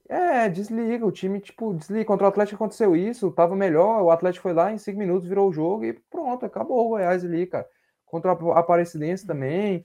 É, 0.09 0.49
desliga. 0.49 1.05
O 1.05 1.13
time, 1.13 1.41
tipo, 1.41 1.75
desliga. 1.75 2.05
Contra 2.05 2.27
o 2.27 2.29
Atlético 2.29 2.57
aconteceu 2.57 2.95
isso, 2.97 3.31
tava 3.33 3.57
melhor. 3.57 4.03
O 4.03 4.11
Atlético 4.11 4.45
foi 4.45 4.53
lá 4.53 4.73
em 4.73 4.79
cinco 4.79 4.99
minutos, 4.99 5.29
virou 5.29 5.49
o 5.49 5.53
jogo 5.53 5.85
e 5.85 5.93
pronto, 5.93 6.47
acabou 6.47 6.87
o 6.87 6.89
Goiás 6.91 7.25
ali, 7.25 7.47
cara. 7.47 7.67
Contra 8.05 8.33
a 8.33 8.59
Aparecidense 8.59 9.27
também. 9.27 9.85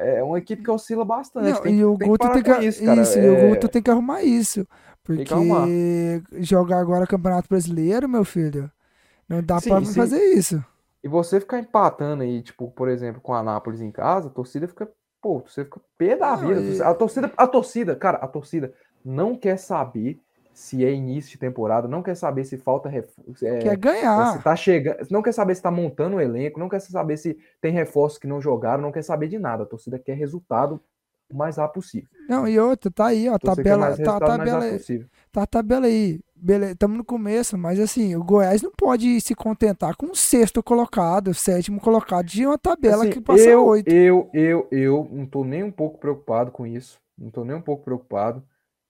É 0.00 0.22
uma 0.22 0.38
equipe 0.38 0.62
que 0.62 0.70
oscila 0.70 1.04
bastante. 1.04 1.60
Não, 1.60 1.60
tem, 1.60 1.74
e 1.78 1.84
o 1.84 1.96
tem 1.98 2.08
Guto 2.08 2.28
tem 2.30 2.42
que, 2.42 2.50
isso, 2.64 2.82
cara. 2.82 3.02
isso, 3.02 3.18
e 3.18 3.28
o 3.28 3.36
É, 3.36 3.36
Guto 3.36 3.68
tem 3.68 3.82
que 3.82 3.90
arrumar 3.90 4.22
isso. 4.22 4.66
Porque 5.02 6.22
jogar 6.40 6.78
agora 6.80 7.06
Campeonato 7.06 7.48
Brasileiro, 7.48 8.08
meu 8.08 8.24
filho, 8.24 8.70
não 9.28 9.42
dá 9.42 9.60
Sim, 9.60 9.70
pra 9.70 9.82
sim. 9.84 9.94
fazer 9.94 10.22
isso. 10.34 10.64
E 11.02 11.08
você 11.08 11.40
ficar 11.40 11.58
empatando 11.60 12.22
aí, 12.22 12.42
tipo, 12.42 12.70
por 12.72 12.88
exemplo, 12.88 13.20
com 13.20 13.32
a 13.34 13.40
Anápolis 13.40 13.80
em 13.80 13.90
casa, 13.90 14.28
a 14.28 14.32
torcida 14.32 14.68
fica, 14.68 14.90
pô, 15.22 15.40
você 15.40 15.64
fica 15.64 15.80
pé 15.98 16.16
da 16.16 16.36
Não, 16.36 16.48
vida. 16.48 16.60
e- 16.60 16.82
A 16.82 16.94
torcida, 16.94 17.32
a 17.36 17.46
torcida, 17.46 17.96
cara, 17.96 18.18
a 18.18 18.28
torcida 18.28 18.74
não 19.04 19.36
quer 19.36 19.58
saber 19.58 20.20
se 20.52 20.84
é 20.84 20.92
início 20.92 21.30
de 21.32 21.38
temporada, 21.38 21.88
não 21.88 22.02
quer 22.02 22.14
saber 22.16 22.44
se 22.44 22.58
falta 22.58 22.88
reforço, 22.88 23.46
é, 23.46 23.58
Quer 23.58 23.70
se 23.70 23.76
ganhar. 23.76 24.42
tá 24.42 24.54
chegando, 24.56 25.06
não 25.10 25.22
quer 25.22 25.32
saber 25.32 25.54
se 25.54 25.62
tá 25.62 25.70
montando 25.70 26.16
o 26.16 26.20
elenco, 26.20 26.58
não 26.60 26.68
quer 26.68 26.80
saber 26.80 27.16
se 27.16 27.38
tem 27.60 27.72
reforços 27.72 28.18
que 28.18 28.26
não 28.26 28.40
jogaram, 28.40 28.82
não 28.82 28.92
quer 28.92 29.02
saber 29.02 29.28
de 29.28 29.38
nada. 29.38 29.62
A 29.62 29.66
torcida 29.66 29.98
quer 29.98 30.14
resultado 30.14 30.80
o 31.32 31.36
mais 31.36 31.56
rápido 31.56 31.74
possível. 31.74 32.08
Não, 32.28 32.46
e 32.46 32.58
outra, 32.58 32.90
tá 32.90 33.06
aí, 33.06 33.28
ó, 33.28 33.38
tabela, 33.38 33.96
tá, 33.96 34.16
o 34.16 34.20
tabela, 34.20 34.78
tá 35.32 35.42
a 35.42 35.46
tabela 35.46 35.86
aí. 35.86 36.20
Beleza, 36.34 36.72
estamos 36.72 36.96
no 36.96 37.04
começo, 37.04 37.56
mas 37.58 37.78
assim, 37.78 38.16
o 38.16 38.24
Goiás 38.24 38.62
não 38.62 38.72
pode 38.72 39.20
se 39.20 39.34
contentar 39.34 39.94
com 39.96 40.06
o 40.06 40.14
sexto 40.16 40.62
colocado, 40.62 41.34
sétimo 41.34 41.80
colocado 41.80 42.24
de 42.26 42.46
uma 42.46 42.58
tabela 42.58 43.02
Assim, 43.02 43.12
que 43.12 43.20
passa 43.20 43.42
eu, 43.44 43.64
oito. 43.66 43.90
eu, 43.90 44.30
eu, 44.32 44.66
eu 44.70 45.08
não 45.12 45.26
tô 45.26 45.44
nem 45.44 45.62
um 45.62 45.70
pouco 45.70 45.98
preocupado 45.98 46.50
com 46.50 46.66
isso. 46.66 46.98
Não 47.18 47.30
tô 47.30 47.44
nem 47.44 47.54
um 47.54 47.60
pouco 47.60 47.84
preocupado. 47.84 48.42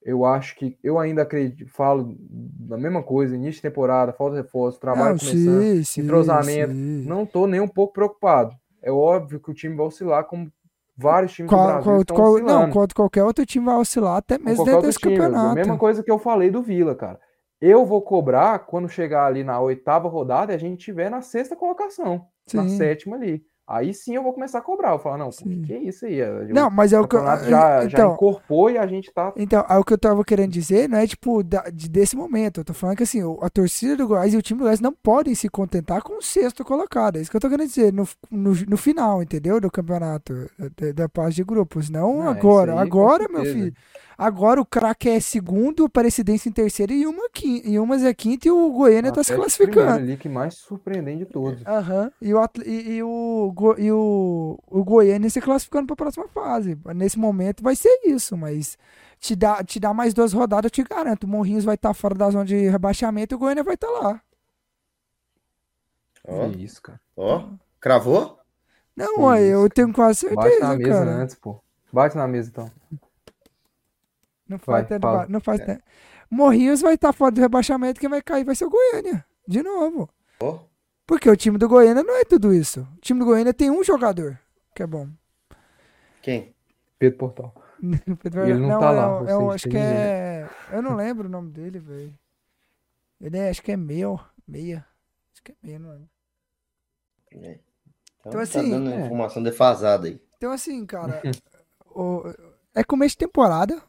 Eu 0.03 0.25
acho 0.25 0.57
que 0.57 0.79
eu 0.83 0.99
ainda 0.99 1.23
acredito, 1.23 1.71
falo 1.71 2.17
da 2.19 2.79
mesma 2.79 3.03
coisa, 3.03 3.35
início 3.35 3.57
de 3.57 3.63
temporada, 3.63 4.13
falta 4.13 4.37
de 4.37 4.43
reforço, 4.43 4.81
trabalho 4.81 5.11
Não, 5.13 5.19
começando. 5.19 5.63
sim, 5.63 5.85
sim, 5.85 6.01
entrosamento, 6.01 6.73
sim. 6.75 7.05
Não 7.07 7.27
tô 7.27 7.47
nem 7.47 7.61
um 7.61 7.69
pouco 7.69 7.93
preocupado. 7.93 8.55
É 8.83 8.91
óbvio 8.91 9.39
que 9.39 9.51
o 9.51 9.55
time 9.55 9.77
vai 9.77 9.87
oscilar, 9.87 10.25
como 10.25 10.51
vários 10.97 11.33
times 11.33 11.51
do 11.51 11.57
Qual, 11.57 11.67
Brasil 11.67 11.85
qual, 11.85 12.01
estão 12.01 12.17
qual- 12.17 12.33
oscilando. 12.33 12.61
não, 12.67 12.71
quanto 12.71 12.95
qualquer 12.95 13.25
outro 13.25 13.45
time 13.45 13.67
vai 13.67 13.77
oscilar, 13.77 14.17
até 14.17 14.39
mesmo 14.39 14.65
dentro 14.65 14.83
desse 14.87 14.99
time. 14.99 15.17
A 15.17 15.19
campeonato. 15.19 15.55
mesma 15.55 15.77
coisa 15.79 16.03
que 16.03 16.11
eu 16.11 16.19
falei 16.19 16.51
do 16.51 16.63
Vila, 16.63 16.95
cara. 16.95 17.21
Eu 17.61 17.85
vou 17.85 18.01
cobrar 18.01 18.61
quando 18.61 18.89
chegar 18.89 19.27
ali 19.27 19.45
na 19.45 19.61
oitava 19.61 20.09
rodada 20.09 20.51
e 20.53 20.55
a 20.57 20.59
gente 20.59 20.83
tiver 20.83 21.11
na 21.11 21.21
sexta 21.21 21.55
colocação, 21.55 22.25
na 22.55 22.63
sétima 22.69 23.17
ali. 23.17 23.45
Aí 23.73 23.95
sim 23.95 24.16
eu 24.16 24.23
vou 24.25 24.33
começar 24.33 24.59
a 24.59 24.62
cobrar. 24.62 24.91
Eu 24.91 24.99
falar, 24.99 25.16
não, 25.16 25.31
Sim. 25.31 25.62
que, 25.62 25.73
é 25.73 25.79
isso 25.79 26.05
aí? 26.05 26.18
Não, 26.53 26.68
mas 26.68 26.93
é 26.93 26.99
o 27.01 27.05
o 27.05 27.09
que 27.09 27.14
eu, 27.14 27.21
campeonato 27.21 27.45
já, 27.49 27.81
já 27.83 27.99
então, 27.99 28.14
incorporou 28.14 28.68
e 28.68 28.77
a 28.77 28.85
gente 28.85 29.12
tá. 29.12 29.33
então, 29.37 29.64
é 29.68 29.79
o 29.79 29.85
que 29.85 29.93
eu 29.93 29.99
tava 29.99 30.25
querendo 30.25 30.51
dizer, 30.51 30.89
não 30.89 30.99
é 30.99 31.07
tipo 31.07 31.43
da- 31.45 31.71
de- 31.73 31.89
desse 31.89 32.16
momento. 32.16 32.61
Eu 32.61 32.64
tô 32.64 32.75
falando 32.75 32.97
que 32.97 33.05
assim, 33.05 33.23
o- 33.23 33.39
a 33.41 33.49
torcida 33.49 33.97
do 33.97 34.09
Goiás 34.09 34.35
e 34.35 34.37
o 34.37 34.43
time 34.43 34.59
do 34.59 34.62
Goiás 34.64 34.81
não 34.81 34.93
podem 34.93 35.37
se 35.37 35.49
contentar 35.49 36.03
com 36.03 36.18
o 36.18 36.23
sexto 36.23 36.64
colocado. 36.64 37.16
É 37.16 37.21
isso 37.21 37.31
que 37.31 37.37
eu 37.37 37.41
tô 37.41 37.49
querendo 37.49 37.68
dizer 37.68 37.93
no, 37.93 38.09
no, 38.29 38.53
no 38.68 38.77
final, 38.77 39.23
entendeu? 39.23 39.61
Do 39.61 39.71
campeonato, 39.71 40.51
da, 40.59 40.93
da 40.93 41.09
parte 41.09 41.37
de 41.37 41.45
grupos. 41.45 41.89
Não 41.89 42.25
Não, 42.25 42.29
agora. 42.29 42.73
aí, 42.73 42.79
agora, 42.81 43.29
meu 43.31 43.45
filho. 43.45 43.73
Agora 44.18 44.61
o 44.61 44.66
craque 44.66 45.09
é 45.09 45.18
segundo, 45.18 45.81
o 45.81 45.87
Aparecidense 45.87 46.47
em 46.47 46.53
terceiro 46.53 46.93
e 46.93 47.07
uma 47.07 47.31
quinta, 47.33 47.66
e 47.66 47.79
umas 47.79 48.05
é 48.05 48.12
quinta 48.12 48.49
e 48.49 48.51
o 48.51 48.71
Goiânia 48.71 49.11
tá 49.11 49.25
se 49.25 49.33
Atlético 49.33 49.64
classificando. 49.64 49.93
ali 50.03 50.16
que 50.18 50.29
mais 50.29 50.55
surpreendente 50.57 51.21
de 51.21 51.25
todos. 51.25 51.66
Aham. 51.66 52.12
E, 52.21 52.35
o, 52.35 52.49
e, 52.66 52.97
e 52.97 53.03
o, 53.03 53.51
Go- 53.61 53.79
e 53.79 53.93
o, 53.93 54.59
o 54.67 54.83
Goiânia 54.85 55.29
se 55.31 55.41
classificando 55.41 55.87
para 55.87 55.95
a 55.95 55.97
próxima 55.97 56.27
fase. 56.29 56.79
Nesse 56.95 57.19
momento 57.19 57.63
vai 57.63 57.77
ser 57.77 58.01
isso, 58.05 58.37
mas 58.37 58.77
te 59.21 59.37
dá, 59.37 59.63
te 59.63 59.79
dá 59.79 59.93
mais 59.95 60.15
duas 60.15 60.33
rodadas, 60.33 60.65
eu 60.65 60.71
te 60.71 60.83
garanto. 60.83 61.25
O 61.25 61.29
Morrinhos 61.29 61.65
vai 61.65 61.75
estar 61.77 61.93
fora 61.95 62.15
da 62.15 62.31
zona 62.31 62.45
de 62.45 62.69
rebaixamento 62.69 63.35
e 63.35 63.37
o 63.37 63.39
Goiânia 63.39 63.63
vai 63.63 63.75
estar 63.75 63.91
lá. 63.91 64.21
Ó, 66.27 66.51
Que 66.51 66.63
isso, 66.65 66.83
cara. 66.83 67.01
ó, 67.17 67.49
cravou? 67.81 68.39
Não, 68.97 69.21
ué, 69.25 69.43
eu 69.47 69.69
tenho 69.71 69.93
quase 69.93 70.29
Bate 70.35 70.49
certeza, 70.51 70.69
na 70.69 70.77
mesa 70.77 70.91
cara. 70.91 71.11
antes, 71.17 71.35
pô. 71.37 71.63
Bate 71.93 72.17
na 72.17 72.29
mesa 72.29 72.51
então. 72.51 72.71
Não 74.49 74.59
faz 74.59 74.81
Vai, 74.81 74.85
tempo, 74.87 75.03
fala. 75.03 75.27
não 75.29 75.41
faz 75.41 75.61
tempo. 75.65 75.83
Morrinhos 76.31 76.81
vai 76.81 76.95
estar 76.95 77.13
fora 77.13 77.33
do 77.33 77.41
rebaixamento, 77.41 78.01
quem 78.01 78.09
vai 78.09 78.23
cair 78.23 78.45
vai 78.45 78.55
ser 78.55 78.65
o 78.67 78.71
Goiânia. 78.71 79.25
De 79.47 79.63
novo. 79.63 80.09
Ó, 80.41 80.59
Porque 81.11 81.29
o 81.29 81.37
time 81.37 81.59
do 81.59 81.69
Goiânia 81.69 82.05
não 82.05 82.15
é 82.15 82.25
tudo 82.25 82.55
isso. 82.55 82.87
O 82.97 83.01
time 83.01 83.19
do 83.19 83.27
Goiânia 83.27 83.53
tem 83.53 83.69
um 83.69 83.83
jogador, 83.83 84.39
que 84.73 84.81
é 84.81 84.87
bom. 84.87 85.09
quem? 86.23 86.55
Pedro 87.01 87.19
Portal. 87.19 87.53
Ele 87.83 88.55
não 88.61 88.79
tá 88.79 88.93
lá, 88.93 89.03
é- 89.03 89.09
ou 89.09 89.25
é 89.25 89.27
seja, 89.27 89.55
acho 89.55 89.69
que 89.71 89.77
é. 89.77 90.49
Eu 90.71 90.81
não 90.81 90.95
lembro 90.95 91.27
o 91.27 91.29
nome 91.29 91.51
dele, 91.51 91.81
velho. 91.81 92.17
Ele 93.21 93.37
é, 93.39 93.51
acho 93.51 93.61
que 93.61 93.73
é 93.73 93.77
meio. 93.77 94.21
Meia. 94.47 94.87
Acho 95.33 95.43
que 95.43 95.51
é 95.51 95.55
meia, 95.61 95.79
não 95.81 95.91
lembro. 95.91 96.09
É. 97.33 97.37
Então, 97.37 97.61
Então, 98.21 98.31
tá 98.33 98.43
assim, 98.43 98.71
dando 98.71 98.91
é. 98.93 99.01
informação 99.05 99.43
defasada 99.43 100.07
aí. 100.07 100.23
Então, 100.37 100.53
assim, 100.53 100.87
cara. 100.87 101.21
o- 101.93 102.23
é 102.73 102.85
começo 102.85 103.15
de 103.15 103.27
temporada. 103.27 103.83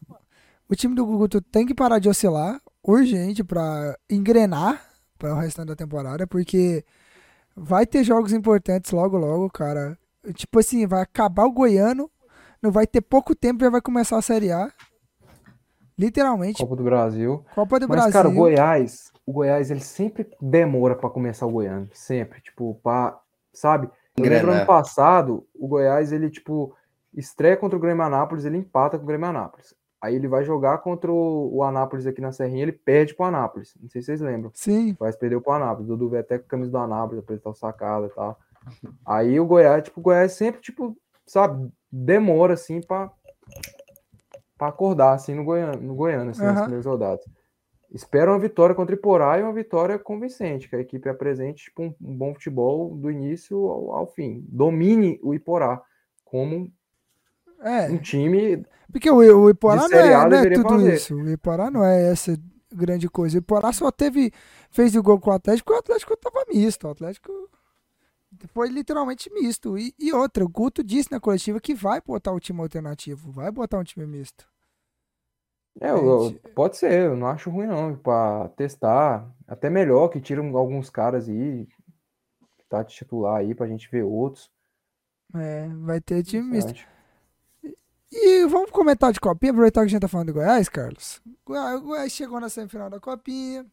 O 0.68 0.76
time 0.76 0.96
do 0.96 1.06
Guguto 1.06 1.40
tem 1.40 1.68
que 1.68 1.76
parar 1.76 2.00
de 2.00 2.10
oscilar 2.10 2.60
urgente 2.84 3.44
pra 3.44 3.96
engrenar 4.10 4.84
para 5.20 5.36
o 5.36 5.40
restante 5.40 5.68
da 5.68 5.76
temporada, 5.76 6.26
porque 6.26 6.84
vai 7.62 7.86
ter 7.86 8.04
jogos 8.04 8.34
importantes 8.34 8.92
logo, 8.92 9.18
logo, 9.18 9.50
cara. 9.50 9.98
Tipo 10.34 10.60
assim, 10.60 10.86
vai 10.88 11.02
acabar 11.02 11.46
o 11.46 11.52
Goiano, 11.52 12.10
não 12.62 12.72
vai 12.72 12.86
ter 12.88 13.02
pouco 13.02 13.36
tempo 13.36 13.64
e 13.64 13.66
já 13.66 13.70
vai 13.70 13.82
começar 13.82 14.18
a 14.18 14.22
Série 14.22 14.52
A. 14.52 14.72
Literalmente, 15.98 16.62
Copa 16.62 16.76
do 16.76 16.84
Brasil. 16.84 17.46
Copa 17.54 17.80
do 17.80 17.88
Mas, 17.88 17.98
Brasil. 17.98 18.14
cara, 18.14 18.30
o 18.30 18.34
Goiás, 18.34 19.12
o 19.26 19.32
Goiás, 19.34 19.70
ele 19.70 19.82
sempre 19.82 20.28
demora 20.42 20.96
pra 20.96 21.10
começar 21.10 21.46
o 21.46 21.52
Goiano. 21.52 21.88
Sempre. 21.94 22.42
Tipo, 22.42 22.80
pra, 22.82 23.20
sabe? 23.54 23.88
Eu 24.18 24.24
lembro 24.24 24.38
Engrenar. 24.40 24.58
ano 24.58 24.66
passado, 24.66 25.48
o 25.54 25.68
Goiás, 25.68 26.12
ele, 26.12 26.30
tipo, 26.30 26.76
estreia 27.14 27.56
contra 27.56 27.78
o 27.78 27.80
Grêmio 27.80 28.04
Anápolis, 28.04 28.46
ele 28.46 28.58
empata 28.58 28.98
com 28.98 29.04
o 29.04 29.08
Grêmio 29.08 29.28
Anápolis. 29.28 29.76
Aí 30.02 30.16
ele 30.16 30.28
vai 30.28 30.44
jogar 30.44 30.80
contra 30.80 31.12
o, 31.12 31.58
o 31.58 31.64
Anápolis 31.64 32.08
aqui 32.08 32.20
na 32.20 32.32
Serrinha, 32.32 32.64
ele 32.64 32.72
perde 32.72 33.14
pro 33.14 33.26
Anápolis. 33.26 33.76
Não 33.80 33.88
sei 33.88 34.02
se 34.02 34.08
vocês 34.08 34.22
lembram. 34.22 34.52
Sim, 34.56 34.96
Goiás 34.96 35.16
perdeu 35.16 35.40
pro 35.40 35.54
Anápolis. 35.54 35.88
Dudu 35.88 36.10
veio 36.10 36.22
até 36.22 36.40
com 36.40 36.46
a 36.46 36.48
camisa 36.48 36.72
do 36.72 36.78
Anápolis, 36.80 37.20
apresentar 37.20 37.52
o 37.52 37.54
sacada 37.54 38.08
e 38.08 38.10
tal. 38.10 38.40
Aí 39.06 39.40
o 39.40 39.46
Goiás, 39.46 39.84
tipo, 39.84 40.00
o 40.00 40.04
Goiás 40.04 40.32
sempre, 40.32 40.60
tipo, 40.60 40.98
sabe, 41.24 41.72
demora, 41.92 42.56
assim, 42.56 42.82
pra, 42.82 43.12
pra 44.58 44.70
acordar, 44.70 45.14
assim, 45.14 45.36
no 45.36 45.44
Goiânia, 45.44 45.80
no 45.80 45.94
Goiânia 45.94 46.32
assim, 46.32 46.42
nas 46.42 46.54
Aham. 46.54 46.62
primeiras 46.62 46.86
rodadas. 46.88 47.26
Espera 47.94 48.32
uma 48.32 48.40
vitória 48.40 48.74
contra 48.74 48.96
o 48.96 48.98
Iporá 48.98 49.38
e 49.38 49.44
uma 49.44 49.54
vitória 49.54 50.00
convincente, 50.00 50.68
que 50.68 50.76
a 50.76 50.80
equipe 50.80 51.10
apresente, 51.10 51.66
tipo, 51.66 51.84
um, 51.84 51.96
um 52.02 52.18
bom 52.18 52.34
futebol 52.34 52.96
do 52.96 53.12
início 53.12 53.58
ao, 53.68 53.96
ao 53.98 54.08
fim. 54.08 54.44
Domine 54.48 55.20
o 55.22 55.34
Iporá 55.36 55.80
como 56.26 56.72
é. 57.62 57.90
um 57.90 57.98
time... 57.98 58.66
Porque 58.92 59.10
o, 59.10 59.18
o 59.18 59.50
Iporá 59.50 59.88
não 59.88 59.98
é, 59.98 60.30
não 60.30 60.38
é 60.38 60.50
tudo 60.50 60.70
fazer. 60.70 60.94
isso. 60.96 61.16
O 61.16 61.30
Iporá 61.30 61.72
não 61.72 61.84
é 61.86 62.12
essa 62.12 62.38
grande 62.74 63.08
coisa. 63.10 63.38
O 63.38 63.40
Iporá 63.40 63.72
só 63.72 63.90
teve. 63.90 64.34
Fez 64.70 64.96
o 64.96 65.02
gol 65.04 65.20
com 65.20 65.30
o 65.30 65.34
Atlético 65.34 65.68
porque 65.68 65.78
o 65.78 65.80
Atlético 65.80 66.18
tava 66.18 66.46
misto. 66.54 66.88
O 66.88 66.92
Atlético 66.92 67.32
foi 68.54 68.68
literalmente 68.68 69.32
misto. 69.34 69.78
E, 69.78 69.94
e 69.98 70.12
outra, 70.12 70.44
o 70.44 70.50
Guto 70.50 70.84
disse 70.84 71.10
na 71.10 71.22
coletiva 71.22 71.62
que 71.62 71.74
vai 71.74 72.02
botar 72.02 72.34
o 72.34 72.40
time 72.40 72.60
alternativo. 72.60 73.32
Vai 73.32 73.50
botar 73.50 73.78
um 73.78 73.84
time 73.84 74.06
misto. 74.06 74.46
É, 75.80 75.90
eu- 75.90 76.30
Gente. 76.30 76.40
pode 76.54 76.76
ser, 76.76 76.92
eu 76.92 77.16
não 77.16 77.28
acho 77.28 77.50
ruim 77.50 77.68
não, 77.68 77.96
para 77.96 78.50
testar, 78.50 79.26
até 79.48 79.70
melhor 79.70 80.10
que 80.10 80.20
tiram 80.20 80.56
alguns 80.58 80.90
caras 80.90 81.30
aí, 81.30 81.66
tá 82.68 82.84
de 82.84 82.94
titular 82.94 83.38
aí 83.38 83.56
pra 83.56 83.68
gente 83.68 83.90
ver 83.90 84.04
outros. 84.04 84.52
É, 85.34 85.70
vai 85.80 86.02
ter 86.02 86.24
time 86.24 86.44
misto. 86.44 86.74
E 88.12 88.46
vamos 88.48 88.72
comentar 88.72 89.12
de 89.14 89.20
copinha, 89.20 89.52
aproveitar 89.52 89.82
que 89.82 89.86
a 89.86 89.90
gente 89.90 90.02
tá 90.02 90.08
falando 90.08 90.28
do 90.28 90.34
Goiás, 90.34 90.68
Carlos. 90.68 91.22
O 91.26 91.82
Goiás, 91.82 92.12
chegou 92.12 92.40
na 92.40 92.50
semifinal 92.50 92.90
da 92.90 93.00
copinha. 93.00 93.66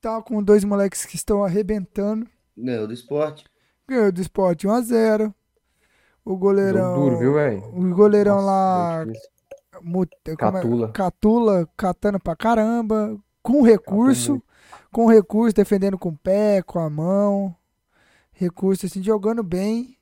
tá 0.00 0.22
com 0.22 0.42
dois 0.42 0.62
moleques 0.64 1.04
que 1.04 1.16
estão 1.16 1.44
arrebentando. 1.44 2.28
Ganhou 2.56 2.86
do 2.86 2.92
esporte. 2.94 3.44
Ganhou 3.88 4.12
do 4.12 4.20
esporte 4.20 4.66
1x0. 4.68 5.34
O 6.24 6.36
goleirão. 6.36 6.94
Jogo 6.94 7.04
duro, 7.10 7.18
viu, 7.18 7.34
velho? 7.34 7.62
O 7.76 7.94
goleirão 7.94 8.36
Nossa, 8.36 8.46
lá. 8.46 8.98
jogo 9.00 9.12
difícil. 9.12 9.30
mu- 9.82 10.06
como 10.38 10.56
é? 10.56 10.60
Catula. 10.60 10.92
Catula, 10.92 11.68
catando 11.76 12.20
pra 12.20 12.36
caramba. 12.36 13.16
Com 13.42 13.62
recurso. 13.62 14.32
muito. 14.32 14.46
Com 14.92 15.06
recurso, 15.06 15.54
defendendo 15.54 15.98
com 15.98 16.08
o 16.10 16.16
pé, 16.16 16.62
com 16.62 16.78
a 16.78 16.88
mão. 16.88 17.54
Recurso, 18.32 18.86
assim, 18.86 19.02
jogando 19.02 19.42
bem. 19.42 19.95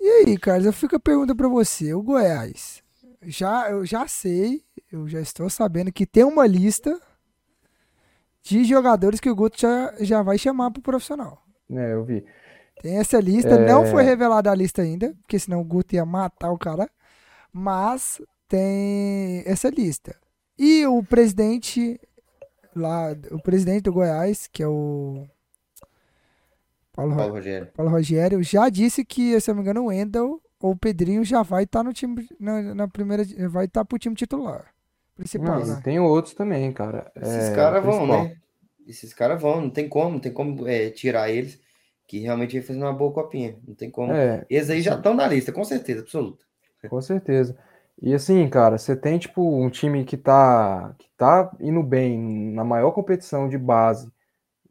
E 0.00 0.08
aí, 0.08 0.38
Carlos, 0.38 0.66
eu 0.66 0.72
fico 0.72 0.96
a 0.96 1.00
pergunta 1.00 1.34
pra 1.34 1.48
você. 1.48 1.92
O 1.94 2.02
Goiás. 2.02 2.82
Já, 3.22 3.70
eu 3.70 3.84
já 3.84 4.08
sei, 4.08 4.62
eu 4.90 5.06
já 5.06 5.20
estou 5.20 5.50
sabendo 5.50 5.92
que 5.92 6.06
tem 6.06 6.24
uma 6.24 6.46
lista 6.46 6.98
de 8.42 8.64
jogadores 8.64 9.20
que 9.20 9.28
o 9.28 9.34
Guto 9.34 9.60
já, 9.60 9.94
já 10.00 10.22
vai 10.22 10.38
chamar 10.38 10.70
pro 10.70 10.80
profissional. 10.80 11.42
É, 11.70 11.92
eu 11.92 12.02
vi. 12.04 12.24
Tem 12.82 12.96
essa 12.98 13.20
lista, 13.20 13.50
É. 13.50 13.66
não 13.70 13.84
foi 13.86 14.02
revelada 14.02 14.50
a 14.50 14.54
lista 14.54 14.80
ainda, 14.80 15.14
porque 15.20 15.38
senão 15.38 15.60
o 15.60 15.64
Guto 15.64 15.94
ia 15.94 16.06
matar 16.06 16.50
o 16.50 16.58
cara. 16.58 16.90
Mas 17.52 18.22
tem 18.48 19.42
essa 19.44 19.68
lista. 19.68 20.16
E 20.58 20.86
o 20.86 21.02
presidente 21.02 22.00
lá, 22.74 23.08
o 23.30 23.42
presidente 23.42 23.82
do 23.82 23.92
Goiás, 23.92 24.48
que 24.50 24.62
é 24.62 24.66
o 24.68 25.26
Paulo, 26.92 27.14
Paulo 27.14 27.32
Rogério. 27.34 27.72
Paulo 27.74 27.90
Rogério, 27.92 28.42
já 28.42 28.68
disse 28.68 29.04
que, 29.04 29.40
se 29.40 29.50
eu 29.50 29.54
não 29.54 29.62
me 29.62 29.68
engano, 29.70 29.84
o 29.84 29.88
Wendel 29.88 30.40
ou 30.60 30.72
o 30.72 30.76
Pedrinho 30.78 31.24
já 31.24 31.42
vai 31.42 31.64
estar 31.64 31.82
no 31.82 31.92
time 31.92 32.28
na, 32.38 32.74
na 32.74 32.88
primeira, 32.88 33.24
vai 33.48 33.66
estar 33.66 33.84
pro 33.84 33.98
time 33.98 34.14
titular. 34.14 34.74
Principal, 35.14 35.60
Não, 35.60 35.66
né? 35.66 35.82
tem 35.82 35.98
outros 36.00 36.34
também, 36.34 36.72
cara. 36.72 37.10
Esses 37.16 37.48
É, 37.48 37.50
caras 37.50 37.84
vão, 37.84 38.06
né? 38.06 38.36
Esses 38.86 39.14
caras 39.14 39.40
vão, 39.40 39.60
não 39.62 39.70
tem 39.70 39.88
como, 39.88 40.12
não 40.14 40.20
tem 40.20 40.32
como 40.32 40.66
é, 40.68 40.90
tirar 40.90 41.30
eles, 41.30 41.60
que 42.06 42.18
realmente 42.20 42.56
ia 42.56 42.62
fazer 42.62 42.78
uma 42.80 42.92
boa 42.92 43.12
copinha. 43.12 43.58
Não 43.66 43.74
tem 43.74 43.90
como. 43.90 44.12
É, 44.12 44.46
Eles 44.48 44.70
aí 44.70 44.82
já 44.82 44.96
estão 44.96 45.14
na 45.14 45.26
lista, 45.28 45.52
com 45.52 45.64
certeza, 45.64 46.00
absoluta. 46.02 46.44
Com 46.88 47.00
certeza. 47.00 47.56
E 48.02 48.14
assim, 48.14 48.48
cara, 48.48 48.78
você 48.78 48.96
tem 48.96 49.18
tipo 49.18 49.42
um 49.62 49.68
time 49.70 50.04
que 50.04 50.16
tá, 50.16 50.94
que 50.98 51.08
tá 51.16 51.50
indo 51.60 51.82
bem 51.82 52.18
na 52.52 52.64
maior 52.64 52.92
competição 52.92 53.48
de 53.48 53.58
base 53.58 54.10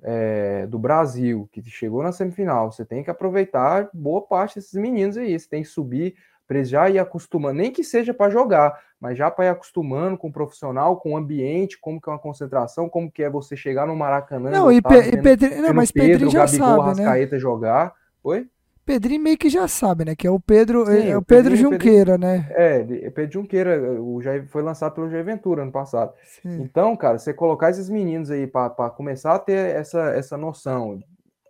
é, 0.03 0.65
do 0.67 0.79
Brasil, 0.79 1.47
que 1.51 1.61
chegou 1.63 2.03
na 2.03 2.11
semifinal. 2.11 2.71
Você 2.71 2.85
tem 2.85 3.03
que 3.03 3.09
aproveitar 3.09 3.89
boa 3.93 4.21
parte 4.21 4.55
desses 4.55 4.73
meninos 4.79 5.17
aí. 5.17 5.37
Você 5.37 5.47
tem 5.47 5.63
que 5.63 5.69
subir 5.69 6.15
para 6.47 6.57
eles 6.57 6.69
já 6.69 6.89
ir 6.89 6.97
acostumando, 6.97 7.59
nem 7.59 7.71
que 7.71 7.83
seja 7.83 8.11
para 8.11 8.31
jogar, 8.31 8.75
mas 8.99 9.15
já 9.15 9.29
para 9.29 9.45
ir 9.45 9.49
acostumando 9.49 10.17
com 10.17 10.29
o 10.29 10.33
profissional, 10.33 10.97
com 10.97 11.13
o 11.13 11.17
ambiente, 11.17 11.79
como 11.79 12.01
que 12.01 12.09
é 12.09 12.11
uma 12.11 12.17
concentração, 12.17 12.89
como 12.89 13.11
que 13.11 13.21
é 13.21 13.29
você 13.29 13.55
chegar 13.55 13.85
no 13.85 13.95
Maracanã. 13.95 14.49
Não, 14.49 14.71
e, 14.71 14.77
lotar, 14.77 14.97
Pe- 14.97 15.07
e 15.07 15.17
Pedrinho, 15.21 15.61
não, 15.61 15.73
mas 15.75 15.91
Pedro, 15.91 16.27
já 16.27 16.39
Gabigol, 16.39 16.65
sabe, 16.65 16.85
né? 16.85 17.05
Rascaeta 17.05 17.37
jogar. 17.37 17.93
Oi? 18.23 18.47
Pedrinho 18.89 19.21
meio 19.21 19.37
que 19.37 19.49
já 19.49 19.67
sabe, 19.67 20.03
né? 20.03 20.15
Que 20.15 20.25
é 20.25 20.31
o 20.31 20.39
Pedro, 20.39 20.83
Sim, 20.83 21.09
é 21.09 21.15
o 21.15 21.19
o 21.19 21.21
Pedro 21.21 21.55
Junqueira, 21.55 22.17
né? 22.17 22.49
É, 22.55 22.81
de- 22.81 23.11
Pedro 23.11 23.33
Junqueira, 23.33 24.01
o 24.01 24.19
Jair 24.19 24.47
foi 24.47 24.63
lançado 24.63 24.95
pelo 24.95 25.09
Jair 25.11 25.23
Ventura 25.23 25.61
ano 25.61 25.71
passado. 25.71 26.11
Sim. 26.25 26.63
Então, 26.63 26.95
cara, 26.97 27.19
você 27.19 27.31
colocar 27.31 27.69
esses 27.69 27.87
meninos 27.87 28.31
aí 28.31 28.47
para 28.47 28.89
começar 28.89 29.35
a 29.35 29.39
ter 29.39 29.75
essa, 29.75 30.09
essa 30.15 30.35
noção, 30.37 30.99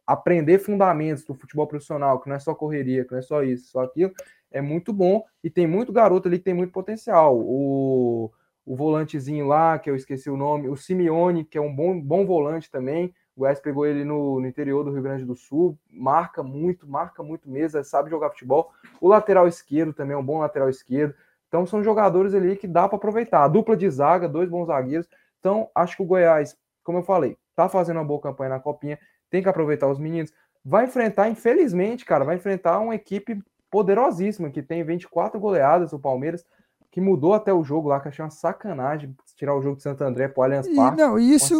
aprender 0.05 0.59
fundamentos 0.59 1.23
do 1.23 1.33
futebol 1.33 1.65
profissional, 1.65 2.19
que 2.19 2.27
não 2.27 2.35
é 2.35 2.39
só 2.39 2.53
correria, 2.53 3.05
que 3.05 3.11
não 3.13 3.19
é 3.19 3.21
só 3.21 3.41
isso, 3.41 3.71
só 3.71 3.83
aquilo, 3.83 4.11
é 4.51 4.61
muito 4.61 4.91
bom. 4.91 5.23
E 5.41 5.49
tem 5.49 5.65
muito 5.65 5.93
garoto 5.93 6.27
ali 6.27 6.39
que 6.39 6.43
tem 6.43 6.53
muito 6.53 6.73
potencial. 6.73 7.37
O, 7.39 8.29
o 8.65 8.75
volantezinho 8.75 9.47
lá, 9.47 9.79
que 9.79 9.89
eu 9.89 9.95
esqueci 9.95 10.29
o 10.29 10.35
nome, 10.35 10.67
o 10.67 10.75
Simeone, 10.75 11.45
que 11.45 11.57
é 11.57 11.61
um 11.61 11.73
bom, 11.73 11.99
bom 12.01 12.25
volante 12.25 12.69
também. 12.69 13.13
O 13.39 13.47
Goiás 13.47 13.61
pegou 13.61 13.85
ele 13.85 14.03
no, 14.03 14.41
no 14.41 14.45
interior 14.45 14.83
do 14.83 14.91
Rio 14.91 15.01
Grande 15.01 15.23
do 15.23 15.33
Sul, 15.33 15.79
marca 15.89 16.43
muito, 16.43 16.85
marca 16.85 17.23
muito 17.23 17.49
mesmo, 17.49 17.81
sabe 17.85 18.09
jogar 18.09 18.31
futebol. 18.31 18.69
O 18.99 19.07
lateral 19.07 19.47
esquerdo 19.47 19.93
também 19.93 20.13
é 20.13 20.17
um 20.17 20.23
bom 20.23 20.39
lateral 20.39 20.69
esquerdo. 20.69 21.15
Então 21.47 21.65
são 21.65 21.81
jogadores 21.81 22.33
ali 22.33 22.57
que 22.57 22.67
dá 22.67 22.85
para 22.85 22.97
aproveitar. 22.97 23.45
A 23.45 23.47
dupla 23.47 23.77
de 23.77 23.89
zaga, 23.89 24.27
dois 24.27 24.49
bons 24.49 24.65
zagueiros. 24.65 25.07
Então 25.39 25.69
acho 25.73 25.95
que 25.95 26.03
o 26.03 26.05
Goiás, 26.05 26.57
como 26.83 26.97
eu 26.97 27.03
falei, 27.03 27.37
tá 27.55 27.69
fazendo 27.69 27.95
uma 27.95 28.03
boa 28.03 28.19
campanha 28.19 28.49
na 28.49 28.59
copinha, 28.59 28.99
tem 29.29 29.41
que 29.41 29.47
aproveitar 29.47 29.87
os 29.87 29.99
meninos. 29.99 30.33
Vai 30.61 30.83
enfrentar, 30.83 31.29
infelizmente, 31.29 32.03
cara, 32.03 32.25
vai 32.25 32.35
enfrentar 32.35 32.77
uma 32.79 32.93
equipe 32.93 33.41
poderosíssima 33.71 34.49
que 34.49 34.61
tem 34.61 34.83
24 34.83 35.39
goleadas, 35.39 35.93
o 35.93 35.99
Palmeiras, 35.99 36.45
que 36.91 36.99
mudou 36.99 37.33
até 37.33 37.53
o 37.53 37.63
jogo 37.63 37.87
lá, 37.89 37.99
que 37.99 38.07
achei 38.07 38.23
uma 38.23 38.31
sacanagem 38.31 39.15
tirar 39.35 39.55
o 39.55 39.61
jogo 39.61 39.77
de 39.77 39.83
Santo 39.83 40.03
André 40.03 40.27
pro 40.27 40.43
Allianz 40.43 40.67
E, 40.67 40.75
Parque. 40.75 40.97
não, 41.01 41.19
isso, 41.19 41.59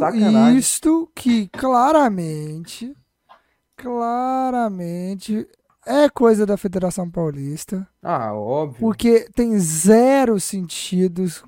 isto 0.57 1.09
que 1.15 1.47
claramente, 1.49 2.95
claramente 3.77 5.47
é 5.85 6.09
coisa 6.09 6.45
da 6.45 6.57
Federação 6.57 7.09
Paulista, 7.09 7.87
Ah, 8.03 8.33
óbvio. 8.33 8.79
porque 8.79 9.27
tem 9.35 9.57
zero 9.59 10.39
sentidos 10.39 11.43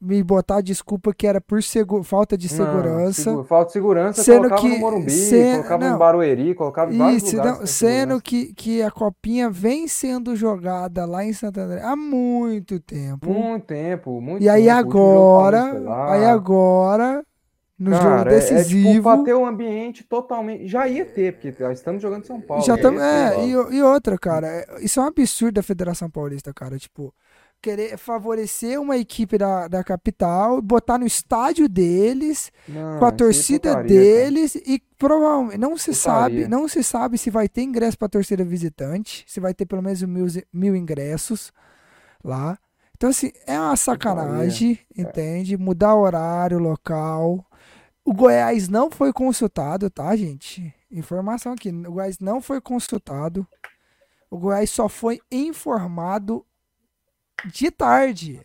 me 0.00 0.22
botar 0.22 0.60
desculpa 0.60 1.12
que 1.12 1.26
era 1.26 1.40
por 1.40 1.60
falta 2.04 2.36
de 2.38 2.48
Não, 2.48 2.64
segurança. 2.64 3.22
segu- 3.22 3.44
falta 3.44 3.66
de 3.66 3.72
segurança, 3.72 4.22
Sendo 4.22 4.36
colocava 4.48 4.60
que- 4.62 4.68
no 4.68 4.78
Morumbi, 4.78 5.10
se- 5.10 5.50
colocava 5.52 5.84
não. 5.84 5.92
no 5.92 5.98
Barueri, 5.98 6.54
colocava 6.54 6.94
em 6.94 6.98
vários 6.98 7.22
Isso, 7.24 7.36
lugares. 7.36 7.58
não, 7.58 7.66
sendo 7.66 8.22
que, 8.22 8.52
que 8.54 8.80
a 8.82 8.90
copinha 8.90 9.50
vem 9.50 9.88
sendo 9.88 10.36
jogada 10.36 11.04
lá 11.04 11.24
em 11.24 11.32
Santo 11.32 11.58
André 11.58 11.80
há 11.82 11.96
muito 11.96 12.78
tempo. 12.78 13.28
Muito 13.28 13.64
tempo, 13.66 14.20
muito 14.20 14.42
e 14.42 14.48
aí 14.48 14.64
tempo. 14.66 14.78
Agora, 14.78 15.62
aí 16.12 16.24
agora, 16.26 17.24
no 17.78 17.92
jogo 17.92 18.04
Cara, 18.04 18.32
é- 18.32 18.36
É, 18.36 18.38
decisivo, 18.38 18.88
tipo, 18.90 19.02
pra 19.02 19.18
ter 19.24 19.34
um 19.34 19.46
ambiente 19.46 20.04
totalmente. 20.04 20.66
Já 20.66 20.88
ia 20.88 21.04
ter, 21.04 21.32
porque 21.34 21.62
nós 21.62 21.78
estamos 21.78 22.02
jogando 22.02 22.22
em 22.24 22.26
São 22.26 22.40
Paulo. 22.40 22.64
Já 22.64 22.76
ter. 22.76 22.92
é, 22.92 23.44
e, 23.46 23.50
e 23.50 23.82
outra, 23.82 24.18
cara, 24.18 24.46
é- 24.48 24.66
isso 24.80 24.98
é 24.98 25.02
um 25.02 25.06
absurdo 25.06 25.54
da 25.54 25.62
Federação 25.62 26.10
Paulista, 26.10 26.52
cara. 26.52 26.76
Tipo, 26.78 27.14
querer 27.60 27.96
favorecer 27.98 28.80
uma 28.80 28.96
equipe 28.96 29.36
da, 29.36 29.68
da 29.68 29.82
capital, 29.82 30.62
botar 30.62 30.98
no 30.98 31.06
estádio 31.06 31.68
deles, 31.68 32.52
Não, 32.68 32.98
com 32.98 33.04
a 33.04 33.08
é 33.08 33.12
torcida 33.12 33.70
putaria, 33.70 33.88
deles 33.88 34.54
e 34.54 34.82
provavelmente 34.96 35.58
não 35.58 35.76
se 35.76 35.94
sabe, 35.94 36.36
Putaria. 36.36 36.48
não 36.48 36.68
se 36.68 36.82
sabe 36.82 37.18
se 37.18 37.30
vai 37.30 37.48
ter 37.48 37.62
ingresso 37.62 37.98
para 37.98 38.08
torcida 38.08 38.44
visitante, 38.44 39.24
se 39.26 39.40
vai 39.40 39.52
ter 39.52 39.66
pelo 39.66 39.82
menos 39.82 40.02
mil, 40.02 40.26
mil 40.52 40.76
ingressos 40.76 41.52
lá. 42.22 42.58
Então, 42.96 43.10
assim, 43.10 43.30
é 43.46 43.58
uma 43.58 43.76
sacanagem, 43.76 44.78
entende? 44.96 45.56
Mudar 45.56 45.94
horário, 45.94 46.58
local. 46.58 47.46
O 48.04 48.12
Goiás 48.12 48.68
não 48.68 48.90
foi 48.90 49.12
consultado, 49.12 49.88
tá, 49.88 50.16
gente? 50.16 50.74
Informação 50.90 51.52
aqui: 51.52 51.68
o 51.70 51.92
Goiás 51.92 52.18
não 52.18 52.40
foi 52.40 52.60
consultado. 52.60 53.46
O 54.30 54.36
Goiás 54.36 54.70
só 54.70 54.88
foi 54.88 55.20
informado 55.30 56.44
de 57.46 57.70
tarde. 57.70 58.40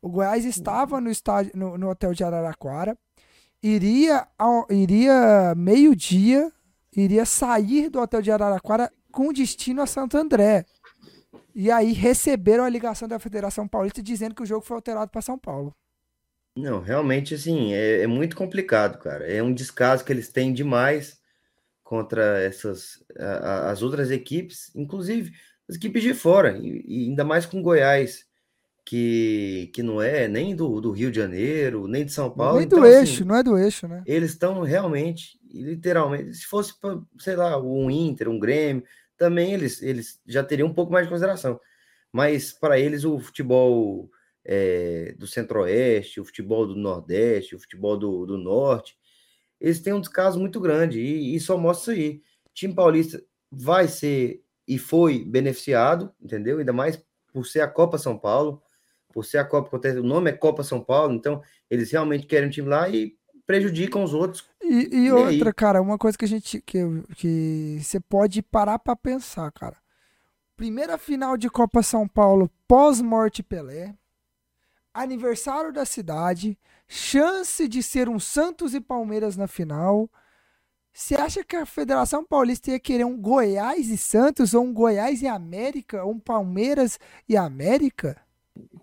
O 0.00 0.08
Goiás 0.08 0.44
estava 0.44 1.00
no, 1.00 1.10
estádio, 1.10 1.52
no, 1.54 1.76
no 1.76 1.88
hotel 1.90 2.14
de 2.14 2.22
Araraquara, 2.22 2.96
iria, 3.62 4.26
ao- 4.38 4.66
iria 4.70 5.54
meio-dia, 5.56 6.52
iria 6.96 7.24
sair 7.24 7.88
do 7.88 8.00
hotel 8.00 8.22
de 8.22 8.30
Araraquara 8.30 8.90
com 9.10 9.32
destino 9.32 9.82
a 9.82 9.86
Santo 9.86 10.16
André. 10.16 10.64
E 11.54 11.70
aí 11.70 11.92
receberam 11.92 12.64
a 12.64 12.68
ligação 12.68 13.08
da 13.08 13.18
Federação 13.18 13.66
Paulista 13.66 14.02
dizendo 14.02 14.34
que 14.34 14.42
o 14.42 14.46
jogo 14.46 14.64
foi 14.64 14.76
alterado 14.76 15.10
para 15.10 15.22
São 15.22 15.38
Paulo. 15.38 15.74
Não, 16.56 16.80
realmente, 16.80 17.34
assim, 17.34 17.72
é, 17.74 18.02
é 18.02 18.06
muito 18.06 18.36
complicado, 18.36 18.98
cara. 18.98 19.26
É 19.30 19.42
um 19.42 19.52
descaso 19.52 20.04
que 20.04 20.12
eles 20.12 20.28
têm 20.28 20.52
demais 20.52 21.18
contra 21.82 22.40
essas 22.42 23.02
a- 23.18 23.24
a- 23.24 23.70
as 23.70 23.82
outras 23.82 24.10
equipes, 24.10 24.70
inclusive 24.74 25.32
as 25.68 25.76
equipes 25.76 26.02
de 26.02 26.14
fora, 26.14 26.58
e, 26.58 26.84
e 26.86 27.04
ainda 27.08 27.24
mais 27.24 27.46
com 27.46 27.62
Goiás, 27.62 28.24
que, 28.84 29.68
que 29.74 29.82
não 29.82 30.00
é 30.00 30.28
nem 30.28 30.54
do, 30.54 30.80
do 30.80 30.92
Rio 30.92 31.10
de 31.10 31.16
Janeiro, 31.16 31.88
nem 31.88 32.04
de 32.04 32.12
São 32.12 32.30
Paulo. 32.30 32.60
Nem 32.60 32.68
do 32.68 32.76
Então, 32.76 32.88
assim, 32.88 32.98
eixo, 32.98 33.24
não 33.24 33.36
é 33.36 33.42
do 33.42 33.58
eixo, 33.58 33.88
né? 33.88 34.02
eles 34.06 34.30
estão 34.30 34.62
realmente, 34.62 35.40
literalmente, 35.52 36.34
se 36.34 36.46
fosse, 36.46 36.72
sei 37.18 37.34
lá, 37.34 37.60
um 37.60 37.90
Inter, 37.90 38.28
um 38.28 38.38
Grêmio, 38.38 38.84
também 39.16 39.52
eles, 39.52 39.82
eles 39.82 40.20
já 40.24 40.44
teriam 40.44 40.68
um 40.68 40.74
pouco 40.74 40.92
mais 40.92 41.06
de 41.06 41.10
consideração. 41.10 41.58
Mas 42.12 42.52
para 42.52 42.78
eles 42.78 43.04
o 43.04 43.18
futebol 43.18 44.08
é, 44.44 45.14
do 45.18 45.26
Centro-Oeste, 45.26 46.20
o 46.20 46.24
futebol 46.24 46.66
do 46.66 46.76
Nordeste, 46.76 47.56
o 47.56 47.58
futebol 47.58 47.96
do, 47.96 48.24
do 48.24 48.38
Norte, 48.38 48.96
eles 49.60 49.80
têm 49.80 49.92
um 49.92 50.00
descaso 50.00 50.38
muito 50.38 50.60
grande 50.60 51.00
e, 51.00 51.34
e 51.34 51.40
só 51.40 51.58
mostra 51.58 51.92
isso 51.92 52.02
aí. 52.02 52.22
O 52.48 52.54
time 52.54 52.74
paulista 52.74 53.20
vai 53.50 53.88
ser 53.88 54.42
e 54.66 54.78
foi 54.78 55.24
beneficiado, 55.24 56.12
entendeu? 56.20 56.58
Ainda 56.58 56.72
mais 56.72 57.02
por 57.32 57.46
ser 57.46 57.60
a 57.60 57.68
Copa 57.68 57.98
São 57.98 58.18
Paulo, 58.18 58.62
por 59.12 59.24
ser 59.24 59.38
a 59.38 59.44
Copa, 59.44 59.68
acontece- 59.68 59.98
o 59.98 60.02
nome 60.02 60.30
é 60.30 60.32
Copa 60.32 60.62
São 60.62 60.80
Paulo, 60.80 61.14
então 61.14 61.42
eles 61.70 61.90
realmente 61.90 62.26
querem 62.26 62.48
um 62.48 62.50
time 62.50 62.68
lá 62.68 62.88
e 62.88 63.16
prejudicam 63.46 64.02
os 64.02 64.12
outros. 64.12 64.44
E, 64.62 64.88
e 65.04 65.12
outra, 65.12 65.52
cara, 65.54 65.80
uma 65.80 65.96
coisa 65.98 66.18
que 66.18 66.24
a 66.24 66.28
gente 66.28 66.60
que 66.62 66.80
que 67.16 67.78
você 67.82 68.00
pode 68.00 68.42
parar 68.42 68.78
pra 68.78 68.96
pensar, 68.96 69.50
cara. 69.52 69.76
Primeira 70.56 70.96
final 70.98 71.36
de 71.36 71.48
Copa 71.50 71.82
São 71.82 72.08
Paulo 72.08 72.50
pós-morte 72.66 73.42
Pelé. 73.42 73.94
aniversário 74.92 75.72
da 75.72 75.84
cidade, 75.84 76.58
chance 76.88 77.68
de 77.68 77.82
ser 77.82 78.08
um 78.08 78.18
Santos 78.18 78.74
e 78.74 78.80
Palmeiras 78.80 79.36
na 79.36 79.46
final. 79.46 80.10
Você 80.96 81.14
acha 81.14 81.44
que 81.44 81.54
a 81.54 81.66
Federação 81.66 82.24
Paulista 82.24 82.70
ia 82.70 82.80
querer 82.80 83.04
um 83.04 83.20
Goiás 83.20 83.90
e 83.90 83.98
Santos, 83.98 84.54
ou 84.54 84.64
um 84.64 84.72
Goiás 84.72 85.20
e 85.20 85.28
América, 85.28 86.02
ou 86.02 86.12
um 86.12 86.18
Palmeiras 86.18 86.98
e 87.28 87.36
América? 87.36 88.16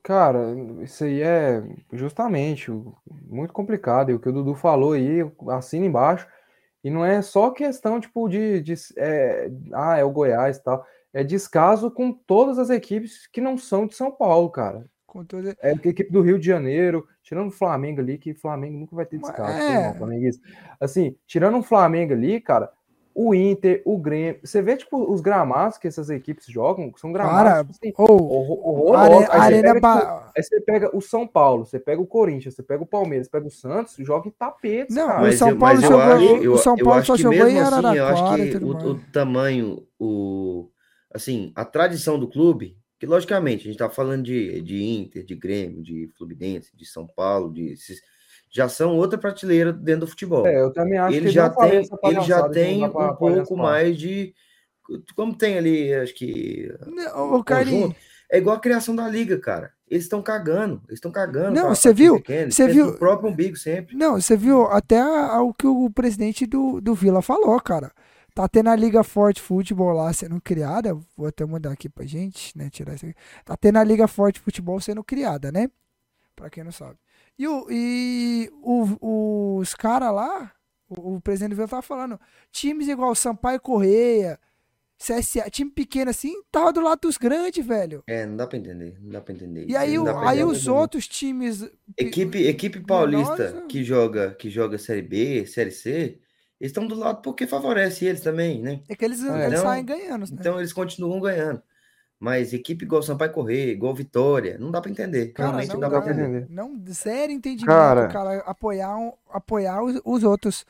Cara, 0.03 0.55
isso 0.83 1.05
aí 1.05 1.23
é 1.23 1.63
justamente 1.91 2.69
muito 3.27 3.51
complicado. 3.51 4.11
E 4.11 4.13
o 4.13 4.19
que 4.19 4.29
o 4.29 4.31
Dudu 4.31 4.53
falou 4.53 4.93
aí, 4.93 5.21
assina 5.49 5.87
embaixo. 5.87 6.27
E 6.83 6.91
não 6.91 7.03
é 7.03 7.19
só 7.23 7.49
questão, 7.49 7.99
tipo, 7.99 8.29
de, 8.29 8.61
de 8.61 8.75
é, 8.95 9.49
ah, 9.73 9.97
é 9.97 10.03
o 10.03 10.11
Goiás 10.11 10.57
e 10.57 10.63
tal. 10.63 10.85
É 11.11 11.23
descaso 11.23 11.89
com 11.89 12.13
todas 12.13 12.59
as 12.59 12.69
equipes 12.69 13.25
que 13.25 13.41
não 13.41 13.57
são 13.57 13.87
de 13.87 13.95
São 13.95 14.11
Paulo, 14.11 14.51
cara. 14.51 14.85
Com 15.13 15.23
toda... 15.23 15.55
É 15.61 15.69
a 15.69 15.73
equipe 15.73 16.11
do 16.11 16.21
Rio 16.21 16.39
de 16.39 16.47
Janeiro, 16.47 17.07
tirando 17.21 17.49
o 17.49 17.51
Flamengo 17.51 18.01
ali, 18.01 18.17
que 18.17 18.31
o 18.31 18.35
Flamengo 18.35 18.79
nunca 18.79 18.95
vai 18.95 19.05
ter 19.05 19.19
descaso. 19.19 19.51
É. 19.51 19.93
Não, 19.93 20.09
assim, 20.79 21.15
tirando 21.27 21.59
o 21.59 21.61
Flamengo 21.61 22.13
ali, 22.13 22.41
cara, 22.41 22.71
o 23.13 23.35
Inter, 23.35 23.83
o 23.85 23.95
Grêmio. 23.95 24.39
Você 24.43 24.59
vê, 24.59 24.75
tipo, 24.75 24.97
os 25.13 25.21
gramados 25.21 25.77
que 25.77 25.87
essas 25.87 26.09
equipes 26.09 26.47
jogam, 26.47 26.91
são 26.97 27.11
gramados. 27.11 27.43
Cara, 27.43 27.63
tipo, 27.63 27.73
assim, 27.73 27.93
oh, 27.95 28.93
Are, 28.95 29.13
aí, 29.13 29.25
arena 29.29 29.73
pega, 29.75 29.99
tipo, 29.99 30.31
aí 30.35 30.43
você 30.43 30.61
pega 30.61 30.97
o 30.97 30.99
São 30.99 31.27
Paulo, 31.27 31.63
você 31.63 31.79
pega 31.79 32.01
o 32.01 32.07
Corinthians, 32.07 32.55
você 32.55 32.63
pega 32.63 32.81
o 32.81 32.87
Palmeiras, 32.87 33.27
você 33.27 33.31
pega 33.31 33.45
o 33.45 33.51
Santos, 33.51 33.95
joga 33.99 34.27
em 34.27 34.31
tapetes. 34.31 34.95
Não, 34.95 35.05
cara. 35.05 35.29
o 35.29 35.33
São 35.33 35.55
Paulo 35.59 35.79
jogou, 35.79 35.99
acho, 35.99 36.23
eu, 36.23 36.53
o 36.53 36.57
São 36.57 36.75
Paulo 36.75 37.05
só 37.05 37.15
jogou 37.15 37.47
em 37.47 37.59
Araraquara. 37.59 37.89
Assim, 37.91 37.99
eu 37.99 38.07
acho 38.07 38.57
que 38.57 38.65
o, 38.65 38.69
o, 38.69 38.99
tamanho, 39.11 39.87
o, 39.99 40.69
assim, 41.13 41.51
a 41.55 41.63
tradição 41.63 42.17
do 42.17 42.27
clube, 42.27 42.75
que 43.03 43.05
logicamente 43.05 43.67
a 43.67 43.69
gente 43.69 43.77
tá 43.77 43.89
falando 43.89 44.23
de, 44.23 44.61
de 44.61 44.81
Inter, 44.81 45.25
de 45.25 45.35
Grêmio, 45.35 45.83
de 45.83 46.09
Fluminense, 46.17 46.71
de 46.73 46.85
São 46.85 47.05
Paulo, 47.05 47.51
de 47.51 47.75
já 48.49 48.69
são 48.69 48.95
outra 48.95 49.17
prateleira 49.17 49.73
dentro 49.73 50.01
do 50.01 50.07
futebol. 50.07 50.47
É, 50.47 50.61
eu 50.61 50.71
também 50.71 50.97
acho 50.97 51.17
ele 51.17 51.25
que 51.25 51.31
já 51.33 51.49
tem, 51.49 51.89
ele 52.03 52.21
já 52.21 52.47
tem 52.47 52.85
um 52.85 52.89
pouco 52.89 53.57
mais 53.57 53.97
de 53.97 54.33
como 55.17 55.35
tem 55.35 55.57
ali, 55.57 55.93
acho 55.93 56.13
que 56.15 56.73
o 57.13 57.43
conjunto, 57.43 57.95
é 58.31 58.37
igual 58.37 58.55
a 58.55 58.59
criação 58.59 58.95
da 58.95 59.07
liga, 59.09 59.37
cara. 59.37 59.73
Eles 59.89 60.05
estão 60.05 60.21
cagando, 60.21 60.81
eles 60.87 60.97
estão 60.97 61.11
cagando. 61.11 61.59
Não, 61.59 61.75
você 61.75 61.93
viu? 61.93 62.23
Você 62.49 62.69
viu 62.69 62.87
o 62.87 62.97
próprio 62.97 63.29
umbigo 63.29 63.57
sempre. 63.57 63.97
Não, 63.97 64.19
você 64.19 64.37
viu 64.37 64.63
até 64.67 65.03
o 65.03 65.53
que 65.53 65.67
o 65.67 65.89
presidente 65.89 66.45
do, 66.45 66.79
do 66.79 66.95
Vila 66.95 67.21
falou, 67.21 67.59
cara. 67.59 67.91
Tá 68.33 68.47
tendo 68.47 68.69
a 68.69 68.75
Liga 68.75 69.03
Forte 69.03 69.39
Futebol 69.39 69.93
lá 69.93 70.11
sendo 70.11 70.41
criada. 70.41 70.95
Vou 71.15 71.27
até 71.27 71.45
mandar 71.45 71.71
aqui 71.71 71.87
pra 71.87 72.03
gente, 72.05 72.57
né? 72.57 72.69
Tirar 72.69 72.95
isso 72.95 73.05
aqui. 73.05 73.15
Tá 73.45 73.55
tendo 73.55 73.77
a 73.77 73.83
Liga 73.83 74.07
Forte 74.07 74.39
Futebol 74.39 74.79
sendo 74.81 75.03
criada, 75.03 75.51
né? 75.51 75.69
Pra 76.35 76.49
quem 76.49 76.63
não 76.63 76.71
sabe. 76.71 76.97
E, 77.37 77.47
o, 77.47 77.67
e 77.69 78.49
o, 78.61 79.57
os 79.57 79.75
caras 79.75 80.11
lá, 80.13 80.51
o, 80.89 81.15
o, 81.15 81.21
presidente 81.21 81.51
do 81.51 81.55
Vila 81.55 81.67
tava 81.67 81.81
falando, 81.81 82.19
times 82.51 82.87
igual 82.87 83.13
Sampaio 83.13 83.59
Correia, 83.59 84.39
CSA, 84.97 85.49
time 85.49 85.69
pequeno 85.69 86.09
assim, 86.09 86.41
tava 86.51 86.71
do 86.73 86.81
lado 86.81 87.01
dos 87.01 87.17
grandes, 87.17 87.65
velho. 87.65 88.03
É, 88.07 88.25
não 88.25 88.37
dá 88.37 88.47
pra 88.47 88.57
entender, 88.57 88.97
não 88.99 89.11
dá 89.11 89.21
pra 89.21 89.33
entender. 89.33 89.65
E 89.67 89.75
aí, 89.75 89.97
o, 89.99 90.17
aí 90.19 90.43
os 90.43 90.67
outros 90.67 91.07
times. 91.07 91.69
Equipe, 91.97 92.47
equipe 92.47 92.79
paulista 92.79 93.51
Nossa. 93.51 93.67
que 93.67 93.83
joga, 93.83 94.33
que 94.33 94.49
joga 94.49 94.77
Série 94.77 95.01
B, 95.01 95.45
Série 95.45 95.71
C, 95.71 96.19
eles 96.63 96.71
estão 96.71 96.87
do 96.87 96.95
lado 96.95 97.21
porque 97.21 97.45
favorece 97.45 98.05
eles 98.05 98.21
também, 98.21 98.61
né? 98.61 98.79
É 98.87 98.95
que 98.95 99.03
eles, 99.03 99.19
então, 99.19 99.37
eles 99.37 99.59
saem 99.59 99.83
ganhando. 99.83 100.21
Né? 100.21 100.37
Então 100.39 100.57
eles 100.59 100.71
continuam 100.71 101.19
ganhando. 101.19 101.61
Mas 102.17 102.53
equipe 102.53 102.85
igual 102.85 103.03
Sampaio 103.03 103.33
Correr, 103.33 103.71
igual 103.71 103.93
Vitória, 103.93 104.57
não 104.57 104.71
dá 104.71 104.79
para 104.79 104.89
entender. 104.89 105.33
Cara, 105.33 105.49
Realmente 105.49 105.67
não, 105.67 105.75
não 105.75 105.81
dá, 105.81 105.89
dá 105.89 106.01
para 106.01 106.13
entender. 106.13 106.47
Não, 106.49 106.81
zero 106.89 107.33
entendimento, 107.33 107.67
cara, 107.67 108.07
cara 108.07 108.37
apoiar, 108.45 108.95
apoiar 109.29 109.83
os, 109.83 109.99
os 110.05 110.23
outros. 110.23 110.65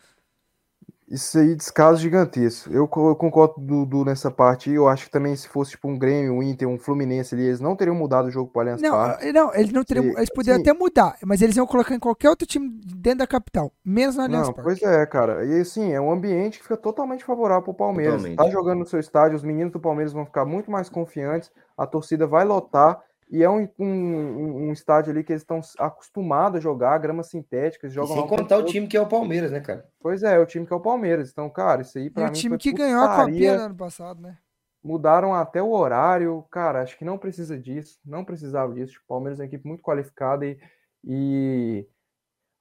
Isso 1.13 1.37
aí, 1.37 1.53
descaso 1.53 2.01
gigantesco. 2.01 2.73
Eu, 2.73 2.89
eu 2.91 3.15
concordo 3.15 3.53
do, 3.59 3.85
do, 3.85 4.03
nessa 4.03 4.31
parte. 4.31 4.71
Eu 4.71 4.87
acho 4.87 5.05
que 5.05 5.11
também, 5.11 5.35
se 5.35 5.47
fosse 5.47 5.71
tipo 5.71 5.87
um 5.87 5.95
Grêmio, 5.95 6.33
um 6.33 6.41
Inter, 6.41 6.67
um 6.67 6.79
Fluminense 6.79 7.35
ali, 7.35 7.43
eles 7.43 7.59
não 7.59 7.75
teriam 7.75 7.95
mudado 7.95 8.29
o 8.29 8.31
jogo 8.31 8.49
para 8.49 8.63
Allianz 8.63 8.81
não, 8.81 8.89
Parque. 8.89 9.31
Não, 9.31 9.53
eles 9.53 9.71
não 9.71 9.83
teriam. 9.83 10.05
eles 10.17 10.31
poderiam 10.31 10.55
sim. 10.55 10.61
até 10.63 10.73
mudar, 10.73 11.15
mas 11.23 11.43
eles 11.43 11.55
iam 11.55 11.67
colocar 11.67 11.93
em 11.93 11.99
qualquer 11.99 12.31
outro 12.31 12.47
time 12.47 12.67
dentro 12.83 13.19
da 13.19 13.27
capital, 13.27 13.71
menos 13.85 14.15
na 14.15 14.23
Allianz 14.23 14.47
não, 14.47 14.53
Parque. 14.55 14.69
Pois 14.71 14.81
é, 14.81 15.05
cara. 15.05 15.45
E 15.45 15.61
assim, 15.61 15.93
é 15.93 16.01
um 16.01 16.11
ambiente 16.11 16.57
que 16.57 16.63
fica 16.63 16.77
totalmente 16.77 17.23
favorável 17.23 17.61
para 17.61 17.71
o 17.71 17.75
Palmeiras. 17.75 18.15
Totalmente. 18.15 18.37
Tá 18.37 18.49
jogando 18.49 18.79
no 18.79 18.85
seu 18.87 18.99
estádio, 18.99 19.35
os 19.35 19.43
meninos 19.43 19.71
do 19.71 19.79
Palmeiras 19.79 20.13
vão 20.13 20.25
ficar 20.25 20.45
muito 20.45 20.71
mais 20.71 20.89
confiantes, 20.89 21.51
a 21.77 21.85
torcida 21.85 22.25
vai 22.25 22.43
lotar. 22.43 22.99
E 23.33 23.41
é 23.41 23.49
um, 23.49 23.67
um, 23.79 24.67
um, 24.67 24.71
estádio 24.71 25.09
ali 25.09 25.23
que 25.23 25.33
eles 25.33 25.41
estão 25.41 25.59
acostumados 25.79 26.59
a 26.59 26.61
jogar, 26.61 26.99
grama 26.99 27.23
sintética. 27.23 27.87
Eles 27.87 27.95
jogam 27.95 28.15
sem 28.15 28.27
contar 28.27 28.59
o 28.59 28.63
time 28.63 28.85
que 28.85 28.95
é 28.95 29.01
o 29.01 29.07
Palmeiras, 29.07 29.51
né, 29.51 29.59
cara? 29.59 29.89
Pois 29.99 30.21
é, 30.21 30.37
o 30.37 30.45
time 30.45 30.67
que 30.67 30.71
é 30.71 30.75
o 30.75 30.79
Palmeiras. 30.79 31.31
Então, 31.31 31.49
cara, 31.49 31.81
isso 31.81 31.97
aí 31.97 32.11
pra 32.11 32.21
e 32.21 32.25
mim. 32.25 32.29
O 32.29 32.33
time 32.35 32.57
que 32.59 32.71
ganhou 32.71 33.01
a 33.01 33.25
Copinha 33.25 33.57
no 33.57 33.63
ano 33.63 33.75
passado, 33.75 34.21
né? 34.21 34.37
Mudaram 34.83 35.33
até 35.33 35.63
o 35.63 35.71
horário. 35.71 36.45
Cara, 36.51 36.83
acho 36.83 36.95
que 36.95 37.03
não 37.03 37.17
precisa 37.17 37.57
disso. 37.57 37.99
Não 38.05 38.23
precisava 38.23 38.71
disso. 38.71 38.99
O 39.03 39.07
Palmeiras 39.07 39.39
é 39.39 39.41
uma 39.41 39.47
equipe 39.47 39.67
muito 39.67 39.81
qualificada 39.81 40.45
e, 40.45 40.59
e 41.03 41.87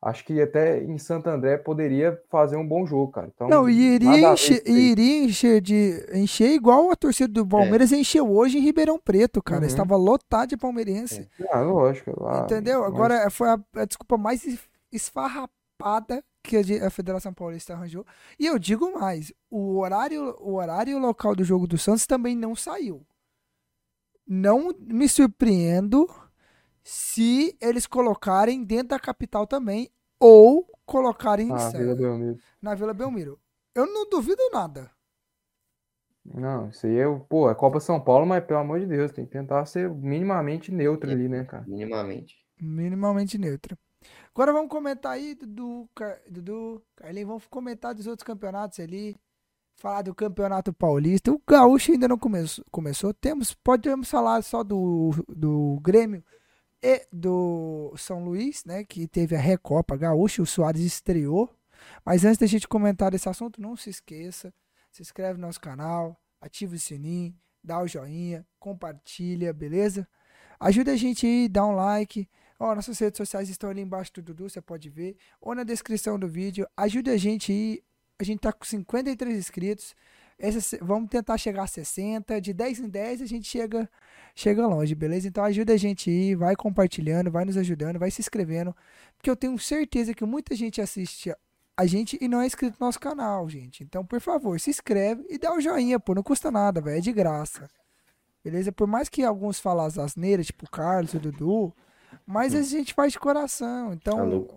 acho 0.03 0.25
que 0.25 0.43
até 0.43 0.83
em 0.83 0.99
Santo 0.99 1.29
André 1.31 1.57
poderia 1.57 2.21
fazer 2.29 2.57
um 2.57 2.67
bom 2.67 2.85
jogo, 2.85 3.13
cara. 3.13 3.31
Então, 3.33 3.49
não, 3.49 3.71
e 3.71 3.95
iria, 3.95 4.33
encher, 4.33 4.69
iria 4.69 5.25
encher, 5.25 5.61
de, 5.61 6.05
encher 6.13 6.51
igual 6.51 6.91
a 6.91 6.97
torcida 6.97 7.33
do 7.33 7.47
Palmeiras 7.47 7.93
é. 7.93 7.97
encheu 7.97 8.29
hoje 8.29 8.59
em 8.59 8.63
Ribeirão 8.63 8.99
Preto, 8.99 9.41
cara. 9.41 9.61
Uhum. 9.61 9.67
Estava 9.67 9.97
lotado 9.97 10.49
de 10.49 10.57
palmeirense. 10.57 11.29
É. 11.41 11.47
Ah, 11.53 11.61
lógico. 11.61 12.21
Lá, 12.21 12.43
Entendeu? 12.43 12.81
Mas... 12.81 12.89
Agora 12.89 13.31
foi 13.31 13.49
a, 13.49 13.61
a, 13.77 13.85
desculpa 13.85 14.19
mais 14.19 14.45
esfarrapada 14.91 16.25
que 16.43 16.57
a, 16.57 16.87
a 16.89 16.91
Federação 16.91 17.33
Paulista 17.33 17.73
arranjou. 17.73 18.05
E 18.41 18.47
eu 18.47 18.59
digo 18.59 18.99
mais, 18.99 19.33
o 19.49 19.79
horário, 19.79 20.37
o 20.41 20.55
horário 20.55 20.99
local 20.99 21.37
do 21.37 21.45
jogo 21.45 21.69
do 21.69 21.79
Santos 21.79 22.07
também 22.07 22.35
não 22.35 22.57
saiu. 22.57 23.07
Não 24.27 24.75
me 24.81 25.09
surpreendo 25.09 26.09
se 26.85 27.57
eles 27.61 27.87
colocarem 27.87 28.65
dentro 28.65 28.89
da 28.89 28.99
capital 28.99 29.47
também 29.47 29.91
ou 30.19 30.67
colocarem 30.85 31.51
ah, 31.53 31.71
Vila 31.71 31.95
Belmiro. 31.95 32.39
na 32.61 32.75
Vila 32.75 32.95
Belmiro. 32.95 33.41
Eu 33.75 33.87
não 33.87 34.09
duvido 34.09 34.43
nada. 34.53 34.91
Não, 36.25 36.69
isso 36.69 36.87
aí 36.87 36.99
é, 36.99 37.07
pô, 37.29 37.51
é 37.51 37.55
Copa 37.55 37.81
São 37.81 38.01
Paulo, 38.01 38.25
mas 38.25 38.45
pelo 38.45 38.61
amor 38.61 38.79
de 38.79 38.87
Deus, 38.87 39.11
tem 39.11 39.25
que 39.25 39.33
tentar 39.33 39.65
ser 39.67 39.91
minimamente 39.91 40.71
neutro 40.71 41.11
ali, 41.11 41.29
né, 41.29 41.45
cara? 41.45 41.65
Minimamente. 41.67 42.37
Minimamente 42.61 43.39
neutro. 43.39 43.77
Agora 44.33 44.53
vamos 44.53 44.71
comentar 44.71 45.13
aí, 45.13 45.35
Dudu, 45.35 45.89
Dudu, 46.29 46.83
Carlinhos, 46.97 47.29
vamos 47.29 47.47
comentar 47.47 47.95
dos 47.95 48.07
outros 48.07 48.25
campeonatos 48.25 48.79
ali. 48.79 49.17
Falar 49.75 50.03
do 50.03 50.15
Campeonato 50.15 50.73
Paulista. 50.73 51.33
O 51.33 51.43
Gaúcho 51.49 51.93
ainda 51.93 52.07
não 52.07 52.19
começou. 52.19 52.65
começou. 52.71 53.13
Temos, 53.13 53.55
podemos 53.55 54.09
falar 54.09 54.43
só 54.43 54.63
do, 54.63 55.11
do 55.29 55.81
Grêmio 55.83 56.23
e 56.83 57.07
do 57.13 57.95
São 57.97 58.25
Luís, 58.25 58.65
né, 58.65 58.85
que 58.85 59.07
teve 59.07 59.37
a 59.37 59.41
Recopa 59.41 59.97
Gaúcha, 59.97 60.43
o 60.43 60.47
Soares 60.47 60.83
estreou. 60.83 61.49
Mas 62.05 62.25
antes 62.25 62.39
da 62.39 62.47
gente 62.47 62.67
comentar 62.67 63.15
esse 63.15 63.29
assunto, 63.29 63.61
não 63.61 63.77
se 63.77 63.91
esqueça, 63.91 64.53
se 64.91 65.03
inscreve 65.03 65.39
no 65.39 65.47
nosso 65.47 65.61
canal, 65.61 66.21
ativa 66.41 66.75
o 66.75 66.79
sininho, 66.79 67.35
dá 67.63 67.81
o 67.81 67.87
joinha, 67.87 68.47
compartilha, 68.59 69.53
beleza? 69.53 70.07
Ajuda 70.59 70.93
a 70.93 70.97
gente 70.97 71.27
aí, 71.27 71.49
dá 71.49 71.65
um 71.67 71.73
like. 71.73 72.29
Ó, 72.59 72.75
nossas 72.75 72.99
redes 72.99 73.17
sociais 73.17 73.49
estão 73.49 73.71
ali 73.71 73.81
embaixo 73.81 74.13
do 74.15 74.23
Dudu, 74.23 74.49
você 74.49 74.61
pode 74.61 74.89
ver, 74.89 75.17
ou 75.41 75.55
na 75.55 75.65
descrição 75.65 76.19
do 76.19 76.29
vídeo. 76.29 76.67
Ajuda 76.77 77.13
a 77.13 77.17
gente 77.17 77.51
aí, 77.51 77.83
a 78.19 78.25
gente 78.25 78.41
tá 78.41 78.53
com 78.53 78.65
53 78.65 79.37
inscritos. 79.37 79.95
Essa, 80.39 80.79
vamos 80.83 81.09
tentar 81.09 81.37
chegar 81.39 81.65
a 81.65 81.67
60. 81.67 82.41
De 82.41 82.53
10 82.53 82.81
em 82.81 82.89
10 82.89 83.23
a 83.23 83.27
gente 83.27 83.47
chega, 83.49 83.89
chega 84.35 84.67
longe, 84.67 84.95
beleza? 84.95 85.29
Então 85.29 85.45
ajuda 85.45 85.73
a 85.73 85.77
gente 85.77 86.11
aí, 86.11 86.35
vai 86.35 86.57
compartilhando, 86.57 87.31
vai 87.31 87.45
nos 87.45 87.57
ajudando, 87.57 87.99
vai 87.99 88.11
se 88.11 88.21
inscrevendo. 88.21 88.75
Porque 89.17 89.31
eu 89.31 89.37
tenho 89.37 89.59
certeza 89.59 90.15
que 90.15 90.25
muita 90.25 90.55
gente 90.55 90.81
assiste 90.81 91.35
a 91.77 91.87
gente 91.87 92.19
e 92.21 92.29
não 92.29 92.41
é 92.41 92.47
inscrito 92.47 92.77
no 92.79 92.87
nosso 92.87 93.01
canal, 93.01 93.49
gente. 93.49 93.83
Então, 93.83 94.05
por 94.05 94.21
favor, 94.21 94.59
se 94.61 94.71
inscreve 94.71 95.25
e 95.29 95.39
dá 95.39 95.55
o 95.55 95.61
joinha, 95.61 95.99
pô. 95.99 96.15
Não 96.15 96.23
custa 96.23 96.51
nada, 96.51 96.81
velho. 96.81 96.99
É 96.99 97.01
de 97.01 97.13
graça. 97.13 97.69
Beleza? 98.45 98.73
Por 98.73 98.87
mais 98.87 99.09
que 99.09 99.23
alguns 99.23 99.61
falem 99.61 99.87
as 99.87 99.99
asneiras, 99.99 100.47
tipo 100.47 100.67
o 100.67 100.71
Carlos, 100.71 101.15
o 101.15 101.21
Dudu, 101.21 101.73
mas 102.27 102.55
a 102.55 102.63
gente 102.63 102.93
faz 102.93 103.13
de 103.13 103.19
coração. 103.19 103.93
Então, 103.93 104.45
tá 104.45 104.55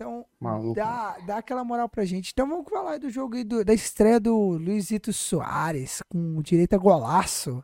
então, 0.00 0.24
Maluco. 0.40 0.74
dá, 0.74 1.18
dá 1.26 1.36
aquela 1.36 1.62
moral 1.62 1.86
pra 1.86 2.06
gente. 2.06 2.30
Então, 2.32 2.48
vamos 2.48 2.66
falar 2.70 2.98
do 2.98 3.10
jogo 3.10 3.36
aí, 3.36 3.44
do, 3.44 3.62
da 3.62 3.74
estreia 3.74 4.18
do 4.18 4.34
Luizito 4.52 5.12
Soares, 5.12 6.02
com 6.08 6.40
direito 6.40 6.72
a 6.72 6.78
golaço. 6.78 7.62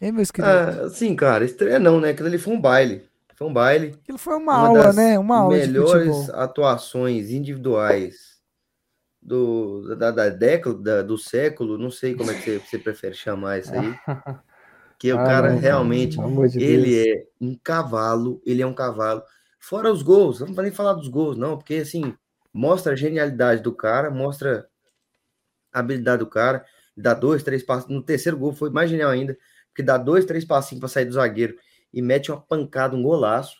Hein, 0.00 0.10
meus 0.10 0.32
queridos? 0.32 0.56
Ah, 0.56 0.90
sim, 0.90 1.14
cara, 1.14 1.44
estreia 1.44 1.78
não, 1.78 2.00
né? 2.00 2.10
Aquilo 2.10 2.26
ali 2.26 2.38
foi 2.38 2.52
um 2.52 2.60
baile. 2.60 3.08
Foi 3.36 3.46
um 3.46 3.52
baile. 3.52 3.94
Aquilo 4.02 4.18
foi 4.18 4.34
uma, 4.34 4.52
uma 4.52 4.66
aula, 4.66 4.92
né? 4.92 5.16
Uma 5.16 5.38
aula 5.38 5.56
melhores 5.56 6.28
atuações 6.30 7.30
individuais 7.30 8.40
do, 9.22 9.94
da, 9.94 10.10
da 10.10 10.28
década, 10.28 10.76
da, 10.76 11.02
do 11.02 11.16
século, 11.16 11.78
não 11.78 11.92
sei 11.92 12.16
como 12.16 12.32
é 12.32 12.34
que 12.34 12.42
você, 12.42 12.58
você 12.58 12.78
prefere 12.80 13.14
chamar 13.14 13.60
isso 13.60 13.72
aí. 13.72 13.94
Porque 14.90 15.10
ah, 15.10 15.14
o 15.14 15.18
cara 15.18 15.52
não, 15.52 15.58
realmente, 15.58 16.18
de 16.50 16.64
ele 16.64 17.08
é 17.08 17.26
um 17.40 17.54
cavalo, 17.54 18.42
ele 18.44 18.60
é 18.60 18.66
um 18.66 18.74
cavalo. 18.74 19.22
Fora 19.62 19.92
os 19.92 20.02
gols, 20.02 20.40
não 20.40 20.52
vou 20.52 20.64
nem 20.64 20.72
falar 20.72 20.94
dos 20.94 21.06
gols, 21.06 21.36
não, 21.36 21.56
porque 21.56 21.76
assim, 21.76 22.12
mostra 22.52 22.94
a 22.94 22.96
genialidade 22.96 23.62
do 23.62 23.72
cara, 23.72 24.10
mostra 24.10 24.68
a 25.72 25.78
habilidade 25.78 26.18
do 26.18 26.26
cara, 26.28 26.66
dá 26.96 27.14
dois, 27.14 27.44
três 27.44 27.62
passos. 27.62 27.88
No 27.88 28.02
terceiro 28.02 28.36
gol 28.36 28.52
foi 28.52 28.70
mais 28.70 28.90
genial 28.90 29.10
ainda, 29.10 29.38
porque 29.68 29.84
dá 29.84 29.96
dois, 29.96 30.24
três 30.24 30.44
passinhos 30.44 30.80
para 30.80 30.88
sair 30.88 31.04
do 31.04 31.12
zagueiro 31.12 31.56
e 31.94 32.02
mete 32.02 32.32
uma 32.32 32.40
pancada, 32.40 32.96
um 32.96 33.02
golaço, 33.04 33.56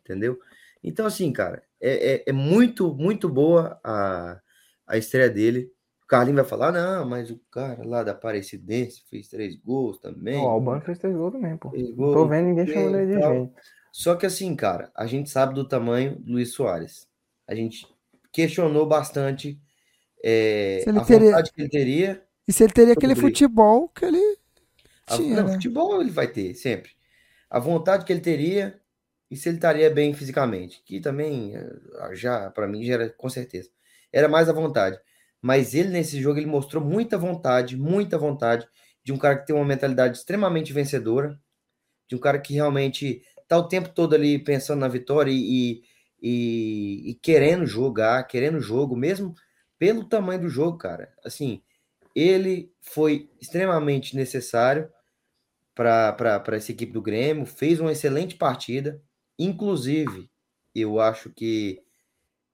entendeu? 0.00 0.38
Então, 0.84 1.04
assim, 1.04 1.32
cara, 1.32 1.64
é, 1.80 2.14
é, 2.14 2.24
é 2.28 2.32
muito, 2.32 2.94
muito 2.94 3.28
boa 3.28 3.80
a, 3.82 4.40
a 4.86 4.96
estreia 4.96 5.28
dele. 5.28 5.68
O 6.04 6.06
Carlinho 6.06 6.36
vai 6.36 6.44
falar, 6.44 6.70
não, 6.70 7.08
mas 7.08 7.32
o 7.32 7.40
cara 7.50 7.84
lá 7.84 8.04
da 8.04 8.12
Aparecidense 8.12 9.02
fez 9.10 9.26
três 9.26 9.56
gols 9.56 9.98
também. 9.98 10.40
O 10.40 10.46
Albano 10.46 10.80
fez 10.80 10.96
três 10.98 11.16
gols 11.16 11.32
também, 11.32 11.56
pô. 11.56 11.70
Gol, 11.70 12.14
Tô 12.14 12.28
vendo 12.28 12.50
ninguém 12.50 12.68
chamando 12.68 12.98
ele 12.98 13.16
de 13.16 13.20
gente. 13.20 13.52
Só 13.94 14.16
que 14.16 14.26
assim, 14.26 14.56
cara, 14.56 14.90
a 14.92 15.06
gente 15.06 15.30
sabe 15.30 15.54
do 15.54 15.68
tamanho 15.68 16.16
do 16.16 16.32
Luiz 16.32 16.52
Soares. 16.52 17.06
A 17.46 17.54
gente 17.54 17.86
questionou 18.32 18.84
bastante 18.86 19.56
é, 20.20 20.84
a 20.88 21.04
teria... 21.04 21.30
vontade 21.30 21.52
que 21.52 21.62
ele 21.62 21.68
teria. 21.68 22.26
E 22.48 22.52
se 22.52 22.64
ele 22.64 22.72
teria 22.72 22.94
aquele 22.94 23.14
futebol 23.14 23.88
que 23.90 24.04
ele 24.04 24.36
tinha, 25.06 25.36
não, 25.36 25.46
né? 25.46 25.52
futebol 25.52 26.00
ele 26.00 26.10
vai 26.10 26.26
ter, 26.26 26.54
sempre. 26.54 26.90
A 27.48 27.60
vontade 27.60 28.04
que 28.04 28.12
ele 28.12 28.20
teria 28.20 28.80
e 29.30 29.36
se 29.36 29.48
ele 29.48 29.58
estaria 29.58 29.88
bem 29.88 30.12
fisicamente, 30.12 30.82
que 30.84 30.98
também 30.98 31.54
eh, 31.54 32.14
já, 32.14 32.50
para 32.50 32.66
mim, 32.66 32.84
já 32.84 32.94
era 32.94 33.10
com 33.10 33.28
certeza. 33.28 33.70
Era 34.12 34.28
mais 34.28 34.48
a 34.48 34.52
vontade. 34.52 34.98
Mas 35.40 35.72
ele, 35.72 35.90
nesse 35.90 36.20
jogo, 36.20 36.40
ele 36.40 36.46
mostrou 36.46 36.82
muita 36.82 37.16
vontade, 37.16 37.76
muita 37.76 38.18
vontade 38.18 38.66
de 39.04 39.12
um 39.12 39.18
cara 39.18 39.38
que 39.38 39.46
tem 39.46 39.54
uma 39.54 39.64
mentalidade 39.64 40.18
extremamente 40.18 40.72
vencedora, 40.72 41.40
de 42.08 42.16
um 42.16 42.18
cara 42.18 42.40
que 42.40 42.54
realmente 42.54 43.22
tá 43.48 43.58
o 43.58 43.68
tempo 43.68 43.90
todo 43.90 44.14
ali 44.14 44.38
pensando 44.38 44.80
na 44.80 44.88
vitória 44.88 45.30
e, 45.30 45.82
e, 46.22 47.10
e 47.10 47.14
querendo 47.16 47.66
jogar, 47.66 48.26
querendo 48.26 48.60
jogo, 48.60 48.96
mesmo 48.96 49.34
pelo 49.78 50.04
tamanho 50.04 50.42
do 50.42 50.48
jogo, 50.48 50.78
cara. 50.78 51.12
Assim, 51.24 51.62
ele 52.14 52.72
foi 52.80 53.30
extremamente 53.40 54.16
necessário 54.16 54.88
para 55.74 56.42
essa 56.52 56.70
equipe 56.70 56.92
do 56.92 57.02
Grêmio, 57.02 57.44
fez 57.44 57.80
uma 57.80 57.92
excelente 57.92 58.36
partida. 58.36 59.02
Inclusive, 59.38 60.30
eu 60.74 61.00
acho 61.00 61.30
que 61.30 61.82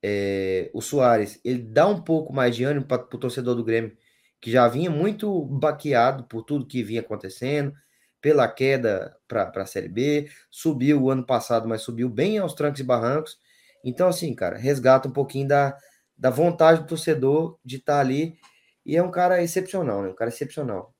é, 0.02 0.70
o 0.72 0.80
Soares 0.80 1.38
ele 1.44 1.62
dá 1.62 1.86
um 1.86 2.00
pouco 2.00 2.32
mais 2.32 2.56
de 2.56 2.64
ânimo 2.64 2.86
para 2.86 3.02
o 3.02 3.18
torcedor 3.18 3.54
do 3.54 3.64
Grêmio, 3.64 3.96
que 4.40 4.50
já 4.50 4.66
vinha 4.66 4.90
muito 4.90 5.44
baqueado 5.44 6.24
por 6.24 6.42
tudo 6.42 6.66
que 6.66 6.82
vinha 6.82 7.02
acontecendo, 7.02 7.74
pela 8.20 8.46
queda 8.48 9.16
para 9.26 9.50
a 9.54 9.66
Série 9.66 9.88
B, 9.88 10.28
subiu 10.50 11.02
o 11.02 11.10
ano 11.10 11.24
passado, 11.24 11.68
mas 11.68 11.82
subiu 11.82 12.08
bem 12.08 12.38
aos 12.38 12.54
trancos 12.54 12.80
e 12.80 12.84
barrancos. 12.84 13.38
Então, 13.84 14.08
assim, 14.08 14.34
cara, 14.34 14.58
resgata 14.58 15.08
um 15.08 15.12
pouquinho 15.12 15.48
da, 15.48 15.76
da 16.16 16.30
vontade 16.30 16.82
do 16.82 16.86
torcedor 16.86 17.58
de 17.64 17.76
estar 17.76 17.94
tá 17.94 18.00
ali. 18.00 18.36
E 18.84 18.96
é 18.96 19.02
um 19.02 19.10
cara 19.10 19.42
excepcional, 19.42 20.02
né? 20.02 20.08
Um 20.08 20.14
cara 20.14 20.30
excepcional. 20.30 20.94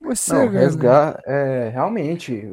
Você, 0.00 0.32
não, 0.32 0.48
resgata, 0.48 1.22
é, 1.26 1.70
realmente, 1.70 2.44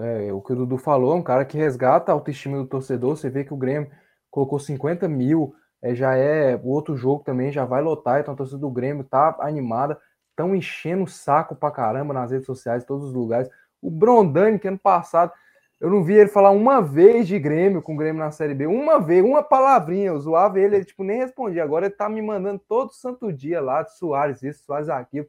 é, 0.00 0.32
o 0.32 0.40
que 0.40 0.52
o 0.52 0.56
Dudu 0.56 0.78
falou, 0.78 1.12
é 1.12 1.16
um 1.16 1.22
cara 1.22 1.44
que 1.44 1.58
resgata 1.58 2.12
a 2.12 2.14
autoestima 2.14 2.56
do 2.56 2.66
torcedor. 2.66 3.16
Você 3.16 3.28
vê 3.28 3.44
que 3.44 3.52
o 3.52 3.56
Grêmio 3.56 3.90
colocou 4.30 4.58
50 4.58 5.08
mil, 5.08 5.54
é, 5.82 5.94
já 5.94 6.14
é 6.16 6.54
o 6.56 6.68
outro 6.68 6.96
jogo 6.96 7.24
também, 7.24 7.52
já 7.52 7.64
vai 7.64 7.82
lotar. 7.82 8.20
Então 8.20 8.34
a 8.34 8.36
torcida 8.36 8.58
do 8.58 8.70
Grêmio 8.70 9.04
tá 9.04 9.36
animada, 9.40 9.98
estão 10.32 10.54
enchendo 10.54 11.04
o 11.04 11.08
saco 11.08 11.54
pra 11.54 11.70
caramba 11.70 12.12
nas 12.12 12.30
redes 12.30 12.46
sociais, 12.46 12.82
em 12.82 12.86
todos 12.86 13.08
os 13.08 13.14
lugares. 13.14 13.48
O 13.80 13.90
Brondani, 13.90 14.58
que 14.58 14.66
ano 14.66 14.78
passado, 14.78 15.32
eu 15.80 15.90
não 15.90 16.02
vi 16.02 16.14
ele 16.14 16.28
falar 16.28 16.50
uma 16.50 16.80
vez 16.80 17.26
de 17.26 17.38
Grêmio 17.38 17.82
com 17.82 17.94
o 17.94 17.96
Grêmio 17.96 18.22
na 18.22 18.30
Série 18.30 18.54
B, 18.54 18.66
uma 18.66 19.00
vez, 19.00 19.24
uma 19.24 19.42
palavrinha. 19.42 20.08
Eu 20.08 20.18
zoava 20.18 20.58
ele, 20.58 20.76
ele 20.76 20.84
tipo, 20.84 21.04
nem 21.04 21.18
respondia. 21.18 21.62
Agora 21.62 21.86
ele 21.86 21.94
tá 21.94 22.08
me 22.08 22.22
mandando 22.22 22.60
todo 22.68 22.92
santo 22.92 23.32
dia 23.32 23.60
lá 23.60 23.82
de 23.82 23.96
Soares, 23.96 24.42
isso, 24.42 24.64
Soares 24.64 24.88
aqui 24.88 25.26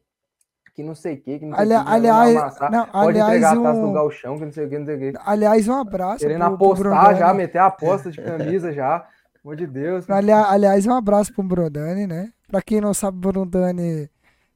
que 0.73 0.81
não 0.81 0.95
sei 0.95 1.13
o 1.13 1.21
que, 1.21 1.39
que 1.39 1.45
não 1.45 1.55
sei 1.55 1.65
o 1.65 1.69
que. 1.69 1.87
Aliás, 1.87 2.35
amassar, 2.35 2.71
não, 2.71 2.85
pode 2.87 3.19
aliás, 3.19 3.29
entregar 3.29 3.57
um... 3.57 3.61
a 3.61 3.63
taça 3.63 3.81
do 3.81 3.91
galchão, 3.91 4.37
que 4.37 4.45
não 4.45 4.51
sei 4.51 4.65
o 4.65 4.69
que, 4.69 4.79
não 4.79 4.85
sei 4.85 4.95
o 4.95 4.99
que. 4.99 5.13
Aliás, 5.23 5.67
um 5.67 5.73
abraço. 5.75 6.19
Querendo 6.19 6.45
pro, 6.45 6.53
apostar 6.53 7.05
pro 7.09 7.15
já, 7.15 7.33
meter 7.33 7.57
a 7.59 7.65
aposta 7.67 8.09
de 8.09 8.21
camisa 8.21 8.73
já. 8.73 8.99
Pelo 8.99 9.09
amor 9.45 9.55
de 9.55 9.67
Deus. 9.67 10.09
Aliás, 10.09 10.47
aliás, 10.49 10.87
um 10.87 10.93
abraço 10.93 11.33
pro 11.33 11.43
Brodani, 11.43 12.07
né? 12.07 12.31
Pra 12.47 12.61
quem 12.61 12.81
não 12.81 12.93
sabe, 12.93 13.17
Brodani 13.19 14.09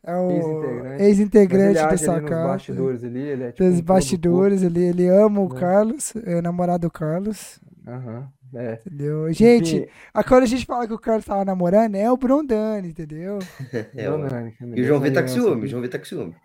é 0.08 0.16
o 0.16 0.86
ex-integrante 1.00 1.80
ex 1.80 2.08
bastidores 2.30 3.04
ali, 3.04 3.20
ele 3.20 3.44
é 3.44 3.52
tipo 3.52 3.70
Dos 3.70 3.80
um 3.80 3.84
bastidores 3.84 4.64
ali, 4.64 4.84
ele 4.86 5.08
ama 5.10 5.42
o 5.42 5.54
é. 5.54 5.60
Carlos, 5.60 6.14
é 6.26 6.38
o 6.38 6.42
namorado 6.42 6.88
do 6.88 6.92
Carlos. 6.92 7.60
Aham. 7.86 8.20
Uhum. 8.20 8.38
É. 8.56 8.80
Entendeu? 8.86 9.34
Gente, 9.34 9.76
Enfim. 9.76 9.88
quando 10.26 10.44
a 10.44 10.46
gente 10.46 10.66
fala 10.66 10.88
que 10.88 10.94
o 10.94 10.98
Carlos 10.98 11.26
tava 11.26 11.44
namorando, 11.44 11.96
é 11.96 12.10
o 12.10 12.16
Brondani, 12.16 12.88
entendeu? 12.88 13.40
É, 13.94 14.10
o 14.10 14.18
Brondani. 14.18 14.54
E 14.74 14.82
o 14.82 14.86
João 14.86 15.02
Vitor 15.02 15.16
tá 15.16 15.22
com 15.24 15.28
ciúme, 15.28 15.66
o 15.66 15.68
João 15.68 15.82
Vitor 15.82 16.00
tá 16.00 16.00
com 16.00 16.06
ciúme. 16.06 16.36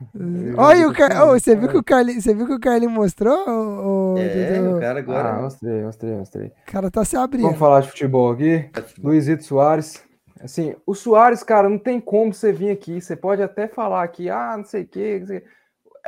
Olha, 0.56 0.88
o 0.88 0.92
Car... 0.92 1.22
oh, 1.22 1.38
você, 1.38 1.54
viu 1.54 1.68
que 1.68 1.76
o 1.76 1.84
Carlinho, 1.84 2.20
você 2.20 2.34
viu 2.34 2.46
que 2.46 2.54
o 2.54 2.58
Carlinho 2.58 2.90
mostrou? 2.90 3.38
O, 3.46 4.18
é, 4.18 4.60
o 4.60 4.80
cara 4.80 4.98
agora. 4.98 5.28
Ah, 5.28 5.42
mostrei, 5.42 5.82
mostrei, 5.82 6.14
mostrei. 6.16 6.46
O 6.48 6.72
cara 6.72 6.90
tá 6.90 7.04
se 7.04 7.16
abrindo. 7.16 7.44
Vamos 7.44 7.58
falar 7.58 7.82
de 7.82 7.88
futebol 7.90 8.32
aqui. 8.32 8.68
Luizito 9.00 9.44
Soares. 9.44 10.02
Assim, 10.42 10.74
o 10.84 10.92
Soares, 10.94 11.44
cara, 11.44 11.68
não 11.68 11.78
tem 11.78 12.00
como 12.00 12.34
você 12.34 12.52
vir 12.52 12.70
aqui. 12.70 13.00
Você 13.00 13.14
pode 13.14 13.40
até 13.42 13.68
falar 13.68 14.02
aqui, 14.02 14.28
ah, 14.28 14.56
não 14.56 14.64
sei 14.64 14.82
o 14.82 14.88
quê. 14.88 15.44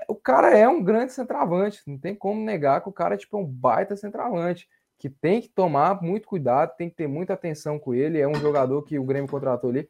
O 0.08 0.16
cara 0.16 0.56
é 0.58 0.66
um 0.66 0.82
grande 0.82 1.12
centroavante. 1.12 1.80
Não 1.86 1.96
tem 1.96 2.16
como 2.16 2.44
negar 2.44 2.82
que 2.82 2.88
o 2.88 2.92
cara 2.92 3.14
é 3.14 3.18
tipo 3.18 3.38
um 3.38 3.46
baita 3.46 3.96
centroavante 3.96 4.68
que 4.98 5.08
tem 5.08 5.40
que 5.40 5.48
tomar 5.48 6.02
muito 6.02 6.26
cuidado, 6.26 6.74
tem 6.76 6.88
que 6.88 6.96
ter 6.96 7.06
muita 7.06 7.34
atenção 7.34 7.78
com 7.78 7.94
ele. 7.94 8.18
É 8.18 8.26
um 8.26 8.34
jogador 8.34 8.82
que 8.82 8.98
o 8.98 9.04
Grêmio 9.04 9.30
contratou 9.30 9.70
ali. 9.70 9.88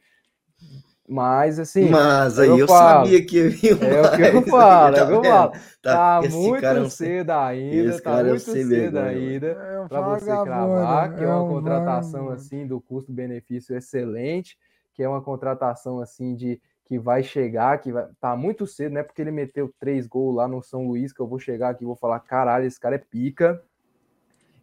Mas 1.06 1.58
assim. 1.58 1.90
Mas 1.90 2.38
aí 2.38 2.48
eu, 2.48 2.60
eu 2.60 2.66
falo, 2.66 3.04
sabia 3.04 3.24
que 3.24 3.36
ia 3.36 3.72
É 3.72 4.00
o 4.00 4.16
que 4.16 4.22
eu 4.22 4.42
falo, 4.48 4.96
é 4.96 5.02
o 5.02 5.06
que 5.06 5.12
eu 5.12 5.24
falo. 5.24 5.52
Tá, 5.82 6.22
tá 6.22 6.28
muito 6.30 6.64
é 6.64 6.80
um... 6.80 6.90
cedo 6.90 7.30
ainda, 7.30 8.00
tá 8.00 8.20
é 8.20 8.24
muito 8.24 8.40
cedo 8.40 8.98
ainda 8.98 9.46
é 9.48 9.86
para 9.86 10.00
você 10.00 10.26
cravar, 10.26 11.14
que 11.14 11.22
é, 11.22 11.26
é 11.26 11.28
uma 11.28 11.46
contratação 11.46 12.30
assim 12.30 12.66
do 12.66 12.80
custo-benefício 12.80 13.76
excelente, 13.76 14.56
que 14.94 15.02
é 15.02 15.08
uma 15.08 15.20
contratação 15.20 16.00
assim 16.00 16.34
de 16.34 16.60
que 16.86 16.98
vai 16.98 17.22
chegar, 17.22 17.78
que 17.78 17.92
vai 17.92 18.06
tá 18.18 18.34
muito 18.34 18.66
cedo, 18.66 18.92
né? 18.92 19.02
Porque 19.02 19.20
ele 19.20 19.30
meteu 19.30 19.72
três 19.78 20.06
gols 20.06 20.36
lá 20.36 20.48
no 20.48 20.62
São 20.62 20.86
Luís, 20.86 21.12
que 21.12 21.20
eu 21.20 21.26
vou 21.26 21.38
chegar 21.38 21.70
aqui 21.70 21.84
e 21.84 21.86
vou 21.86 21.96
falar, 21.96 22.20
caralho, 22.20 22.66
esse 22.66 22.80
cara 22.80 22.94
é 22.94 22.98
pica. 22.98 23.62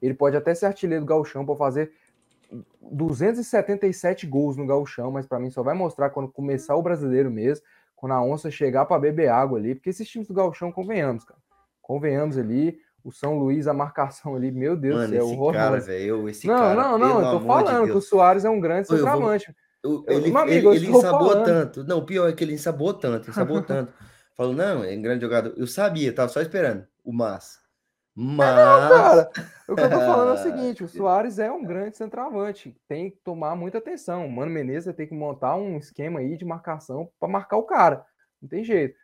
Ele 0.02 0.14
pode 0.16 0.36
até 0.36 0.54
ser 0.56 0.66
artilheiro 0.66 1.06
do 1.06 1.08
Gauchão 1.08 1.46
para 1.46 1.56
fazer 1.56 1.92
277 2.82 4.28
gols 4.28 4.57
no 4.57 4.65
Gauchão, 4.65 5.11
mas 5.11 5.26
para 5.26 5.40
mim 5.40 5.49
só 5.49 5.64
vai 5.64 5.73
mostrar 5.73 6.10
quando 6.10 6.30
começar 6.30 6.76
o 6.76 6.82
brasileiro 6.82 7.32
mesmo, 7.32 7.65
quando 7.95 8.14
a 8.14 8.23
onça 8.23 8.52
chegar 8.52 8.86
para 8.86 8.99
beber 8.99 9.30
água 9.30 9.57
ali, 9.57 9.76
porque 9.76 9.90
esses 9.90 10.07
times 10.10 10.28
do 10.28 10.34
Gauchão, 10.34 10.72
convenhamos, 10.72 11.23
cara. 11.23 11.40
Convenhamos 11.82 12.38
ali, 12.38 12.80
o 13.03 13.11
São 13.11 13.38
Luís, 13.38 13.68
a 13.68 13.73
marcação 13.73 14.36
ali, 14.36 14.52
meu 14.52 14.76
Deus 14.76 14.95
Mano, 14.95 15.07
do 15.07 15.14
céu, 15.14 15.28
esse 15.28 15.53
cara, 15.53 15.80
velho, 15.80 16.30
esse 16.30 16.48
não, 16.48 16.57
cara. 16.57 16.76
Não, 16.76 16.98
não, 16.98 17.10
não, 17.10 17.22
eu 17.22 17.40
tô 17.40 17.45
falando 17.45 17.86
de 17.86 17.91
que 17.91 17.98
o 17.98 18.02
Soares 18.02 18.45
é 18.45 18.49
um 18.49 18.60
grande 18.60 18.88
centroavante. 18.88 19.56
Vou... 19.84 20.06
Ele, 20.07 20.36
amigo, 20.38 20.73
ele, 20.73 20.86
ele 20.86 20.91
ensabou 20.91 21.44
tanto. 21.44 21.84
Não, 21.84 21.99
o 21.99 22.06
pior 22.06 22.30
é 22.30 22.34
que 22.34 22.44
ele 22.44 22.53
ensabou 22.53 22.94
tanto, 22.94 23.30
ensabou 23.30 23.61
tanto. 23.64 23.91
Falou, 24.36 24.53
não, 24.53 24.84
é 24.84 24.95
um 24.95 25.02
grande 25.02 25.22
jogador. 25.22 25.53
Eu 25.57 25.68
sabia, 25.68 26.14
tava 26.14 26.30
só 26.30 26.41
esperando 26.41 26.86
o 27.03 27.11
Massa. 27.11 27.61
Mas. 28.16 28.50
É 28.50 28.56
não, 28.56 28.90
cara. 28.90 29.32
O 29.68 29.76
que 29.76 29.82
eu 29.82 29.90
tô 29.90 30.00
falando 30.00 30.30
é 30.30 30.34
o 30.34 30.44
seguinte: 30.44 30.84
o 30.84 30.88
Soares 30.88 31.40
é 31.40 31.52
um 31.52 31.64
grande 31.64 31.98
centroavante. 31.98 32.76
Tem 32.88 33.10
que 33.10 33.18
tomar 33.24 33.56
muita 33.56 33.78
atenção. 33.78 34.26
O 34.26 34.32
Mano 34.32 34.52
Menezes 34.52 34.94
tem 34.96 35.08
que 35.08 35.14
montar 35.14 35.56
um 35.56 35.78
esquema 35.78 36.20
aí 36.20 36.38
de 36.38 36.46
marcação 36.46 37.10
para 37.20 37.30
marcar 37.30 37.58
o 37.58 37.64
cara. 37.64 38.06
Não 38.42 38.50
tem 38.50 38.64
jeito. 38.64 39.00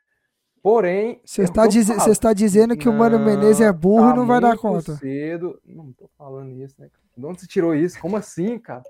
Porém. 0.61 1.21
Você 1.23 1.43
está, 1.43 1.65
diz... 1.67 1.89
está 1.89 2.33
dizendo 2.33 2.75
que 2.75 2.87
não, 2.87 2.93
o 2.93 2.97
Mano 2.97 3.19
Menezes 3.19 3.61
é 3.61 3.71
burro 3.71 4.07
tá 4.07 4.13
e 4.13 4.17
não 4.17 4.27
vai 4.27 4.41
dar 4.41 4.57
conta. 4.57 4.95
cedo. 4.95 5.59
Não 5.65 5.93
tô 5.93 6.09
falando 6.17 6.51
isso, 6.61 6.75
né? 6.79 6.89
De 7.15 7.25
onde 7.25 7.39
você 7.39 7.47
tirou 7.47 7.73
isso? 7.73 7.99
Como 7.99 8.17
assim, 8.17 8.59
cara? 8.59 8.83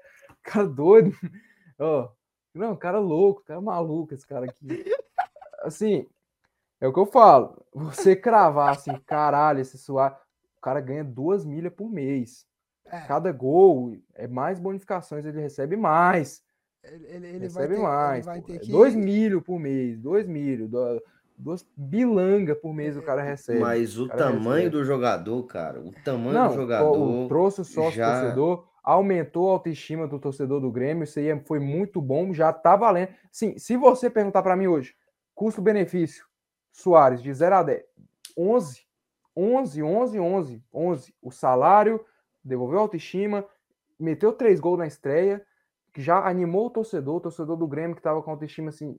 Cara 0.44 0.68
doido. 0.68 1.12
Oh, 1.80 2.10
não, 2.56 2.76
cara 2.76 2.98
louco, 2.98 3.44
cara 3.44 3.62
maluco 3.62 4.12
esse 4.12 4.26
cara 4.26 4.46
aqui. 4.46 4.66
Assim, 5.62 6.08
é 6.80 6.88
o 6.88 6.94
que 6.94 7.00
eu 7.00 7.06
falo. 7.06 7.66
Você 7.74 8.16
cravar 8.16 8.72
assim, 8.72 8.94
caralho, 9.06 9.60
esse 9.60 9.78
suar. 9.78 10.20
O 10.58 10.62
cara 10.62 10.82
ganha 10.82 11.04
duas 11.04 11.46
milhas 11.46 11.74
por 11.74 11.90
mês. 11.90 12.46
É. 12.86 13.02
Cada 13.02 13.32
gol 13.32 13.96
é 14.16 14.28
mais 14.28 14.60
bonificações, 14.60 15.26
ele 15.26 15.42
recebe 15.42 15.76
mais. 15.76 16.42
Ele, 16.84 17.06
ele, 17.08 17.28
ele 17.28 17.40
recebe 17.40 17.76
ter, 17.76 17.82
mais. 17.82 18.28
Ele 18.28 18.38
é 18.38 18.60
que... 18.60 18.72
Dois 18.72 18.96
milho 18.96 19.42
por 19.42 19.60
mês, 19.60 20.00
dois 20.00 20.26
milho, 20.26 20.70
duas 21.38 21.68
bilanga 21.76 22.56
por 22.56 22.74
mês 22.74 22.96
o 22.96 23.02
cara 23.02 23.22
recebe. 23.22 23.60
Mas 23.60 23.98
o 23.98 24.08
tamanho 24.08 24.66
recebe. 24.66 24.70
do 24.70 24.86
jogador, 24.86 25.44
cara, 25.44 25.82
o 25.82 25.92
tamanho 26.04 26.34
Não, 26.34 26.48
do 26.48 26.54
jogador. 26.54 27.26
O, 27.26 27.28
trouxe 27.28 27.62
o 27.62 27.66
sócio 27.66 27.98
já... 27.98 28.22
torcedor, 28.22 28.68
aumentou 28.84 29.50
a 29.50 29.54
autoestima 29.54 30.08
do 30.08 30.18
torcedor 30.18 30.62
do 30.62 30.72
Grêmio, 30.72 31.04
isso 31.04 31.20
aí 31.20 31.38
foi 31.46 31.60
muito 31.60 32.02
bom, 32.02 32.34
já 32.34 32.54
tá 32.54 32.76
valendo. 32.76 33.10
Sim, 33.32 33.58
se 33.58 33.76
você 33.76 34.10
perguntar 34.10 34.42
para 34.42 34.56
mim 34.56 34.68
hoje, 34.68 34.96
custo-benefício, 35.36 36.26
Soares, 36.78 37.24
de 37.24 37.34
0 37.34 37.56
a 37.56 37.64
10. 37.64 37.84
11. 38.38 38.86
11, 39.36 39.84
11, 39.84 40.20
11, 40.20 40.64
11. 40.72 41.16
O 41.24 41.32
salário, 41.32 42.06
devolveu 42.44 42.78
a 42.78 42.82
autoestima, 42.84 43.44
meteu 44.00 44.32
três 44.32 44.60
gols 44.60 44.78
na 44.78 44.86
estreia, 44.86 45.44
já 45.96 46.24
animou 46.28 46.68
o 46.68 46.70
torcedor, 46.70 47.16
o 47.16 47.20
torcedor 47.20 47.58
do 47.58 47.68
Grêmio 47.68 47.96
que 47.96 48.00
estava 48.00 48.22
com 48.22 48.30
a 48.30 48.34
autoestima 48.34 48.70
assim, 48.70 48.96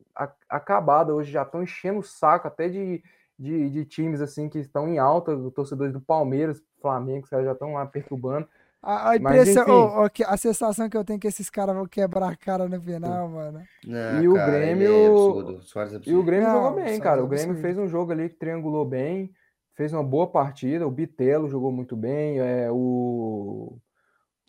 acabada, 0.49 1.15
hoje 1.15 1.31
já 1.31 1.43
estão 1.43 1.63
enchendo 1.63 2.01
o 2.01 2.03
saco 2.03 2.49
até 2.49 2.69
de, 2.69 3.01
de, 3.39 3.71
de, 3.71 3.85
times 3.85 4.21
assim 4.21 4.49
que 4.49 4.59
estão 4.59 4.89
em 4.89 4.99
alta, 4.99 5.37
torcedores 5.53 5.93
do 5.93 6.01
Palmeiras, 6.01 6.61
Flamengo, 6.81 7.29
que 7.29 7.31
já 7.31 7.53
estão 7.53 7.75
lá 7.75 7.87
perturbando. 7.87 8.49
A, 8.83 9.11
a 9.11 9.17
impressão, 9.17 9.67
Mas, 9.67 9.69
oh, 9.69 10.23
oh, 10.23 10.33
a 10.33 10.37
sensação 10.37 10.89
que 10.89 10.97
eu 10.97 11.05
tenho 11.05 11.17
é 11.17 11.21
que 11.21 11.27
esses 11.27 11.51
caras 11.51 11.75
vão 11.75 11.87
quebrar 11.87 12.31
a 12.31 12.37
cara 12.37 12.69
no 12.69 12.81
final, 12.81 13.29
mano. 13.29 13.61
Não, 13.85 14.23
e, 14.23 14.29
o 14.29 14.35
cara, 14.35 14.53
Grêmio, 14.53 14.93
é 14.93 15.07
absurdo. 15.07 15.61
É 16.07 16.11
e 16.11 16.15
o 16.15 16.23
Grêmio 16.23 16.49
jogou 16.49 16.75
bem, 16.75 17.01
cara. 17.01 17.23
O 17.23 17.27
é 17.27 17.29
Grêmio 17.31 17.57
fez 17.57 17.77
um 17.77 17.89
jogo 17.89 18.13
ali 18.13 18.29
que 18.29 18.37
triangulou 18.37 18.85
bem, 18.85 19.33
fez 19.75 19.93
uma 19.93 20.05
boa 20.05 20.29
partida. 20.29 20.87
O 20.87 20.93
Bitelo 20.93 21.49
jogou 21.49 21.73
muito 21.73 21.97
bem. 21.97 22.39
É, 22.39 22.71
o, 22.71 23.77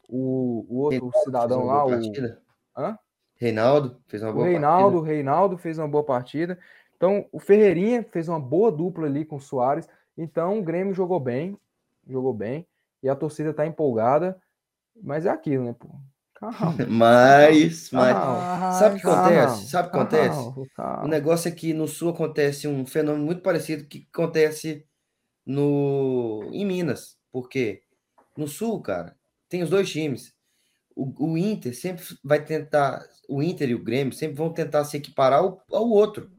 o, 0.07 0.65
o 0.69 0.77
outro 0.77 1.09
Reinaldo 1.09 1.23
cidadão 1.23 1.65
lá, 1.65 1.85
o. 1.87 1.89
Hã? 2.77 2.99
Reinaldo 3.35 3.99
fez 4.07 4.21
uma 4.21 4.31
boa 4.31 4.45
o 4.45 4.47
Reinaldo, 4.47 4.97
partida. 4.97 5.13
Reinaldo 5.15 5.57
fez 5.57 5.79
uma 5.79 5.87
boa 5.87 6.03
partida. 6.03 6.59
Então, 6.95 7.25
o 7.31 7.39
Ferreirinha 7.39 8.05
fez 8.11 8.29
uma 8.29 8.39
boa 8.39 8.71
dupla 8.71 9.07
ali 9.07 9.25
com 9.25 9.37
o 9.37 9.41
Soares. 9.41 9.87
Então, 10.15 10.59
o 10.59 10.63
Grêmio 10.63 10.93
jogou 10.93 11.19
bem, 11.19 11.57
jogou 12.07 12.33
bem 12.33 12.67
e 13.01 13.09
a 13.09 13.15
torcida 13.15 13.53
tá 13.53 13.65
empolgada, 13.65 14.39
mas 15.01 15.25
é 15.25 15.29
aquilo, 15.29 15.65
né, 15.65 15.73
pô? 15.77 15.89
Calma. 16.39 16.73
Mas, 16.87 17.91
mas 17.91 18.15
sabe 18.79 18.95
o 18.95 19.01
que 19.01 19.07
acontece? 19.07 19.67
Sabe 19.67 19.87
o 19.89 19.91
que 19.91 19.97
acontece? 19.97 20.39
O 21.03 21.07
negócio 21.07 21.49
é 21.49 21.51
que 21.51 21.73
no 21.73 21.85
sul 21.85 22.11
acontece 22.11 22.65
um 22.65 22.85
fenômeno 22.85 23.25
muito 23.25 23.41
parecido 23.41 23.85
que 23.85 24.07
acontece 24.13 24.85
no 25.45 26.49
em 26.53 26.65
Minas, 26.65 27.17
porque 27.29 27.81
no 28.37 28.47
sul, 28.47 28.81
cara, 28.81 29.17
tem 29.49 29.63
os 29.63 29.69
dois 29.69 29.89
times. 29.89 30.33
O, 30.95 31.31
o 31.31 31.37
Inter 31.37 31.75
sempre 31.75 32.05
vai 32.23 32.43
tentar, 32.43 33.05
o 33.27 33.43
Inter 33.43 33.69
e 33.69 33.75
o 33.75 33.83
Grêmio 33.83 34.13
sempre 34.13 34.37
vão 34.37 34.53
tentar 34.53 34.85
se 34.85 34.95
equiparar 34.95 35.39
ao, 35.39 35.61
ao 35.69 35.89
outro. 35.89 36.31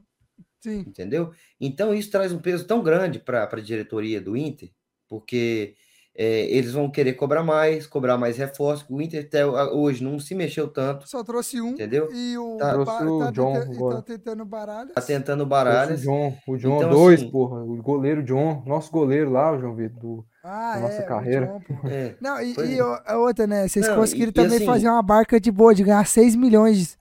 Sim. 0.60 0.80
Entendeu? 0.80 1.32
Então 1.60 1.94
isso 1.94 2.10
traz 2.10 2.32
um 2.32 2.38
peso 2.38 2.66
tão 2.66 2.82
grande 2.82 3.18
para 3.18 3.44
a 3.44 3.60
diretoria 3.60 4.20
do 4.20 4.34
Inter, 4.34 4.70
porque 5.08 5.76
é, 6.16 6.44
eles 6.50 6.72
vão 6.72 6.90
querer 6.90 7.14
cobrar 7.14 7.42
mais, 7.42 7.86
cobrar 7.86 8.18
mais 8.18 8.36
reforço. 8.36 8.84
O 8.90 9.00
Inter 9.00 9.24
até 9.24 9.46
hoje 9.46 10.02
não 10.02 10.18
se 10.18 10.34
mexeu 10.34 10.68
tanto. 10.68 11.08
Só 11.08 11.22
trouxe 11.22 11.60
um. 11.60 11.70
Entendeu? 11.70 12.08
E 12.12 12.36
o, 12.36 12.56
tá, 12.56 12.72
trouxe 12.72 12.98
tá 12.98 13.04
o 13.04 13.32
John. 13.32 13.52
Tenta, 13.60 13.90
tá 13.90 14.02
tentando 14.02 14.44
baralho. 14.44 14.92
Tá 14.92 15.00
tentando 15.00 15.46
baralho. 15.46 15.94
O 15.94 15.98
John, 15.98 16.36
o 16.46 16.56
John 16.56 16.76
então, 16.76 16.90
dois, 16.90 17.20
assim, 17.20 17.30
porra. 17.30 17.62
O 17.62 17.80
goleiro 17.82 18.22
John, 18.22 18.62
nosso 18.66 18.90
goleiro 18.90 19.30
lá, 19.30 19.52
o 19.52 19.60
João 19.60 19.74
Vitor, 19.74 20.00
do, 20.00 20.26
ah, 20.44 20.74
da 20.74 20.80
nossa 20.80 21.00
é, 21.00 21.02
carreira. 21.02 21.46
John, 21.46 21.88
é. 21.88 22.16
Não, 22.20 22.42
e, 22.42 22.54
e 22.54 22.80
a 22.80 23.16
outra, 23.16 23.46
né? 23.46 23.68
Vocês 23.68 23.86
não, 23.86 23.96
conseguiram 23.96 24.30
e, 24.30 24.32
também 24.32 24.52
e 24.52 24.56
assim, 24.56 24.66
fazer 24.66 24.88
uma 24.88 25.02
barca 25.02 25.40
de 25.40 25.50
boa, 25.50 25.74
de 25.74 25.84
ganhar 25.84 26.04
6 26.04 26.34
milhões. 26.34 26.78
De, 26.78 26.98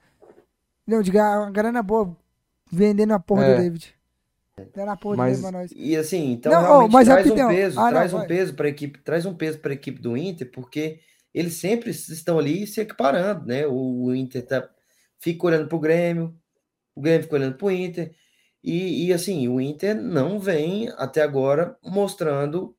não, 0.87 1.01
de 1.01 1.11
ganhar 1.11 1.39
uma 1.39 1.51
grana 1.51 1.81
boa 1.81 2.15
vendendo 2.71 3.13
a 3.13 3.19
porra 3.19 3.43
é. 3.45 3.55
do 3.55 3.61
David. 3.63 3.98
Porra 5.01 5.17
mas, 5.17 5.41
nós. 5.51 5.71
E 5.75 5.95
assim, 5.95 6.31
então 6.31 6.51
não, 6.51 6.61
realmente 6.61 6.89
oh, 6.89 6.93
mas 6.93 7.07
traz 7.07 7.31
um 7.31 7.47
peso, 7.47 7.79
ah, 7.79 7.89
traz 7.89 8.13
não, 8.13 8.19
um 8.19 8.27
peso 8.27 8.53
para 8.53 8.67
a 8.67 8.69
equipe, 8.69 8.99
traz 8.99 9.25
um 9.25 9.33
peso 9.33 9.59
para 9.59 9.71
a 9.71 9.73
equipe 9.73 10.01
do 10.01 10.17
Inter, 10.17 10.49
porque 10.51 10.99
eles 11.33 11.53
sempre 11.55 11.91
estão 11.91 12.39
ali 12.39 12.65
se 12.65 12.81
equiparando, 12.81 13.45
né? 13.45 13.67
O, 13.67 14.05
o 14.05 14.15
Inter 14.15 14.45
tá, 14.45 14.69
fica 15.19 15.45
olhando 15.45 15.67
para 15.67 15.75
o 15.75 15.79
Grêmio, 15.79 16.35
o 16.95 17.01
Grêmio 17.01 17.23
fica 17.23 17.35
olhando 17.35 17.57
para 17.57 17.67
o 17.67 17.71
Inter, 17.71 18.11
e, 18.63 19.07
e 19.07 19.13
assim, 19.13 19.47
o 19.47 19.61
Inter 19.61 19.95
não 19.95 20.39
vem 20.39 20.89
até 20.97 21.21
agora 21.21 21.77
mostrando 21.83 22.75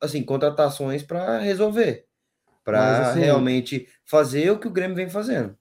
assim 0.00 0.22
contratações 0.22 1.02
para 1.02 1.38
resolver, 1.38 2.06
para 2.64 3.10
assim, 3.10 3.20
realmente 3.20 3.88
fazer 4.04 4.50
o 4.50 4.58
que 4.58 4.68
o 4.68 4.72
Grêmio 4.72 4.96
vem 4.96 5.08
fazendo. 5.08 5.56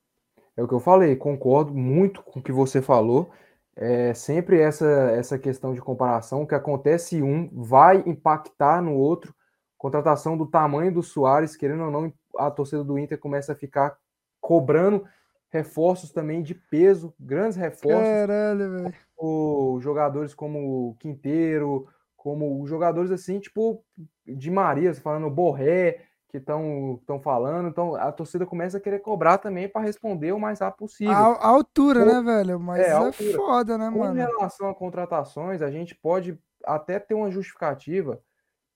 É 0.57 0.63
o 0.63 0.67
que 0.67 0.73
eu 0.73 0.79
falei, 0.79 1.15
concordo 1.15 1.73
muito 1.73 2.21
com 2.23 2.39
o 2.39 2.43
que 2.43 2.51
você 2.51 2.81
falou 2.81 3.31
é 3.75 4.13
sempre 4.13 4.59
essa, 4.59 4.85
essa 4.85 5.39
questão 5.39 5.73
de 5.73 5.81
comparação, 5.81 6.45
que 6.45 6.55
acontece 6.55 7.21
um 7.21 7.49
vai 7.51 8.03
impactar 8.05 8.81
no 8.81 8.93
outro. 8.93 9.33
Contratação 9.77 10.37
do 10.37 10.45
tamanho 10.45 10.93
do 10.93 11.01
Soares, 11.01 11.55
querendo 11.55 11.85
ou 11.85 11.91
não, 11.91 12.13
a 12.37 12.51
torcida 12.51 12.83
do 12.83 12.99
Inter 12.99 13.17
começa 13.17 13.53
a 13.53 13.55
ficar 13.55 13.97
cobrando 14.39 15.05
reforços 15.49 16.11
também 16.11 16.41
de 16.41 16.55
peso, 16.55 17.13
grandes 17.19 17.57
reforços. 17.57 18.07
Caralho, 18.07 18.71
velho. 18.71 19.79
Jogadores 19.79 20.33
como 20.33 20.89
o 20.89 20.95
Quinteiro, 20.95 21.87
como 22.15 22.65
jogadores 22.67 23.11
assim, 23.11 23.39
tipo 23.39 23.83
de 24.25 24.51
Maria, 24.51 24.93
falando 24.93 25.29
Borré, 25.29 26.01
que 26.31 26.37
estão 26.37 27.19
falando. 27.21 27.67
Então 27.67 27.95
a 27.95 28.11
torcida 28.11 28.45
começa 28.45 28.77
a 28.77 28.81
querer 28.81 28.99
cobrar 28.99 29.37
também 29.37 29.67
para 29.67 29.81
responder 29.81 30.31
o 30.31 30.39
mais 30.39 30.59
rápido 30.59 30.79
possível. 30.79 31.13
A, 31.13 31.33
a 31.35 31.47
altura, 31.47 32.05
né, 32.05 32.21
velho? 32.21 32.59
Mas 32.59 32.81
é, 32.81 32.91
é 32.91 33.11
foda, 33.33 33.77
né, 33.77 33.89
mano? 33.89 34.13
Com 34.13 34.37
relação 34.37 34.69
a 34.69 34.75
contratações, 34.75 35.61
a 35.61 35.69
gente 35.69 35.93
pode 35.93 36.39
até 36.63 36.99
ter 36.99 37.13
uma 37.13 37.29
justificativa 37.29 38.21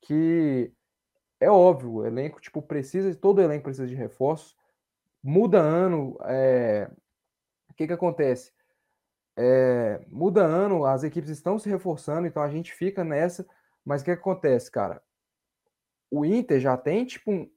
que 0.01 0.71
é 1.39 1.49
óbvio, 1.49 1.91
o 1.93 2.05
elenco 2.05 2.41
tipo 2.41 2.61
precisa, 2.61 3.13
todo 3.15 3.41
elenco 3.41 3.63
precisa 3.63 3.87
de 3.87 3.95
reforços. 3.95 4.55
Muda 5.23 5.59
ano, 5.59 6.17
é... 6.25 6.89
o 7.69 7.73
que 7.73 7.87
que 7.87 7.93
acontece? 7.93 8.51
É... 9.37 10.01
muda 10.07 10.41
ano, 10.43 10.85
as 10.85 11.03
equipes 11.03 11.29
estão 11.29 11.57
se 11.57 11.69
reforçando, 11.69 12.27
então 12.27 12.43
a 12.43 12.49
gente 12.49 12.73
fica 12.73 13.03
nessa. 13.03 13.45
Mas 13.83 14.01
o 14.01 14.05
que, 14.05 14.15
que 14.15 14.19
acontece, 14.19 14.71
cara? 14.71 15.01
O 16.09 16.25
Inter 16.25 16.59
já 16.59 16.77
tem 16.77 17.05
tipo 17.05 17.31
um, 17.31 17.49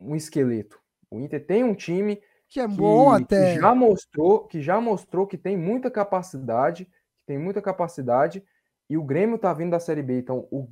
um 0.00 0.16
esqueleto. 0.16 0.80
O 1.10 1.18
Inter 1.20 1.44
tem 1.44 1.64
um 1.64 1.74
time 1.74 2.20
que 2.48 2.60
é 2.60 2.66
bom 2.66 3.16
que, 3.16 3.22
até 3.22 3.54
que 3.54 3.60
já 3.60 3.74
mostrou 3.74 4.46
que 4.46 4.60
já 4.60 4.80
mostrou 4.80 5.26
que 5.26 5.36
tem 5.36 5.56
muita 5.56 5.90
capacidade, 5.90 6.84
que 6.84 7.26
tem 7.26 7.38
muita 7.38 7.60
capacidade 7.60 8.42
e 8.88 8.96
o 8.96 9.04
Grêmio 9.04 9.38
tá 9.38 9.52
vindo 9.52 9.70
da 9.70 9.80
Série 9.80 10.02
B, 10.02 10.18
então 10.18 10.48
o, 10.50 10.66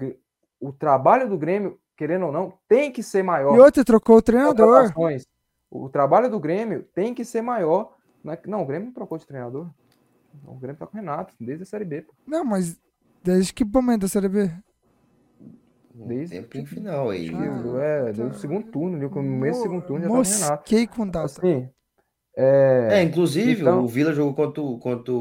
o 0.58 0.72
trabalho 0.72 1.28
do 1.28 1.36
Grêmio, 1.36 1.78
querendo 1.96 2.26
ou 2.26 2.32
não, 2.32 2.58
tem 2.66 2.90
que 2.90 3.02
ser 3.02 3.22
maior. 3.22 3.54
E 3.54 3.60
outro 3.60 3.84
trocou 3.84 4.16
o 4.16 4.22
treinador. 4.22 4.90
O 5.70 5.88
trabalho 5.90 6.30
do 6.30 6.40
Grêmio 6.40 6.84
tem 6.94 7.12
que 7.12 7.24
ser 7.24 7.42
maior. 7.42 7.94
Não, 8.24 8.32
é, 8.32 8.40
não 8.46 8.62
o 8.62 8.66
Grêmio 8.66 8.86
não 8.86 8.94
trocou 8.94 9.18
de 9.18 9.26
treinador. 9.26 9.68
O 10.46 10.54
Grêmio 10.54 10.78
tá 10.78 10.86
com 10.86 10.96
o 10.96 11.00
Renato, 11.00 11.34
desde 11.38 11.64
a 11.64 11.66
Série 11.66 11.84
B. 11.84 12.02
Pô. 12.02 12.14
Não, 12.26 12.44
mas 12.44 12.78
desde 13.22 13.52
que 13.52 13.64
momento 13.64 14.02
da 14.02 14.08
Série 14.08 14.28
B? 14.28 14.50
Desde 16.04 16.36
tempo 16.36 16.58
em 16.58 16.66
final 16.66 17.08
aí. 17.08 17.30
Ah, 17.34 18.08
é, 18.08 18.12
deu 18.12 18.26
o 18.26 18.34
segundo 18.34 18.70
turno, 18.70 18.98
no 18.98 19.08
começo 19.08 19.60
do 19.60 19.62
segundo 19.62 19.86
turno 19.86 20.04
já 20.04 20.10
Mosquei 20.10 20.40
tava 20.40 20.62
Renato. 20.68 20.96
com 20.96 21.08
data. 21.08 21.24
Assim, 21.24 21.70
é... 22.36 22.88
é, 22.90 23.02
inclusive 23.02 23.62
então... 23.62 23.82
o 23.82 23.88
Vila 23.88 24.12
jogou 24.12 24.34
contra, 24.34 24.62
contra, 24.78 25.14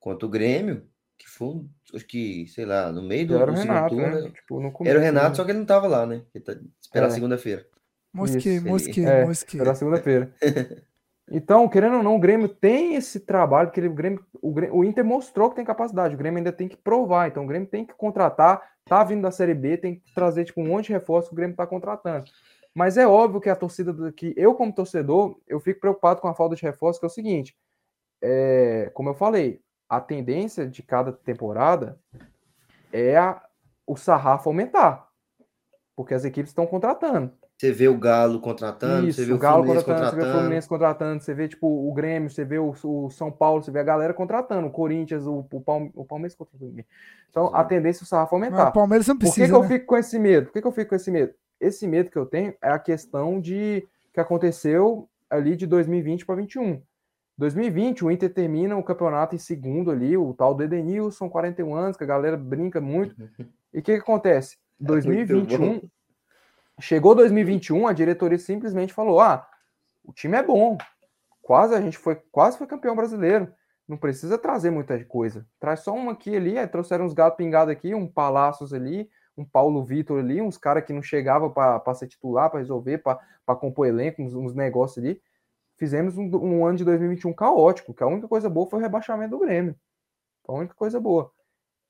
contra 0.00 0.26
o 0.26 0.30
Grêmio, 0.30 0.84
que 1.16 1.28
foi, 1.28 1.64
acho 1.94 2.04
que, 2.04 2.48
sei 2.48 2.64
lá, 2.64 2.90
no 2.90 3.02
meio 3.02 3.28
do, 3.28 3.36
era 3.36 3.52
do 3.52 3.58
segundo 3.58 3.74
Renato, 3.74 3.94
turno. 3.94 4.20
Né? 4.22 4.30
Tipo, 4.30 4.72
começo, 4.72 4.90
era 4.90 4.98
o 4.98 5.02
Renato, 5.02 5.28
né? 5.28 5.34
só 5.34 5.44
que 5.44 5.50
ele 5.52 5.58
não 5.60 5.66
tava 5.66 5.86
lá, 5.86 6.04
né? 6.04 6.22
Ele 6.34 6.44
tá, 6.44 6.56
esperar 6.82 7.06
é. 7.06 7.10
segunda-feira. 7.10 7.66
Mosquei, 8.12 8.58
mosquei, 8.58 9.04
é, 9.04 9.24
mosquei. 9.24 9.60
Era 9.60 9.74
segunda-feira. 9.74 10.34
Então, 11.32 11.68
querendo 11.68 11.98
ou 11.98 12.02
não, 12.02 12.16
o 12.16 12.18
Grêmio 12.18 12.48
tem 12.48 12.96
esse 12.96 13.20
trabalho, 13.20 13.68
porque 13.68 13.86
o 13.86 13.94
Grêmio, 13.94 14.26
o 14.42 14.52
Grêmio, 14.52 14.74
o 14.74 14.84
Inter 14.84 15.04
mostrou 15.04 15.48
que 15.48 15.54
tem 15.54 15.64
capacidade, 15.64 16.16
o 16.16 16.18
Grêmio 16.18 16.38
ainda 16.38 16.50
tem 16.50 16.66
que 16.66 16.76
provar, 16.76 17.28
então 17.28 17.44
o 17.44 17.46
Grêmio 17.46 17.68
tem 17.68 17.86
que 17.86 17.94
contratar, 17.94 18.60
tá 18.90 19.04
vindo 19.04 19.22
da 19.22 19.30
Série 19.30 19.54
B, 19.54 19.76
tem 19.76 20.00
que 20.00 20.12
trazer 20.12 20.44
tipo 20.44 20.60
um 20.60 20.66
monte 20.66 20.86
de 20.86 20.94
reforço 20.94 21.28
que 21.28 21.34
o 21.34 21.36
Grêmio 21.36 21.54
tá 21.54 21.64
contratando. 21.64 22.24
Mas 22.74 22.96
é 22.96 23.06
óbvio 23.06 23.40
que 23.40 23.48
a 23.48 23.54
torcida, 23.54 24.10
que 24.10 24.34
eu 24.36 24.52
como 24.52 24.74
torcedor, 24.74 25.38
eu 25.46 25.60
fico 25.60 25.78
preocupado 25.78 26.20
com 26.20 26.26
a 26.26 26.34
falta 26.34 26.56
de 26.56 26.62
reforço, 26.62 26.98
que 26.98 27.06
é 27.06 27.08
o 27.08 27.10
seguinte, 27.10 27.56
é, 28.20 28.90
como 28.92 29.08
eu 29.08 29.14
falei, 29.14 29.62
a 29.88 30.00
tendência 30.00 30.66
de 30.66 30.82
cada 30.82 31.12
temporada 31.12 32.00
é 32.92 33.16
a, 33.16 33.40
o 33.86 33.96
sarrafo 33.96 34.48
aumentar, 34.48 35.08
porque 35.94 36.12
as 36.12 36.24
equipes 36.24 36.50
estão 36.50 36.66
contratando. 36.66 37.32
Você 37.60 37.72
vê 37.72 37.88
o 37.88 37.98
Galo 37.98 38.40
contratando, 38.40 39.06
Isso, 39.06 39.20
você 39.20 39.26
vê 39.26 39.34
o, 39.34 39.38
Galo 39.38 39.64
Fluminense 39.64 39.84
contratando, 39.84 40.10
Você 40.10 40.16
vê 40.16 40.22
o 40.22 40.32
Fluminense 40.32 40.68
contratando, 40.68 41.22
você 41.22 41.34
vê 41.34 41.48
tipo, 41.48 41.90
o 41.90 41.92
Grêmio, 41.92 42.30
você 42.30 42.42
vê 42.42 42.58
o, 42.58 42.74
o 42.84 43.10
São 43.10 43.30
Paulo, 43.30 43.62
você 43.62 43.70
vê 43.70 43.80
a 43.80 43.82
galera 43.82 44.14
contratando, 44.14 44.66
o 44.66 44.70
Corinthians, 44.70 45.26
o, 45.26 45.46
o, 45.52 45.60
Palme, 45.60 45.90
o 45.94 46.02
Palmeiras 46.02 46.34
contratando. 46.34 46.82
Então 47.28 47.48
Sim. 47.48 47.52
a 47.52 47.62
tendência 47.62 48.02
é 48.02 48.04
o 48.04 48.06
sarrafo 48.06 48.34
aumentar. 48.34 48.70
o 48.70 48.72
Palmeiras 48.72 49.06
não 49.06 49.18
precisa. 49.18 49.34
Por 49.34 49.42
que, 49.42 49.52
que 49.52 49.58
né? 49.58 49.64
eu 49.66 49.68
fico 49.68 49.86
com 49.86 49.96
esse 49.98 50.18
medo? 50.18 50.46
Por 50.46 50.52
que, 50.54 50.62
que 50.62 50.66
eu 50.66 50.72
fico 50.72 50.88
com 50.88 50.94
esse 50.94 51.10
medo? 51.10 51.34
Esse 51.60 51.86
medo 51.86 52.10
que 52.10 52.16
eu 52.16 52.24
tenho 52.24 52.54
é 52.62 52.70
a 52.70 52.78
questão 52.78 53.38
de 53.38 53.86
que 54.10 54.20
aconteceu 54.20 55.06
ali 55.28 55.54
de 55.54 55.66
2020 55.66 56.24
para 56.24 56.36
2021. 56.36 56.82
2020, 57.36 58.04
o 58.06 58.10
Inter 58.10 58.32
termina 58.32 58.74
o 58.74 58.82
campeonato 58.82 59.34
em 59.34 59.38
segundo 59.38 59.90
ali, 59.90 60.16
o 60.16 60.32
tal 60.32 60.54
do 60.54 60.62
Edenilson, 60.62 61.28
41 61.28 61.74
anos, 61.74 61.98
que 61.98 62.04
a 62.04 62.06
galera 62.06 62.38
brinca 62.38 62.80
muito. 62.80 63.14
E 63.70 63.80
o 63.80 63.82
que, 63.82 63.92
que 63.92 64.00
acontece? 64.00 64.56
2021, 64.80 65.76
é 65.76 65.80
Chegou 66.80 67.14
2021, 67.14 67.86
a 67.86 67.92
diretoria 67.92 68.38
simplesmente 68.38 68.92
falou: 68.92 69.20
ah, 69.20 69.46
o 70.04 70.12
time 70.12 70.36
é 70.36 70.42
bom. 70.42 70.78
Quase 71.42 71.74
a 71.74 71.80
gente 71.80 71.98
foi, 71.98 72.16
quase 72.30 72.56
foi 72.56 72.66
campeão 72.66 72.96
brasileiro. 72.96 73.52
Não 73.86 73.96
precisa 73.96 74.38
trazer 74.38 74.70
muita 74.70 75.04
coisa. 75.04 75.46
Traz 75.58 75.80
só 75.80 75.92
um 75.92 76.08
aqui 76.10 76.36
ali, 76.36 76.56
aí 76.56 76.66
trouxeram 76.66 77.04
uns 77.04 77.12
gatos 77.12 77.36
pingados 77.36 77.72
aqui, 77.72 77.92
um 77.92 78.06
Palácios 78.06 78.72
ali, 78.72 79.10
um 79.36 79.44
Paulo 79.44 79.84
Vitor 79.84 80.20
ali, 80.20 80.40
uns 80.40 80.56
caras 80.56 80.84
que 80.84 80.92
não 80.92 81.02
chegavam 81.02 81.50
para 81.50 81.94
ser 81.94 82.06
titular, 82.06 82.50
para 82.50 82.60
resolver, 82.60 82.98
para 82.98 83.56
compor 83.56 83.86
elenco, 83.86 84.22
uns, 84.22 84.32
uns 84.32 84.54
negócios 84.54 85.04
ali. 85.04 85.20
Fizemos 85.76 86.16
um, 86.16 86.30
um, 86.36 86.66
ano 86.66 86.78
de 86.78 86.84
2021 86.84 87.32
caótico, 87.32 87.92
que 87.92 88.02
a 88.02 88.06
única 88.06 88.28
coisa 88.28 88.48
boa 88.48 88.68
foi 88.68 88.78
o 88.78 88.82
rebaixamento 88.82 89.30
do 89.30 89.38
Grêmio. 89.38 89.74
Foi 90.44 90.54
a 90.54 90.58
única 90.58 90.74
coisa 90.74 91.00
boa. 91.00 91.32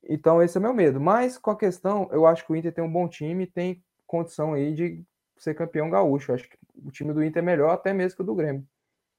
Então, 0.03 0.43
esse 0.43 0.57
é 0.57 0.61
meu 0.61 0.73
medo. 0.73 1.01
Mas, 1.01 1.37
com 1.37 1.51
a 1.51 1.57
questão, 1.57 2.09
eu 2.12 2.25
acho 2.25 2.47
que 2.47 2.53
o 2.53 2.57
Inter 2.57 2.73
tem 2.73 2.83
um 2.83 2.91
bom 2.91 3.07
time, 3.09 3.47
tem 3.47 3.85
condição 4.11 4.55
aí 4.55 4.74
de 4.74 5.05
ser 5.37 5.55
campeão 5.55 5.89
gaúcho. 5.89 6.32
Acho 6.32 6.49
que 6.49 6.59
o 6.85 6.91
time 6.91 7.12
do 7.12 7.23
Inter 7.23 7.41
é 7.43 7.47
melhor 7.47 7.70
até 7.70 7.93
mesmo 7.93 8.16
que 8.16 8.23
o 8.23 8.27
do 8.27 8.35
Grêmio. 8.35 8.66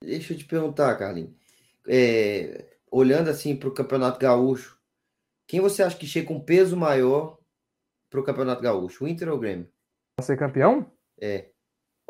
Deixa 0.04 0.34
eu 0.34 0.38
te 0.38 0.46
perguntar, 0.46 0.98
Carlinhos. 0.98 1.32
É, 1.88 2.66
olhando 2.92 3.30
assim 3.30 3.56
para 3.56 3.70
o 3.70 3.74
Campeonato 3.74 4.20
Gaúcho, 4.20 4.78
quem 5.48 5.62
você 5.62 5.82
acha 5.82 5.98
que 5.98 6.06
chega 6.06 6.28
com 6.28 6.40
peso 6.40 6.76
maior 6.76 7.40
para 8.10 8.20
o 8.20 8.24
Campeonato 8.24 8.62
Gaúcho, 8.62 9.06
o 9.06 9.08
Inter 9.08 9.30
ou 9.30 9.38
o 9.38 9.40
Grêmio? 9.40 9.68
Para 10.18 10.26
ser 10.26 10.38
campeão? 10.38 10.92
É. 11.20 11.50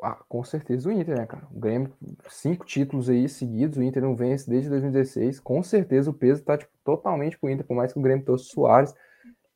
Ah, 0.01 0.15
com 0.27 0.43
certeza 0.43 0.89
o 0.89 0.91
Inter, 0.91 1.15
né, 1.15 1.27
cara? 1.27 1.47
O 1.51 1.59
Grêmio, 1.59 1.93
cinco 2.27 2.65
títulos 2.65 3.07
aí 3.07 3.29
seguidos, 3.29 3.77
o 3.77 3.83
Inter 3.83 4.01
não 4.01 4.15
vence 4.15 4.49
desde 4.49 4.69
2016. 4.69 5.39
Com 5.39 5.61
certeza 5.61 6.09
o 6.09 6.13
peso 6.13 6.43
tá 6.43 6.57
tipo, 6.57 6.71
totalmente 6.83 7.37
pro 7.37 7.49
Inter, 7.49 7.65
por 7.65 7.75
mais 7.75 7.93
que 7.93 7.99
o 7.99 8.01
Grêmio 8.01 8.25
trouxe 8.25 8.45
Soares, 8.45 8.95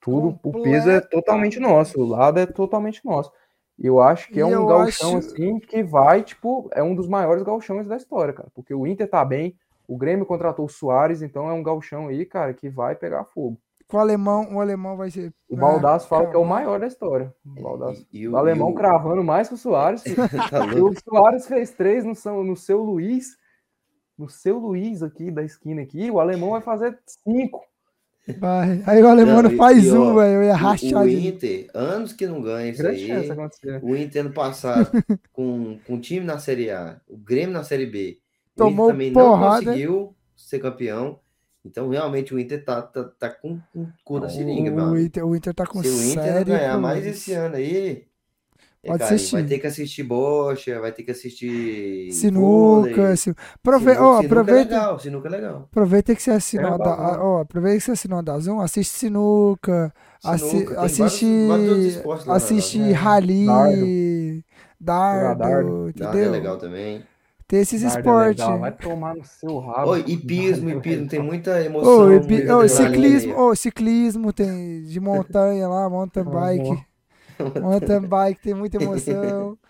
tudo, 0.05 0.39
o 0.43 0.61
peso 0.61 0.91
é 0.91 1.01
totalmente 1.01 1.59
nosso, 1.59 1.99
o 1.99 2.05
lado 2.05 2.39
é 2.39 2.45
totalmente 2.45 3.03
nosso. 3.03 3.31
E 3.77 3.87
eu 3.87 3.99
acho 3.99 4.29
que 4.29 4.39
é 4.39 4.45
um 4.45 4.65
gauchão 4.67 5.17
acho... 5.17 5.29
assim 5.29 5.59
que 5.59 5.81
vai, 5.81 6.21
tipo, 6.21 6.69
é 6.73 6.83
um 6.83 6.93
dos 6.93 7.07
maiores 7.07 7.41
gauchões 7.41 7.87
da 7.87 7.97
história, 7.97 8.31
cara. 8.31 8.47
Porque 8.53 8.71
o 8.71 8.85
Inter 8.85 9.09
tá 9.09 9.25
bem, 9.25 9.57
o 9.87 9.97
Grêmio 9.97 10.23
contratou 10.23 10.65
o 10.65 10.69
Soares, 10.69 11.23
então 11.23 11.49
é 11.49 11.53
um 11.53 11.63
gauchão 11.63 12.07
aí, 12.07 12.23
cara, 12.23 12.53
que 12.53 12.69
vai 12.69 12.95
pegar 12.95 13.25
fogo. 13.25 13.57
Com 13.87 13.97
o 13.97 13.99
alemão, 13.99 14.53
o 14.53 14.61
alemão 14.61 14.95
vai 14.95 15.09
ser. 15.09 15.33
O 15.49 15.55
Baldasso 15.55 16.07
fala 16.07 16.27
que 16.27 16.35
é 16.35 16.39
o 16.39 16.45
maior 16.45 16.79
da 16.79 16.87
história. 16.87 17.33
O, 17.43 17.61
Baldasso. 17.61 18.05
E, 18.13 18.19
e 18.21 18.27
o, 18.27 18.33
o, 18.33 18.37
alemão 18.37 18.69
o... 18.69 18.75
cravando 18.75 19.23
mais 19.23 19.47
que 19.47 19.55
o 19.55 19.57
Soares. 19.57 20.03
tá 20.51 20.65
o 20.65 20.93
Soares 20.99 21.47
fez 21.47 21.71
três 21.71 22.05
no, 22.05 22.13
São, 22.13 22.43
no 22.43 22.55
seu 22.55 22.81
Luiz. 22.83 23.37
No 24.15 24.29
seu 24.29 24.59
Luiz 24.59 25.01
aqui 25.01 25.29
da 25.31 25.43
esquina 25.43 25.81
aqui, 25.81 26.09
o 26.09 26.19
alemão 26.19 26.51
vai 26.51 26.61
fazer 26.61 26.97
cinco. 27.05 27.61
Vai. 28.39 28.81
Aí 28.85 29.03
o 29.03 29.07
alemão 29.07 29.43
não, 29.43 29.51
faz 29.51 29.91
um, 29.91 30.15
velho. 30.15 30.35
Eu 30.35 30.43
ia 30.43 30.55
rachar. 30.55 31.03
O, 31.03 31.07
Inter, 31.09 31.67
anos 31.73 32.11
que 32.11 32.25
não 32.25 32.41
ganha 32.41 32.71
isso 32.71 32.81
Grande 32.81 33.11
aí. 33.11 33.29
O 33.81 33.95
Inter 33.95 34.25
ano 34.25 34.33
passado, 34.33 34.89
com, 35.31 35.77
com 35.85 35.95
o 35.95 35.99
time 35.99 36.25
na 36.25 36.39
Série 36.39 36.71
A, 36.71 36.99
o 37.07 37.17
Grêmio 37.17 37.53
na 37.53 37.63
Série 37.63 37.85
B. 37.85 38.19
Tomou 38.55 38.87
o 38.87 38.89
Inter 38.89 38.93
também 38.93 39.13
porrada. 39.13 39.61
não 39.61 39.65
conseguiu 39.65 40.15
ser 40.35 40.59
campeão. 40.59 41.19
Então, 41.63 41.89
realmente, 41.89 42.33
o 42.33 42.39
Inter 42.39 42.63
tá, 42.63 42.81
tá, 42.81 43.03
tá 43.17 43.29
com 43.29 43.59
o 43.75 43.87
cu 44.03 44.19
da 44.19 44.29
seringa, 44.29 44.71
o 44.71 44.75
mano. 44.75 44.99
Inter, 44.99 45.25
o 45.25 45.35
Inter 45.35 45.53
tá 45.53 45.65
com 45.65 45.81
Se 45.81 45.89
o 45.89 46.11
Inter 46.11 46.35
não 46.35 46.43
ganhar 46.43 46.77
mais 46.77 47.05
esse 47.05 47.33
ano 47.33 47.55
aí, 47.55 48.05
Pode 48.87 48.99
cara, 48.99 49.15
assistir. 49.15 49.35
vai 49.35 49.43
ter 49.43 49.59
que 49.59 49.67
assistir 49.67 50.03
bocha, 50.03 50.79
vai 50.79 50.91
ter 50.91 51.03
que 51.03 51.11
assistir 51.11 52.11
sinuca, 52.11 53.15
sinuca, 53.15 53.41
Prove... 53.63 53.85
sinuca, 53.93 54.03
oh, 54.03 54.15
sinuca 54.17 54.25
aproveita, 54.25 54.61
é 54.61 54.77
legal, 54.77 54.99
sinuca 54.99 55.27
é 55.27 55.31
legal. 55.31 55.67
Aproveita 55.71 56.15
que 56.15 56.21
você 56.21 56.31
assinou 56.31 56.71
É 56.71 56.73
a 56.73 56.77
da, 56.77 57.23
ó, 57.23 57.41
aproveita 57.41 57.77
que 57.77 57.83
você 57.83 57.91
assinou 57.91 58.19
a 58.19 58.21
da 58.21 58.39
Zoom, 58.39 58.59
assiste 58.61 58.97
sinuca, 58.97 59.93
assi, 60.23 60.49
Sinuca, 60.49 60.75
tem 60.75 60.83
assiste 60.85 61.47
vários- 61.47 61.95
vários 62.03 62.25
na 62.25 62.33
assiste 62.35 62.77
Zoom. 62.77 62.89
É, 62.89 62.91
rally, 62.93 64.45
dardo, 64.79 65.39
dardo. 65.39 65.69
Nada 65.85 65.87
é 65.87 66.09
entendeu? 66.21 66.31
legal 66.31 66.57
também. 66.57 67.03
Tem 67.47 67.59
esses 67.61 67.81
Dardo 67.83 67.95
é 67.97 67.99
esportes. 67.99 68.43
legal, 68.43 68.59
Vai 68.59 68.71
tomar 68.71 69.15
no 69.15 69.23
seu 69.23 69.59
rabo. 69.59 69.91
Oi, 69.91 70.03
hipismo, 70.07 70.67
hipismo, 70.69 71.07
tem 71.07 71.19
muita 71.21 71.61
emoção. 71.63 71.91
Ô, 72.07 72.11
hipi- 72.11 72.37
adrenalina 72.41 72.67
ciclismo, 72.67 73.39
ô, 73.39 73.55
ciclismo 73.55 74.33
tem 74.33 74.81
de 74.83 74.99
montanha 74.99 75.67
lá, 75.67 75.87
mountain 75.87 76.23
bike. 76.23 76.83
Mountain 77.61 78.01
bike 78.01 78.41
tem 78.41 78.53
muita 78.53 78.77
emoção. 78.81 79.57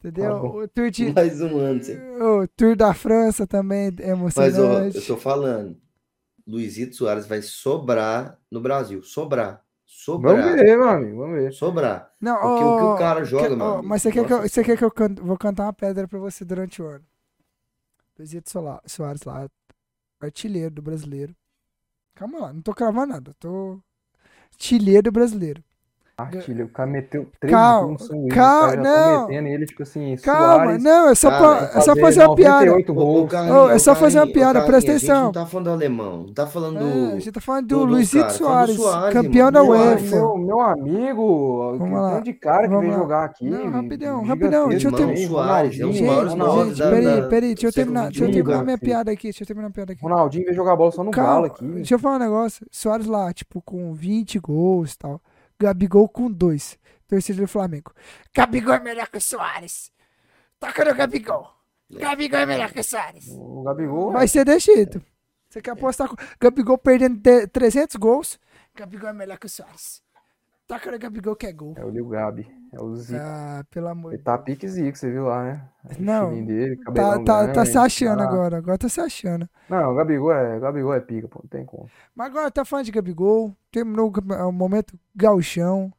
Tá 0.00 0.08
Entendeu? 0.10 0.36
o 0.44 0.68
tour, 0.68 0.90
de, 0.92 1.12
Mais 1.12 1.40
um 1.40 1.58
ano, 1.58 1.82
sim. 1.82 1.96
o 2.20 2.46
tour 2.56 2.76
da 2.76 2.94
França 2.94 3.48
também 3.48 3.88
é 3.98 4.14
Mas, 4.36 4.56
ó, 4.56 4.62
emocionante. 4.62 4.96
eu 4.96 5.04
tô 5.04 5.16
falando. 5.16 5.76
Luizito 6.46 6.94
Soares 6.94 7.26
vai 7.26 7.42
sobrar 7.42 8.38
no 8.48 8.60
Brasil. 8.60 9.02
Sobrar. 9.02 9.60
Sobrar. 9.84 10.36
Vamos 10.36 10.54
ver, 10.54 10.76
meu 10.78 10.88
amigo, 10.88 11.16
vamos 11.18 11.34
ver. 11.36 11.52
Sobrar. 11.52 12.12
Não, 12.20 12.36
Porque 12.40 12.64
o 12.64 12.76
que 12.78 12.84
o 12.84 12.96
cara 12.96 13.24
joga, 13.24 13.48
que- 13.48 13.56
meu 13.56 13.66
amigo, 13.66 13.88
Mas 13.88 14.02
você 14.02 14.12
quer, 14.12 14.24
que 14.24 14.32
eu, 14.32 14.42
você 14.42 14.62
quer 14.64 14.78
que 14.78 14.84
eu 14.84 14.90
can- 14.90 15.14
vou 15.16 15.36
cantar 15.36 15.64
uma 15.64 15.72
pedra 15.72 16.06
pra 16.06 16.18
você 16.20 16.44
durante 16.44 16.80
o 16.80 16.86
ano? 16.86 17.04
Luizito 18.16 18.50
Soares 18.86 19.22
lá, 19.24 19.48
artilheiro 20.20 20.70
do 20.74 20.82
brasileiro. 20.82 21.34
Calma 22.14 22.38
lá, 22.38 22.52
não 22.52 22.62
tô 22.62 22.72
cravando 22.72 23.14
nada, 23.14 23.34
tô 23.40 23.80
artilheiro 24.52 25.02
do 25.04 25.12
brasileiro. 25.12 25.62
Artilha, 26.18 26.64
o 26.64 26.68
cara 26.68 26.90
meteu 26.90 27.28
três 27.38 27.52
Calma, 27.54 27.86
gols 27.86 28.00
no 28.00 28.06
São 28.08 28.20
Luís, 28.22 28.34
calma, 28.34 28.70
já 28.70 28.82
tão 28.82 28.82
não. 28.82 29.28
metendo 29.28 29.48
ele, 29.48 29.66
tipo 29.66 29.82
assim, 29.84 30.16
Calma, 30.16 30.64
Suárez, 30.64 30.82
não, 30.82 31.08
é 31.10 31.14
só, 31.14 31.30
Cara, 31.30 31.66
pra, 31.68 31.78
é 31.78 31.80
só 31.80 31.94
fazer 31.96 32.24
uma 32.26 32.34
piada. 32.34 32.66
98 32.66 32.90
Ô, 32.90 32.92
ô, 32.92 32.96
gols. 33.26 33.32
Ô, 33.32 33.70
é 33.70 33.78
só 33.78 33.94
fazer 33.94 34.18
uma 34.18 34.26
piada, 34.32 34.62
presta 34.62 34.90
A 34.90 34.94
gente 34.98 35.04
atenção. 35.06 35.24
não 35.26 35.32
tá 35.32 35.46
falando 35.46 35.64
do 35.66 35.70
alemão, 35.70 36.24
não 36.26 36.34
tá 36.34 36.46
falando 36.48 36.76
É, 36.76 36.80
do. 36.80 37.06
a 37.06 37.10
gente 37.20 37.30
tá 37.32 37.40
falando 37.40 37.66
do- 37.68 37.78
do, 37.78 37.84
Luizito 37.84 38.18
cara, 38.24 38.30
Soares, 38.30 38.76
Soares, 38.76 39.12
campeão 39.14 39.52
da 39.52 39.62
UEFA. 39.62 40.16
meu, 40.16 40.36
meu 40.38 40.60
amigo, 40.60 41.72
que 41.74 41.78
Vamos 41.78 42.00
lá, 42.00 42.20
de 42.20 42.32
cara 42.32 42.62
que 42.62 42.68
vamos 42.68 42.80
veio 42.82 42.92
lá. 42.94 42.98
jogar 42.98 43.24
aqui. 43.24 43.48
Não, 43.48 43.70
rapidão, 43.70 44.24
rapidão, 44.24 44.68
deixa 44.68 44.88
eu 44.88 44.92
também, 44.92 45.14
ter- 45.14 45.28
Soares, 45.28 45.78
é 45.80 45.92
Gente, 45.92 46.02
peraí, 46.02 47.28
peraí, 47.28 47.54
deixa 47.54 47.66
eu 47.68 47.72
terminar, 47.72 48.08
deixa 48.10 48.24
eu 48.24 48.32
terminar 48.32 48.64
minha 48.64 48.78
piada 48.78 49.10
aqui, 49.12 49.24
deixa 49.28 49.42
eu 49.42 49.46
terminar 49.46 49.68
minha 49.68 49.74
piada 49.74 49.92
aqui. 49.92 50.02
Ronaldinho 50.02 50.44
veio 50.44 50.56
jogar 50.56 50.74
bola 50.74 50.90
só 50.90 51.04
no 51.04 51.10
Galo 51.10 51.46
aqui. 51.46 51.64
deixa 51.64 51.94
eu 51.94 51.98
falar 51.98 52.16
um 52.16 52.18
negócio. 52.18 52.66
Soares 52.70 53.06
lá, 53.06 53.32
tipo, 53.32 53.62
com 53.62 53.92
20 53.94 54.38
gols 54.40 54.94
e 54.94 54.98
tal. 54.98 55.20
Gabigol 55.60 56.08
com 56.08 56.30
2. 56.30 56.78
Torcida 57.06 57.40
do 57.42 57.48
Flamengo. 57.48 57.92
Gabigol 58.34 58.74
é 58.74 58.80
melhor 58.80 59.08
que 59.08 59.16
o 59.16 59.20
Soares. 59.20 59.90
Toca 60.60 60.84
no 60.84 60.94
Gabigol. 60.94 61.48
Gabigol 61.90 62.40
é 62.40 62.46
melhor 62.46 62.70
que 62.70 62.80
o 62.80 62.84
Soares. 62.84 63.26
O 63.28 63.62
Gabigol, 63.62 64.12
Vai 64.12 64.28
ser 64.28 64.46
jeito. 64.60 65.02
Você 65.48 65.62
quer 65.62 65.70
apostar 65.70 66.08
com 66.08 66.16
Gabigol 66.38 66.76
perdendo 66.76 67.18
te- 67.20 67.46
300 67.46 67.96
gols? 67.96 68.38
Gabigol 68.74 69.08
é 69.08 69.12
melhor 69.14 69.38
que 69.38 69.46
o 69.46 69.48
Soares. 69.48 70.02
Toca 70.68 70.90
no 70.92 70.98
Gabigol 70.98 71.34
que 71.34 71.46
é 71.46 71.52
gol. 71.52 71.72
é 71.78 71.84
o 71.84 71.88
Lil 71.88 72.06
Gabi, 72.08 72.46
é 72.72 72.78
o 72.80 72.94
Zico. 72.94 73.18
Ah, 73.20 73.64
pelo 73.70 73.88
amor 73.88 74.10
Ele 74.12 74.18
de 74.18 74.24
tá 74.24 74.36
Deus. 74.36 74.44
pique 74.44 74.68
Zico, 74.68 74.98
você 74.98 75.10
viu 75.10 75.24
lá, 75.24 75.42
né? 75.42 75.68
O 75.98 76.02
Não, 76.02 76.44
dele, 76.44 76.76
Tá, 76.84 76.92
tá, 76.92 77.24
tá 77.24 77.46
grande, 77.46 77.70
se 77.70 77.78
achando 77.78 78.18
tá 78.18 78.24
agora. 78.24 78.58
Agora 78.58 78.76
tá 78.78 78.88
se 78.88 79.00
achando. 79.00 79.48
Não, 79.68 79.92
o 79.92 79.94
Gabigol 79.96 80.30
é, 80.32 80.58
o 80.58 80.60
Gabigol 80.60 80.92
é 80.92 81.00
pica, 81.00 81.26
pô, 81.26 81.40
não 81.42 81.48
tem 81.48 81.64
como. 81.64 81.88
Mas 82.14 82.26
agora 82.26 82.50
tá 82.50 82.66
falando 82.66 82.84
de 82.84 82.92
Gabigol. 82.92 83.56
Terminou 83.72 84.12
o 84.46 84.52
momento 84.52 84.98
gauchão. 85.16 85.90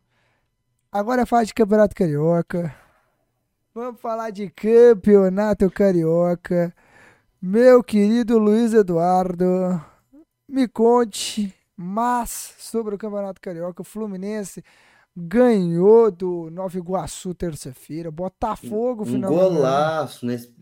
Agora 0.91 1.23
é 1.23 1.25
fala 1.25 1.45
de 1.45 1.53
Campeonato 1.53 1.95
Carioca. 1.95 2.73
Vamos 3.73 3.99
falar 3.99 4.29
de 4.29 4.49
Campeonato 4.51 5.69
Carioca. 5.71 6.71
Meu 7.41 7.83
querido 7.83 8.37
Luiz 8.37 8.73
Eduardo, 8.73 9.81
me 10.47 10.67
conte 10.67 11.55
mais 11.81 12.55
sobre 12.57 12.93
o 12.93 12.97
Campeonato 12.97 13.39
Carioca. 13.39 13.81
O 13.81 13.85
Fluminense 13.85 14.61
ganhou 15.15 16.11
do 16.11 16.49
Nova 16.51 16.77
Iguaçu 16.77 17.33
terça-feira. 17.33 18.11
Botafogo, 18.11 19.03
Um 19.03 19.05
final. 19.05 19.31
golaço, 19.33 20.25
nesse, 20.25 20.53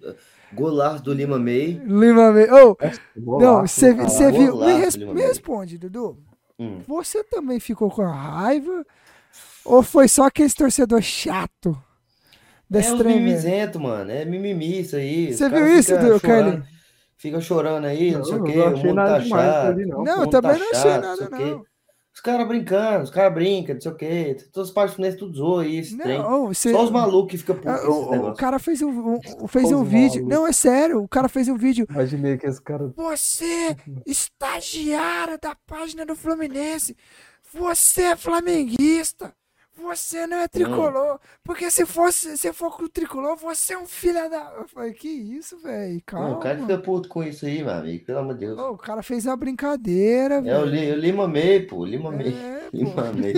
golaço 0.53 1.03
do 1.03 1.11
Lima 1.13 1.39
May. 1.39 1.81
Lima, 1.85 2.31
May- 2.31 2.49
Ô, 2.51 2.77
não, 3.15 3.23
Golaço, 3.23 3.79
você 3.79 4.31
viu? 4.31 4.57
Me, 4.57 4.73
res- 4.73 4.95
me 4.95 5.21
responde, 5.21 5.77
Dudu. 5.79 6.17
Hum. 6.59 6.81
Você 6.87 7.23
também 7.23 7.59
ficou 7.59 7.89
com 7.89 8.03
raiva? 8.03 8.85
Ou 9.65 9.81
foi 9.83 10.07
só 10.07 10.25
aquele 10.27 10.49
torcedor 10.51 11.01
chato 11.01 11.75
desse 12.69 12.93
É 12.93 12.97
trem? 12.97 13.17
mimizento, 13.19 13.79
mano. 13.79 14.11
É 14.11 14.23
mimimi 14.23 14.81
isso 14.81 14.95
aí. 14.95 15.33
Você 15.33 15.49
viu 15.49 15.67
isso, 15.67 15.93
fica 15.95 15.99
Du- 15.99 16.19
chorando- 16.19 16.21
Carlinhos? 16.21 16.76
Fica 17.17 17.41
chorando 17.41 17.85
aí, 17.85 18.11
não, 18.11 18.23
sei 18.23 18.35
o 18.35 18.37
Não, 18.37 18.43
quê. 18.45 18.55
não 18.55 18.73
O 18.73 18.77
mundo 18.77 18.93
nada 18.93 19.11
tá 19.13 19.19
demais 19.19 19.45
chato. 19.51 19.65
ali, 19.67 19.85
não. 19.85 20.03
Não, 20.03 20.29
também 20.29 20.51
tá 20.53 20.57
não 20.59 20.69
achei 20.71 20.91
chato, 20.91 21.01
nada, 21.01 21.15
sei 21.17 21.25
o 21.25 21.29
quê. 21.31 21.45
não. 21.45 21.65
Os 22.13 22.21
caras 22.21 22.47
brincando, 22.47 23.03
os 23.03 23.09
caras 23.11 23.33
brincam, 23.33 23.75
não 23.75 23.81
sei 23.81 23.91
o 23.91 23.95
quê. 23.95 24.37
Todas 24.51 24.69
as 24.69 24.73
partes 24.73 24.95
fluminenses 24.95 25.19
tudo 25.19 25.37
zoam 25.37 25.59
aí, 25.59 25.77
esse 25.77 25.95
trem. 25.97 26.17
Não, 26.17 26.45
ô, 26.45 26.47
você- 26.47 26.71
Só 26.71 26.83
os 26.83 26.89
malucos 26.89 27.31
que 27.31 27.37
ficam 27.37 27.55
putos 27.55 27.71
Ah, 27.71 27.87
o, 27.89 28.29
o 28.29 28.33
cara 28.35 28.57
fez 28.57 28.81
um, 28.81 28.89
um- 28.89 29.47
fez 29.47 29.65
Os 29.65 29.71
um 29.71 29.83
vídeo. 29.83 30.25
Não, 30.27 30.47
é 30.47 30.51
sério. 30.51 30.99
O 31.03 31.07
cara 31.07 31.29
fez 31.29 31.47
um 31.47 31.55
vídeo. 31.55 31.85
Imaginei 31.89 32.35
que 32.37 32.47
esse 32.47 32.59
cara. 32.61 32.91
Você, 32.95 33.75
estagiário 34.05 35.37
da 35.41 35.55
página 35.67 36.05
do 36.05 36.15
Fluminense, 36.15 36.95
você 37.53 38.01
é 38.03 38.15
flamenguista. 38.15 39.33
Você 39.81 40.25
não 40.27 40.37
é 40.37 40.47
tricolor. 40.47 41.19
Porque 41.43 41.69
se 41.69 41.85
fosse, 41.85 42.37
se 42.37 42.51
for 42.51 42.75
com 42.75 42.83
o 42.83 42.89
tricolor, 42.89 43.35
você 43.37 43.73
é 43.73 43.77
um 43.77 43.85
filho 43.85 44.29
da. 44.29 44.53
Eu 44.57 44.67
falei, 44.67 44.93
que 44.93 45.07
isso, 45.07 45.57
velho? 45.61 46.01
Calma. 46.05 46.29
Não, 46.29 46.37
o 46.37 46.39
cara 46.39 46.57
fica 46.59 46.77
puto 46.79 47.07
com 47.09 47.23
isso 47.23 47.45
aí, 47.45 47.63
meu 47.63 47.73
amigo. 47.73 48.05
Pelo 48.05 48.19
amor 48.19 48.33
de 48.33 48.45
Deus. 48.47 48.59
O 48.59 48.77
cara 48.77 49.03
fez 49.03 49.25
uma 49.25 49.37
brincadeira, 49.37 50.35
É 50.35 50.39
o, 50.39 50.43
velho. 50.43 50.65
Li- 50.65 50.91
o 50.91 50.95
Lima 50.95 51.27
May, 51.27 51.59
pô. 51.61 51.85
Lima 51.85 52.11
May. 52.11 52.27
É, 52.29 52.59
pô. 52.71 52.77
Lima 52.77 53.03
May. 53.13 53.33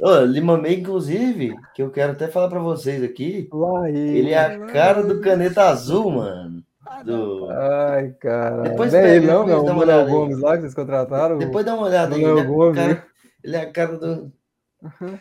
Ô, 0.00 0.16
Lima 0.24 0.56
May, 0.58 0.74
inclusive, 0.74 1.54
que 1.74 1.82
eu 1.82 1.90
quero 1.90 2.12
até 2.12 2.28
falar 2.28 2.48
pra 2.48 2.60
vocês 2.60 3.02
aqui. 3.02 3.48
Lá 3.52 3.88
Ele 3.90 4.30
é 4.30 4.38
a 4.38 4.58
cara 4.66 5.02
do 5.02 5.20
caneta 5.20 5.64
azul, 5.68 6.10
mano. 6.10 6.62
do... 7.04 7.48
Ai, 7.50 8.10
cara. 8.20 8.62
Depois 8.62 8.92
não 8.92 9.00
é 9.00 9.16
ele, 9.16 9.26
não, 9.26 9.44
depois 9.44 9.56
não. 9.56 9.64
dá 9.64 9.72
O 9.72 9.74
uma 9.74 9.86
Manuel 9.86 9.96
olhada 9.96 10.10
aí. 10.10 10.16
Gomes 10.16 10.38
lá 10.40 10.54
que 10.56 10.60
vocês 10.62 10.74
contrataram. 10.74 11.38
Depois 11.38 11.64
dá 11.66 11.74
uma 11.74 11.86
olhada 11.86 12.14
aí. 12.14 12.24
É, 12.24 12.44
Gomes, 12.44 12.76
cara, 12.76 13.06
ele 13.42 13.56
é 13.56 13.60
a 13.62 13.72
cara 13.72 13.96
do, 13.98 14.32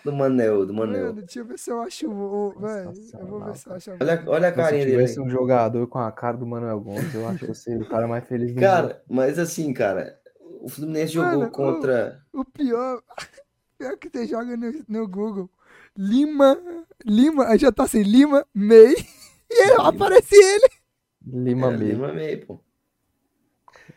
do 0.03 0.13
Manel, 0.13 0.65
do 0.65 0.73
Manel. 0.73 1.07
Mano, 1.07 1.21
deixa 1.21 1.39
eu 1.39 1.45
ver 1.45 1.57
se 1.57 1.71
eu 1.71 1.81
acho 1.81 2.07
o. 2.07 2.49
o- 2.49 2.53
eu 3.19 3.27
vou 3.27 3.43
ver 3.43 3.55
se 3.55 3.67
eu 3.67 3.73
acho. 3.73 3.91
Olha, 3.91 4.23
olha 4.27 4.47
a 4.49 4.51
Se 4.51 4.57
carinha 4.57 4.85
dele. 4.85 4.97
tivesse 4.97 5.19
aí. 5.19 5.25
um 5.25 5.29
jogador 5.29 5.88
com 5.88 5.99
a 5.99 6.11
cara 6.11 6.38
do 6.38 6.45
Manuel 6.45 6.79
Gomes, 6.79 7.13
eu 7.13 7.27
acho 7.27 7.39
que 7.39 7.47
você 7.47 7.75
o 7.75 7.88
cara 7.89 8.07
mais 8.07 8.27
feliz 8.27 8.47
do 8.53 8.55
mundo. 8.55 8.61
Cara, 8.61 9.01
mas 9.09 9.39
assim, 9.39 9.73
cara, 9.73 10.19
o 10.61 10.69
Fluminense 10.69 11.13
jogou 11.13 11.39
Mano, 11.39 11.51
contra. 11.51 12.21
O 12.34 12.45
pior. 12.45 13.01
Pior 13.77 13.95
que 13.97 14.09
você 14.09 14.25
joga 14.25 14.57
no, 14.57 14.73
no 14.88 15.07
Google. 15.07 15.49
Lima. 15.95 16.57
Lima. 17.05 17.45
Aí 17.47 17.59
já 17.59 17.71
tá 17.71 17.84
assim, 17.84 18.01
Lima, 18.03 18.45
May. 18.53 18.95
E 19.49 19.61
aí 19.61 19.71
aparece 19.79 20.35
ele. 20.35 20.69
Lima 21.25 21.67
é, 21.73 21.77
Meio. 21.77 21.93
Lima 21.93 22.11
May, 22.13 22.35
pô. 22.38 22.59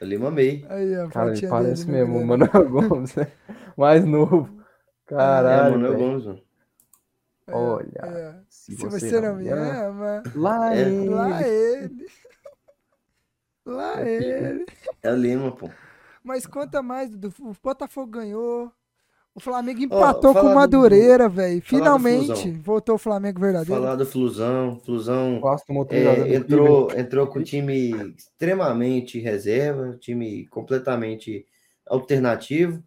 É 0.00 0.04
Lima 0.04 0.30
May. 0.30 0.64
Aí, 0.68 0.94
a 0.94 1.08
Cara, 1.08 1.32
ele 1.36 1.46
parece 1.48 1.86
dele, 1.86 1.98
mesmo 1.98 2.18
o? 2.18 2.26
Manuel 2.26 2.68
Gomes, 2.70 3.14
né? 3.16 3.32
Mais 3.76 4.04
novo. 4.04 4.59
É, 5.10 5.16
Caralho. 5.16 5.96
Gomes, 5.96 6.24
mano. 6.26 6.40
É, 7.46 7.52
Olha, 7.54 8.00
é. 8.04 8.34
Se, 8.48 8.76
Se 8.76 8.86
você 8.86 9.20
não 9.20 9.36
me 9.36 9.48
ama, 9.48 10.22
lá 10.36 10.74
É. 10.76 10.80
ele. 10.80 11.08
lá 11.08 11.42
ele. 11.48 12.06
Lá 13.66 14.00
É 14.00 14.14
ele. 14.16 14.66
É 15.02 15.10
Lima, 15.12 15.52
pô. 15.52 15.68
Mas 16.22 16.46
conta 16.46 16.82
mais, 16.82 17.10
Dudu. 17.10 17.32
O 17.40 17.52
Botafogo 17.62 18.06
ganhou. 18.10 18.70
O 19.34 19.38
Flamengo 19.40 19.80
empatou 19.80 20.32
falar 20.32 20.40
com 20.40 20.46
o 20.46 20.50
do- 20.50 20.54
Madureira, 20.56 21.28
velho. 21.28 21.62
Finalmente 21.62 22.50
voltou 22.58 22.96
o 22.96 22.98
Flamengo 22.98 23.40
verdadeiro. 23.40 23.80
Falar 23.80 23.94
do 23.94 24.04
Flusão. 24.04 24.80
Flusão 24.84 25.40
é, 25.44 25.84
3 25.84 26.06
a 26.06 26.14
0 26.14 26.24
do 26.28 26.34
entrou, 26.34 26.92
entrou 26.98 27.26
com 27.28 27.38
o 27.38 27.42
time 27.44 27.90
extremamente 28.16 29.18
reserva, 29.20 29.96
time 30.00 30.46
completamente 30.48 31.46
alternativo. 31.86 32.82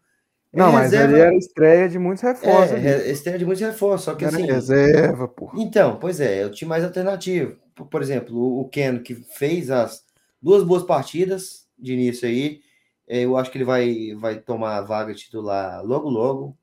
Não, 0.53 0.71
mas 0.71 0.91
reserva- 0.91 1.13
ali 1.13 1.21
era 1.21 1.35
estreia 1.35 1.89
de 1.89 1.97
muitos 1.99 2.21
reforços. 2.23 2.71
É, 2.71 2.75
ali. 2.75 2.83
re- 2.83 3.11
estreia 3.11 3.39
de 3.39 3.45
muitos 3.45 3.61
reforços, 3.63 4.05
só 4.05 4.15
que 4.15 4.23
Era 4.25 4.35
assim. 4.35 4.45
reserva, 4.45 5.27
pô. 5.27 5.51
Então, 5.55 5.97
pois 5.99 6.19
é, 6.19 6.41
é 6.41 6.45
o 6.45 6.51
time 6.51 6.69
mais 6.69 6.83
alternativo. 6.83 7.57
Por, 7.89 8.01
exemplo, 8.01 8.37
o, 8.59 8.69
Keno, 8.69 9.01
que 9.01 9.15
fez 9.15 9.71
as 9.71 10.03
duas 10.41 10.63
boas 10.63 10.83
partidas 10.83 11.65
de 11.77 11.93
início 11.93 12.27
aí, 12.27 12.61
é, 13.07 13.21
eu 13.25 13.35
acho 13.35 13.49
que 13.51 13.57
ele 13.57 13.65
vai, 13.65 14.13
vai 14.15 14.39
tomar 14.39 14.77
a 14.77 14.81
vaga 14.81 15.13
titular 15.13 15.83
logo, 15.83 16.07
logo. 16.09 16.57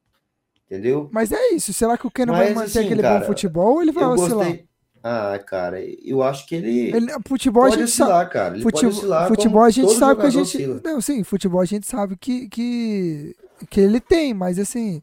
Entendeu? 0.67 1.09
Mas 1.13 1.33
é 1.33 1.49
isso. 1.49 1.73
Será 1.73 1.99
que 1.99 2.07
o 2.07 2.11
Keno 2.11 2.33
vai 2.33 2.55
manter 2.55 2.79
assim, 2.79 2.85
aquele 2.87 3.03
cara, 3.03 3.19
bom 3.21 3.27
futebol 3.27 3.75
ou 3.75 3.83
ele 3.83 3.91
vai 3.91 4.05
Eu 4.05 4.11
oscilar? 4.11 4.47
gostei. 4.47 4.70
Ah, 5.03 5.39
cara, 5.39 5.79
eu 6.05 6.23
acho 6.23 6.47
que 6.47 6.55
ele, 6.55 6.95
Ele, 6.95 7.13
futebol 7.27 7.63
a 7.65 7.69
pode 7.69 7.81
gente 7.81 7.91
sabe. 7.91 8.11
oscilar, 8.11 8.31
cara. 8.31 8.55
Ele 8.55 8.63
pode 8.63 8.75
Futebol, 8.77 8.91
oscilar 8.99 9.29
futebol 9.29 9.63
a 9.63 9.71
gente 9.71 9.93
sabe 9.95 10.21
que 10.21 10.27
a 10.27 10.31
gente. 10.31 10.43
oscila. 10.57 10.81
Não, 10.85 11.01
sim, 11.01 11.25
futebol 11.25 11.61
a 11.61 11.65
gente 11.65 11.87
sabe 11.87 12.17
que, 12.17 12.49
que, 12.49 13.35
que 13.71 13.81
ele 13.81 13.99
tem, 14.01 14.35
mas 14.35 14.59
assim. 14.59 15.03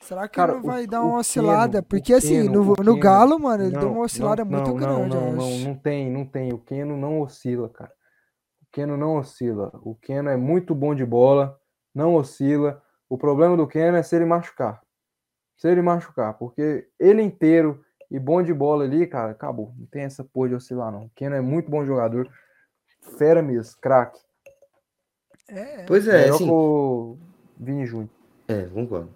Será 0.00 0.28
que 0.28 0.36
Cara, 0.36 0.54
não 0.54 0.62
vai 0.62 0.84
o- 0.84 0.86
dar 0.86 1.02
uma 1.02 1.18
oscilada? 1.18 1.78
Keno- 1.78 1.86
Porque 1.88 2.12
assim, 2.14 2.42
Keno- 2.48 2.64
no, 2.64 2.84
no 2.84 2.98
Galo, 2.98 3.38
mano, 3.38 3.64
ele 3.64 3.72
deu 3.72 3.82
Não, 3.82 3.92
uma 3.92 4.04
oscilada 4.04 4.44
não, 4.44 4.50
muito 4.50 4.68
não, 4.68 4.76
grande, 4.76 5.14
Não, 5.16 5.32
não, 5.32 5.58
não 5.60 5.74
tem, 5.74 6.10
não 6.10 6.24
tem. 6.26 6.52
O 6.52 6.58
Keno 6.58 6.96
não 6.96 7.20
oscila, 7.20 7.68
cara. 7.68 7.90
O 8.62 8.66
Keno 8.72 8.96
não 8.96 9.16
oscila. 9.16 9.70
O 9.82 9.94
Keno 9.94 10.28
é 10.30 10.36
muito 10.36 10.74
bom 10.74 10.94
de 10.94 11.04
bola, 11.06 11.58
não 11.94 12.14
oscila. 12.14 12.82
O 13.08 13.16
problema 13.18 13.56
do 13.56 13.66
Keno 13.66 13.96
é 13.96 14.02
se 14.02 14.16
ele 14.16 14.24
machucar. 14.26 14.80
Se 15.56 15.68
ele 15.68 15.80
machucar, 15.82 16.34
porque 16.34 16.86
ele 16.98 17.22
inteiro 17.22 17.80
e 18.10 18.18
bom 18.18 18.42
de 18.42 18.52
bola 18.52 18.84
ali, 18.84 19.06
cara, 19.06 19.32
acabou. 19.32 19.74
Não 19.78 19.86
tem 19.86 20.02
essa 20.02 20.22
porra 20.24 20.50
de 20.50 20.54
oscilar, 20.56 20.92
não. 20.92 21.04
O 21.06 21.10
Keno 21.10 21.34
é 21.34 21.40
muito 21.40 21.70
bom 21.70 21.84
jogador. 21.84 22.28
Fera 23.18 23.42
mesmo, 23.42 23.76
craque. 23.80 24.18
É, 25.48 25.84
Pois 25.84 26.08
é, 26.08 26.22
Melhor 26.22 26.34
assim. 26.34 26.44
que 26.44 26.50
o 26.50 27.18
Vini 27.58 27.86
Júnior. 27.86 28.08
É, 28.48 28.62
concordo. 28.64 29.10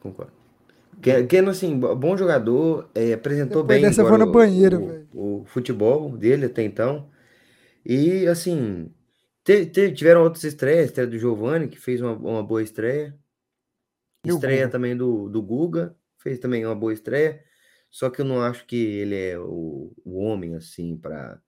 Concordo. 0.00 0.32
Ken- 1.02 1.26
Keno, 1.26 1.50
assim, 1.50 1.78
bo- 1.78 1.94
bom 1.96 2.16
jogador, 2.16 2.90
é, 2.94 3.12
apresentou 3.12 3.62
Depois 3.62 3.80
bem 3.80 3.90
agora 4.06 4.18
no 4.24 4.30
o- 4.30 4.32
banheiro, 4.32 5.06
o, 5.12 5.40
o 5.40 5.44
futebol 5.46 6.16
dele 6.16 6.46
até 6.46 6.62
então. 6.62 7.10
E, 7.84 8.26
assim, 8.26 8.92
te- 9.44 9.66
te- 9.66 9.92
tiveram 9.92 10.22
outras 10.22 10.44
estreias, 10.44 10.86
estreia 10.86 11.08
do 11.08 11.18
Giovani, 11.18 11.68
que 11.68 11.78
fez 11.78 12.00
uma, 12.00 12.12
uma 12.12 12.42
boa 12.42 12.62
estreia. 12.62 13.16
E 14.24 14.28
Estreia 14.28 14.68
também 14.68 14.94
do, 14.94 15.28
do 15.30 15.40
Guga, 15.40 15.96
fez 16.18 16.38
também 16.38 16.64
uma 16.66 16.74
boa 16.74 16.92
estreia. 16.92 17.42
Só 17.90 18.10
que 18.10 18.20
eu 18.20 18.24
não 18.24 18.42
acho 18.42 18.66
que 18.66 18.76
ele 18.76 19.16
é 19.16 19.38
o, 19.38 19.92
o 20.04 20.18
homem, 20.18 20.54
assim, 20.54 20.96
para 20.96 21.40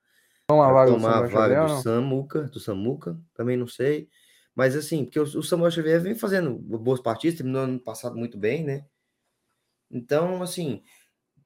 Toma 0.46 0.68
a 0.68 0.70
pra 0.70 0.76
vaga 0.76 0.92
do 0.92 1.00
tomar 1.00 1.18
a 1.18 1.22
vaga 1.28 1.56
do? 1.56 1.68
Samuca, 1.68 2.44
do 2.44 2.60
Samuca, 2.60 3.20
também 3.34 3.56
não 3.56 3.66
sei. 3.66 4.08
Mas 4.54 4.76
assim, 4.76 5.04
porque 5.04 5.18
o, 5.20 5.24
o 5.24 5.42
Samuel 5.42 5.70
Xavier 5.70 6.00
vem 6.00 6.14
fazendo 6.14 6.54
boas 6.58 7.00
partidas, 7.00 7.38
terminou 7.38 7.62
ano 7.62 7.80
passado 7.80 8.16
muito 8.16 8.38
bem, 8.38 8.64
né? 8.64 8.86
Então, 9.90 10.42
assim, 10.42 10.82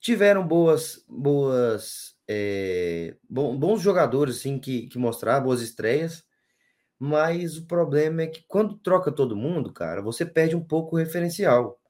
tiveram 0.01 0.47
boas, 0.47 1.05
boas, 1.09 2.17
é, 2.29 3.17
bons 3.29 3.83
jogadores, 3.83 4.39
assim, 4.39 4.59
que, 4.59 4.89
que 4.89 4.99
mostraram 4.99 5.45
boas 5.45 5.63
estreias, 5.63 6.25
mas 6.99 7.59
o 7.59 7.67
problema 7.67 8.23
é 8.23 8.29
que 8.29 8.45
quando 8.49 8.79
troca 8.79 9.13
todo 9.13 9.37
mundo, 9.37 9.73
cara, 9.73 10.03
você 10.03 10.27
perde 10.27 10.57
um 10.57 10.65
pouco 10.65 10.97
o 10.97 10.99
referencial. 10.99 11.81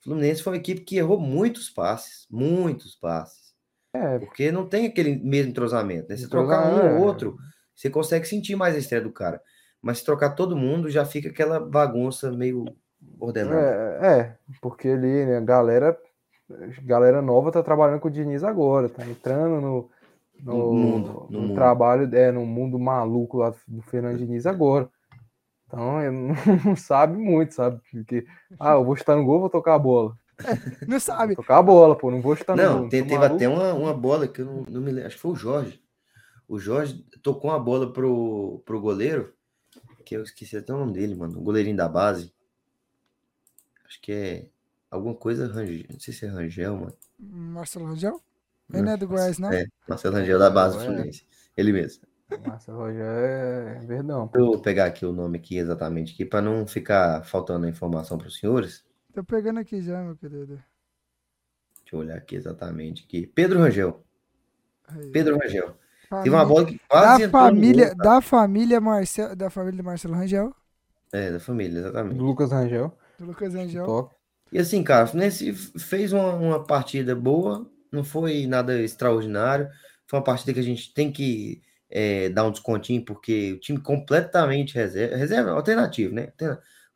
O 0.00 0.04
Fluminense 0.04 0.42
foi 0.42 0.52
uma 0.54 0.58
equipe 0.58 0.82
que 0.82 0.96
errou 0.96 1.18
muitos 1.20 1.68
passes, 1.70 2.26
muitos 2.30 2.94
passes. 2.94 3.54
É, 3.92 4.18
Porque 4.18 4.52
não 4.52 4.68
tem 4.68 4.86
aquele 4.86 5.16
mesmo 5.16 5.50
entrosamento, 5.50 6.08
né? 6.08 6.16
Se 6.16 6.28
trocar 6.28 6.66
um 6.66 6.76
ou 6.76 6.86
é. 6.86 6.92
outro, 6.92 7.36
você 7.74 7.90
consegue 7.90 8.26
sentir 8.26 8.54
mais 8.56 8.74
a 8.74 8.78
estreia 8.78 9.02
do 9.02 9.12
cara. 9.12 9.40
Mas 9.80 9.98
se 9.98 10.04
trocar 10.04 10.30
todo 10.34 10.56
mundo, 10.56 10.90
já 10.90 11.04
fica 11.04 11.28
aquela 11.28 11.60
bagunça 11.60 12.30
meio 12.32 12.64
ordenada. 13.18 13.78
É, 14.00 14.20
é, 14.20 14.38
porque 14.60 14.88
ali, 14.88 15.26
né, 15.26 15.38
a 15.38 15.40
galera, 15.40 15.98
galera 16.84 17.22
nova 17.22 17.52
tá 17.52 17.62
trabalhando 17.62 18.00
com 18.00 18.08
o 18.08 18.10
Diniz 18.10 18.42
agora, 18.44 18.88
tá 18.88 19.04
entrando 19.06 19.60
no, 19.60 19.90
no, 20.40 20.72
No 20.72 20.72
mundo, 20.72 21.26
no 21.30 21.40
no 21.40 21.48
mundo. 21.48 21.54
trabalho, 21.54 22.14
é, 22.14 22.30
no 22.32 22.44
mundo 22.46 22.78
maluco 22.78 23.38
lá 23.38 23.54
do 23.66 23.82
Fernando 23.82 24.18
Diniz 24.18 24.46
agora. 24.46 24.90
Então, 25.68 26.00
ele 26.02 26.10
não, 26.16 26.34
não 26.64 26.76
sabe 26.76 27.16
muito, 27.16 27.54
sabe? 27.54 27.80
Porque, 27.92 28.26
ah, 28.58 28.72
eu 28.72 28.84
vou 28.84 28.96
chutar 28.96 29.16
no 29.16 29.24
gol, 29.24 29.40
vou 29.40 29.50
tocar 29.50 29.74
a 29.74 29.78
bola. 29.78 30.18
Não 30.86 30.98
sabe. 30.98 31.34
Vou 31.34 31.44
tocar 31.44 31.58
a 31.58 31.62
bola, 31.62 31.96
pô, 31.96 32.10
não 32.10 32.20
vou 32.22 32.34
chutar 32.34 32.56
no 32.56 32.62
Não, 32.62 32.72
gol. 32.72 32.80
sou 32.82 32.88
teve 32.90 33.14
maluco. 33.16 33.34
até 33.36 33.48
uma, 33.48 33.74
uma 33.74 33.92
bola 33.94 34.26
que 34.26 34.40
eu 34.40 34.46
não, 34.46 34.62
não 34.68 34.80
me 34.80 34.90
lembro, 34.90 35.06
acho 35.06 35.16
que 35.16 35.22
foi 35.22 35.30
o 35.32 35.36
Jorge. 35.36 35.82
O 36.48 36.58
Jorge 36.58 37.04
tocou 37.22 37.50
uma 37.50 37.58
bola 37.60 37.92
pro, 37.92 38.62
pro 38.64 38.80
goleiro, 38.80 39.34
que 40.06 40.16
eu 40.16 40.22
esqueci 40.22 40.56
até 40.56 40.72
o 40.72 40.78
nome 40.78 40.94
dele, 40.94 41.14
mano, 41.14 41.38
o 41.38 41.42
goleirinho 41.42 41.76
da 41.76 41.86
base. 41.88 42.32
Acho 43.86 44.00
que 44.00 44.12
é 44.12 44.46
alguma 44.90 45.14
coisa 45.14 45.46
Rangel, 45.46 45.84
não 45.90 46.00
sei 46.00 46.14
se 46.14 46.24
é 46.24 46.28
Rangel, 46.28 46.76
mano. 46.76 46.94
Marcelo 47.18 47.86
Rangel? 47.86 48.20
Ele 48.72 48.82
não 48.82 48.92
é 48.92 48.96
do 48.96 49.08
Goiás, 49.08 49.38
não? 49.38 49.50
É, 49.52 49.66
Marcelo 49.88 50.14
Rangel 50.16 50.38
da 50.38 50.50
base 50.50 50.76
do 50.76 50.82
É. 50.82 50.86
Fluminense. 50.86 51.26
Ele 51.56 51.72
mesmo. 51.72 52.02
Marcelo 52.46 52.78
Rogério 52.78 53.04
é 53.06 53.86
verdão. 53.86 54.30
Deixa 54.32 54.50
eu 54.52 54.60
pegar 54.60 54.84
aqui 54.86 55.06
o 55.06 55.12
nome 55.12 55.38
aqui 55.38 55.56
exatamente 55.56 56.12
aqui 56.12 56.24
para 56.24 56.42
não 56.42 56.66
ficar 56.66 57.24
faltando 57.24 57.66
a 57.66 57.68
informação 57.70 58.18
para 58.18 58.28
os 58.28 58.38
senhores. 58.38 58.84
Tô 59.14 59.24
pegando 59.24 59.58
aqui 59.60 59.80
já, 59.80 60.02
meu 60.02 60.14
querido. 60.16 60.56
Deixa 61.82 61.94
eu 61.96 62.00
olhar 62.00 62.16
aqui 62.16 62.36
exatamente 62.36 63.04
aqui. 63.04 63.26
Pedro 63.26 63.58
Rangel. 63.60 64.04
Aí. 64.88 65.10
Pedro 65.10 65.38
Rangel. 65.38 65.68
Teve 65.68 66.08
Família- 66.10 66.32
uma 66.38 66.44
bola 66.46 66.64
que 66.66 66.78
quase 66.88 67.26
da 67.26 67.30
família, 67.30 67.94
da 67.94 68.20
família 68.20 68.80
Marcel, 68.80 69.36
da 69.36 69.50
família 69.50 69.76
do 69.78 69.84
Marcelo 69.84 70.14
Rangel, 70.14 70.54
É, 71.12 71.30
da 71.32 71.40
família, 71.40 71.72
Do 71.72 71.78
exatamente. 71.88 72.18
Lucas 72.18 72.50
Rangel. 72.52 72.96
do 73.18 73.26
Lucas 73.26 73.54
Rangel. 73.54 74.10
E 74.50 74.58
assim, 74.58 74.82
cara, 74.82 75.04
o 75.04 75.08
Fluminense 75.08 75.52
fez 75.78 76.12
uma, 76.12 76.34
uma 76.34 76.64
partida 76.64 77.14
boa, 77.14 77.70
não 77.92 78.02
foi 78.04 78.46
nada 78.46 78.80
extraordinário. 78.80 79.68
Foi 80.06 80.18
uma 80.18 80.24
partida 80.24 80.54
que 80.54 80.60
a 80.60 80.62
gente 80.62 80.92
tem 80.94 81.12
que 81.12 81.60
é, 81.90 82.28
dar 82.30 82.44
um 82.46 82.50
descontinho, 82.52 83.04
porque 83.04 83.52
o 83.54 83.60
time 83.60 83.80
completamente 83.80 84.74
reserva, 84.74 85.16
reserva 85.16 85.50
alternativo, 85.52 86.14
né? 86.14 86.32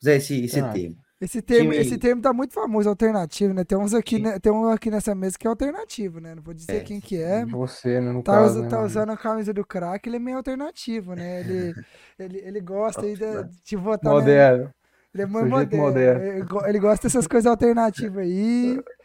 Usar 0.00 0.14
esse, 0.14 0.44
esse 0.44 0.60
Alternativo. 0.60 0.94
termo. 0.94 1.02
Esse 1.20 1.40
termo, 1.40 1.70
Time- 1.70 1.76
esse 1.76 1.98
termo 1.98 2.20
tá 2.20 2.32
muito 2.32 2.52
famoso, 2.52 2.88
alternativo, 2.88 3.54
né? 3.54 3.62
Tem 3.64 3.78
uns 3.78 3.94
aqui, 3.94 4.18
né? 4.18 4.40
Tem 4.40 4.50
um 4.52 4.68
aqui 4.68 4.90
nessa 4.90 5.14
mesa 5.14 5.38
que 5.38 5.46
é 5.46 5.50
alternativo, 5.50 6.18
né? 6.18 6.34
Não 6.34 6.42
vou 6.42 6.52
dizer 6.52 6.78
É. 6.78 6.80
quem 6.80 7.00
que 7.00 7.16
é. 7.16 7.46
Você, 7.46 8.00
né, 8.00 8.10
no 8.12 8.22
Tá, 8.24 8.32
caso, 8.32 8.54
usa- 8.54 8.62
né, 8.62 8.68
tá 8.68 8.76
mano? 8.76 8.86
usando 8.88 9.10
a 9.10 9.16
camisa 9.16 9.52
do 9.54 9.64
craque, 9.64 10.08
ele 10.08 10.16
é 10.16 10.18
meio 10.18 10.36
alternativo, 10.38 11.14
né? 11.14 11.40
Ele, 11.40 11.74
ele, 12.18 12.38
ele 12.38 12.60
gosta 12.60 13.02
aí 13.02 13.14
de, 13.16 13.24
de 13.64 13.76
votar. 13.76 14.12
né? 14.12 14.18
Moderno. 14.18 14.74
Ele 15.14 15.22
é 15.22 15.26
muito 15.26 15.76
moderno. 15.76 15.76
moderno. 15.76 16.48
Ele 16.66 16.78
gosta 16.80 17.06
dessas 17.06 17.26
coisas 17.28 17.46
alternativas 17.48 18.24
aí. 18.24 18.80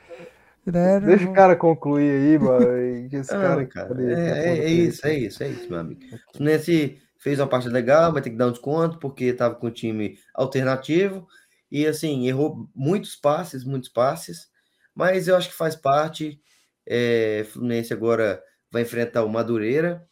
Deixa 1.01 1.25
o 1.27 1.33
cara 1.33 1.55
concluir 1.55 2.09
aí, 2.11 2.39
mano. 2.39 3.09
que 3.09 3.15
esse 3.17 3.33
Ah, 3.33 3.65
cara, 3.65 4.01
é, 4.01 4.13
é- 4.53 4.57
é 4.65 4.69
isso, 4.69 5.07
é 5.07 5.13
isso, 5.17 5.43
é 5.43 5.49
isso, 5.49 5.67
meu 5.69 5.79
amigo. 5.79 6.01
O 6.33 6.37
Fluminense 6.37 7.01
fez 7.19 7.39
uma 7.39 7.47
partida 7.47 7.73
legal, 7.73 8.13
vai 8.13 8.21
ter 8.21 8.29
que 8.29 8.35
dar 8.37 8.47
um 8.47 8.51
desconto, 8.51 8.99
porque 8.99 9.25
estava 9.25 9.55
com 9.55 9.67
um 9.67 9.71
time 9.71 10.17
alternativo. 10.33 11.27
E 11.71 11.85
assim, 11.85 12.27
errou 12.27 12.69
muitos 12.75 13.15
passes, 13.15 13.63
muitos 13.63 13.89
passes, 13.89 14.47
mas 14.95 15.27
eu 15.27 15.35
acho 15.35 15.49
que 15.49 15.55
faz 15.55 15.75
parte. 15.75 16.39
É, 16.85 17.45
Fluminense 17.51 17.91
agora 17.93 18.41
vai 18.71 18.83
enfrentar 18.83 19.23
o 19.23 19.29
Madureira. 19.29 20.05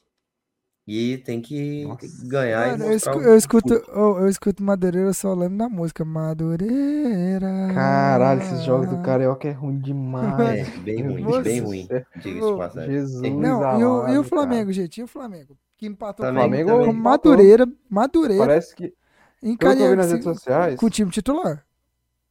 E 0.87 1.17
tem 1.19 1.41
que 1.41 1.83
Nossa. 1.83 2.27
ganhar 2.27 2.67
Mano, 2.71 2.83
e 2.83 2.87
eu, 2.87 2.93
escu- 2.95 3.21
eu 3.21 3.35
escuto, 3.35 3.73
eu, 3.73 4.19
eu 4.19 4.27
escuto 4.29 4.63
Madureira, 4.63 5.09
eu 5.09 5.13
só 5.13 5.33
lembro 5.33 5.57
da 5.57 5.67
música 5.69 6.05
Madureira. 6.05 7.47
Caralho, 7.73 8.41
esses 8.41 8.63
jogos 8.63 8.89
do 8.89 9.01
Carioca 9.03 9.47
é 9.47 9.51
ruim 9.51 9.79
É, 9.79 9.83
demais. 9.83 10.69
bem 10.79 11.01
Meu 11.01 11.11
ruim, 11.11 11.43
bem 11.43 11.59
ruim, 11.61 11.87
diga-se 12.15 12.53
passagem. 12.53 12.91
Jesus 12.91 13.39
Não, 13.41 13.79
e 13.79 13.83
o, 13.83 14.07
e 14.09 14.17
o 14.17 14.23
Flamengo, 14.23 14.71
gente? 14.71 14.99
E 14.99 15.03
o 15.03 15.07
Flamengo? 15.07 15.57
Que 15.77 15.87
empatou 15.87 16.25
com 16.25 16.31
o 16.31 16.35
Flamengo 16.35 16.69
com 16.69 16.77
também. 16.77 16.93
Madureira, 16.93 17.67
Madureira, 17.89 18.45
Parece 18.45 18.75
que, 18.75 18.93
em 19.43 19.57
pelo 19.57 19.75
que 19.75 19.81
eu 19.81 19.89
vi 19.89 19.95
nas 19.95 20.11
redes 20.11 20.23
sociais, 20.23 20.79
com 20.79 20.85
o 20.85 20.89
time 20.89 21.11
titular. 21.11 21.65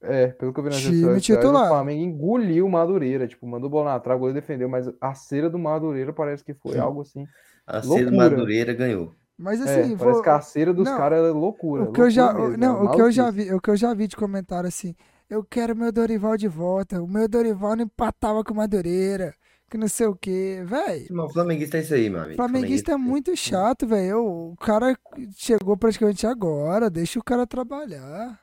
é, 0.02 0.28
pelo 0.28 0.52
que 0.52 0.60
eu 0.60 0.64
vi 0.64 0.70
nas 0.70 0.82
Time 0.82 0.92
redes 0.92 1.00
sociais, 1.26 1.44
titular. 1.46 1.64
o 1.66 1.68
Flamengo 1.68 2.02
engoliu 2.02 2.66
o 2.66 2.70
Madureira, 2.70 3.26
tipo, 3.26 3.46
mandou 3.46 3.70
bola 3.70 3.92
na 3.92 4.00
trave, 4.00 4.16
o 4.18 4.20
goleiro 4.20 4.40
defendeu, 4.40 4.68
mas 4.68 4.86
a 5.00 5.14
cera 5.14 5.48
do 5.48 5.58
Madureira 5.58 6.12
parece 6.12 6.44
que 6.44 6.54
foi 6.54 6.78
algo 6.78 7.00
assim. 7.02 7.26
A 7.66 7.80
cedo 7.82 7.88
Loucura. 8.10 8.16
Madureira 8.16 8.72
ganhou. 8.74 9.14
Mas 9.36 9.60
É, 9.60 9.64
assim, 9.64 9.96
parece 9.96 10.14
vou- 10.16 10.22
que 10.22 10.28
a 10.28 10.40
cera 10.40 10.72
dos 10.72 10.88
caras 10.88 11.18
é 11.26 11.30
loucura. 11.30 11.84
o 11.84 11.92
que 11.92 12.00
eu 12.00 12.10
já, 12.10 12.32
mesmo, 12.32 12.56
não, 12.56 12.78
é 12.78 12.82
o 12.82 12.90
que 12.92 13.00
eu 13.02 13.10
já 13.10 13.30
vi, 13.30 13.52
o 13.52 13.60
que 13.60 13.70
eu 13.70 13.76
já 13.76 13.92
vi 13.92 14.06
de 14.06 14.14
comentário 14.16 14.68
assim, 14.68 14.94
eu 15.28 15.42
quero 15.42 15.74
meu 15.74 15.90
Dorival 15.90 16.36
de 16.36 16.46
volta. 16.46 17.02
O 17.02 17.08
meu 17.08 17.26
Dorival 17.28 17.74
não 17.74 17.84
empatava 17.84 18.44
com 18.44 18.52
o 18.54 18.56
Madureira, 18.56 19.34
que 19.68 19.76
não 19.76 19.88
sei 19.88 20.06
o 20.06 20.14
quê, 20.14 20.62
velho. 20.64 21.06
Mas 21.10 21.30
o 21.30 21.32
flamenguista 21.32 21.78
é 21.78 21.80
isso 21.80 21.94
aí, 21.94 22.08
meu 22.08 22.20
amigo. 22.20 22.36
Flamenguista 22.36 22.92
é 22.92 22.96
muito 22.96 23.34
chato, 23.36 23.86
velho. 23.88 24.24
O 24.24 24.56
cara 24.56 24.96
chegou 25.36 25.76
praticamente 25.76 26.26
agora, 26.28 26.88
deixa 26.88 27.18
o 27.18 27.24
cara 27.24 27.44
trabalhar. 27.46 28.38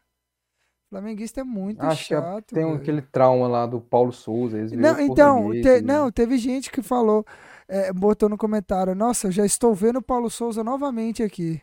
Flamenguista 0.89 1.39
é 1.39 1.43
muito 1.45 1.81
Acho 1.81 2.07
que 2.09 2.13
é- 2.13 2.17
chato. 2.19 2.53
tem 2.53 2.65
velho. 2.65 2.75
aquele 2.75 3.01
trauma 3.01 3.47
lá 3.47 3.65
do 3.65 3.79
Paulo 3.79 4.11
Souza. 4.11 4.57
Eles 4.57 4.73
Não, 4.73 4.99
então, 4.99 5.51
te- 5.51 5.77
e- 5.77 5.81
não, 5.81 6.11
teve 6.11 6.37
gente 6.37 6.69
que 6.69 6.81
falou, 6.81 7.25
é, 7.71 7.93
botou 7.93 8.27
no 8.27 8.37
comentário, 8.37 8.93
nossa, 8.93 9.27
eu 9.27 9.31
já 9.31 9.45
estou 9.45 9.73
vendo 9.73 9.99
o 9.99 10.01
Paulo 10.01 10.29
Souza 10.29 10.61
novamente 10.61 11.23
aqui. 11.23 11.61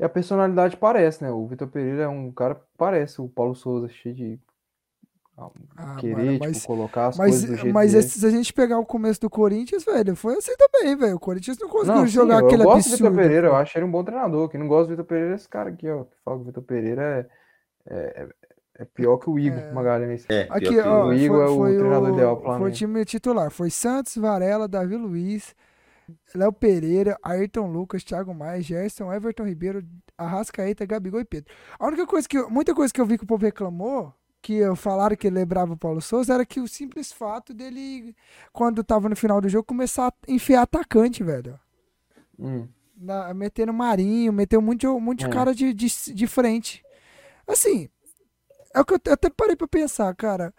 E 0.00 0.04
a 0.04 0.08
personalidade 0.08 0.78
parece, 0.78 1.22
né? 1.22 1.30
O 1.30 1.46
Vitor 1.46 1.68
Pereira 1.68 2.04
é 2.04 2.08
um 2.08 2.32
cara 2.32 2.54
que 2.54 2.62
parece 2.76 3.20
o 3.20 3.28
Paulo 3.28 3.54
Souza, 3.54 3.88
cheio 3.88 4.14
de 4.14 4.40
ah, 5.36 5.50
Ah, 5.76 5.96
querer, 5.96 6.16
mano, 6.16 6.32
tipo, 6.32 6.44
mas, 6.46 6.66
colocar 6.66 7.06
as 7.08 7.18
mas, 7.18 7.30
coisas 7.30 7.50
do 7.50 7.56
jeito 7.56 7.74
mas 7.74 7.92
dele. 7.92 8.02
se 8.02 8.26
a 8.26 8.30
gente 8.30 8.52
pegar 8.54 8.78
o 8.78 8.86
começo 8.86 9.20
do 9.20 9.28
Corinthians, 9.28 9.84
velho, 9.84 10.16
foi 10.16 10.36
assim 10.36 10.54
também, 10.56 10.96
velho. 10.96 11.16
O 11.16 11.20
Corinthians 11.20 11.58
não 11.58 11.68
conseguiu 11.68 11.94
Não, 11.94 12.06
sim, 12.06 12.12
jogar 12.12 12.40
eu 12.40 12.46
aquele 12.46 12.64
gosto 12.64 12.88
do 12.88 12.96
Vitor. 12.96 13.14
Pereira, 13.14 13.48
eu 13.48 13.56
acho 13.56 13.76
ele 13.76 13.84
um 13.84 13.90
bom 13.90 14.02
treinador. 14.02 14.48
Quem 14.48 14.58
não 14.58 14.68
gosta 14.68 14.86
do 14.86 14.90
Vitor 14.90 15.04
Pereira 15.04 15.32
é 15.32 15.34
esse 15.34 15.48
cara 15.48 15.68
aqui, 15.68 15.88
ó. 15.88 16.04
Que 16.04 16.16
fala 16.24 16.36
que 16.38 16.42
o 16.42 16.46
Vitor 16.46 16.62
Pereira 16.62 17.30
é, 17.86 17.94
é, 17.94 18.28
é 18.78 18.84
pior 18.84 19.16
que 19.18 19.28
o 19.30 19.38
Igor 19.38 19.58
É. 19.58 19.72
Magalhães. 19.72 20.24
É, 20.28 20.46
Aqui, 20.50 20.78
ó, 20.80 21.06
o 21.06 21.12
Igor 21.14 21.40
é 21.42 21.44
o 21.48 21.56
foi, 21.56 21.70
foi 21.70 21.78
treinador 21.78 22.10
o, 22.10 22.14
ideal 22.14 22.42
foi 22.58 22.70
o 22.70 22.72
time 22.72 23.04
titular. 23.04 23.50
Foi 23.50 23.70
Santos, 23.70 24.16
Varela, 24.16 24.68
Davi 24.68 24.96
Luiz, 24.96 25.54
Léo 26.34 26.52
Pereira, 26.52 27.16
Ayrton 27.22 27.66
Lucas, 27.70 28.04
Thiago 28.04 28.34
Maia, 28.34 28.60
Gerson, 28.62 29.12
Everton 29.12 29.44
Ribeiro, 29.44 29.82
Arrascaeta, 30.16 30.84
Gabigol 30.86 31.20
e 31.20 31.24
Pedro. 31.24 31.52
A 31.78 31.86
única 31.86 32.06
coisa 32.06 32.28
que, 32.28 32.38
eu- 32.38 32.50
muita 32.50 32.74
coisa 32.74 32.92
que 32.92 33.00
eu 33.00 33.06
vi 33.06 33.18
que 33.18 33.24
o 33.24 33.26
povo 33.26 33.44
reclamou, 33.44 34.12
que 34.42 34.54
eu 34.54 34.76
falaram 34.76 35.16
que 35.16 35.26
ele 35.26 35.36
lembrava 35.36 35.72
o 35.72 35.76
Paulo 35.76 36.00
Souza, 36.00 36.32
era 36.34 36.46
que 36.46 36.60
o 36.60 36.68
simples 36.68 37.10
fato 37.12 37.52
dele, 37.52 38.14
quando 38.52 38.84
tava 38.84 39.08
no 39.08 39.16
final 39.16 39.40
do 39.40 39.48
jogo, 39.48 39.64
começar 39.64 40.08
a 40.08 40.12
enfiar 40.30 40.62
atacante, 40.62 41.24
velho. 41.24 41.58
Hum. 42.38 42.68
Na, 42.96 43.34
metendo 43.34 43.72
Marinho, 43.72 44.32
meteu 44.32 44.60
muito, 44.62 44.98
muito 45.00 45.26
É. 45.26 45.28
cara 45.28 45.54
de, 45.54 45.74
de, 45.74 45.88
de 46.14 46.26
frente. 46.26 46.82
Assim, 47.46 47.88
é 48.74 48.80
o 48.80 48.84
que 48.84 48.94
eu 48.94 49.00
até 49.12 49.30
parei 49.30 49.56
pra 49.56 49.66
pensar, 49.68 50.14
cara. 50.14 50.52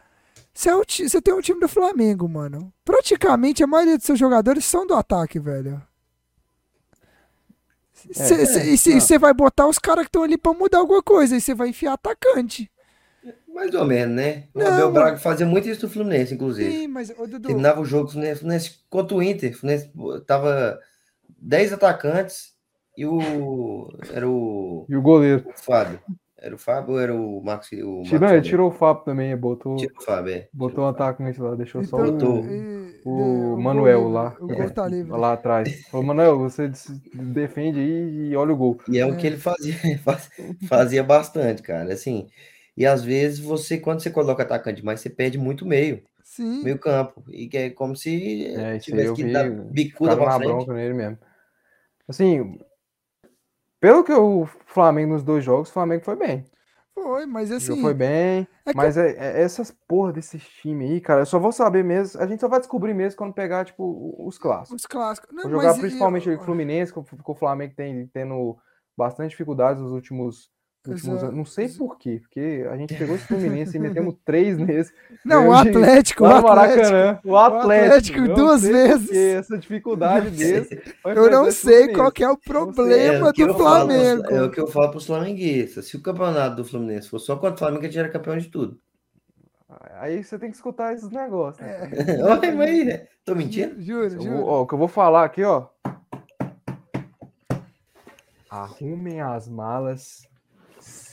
Você, 0.54 0.70
é 0.70 0.76
o 0.76 0.84
ti- 0.84 1.08
você 1.08 1.22
tem 1.22 1.34
um 1.34 1.42
time 1.42 1.60
do 1.60 1.68
Flamengo, 1.68 2.28
mano. 2.28 2.74
Praticamente 2.84 3.64
a 3.64 3.68
maioria 3.68 3.98
dos 3.98 4.06
seus 4.06 4.18
jogadores 4.20 4.66
são 4.66 4.86
do 4.88 4.94
ataque, 4.96 5.40
velho. 5.40 5.82
É, 8.16 8.66
E 8.66 8.94
não. 8.94 9.02
você 9.02 9.18
vai 9.18 9.34
botar 9.34 9.68
os 9.68 9.80
caras 9.80 10.04
que 10.04 10.10
estão 10.10 10.24
ali 10.24 10.38
pra 10.38 10.54
mudar 10.54 10.80
alguma 10.80 11.02
coisa. 11.04 11.36
E 11.36 11.42
você 11.42 11.54
vai 11.54 11.70
enfiar 11.70 11.94
atacante. 11.94 12.72
Mais 13.54 13.74
ou 13.74 13.86
menos, 13.86 14.16
né? 14.16 14.44
O 14.54 14.60
Não, 14.60 14.68
Abel. 14.68 14.92
Braga 14.92 15.18
fazia 15.18 15.46
muito 15.46 15.68
isso 15.68 15.82
do 15.82 15.90
Fluminense, 15.90 16.34
inclusive. 16.36 16.72
Sim, 16.72 16.88
mas, 16.88 17.10
ô 17.18 17.26
Dudu. 17.26 17.48
Terminava 17.48 17.82
o 17.82 17.86
jogo, 17.86 18.08
o 18.08 18.12
Fluminense, 18.12 18.40
Fluminense 18.42 18.80
contra 18.90 19.18
o 19.18 19.24
Inter. 19.24 19.52
O 19.52 19.58
Fluminense 19.58 19.92
tava 20.28 20.80
10 21.40 21.74
atacantes 21.74 22.54
e 22.96 23.06
o. 23.06 23.90
Era 24.14 24.30
o 24.30 24.86
E 24.88 24.96
o 24.96 25.02
goleiro. 25.02 25.52
Fábio. 25.56 26.00
Era 26.40 26.56
o 26.56 26.58
Fábio 26.58 26.94
ou 26.94 27.00
era 27.00 27.14
o 27.16 27.42
Marcos? 27.44 27.72
O 27.72 28.04
Marcos 28.04 28.10
Tirou, 28.10 28.30
ele 28.30 28.42
tirou 28.42 28.70
o 28.70 28.72
Fábio 28.72 29.04
também, 29.04 29.36
botou, 29.36 29.76
Tirou 29.78 29.98
o 29.98 30.04
Fábio, 30.04 30.34
é. 30.34 30.48
botou 30.54 30.84
um 30.84 30.88
atacante 30.88 31.42
lá, 31.42 31.56
deixou 31.56 31.84
só 31.84 31.98
Então, 31.98 32.08
o, 32.08 32.12
Botou. 32.12 32.44
e- 32.46 33.02
o 33.06 33.58
e- 33.58 33.62
Manuel 33.62 34.02
gol 34.02 34.12
lá, 34.12 34.38
O 34.42 34.48
gol 34.48 34.70
tá 34.70 34.88
livre. 34.88 35.12
lá 35.12 35.34
atrás. 35.34 35.70
Falou, 35.92 36.06
Manuel, 36.06 36.38
você 36.40 36.70
defende 37.14 37.80
aí 37.80 38.30
e 38.32 38.36
olha 38.36 38.54
o 38.54 38.58
gol. 38.58 38.78
E 38.90 38.98
é 39.00 39.06
o 39.06 39.16
que 39.16 39.28
ele 39.28 39.38
fazia, 39.38 39.74
faz- 40.04 40.30
fazia 40.68 41.04
bastante, 41.04 41.62
cara. 41.62 41.94
Assim, 41.94 42.28
e 42.76 42.86
às 42.86 43.04
vezes 43.04 43.40
você, 43.40 43.78
quando 43.80 44.02
você 44.02 44.10
coloca 44.12 44.44
atacante 44.44 44.82
demais, 44.82 45.00
você 45.02 45.10
perde 45.10 45.38
muito 45.38 45.66
meio, 45.66 46.04
Sim. 46.24 46.64
meio 46.64 46.78
campo. 46.80 47.24
E 47.32 47.48
que 47.48 47.58
é 47.58 47.70
como 47.70 47.96
se 47.96 48.46
É, 48.56 48.78
tivesse 48.80 49.14
que 49.14 49.24
vi, 49.24 49.34
dar 49.34 49.50
bicuda 49.50 50.12
ficaram 50.12 50.24
pra 50.24 50.32
na 50.34 50.38
frente. 50.38 50.54
bronca 50.54 50.74
nele 50.74 50.94
mesmo. 50.94 51.18
Assim, 52.08 52.60
pelo 53.80 54.04
que 54.04 54.14
o 54.14 54.46
Flamengo 54.66 55.14
nos 55.14 55.24
dois 55.24 55.44
jogos, 55.44 55.70
o 55.70 55.74
Flamengo 55.74 56.04
foi 56.04 56.16
bem. 56.16 56.46
Foi, 56.94 57.26
mas 57.28 57.52
O 57.52 57.56
assim. 57.56 57.80
foi 57.82 57.94
bem, 57.94 58.48
é 58.66 58.72
que- 58.72 58.76
mas 58.78 58.98
é, 58.98 59.12
é- 59.12 59.42
essas 59.44 59.70
porra 59.88 60.12
desses 60.14 60.44
times 60.44 60.90
aí, 60.90 61.00
cara, 61.00 61.22
eu 61.22 61.26
só 61.28 61.38
vou 61.38 61.52
saber 61.52 61.84
mesmo, 61.84 62.20
a 62.20 62.26
gente 62.26 62.40
só 62.40 62.48
vai 62.48 62.60
descobrir 62.60 62.94
mesmo 62.96 63.18
quando 63.18 63.34
pegar, 63.36 63.66
tipo, 63.66 64.16
os 64.28 64.38
clássicos. 64.40 64.82
Os 64.82 64.86
clássicos. 64.88 65.30
Não, 65.32 65.44
Vou 65.44 65.52
jogar 65.52 65.76
e- 65.76 65.80
principalmente 65.80 66.28
o 66.30 66.40
Fluminense, 66.40 66.92
com 66.92 67.04
com 67.04 67.32
o 67.32 67.36
Flamengo 67.36 67.76
tem, 67.76 68.08
tendo 68.08 68.58
bastante 68.98 69.30
dificuldades 69.30 69.80
nos 69.82 69.92
últimos, 69.92 70.50
últimos 70.88 71.24
anos. 71.24 71.36
Não 71.36 71.46
sei 71.46 71.70
por 71.70 71.98
quê, 71.98 72.20
porque 72.22 72.66
a 72.72 72.78
gente 72.78 72.96
pegou 72.96 73.16
esse 73.16 73.26
Fluminense 73.28 73.76
e 73.78 73.80
metemos 73.80 74.16
três 74.26 74.58
nesse. 74.58 74.94
Não, 75.24 75.48
o 75.48 75.50
Ganhou 75.52 75.64
de- 75.64 75.70
Atlético, 75.70 76.24
o 76.24 76.28
Lá 76.28 76.42
no 76.42 76.48
Atlético. 76.48 76.82
Maracanã, 76.84 77.20
o 77.24 77.38
Atlético, 77.38 77.72
Atlético 77.86 78.18
eu 78.20 78.28
não 78.28 78.36
duas 78.36 78.62
vezes. 78.64 79.12
essa 79.12 79.58
dificuldade 79.58 80.30
desse. 80.32 80.82
vai 81.04 81.18
Eu 81.18 81.30
não 81.30 81.52
sei 81.52 81.94
qual 81.94 82.12
que 82.12 82.24
é 82.24 82.30
o 82.30 82.34
sei, 82.34 82.54
problema 82.54 83.28
É 83.28 83.30
o 83.30 83.34
do 83.34 83.42
eu 83.42 83.54
falo 83.54 83.58
Flamengo. 83.90 84.26
é 84.34 84.44
o 84.44 84.52
que 84.52 84.60
eu 84.60 84.68
falo 84.68 84.90
para 84.90 84.98
os 84.98 85.06
flamenguistas. 85.06 85.86
Se 85.88 85.96
o 85.98 86.02
campeonato 86.02 86.56
do 86.58 86.66
Fluminense 86.66 87.10
fosse 87.10 87.26
só 87.26 87.36
contra 87.36 87.56
o 87.56 87.58
Flamengo, 87.58 87.82
a 87.82 87.86
gente 87.86 88.00
era 88.00 88.10
campeão 88.10 88.38
de 88.38 88.48
tudo. 88.48 88.80
Aí 90.00 90.24
você 90.24 90.38
tem 90.40 90.50
que 90.50 90.56
escutar 90.56 90.94
esses 90.94 91.10
negócios. 91.10 91.66
Né? 91.66 91.90
Olha, 92.24 92.56
mas 92.56 93.02
tô 93.26 93.36
mentindo? 93.36 93.82
Juro, 93.82 94.10
vou- 94.12 94.22
juro. 94.22 94.46
ó, 94.46 94.62
o 94.62 94.68
que 94.68 94.74
eu 94.74 94.78
vou 94.78 94.88
falar 94.88 95.26
aqui, 95.26 95.44
ó. 95.44 95.66
Arrumem 98.50 99.20
as 99.20 99.48
malas, 99.50 100.26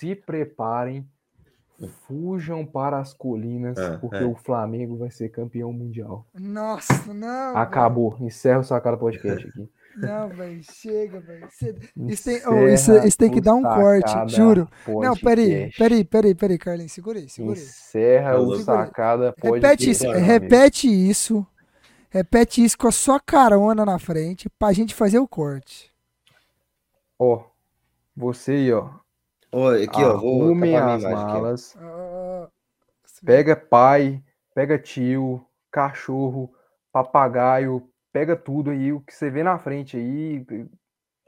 se 0.05 0.14
preparem, 0.14 1.06
fujam 2.06 2.64
para 2.64 2.98
as 2.98 3.12
colinas, 3.14 3.76
Ah, 3.78 3.98
porque 4.01 4.16
é. 4.18 4.24
o 4.24 4.35
Flamengo 4.35 4.97
vai 4.97 5.10
ser 5.10 5.31
campeão 5.31 5.72
mundial. 5.72 6.26
Nossa, 6.35 7.12
não. 7.12 7.56
Acabou. 7.56 8.16
Encerra 8.20 8.60
o 8.60 8.64
Sacada 8.64 8.97
Podcast 8.97 9.48
aqui. 9.48 9.68
Não, 9.97 10.28
velho. 10.28 10.60
Chega, 10.62 11.20
velho. 11.20 11.48
Isso 12.09 12.24
tem, 12.24 12.40
oh, 12.48 12.68
isso, 12.68 12.93
isso 13.06 13.16
tem 13.16 13.31
que 13.31 13.39
o 13.39 13.43
dar 13.43 13.55
um 13.55 13.62
corte, 13.62 14.12
juro. 14.28 14.68
Não, 14.86 15.16
peraí, 15.16 15.47
Podcast. 15.70 15.78
peraí, 15.78 16.05
peraí, 16.05 16.35
peraí, 16.35 16.59
Carlinhos. 16.59 16.93
Segura 16.93 17.18
aí, 17.18 17.28
segura 17.28 17.56
aí. 17.56 17.62
Encerra 17.62 18.39
o 18.39 18.56
Segura. 18.56 18.62
Sacada 18.64 19.32
Podcast. 19.32 19.86
Repete 19.86 19.90
isso, 19.90 20.10
repete 20.10 21.10
isso. 21.10 21.47
Repete 22.10 22.64
isso 22.64 22.78
com 22.78 22.89
a 22.89 22.93
sua 22.93 23.18
carona 23.18 23.85
na 23.85 23.98
frente 23.98 24.48
pra 24.59 24.72
gente 24.72 24.94
fazer 24.94 25.18
o 25.18 25.26
corte. 25.28 25.93
Ó, 27.18 27.44
você 28.16 28.52
aí, 28.52 28.72
ó. 28.72 28.90
Olha, 29.55 29.85
aqui, 29.85 30.02
ó, 30.02 30.16
vou 30.18 30.52
as 30.52 30.59
imagem 30.68 31.12
aqui, 31.12 31.32
malas. 31.32 31.76
Ah, 31.78 32.48
Pega 33.24 33.55
pai, 33.56 34.22
pega 34.55 34.78
tio, 34.78 35.47
cachorro, 35.70 36.52
papagaio, 36.93 37.89
pega 38.12 38.36
tudo 38.36 38.70
aí, 38.70 38.93
o 38.93 39.01
que 39.01 39.14
você 39.14 39.31
vê 39.31 39.43
na 39.43 39.59
frente 39.59 39.97
aí, 39.97 40.44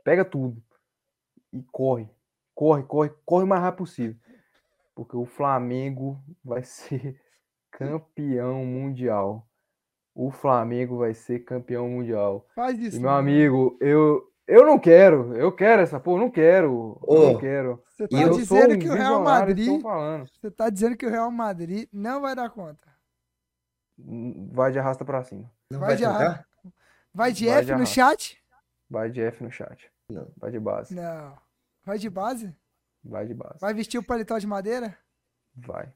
pega 0.04 0.24
tudo. 0.24 0.62
E 1.52 1.62
corre. 1.72 2.08
Corre, 2.54 2.82
corre, 2.84 3.10
corre 3.24 3.44
o 3.44 3.46
mais 3.46 3.62
rápido 3.62 3.78
possível. 3.78 4.16
Porque 4.94 5.16
o 5.16 5.24
Flamengo 5.26 6.18
vai 6.44 6.62
ser 6.64 7.20
campeão 7.70 8.64
mundial. 8.64 9.46
O 10.14 10.30
Flamengo 10.30 10.98
vai 10.98 11.12
ser 11.14 11.40
campeão 11.40 11.88
mundial. 11.88 12.46
faz 12.54 12.78
isso. 12.78 12.96
E 12.96 13.00
meu 13.00 13.10
mano. 13.10 13.20
amigo, 13.20 13.78
eu 13.80 14.22
eu 14.46 14.64
não 14.64 14.78
quero, 14.78 15.34
eu 15.36 15.50
quero 15.52 15.82
essa 15.82 15.98
porra, 16.00 16.20
não 16.20 16.30
quero, 16.30 16.98
eu 17.02 17.14
Ô, 17.14 17.32
não 17.32 17.38
quero. 17.38 17.82
Você 17.88 18.06
tá 18.08 18.20
eu 18.20 18.30
dizendo 18.30 18.74
um 18.74 18.78
que 18.78 18.88
o 18.88 18.94
Real 18.94 19.22
Madrid. 19.22 19.82
Você 20.32 20.50
tá 20.50 20.70
dizendo 20.70 20.96
que 20.96 21.06
o 21.06 21.10
Real 21.10 21.30
Madrid 21.30 21.88
não 21.92 22.20
vai 22.20 22.34
dar 22.34 22.50
conta. 22.50 22.86
Vai 23.98 24.72
de 24.72 24.78
arrasta 24.78 25.04
pra 25.04 25.22
cima. 25.24 25.50
Não 25.70 25.80
Vai 25.80 25.88
vai 25.88 25.96
de 25.96 26.02
trocar? 26.04 26.46
Vai 27.14 27.32
de 27.32 27.46
Vai 27.46 27.58
F 27.58 27.66
de 27.66 27.74
no 27.74 27.86
chat? 27.86 28.38
Vai 28.90 29.10
de 29.10 29.20
F 29.22 29.42
no 29.42 29.50
chat. 29.50 29.90
Não. 30.10 30.28
Vai 30.36 30.50
de 30.50 30.60
base. 30.60 30.94
Não. 30.94 31.36
Vai 31.84 31.98
de 31.98 32.10
base? 32.10 32.54
Vai 33.02 33.26
de 33.26 33.34
base. 33.34 33.58
Vai 33.60 33.72
vestir 33.74 33.98
o 33.98 34.02
paletó 34.02 34.38
de 34.38 34.46
madeira? 34.46 34.96
Vai. 35.54 35.88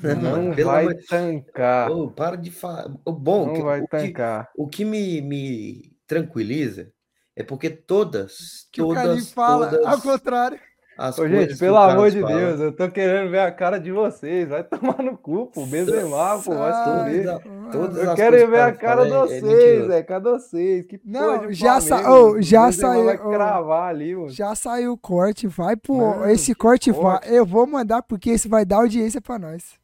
Não, 0.00 0.42
Não 0.48 0.54
vai 0.64 0.84
amor 0.84 0.96
tancar. 1.08 1.90
Ô, 1.90 2.10
para 2.10 2.36
de 2.36 2.50
falar. 2.50 2.86
O 3.04 3.12
bom, 3.12 3.46
Não 3.46 3.54
que- 3.54 3.62
vai 3.62 3.80
o 3.80 3.82
que, 3.82 3.88
tancar. 3.88 4.50
o 4.56 4.66
que 4.66 4.84
me, 4.84 5.20
me 5.20 5.96
tranquiliza 6.06 6.92
é 7.36 7.42
porque 7.42 7.70
todas, 7.70 8.66
Que 8.72 8.80
o 8.82 8.86
todas, 8.88 9.02
Carlinhos 9.02 9.32
fala 9.32 9.68
todas 9.68 9.86
ao 9.86 10.00
contrário. 10.00 10.58
as 10.98 11.18
Ô, 11.18 11.28
gente, 11.28 11.58
pelo 11.58 11.74
o 11.74 11.78
amor 11.78 12.10
de 12.10 12.20
fala, 12.22 12.34
Deus, 12.38 12.60
eu 12.60 12.72
tô 12.74 12.90
querendo 12.90 13.30
ver 13.30 13.40
a 13.40 13.52
cara 13.52 13.78
de 13.78 13.92
vocês. 13.92 14.48
Vai 14.48 14.64
tomar 14.64 15.02
no 15.02 15.18
cu, 15.18 15.46
pô. 15.48 15.66
Benzema, 15.66 16.40
pô. 16.42 16.54
Vai 16.54 17.04
fuder. 17.04 17.38
todas, 17.70 17.98
Eu 18.02 18.10
as 18.12 18.16
quero 18.16 18.36
ver 18.50 18.58
o 18.58 18.62
a 18.62 18.72
cara 18.72 19.04
de 19.04 19.10
fala 19.10 19.20
é- 19.20 19.36
é 19.36 19.40
vocês, 19.40 19.42
mentiroso. 19.42 19.88
Zé. 19.88 20.02
Cadê 20.02 20.30
vocês? 20.30 20.86
Que 20.86 21.00
Não, 21.04 21.34
porra 21.38 21.48
de 21.48 21.52
já 21.54 21.80
sa- 21.82 22.02
mano. 22.02 22.40
já 22.42 22.68
O 22.68 22.72
saiu, 22.72 23.04
vai 23.04 23.16
ô. 23.16 23.28
cravar 23.30 23.90
ali, 23.90 24.14
mano. 24.16 24.30
Já 24.30 24.54
saiu 24.54 24.92
o 24.92 24.98
corte, 24.98 25.46
vai 25.46 25.76
pro. 25.76 25.96
Mano, 25.96 26.30
esse 26.30 26.54
corte 26.54 26.90
vai. 26.90 27.00
corte. 27.02 27.28
Eu 27.30 27.44
vou 27.44 27.66
mandar 27.66 28.02
porque 28.02 28.30
esse 28.30 28.48
vai 28.48 28.64
dar 28.64 28.76
audiência 28.76 29.20
pra 29.20 29.38
nós. 29.38 29.74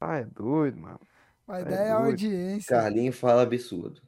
Ah, 0.00 0.18
é 0.18 0.24
doido, 0.24 0.78
mano. 0.80 1.00
Vai 1.46 1.62
É 1.62 1.64
dar 1.64 1.76
doido. 1.96 2.06
audiência. 2.10 2.76
Carlinhos 2.76 3.16
fala 3.18 3.42
absurdo. 3.42 4.00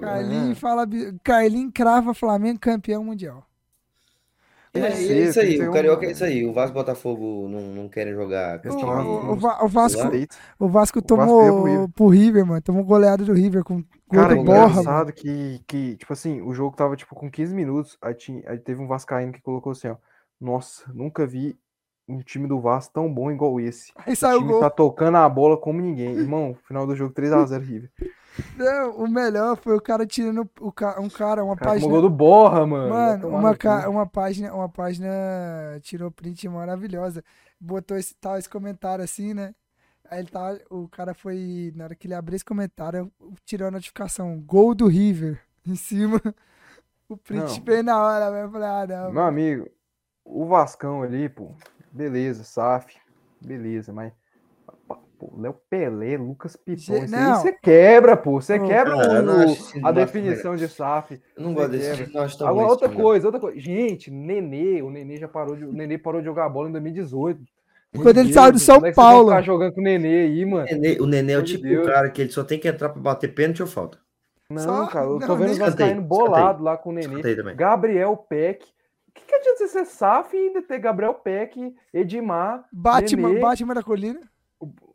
Carlinhos 0.00 0.58
fala. 0.58 0.86
Carlinhos 1.22 1.72
crava 1.74 2.14
Flamengo 2.14 2.58
campeão 2.60 3.04
mundial. 3.04 3.44
É, 4.74 4.80
é 4.80 4.90
ser, 4.92 5.28
isso 5.28 5.38
aí, 5.38 5.60
o 5.60 5.68
um- 5.68 5.72
Carioca 5.72 6.06
é 6.06 6.12
isso 6.12 6.24
aí. 6.24 6.46
O 6.46 6.52
Vasco 6.54 6.70
e 6.70 6.78
o 6.78 6.80
Botafogo 6.82 7.46
não, 7.48 7.60
não 7.74 7.88
querem 7.90 8.14
jogar. 8.14 8.58
O, 8.66 8.70
o- 8.70 9.32
o 9.32 9.32
o 9.32 9.36
Vasco, 9.36 9.64
o 9.64 9.68
Vasco 9.68 10.00
O 10.58 10.68
Vasco 10.68 11.02
tomou 11.02 11.40
perdeu 11.42 11.54
pro 11.60 11.64
River. 11.64 11.88
pro 11.90 12.08
River, 12.08 12.46
mano. 12.46 12.62
Tomou 12.62 12.82
goleada 12.84 13.22
do 13.22 13.34
River 13.34 13.64
com 13.64 13.74
gol 13.74 13.84
Cara, 14.10 14.34
do 14.34 14.42
Borra, 14.42 14.58
mano. 14.60 14.70
engraçado 14.80 15.12
que, 15.12 15.60
que, 15.66 15.96
tipo 15.96 16.10
assim, 16.12 16.40
o 16.40 16.54
jogo 16.54 16.74
tava, 16.74 16.96
tipo, 16.96 17.14
com 17.14 17.30
15 17.30 17.54
minutos, 17.54 17.98
aí, 18.00 18.14
tinha, 18.14 18.42
aí 18.48 18.58
teve 18.58 18.80
um 18.80 18.86
vascaíno 18.86 19.32
que 19.32 19.42
colocou 19.42 19.72
assim, 19.72 19.88
ó, 19.88 19.96
nossa, 20.40 20.90
nunca 20.94 21.26
vi 21.26 21.54
um 22.08 22.20
time 22.20 22.46
do 22.48 22.58
Vasco 22.58 22.94
tão 22.94 23.12
bom 23.12 23.30
igual 23.30 23.60
esse. 23.60 23.92
Aí 23.94 24.14
O 24.14 24.16
saiu 24.16 24.38
o 24.38 24.40
time 24.40 24.52
gol. 24.52 24.60
tá 24.60 24.70
tocando 24.70 25.18
a 25.18 25.28
bola 25.28 25.56
como 25.58 25.82
ninguém. 25.82 26.14
Irmão, 26.16 26.54
final 26.66 26.86
do 26.86 26.96
jogo 26.96 27.12
3x0 27.12 27.60
River. 27.60 27.90
Não, 28.56 28.96
o 28.96 29.08
melhor 29.08 29.56
foi 29.56 29.76
o 29.76 29.80
cara 29.80 30.06
tirando 30.06 30.48
o 30.60 30.72
ca- 30.72 31.00
um 31.00 31.08
cara, 31.08 31.44
uma 31.44 31.56
cara 31.56 31.72
página. 31.72 32.00
do 32.00 32.10
Borra, 32.10 32.66
mano. 32.66 32.88
Mano, 32.90 33.28
uma, 33.28 33.56
ca- 33.56 33.88
uma 33.88 34.06
página, 34.06 34.54
uma 34.54 34.68
página 34.68 35.08
tirou 35.82 36.10
print 36.10 36.48
maravilhosa. 36.48 37.22
Botou 37.60 37.96
esse 37.96 38.14
tal 38.14 38.38
esse 38.38 38.48
comentário 38.48 39.04
assim, 39.04 39.34
né? 39.34 39.54
Aí 40.10 40.18
ele 40.20 40.28
tava, 40.28 40.60
o 40.70 40.88
cara 40.88 41.14
foi, 41.14 41.72
na 41.74 41.84
hora 41.84 41.94
que 41.94 42.06
ele 42.06 42.14
abriu 42.14 42.36
esse 42.36 42.44
comentário, 42.44 43.10
tirou 43.46 43.68
a 43.68 43.70
notificação, 43.70 44.38
gol 44.40 44.74
do 44.74 44.86
River 44.86 45.40
em 45.66 45.76
cima. 45.76 46.20
O 47.08 47.16
print 47.16 47.58
Não. 47.58 47.60
bem 47.60 47.82
na 47.82 48.02
hora, 48.02 48.30
velho. 48.30 48.50
Falei, 48.50 48.68
ah, 48.68 48.86
não. 48.86 49.12
Meu 49.12 49.22
amigo, 49.22 49.68
o 50.24 50.46
Vascão 50.46 51.02
ali, 51.02 51.28
pô, 51.28 51.52
beleza, 51.90 52.44
SAF, 52.44 52.96
beleza, 53.40 53.92
mas. 53.92 54.12
Pô, 55.22 55.40
Léo 55.40 55.54
Pelé, 55.70 56.16
Lucas 56.16 56.56
Piton, 56.56 57.06
não. 57.08 57.36
você 57.36 57.52
quebra, 57.52 58.16
pô. 58.16 58.40
Você 58.40 58.58
quebra 58.58 58.96
cara, 58.96 59.22
não 59.22 59.38
o- 59.46 59.52
acho 59.52 59.86
a 59.86 59.92
definição 59.92 60.56
de 60.56 60.66
SAF. 60.66 61.20
Eu 61.36 61.44
não 61.44 61.54
gosto 61.54 61.70
desse 61.70 62.12
nós 62.12 62.32
estamos 62.32 62.50
Agora, 62.50 62.66
outra 62.66 62.88
não. 62.88 62.96
coisa, 62.96 63.28
outra 63.28 63.40
coisa. 63.40 63.60
Gente, 63.60 64.10
Nenê, 64.10 64.82
o 64.82 64.90
Nenê 64.90 65.18
já 65.18 65.28
parou 65.28 65.54
de, 65.54 65.64
o 65.64 65.72
Nenê 65.72 65.96
parou 65.96 66.20
de 66.20 66.26
jogar 66.26 66.48
bola 66.48 66.68
em 66.68 66.72
2018. 66.72 67.40
Meu 67.94 68.02
Quando 68.02 68.16
ele 68.16 68.24
Deus, 68.30 68.34
saiu 68.34 68.52
do 68.52 68.58
São 68.58 68.84
é 68.84 68.92
Paulo. 68.92 69.28
ficar 69.28 69.42
jogando 69.42 69.74
com 69.74 69.80
o 69.80 69.84
Nenê 69.84 70.22
aí, 70.22 70.44
mano. 70.44 70.66
O 70.66 70.74
Nenê, 70.74 71.00
o 71.00 71.06
Nenê 71.06 71.32
é 71.34 71.38
o 71.38 71.44
tipo 71.44 71.62
Deus. 71.62 71.86
cara 71.86 72.10
que 72.10 72.20
ele 72.22 72.32
só 72.32 72.42
tem 72.42 72.58
que 72.58 72.66
entrar 72.66 72.88
pra 72.88 73.00
bater 73.00 73.32
pênalti 73.32 73.62
ou 73.62 73.68
falta. 73.68 73.98
Não, 74.50 74.58
Só- 74.58 74.86
cara, 74.88 75.06
eu 75.06 75.20
não, 75.20 75.26
tô 75.26 75.36
vendo 75.36 75.56
vascaínos 75.56 75.68
Escanteio, 75.74 76.02
bolado 76.02 76.64
lá 76.64 76.76
com 76.76 76.90
o 76.90 76.92
Nenê. 76.94 77.22
Gabriel 77.54 78.16
Peck. 78.16 78.64
O 78.64 79.12
que, 79.14 79.24
que 79.26 79.34
adianta 79.36 79.58
você 79.58 79.68
ser 79.68 79.84
SAF 79.84 80.34
e 80.34 80.40
ainda 80.48 80.62
ter 80.62 80.78
Gabriel 80.78 81.14
Peck, 81.14 81.74
Edmar, 81.94 82.64
Batman, 82.72 83.28
Nenê, 83.28 83.40
Batman 83.40 83.74
da 83.74 83.82
colina. 83.82 84.20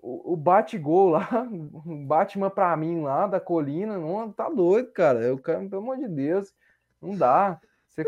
O, 0.01 0.33
o, 0.33 0.37
bate-gol 0.37 1.09
lá, 1.09 1.47
o 1.85 1.95
Batman 2.07 2.49
pra 2.49 2.75
mim 2.77 3.01
lá 3.01 3.27
da 3.27 3.39
colina, 3.39 3.97
não, 3.97 4.31
tá 4.31 4.49
doido, 4.49 4.91
cara. 4.91 5.19
Eu, 5.21 5.37
quero- 5.37 5.69
pelo 5.69 5.81
amor 5.81 5.97
de 5.97 6.07
Deus, 6.07 6.53
não 7.01 7.15
dá. 7.15 7.59
Você, 7.89 8.03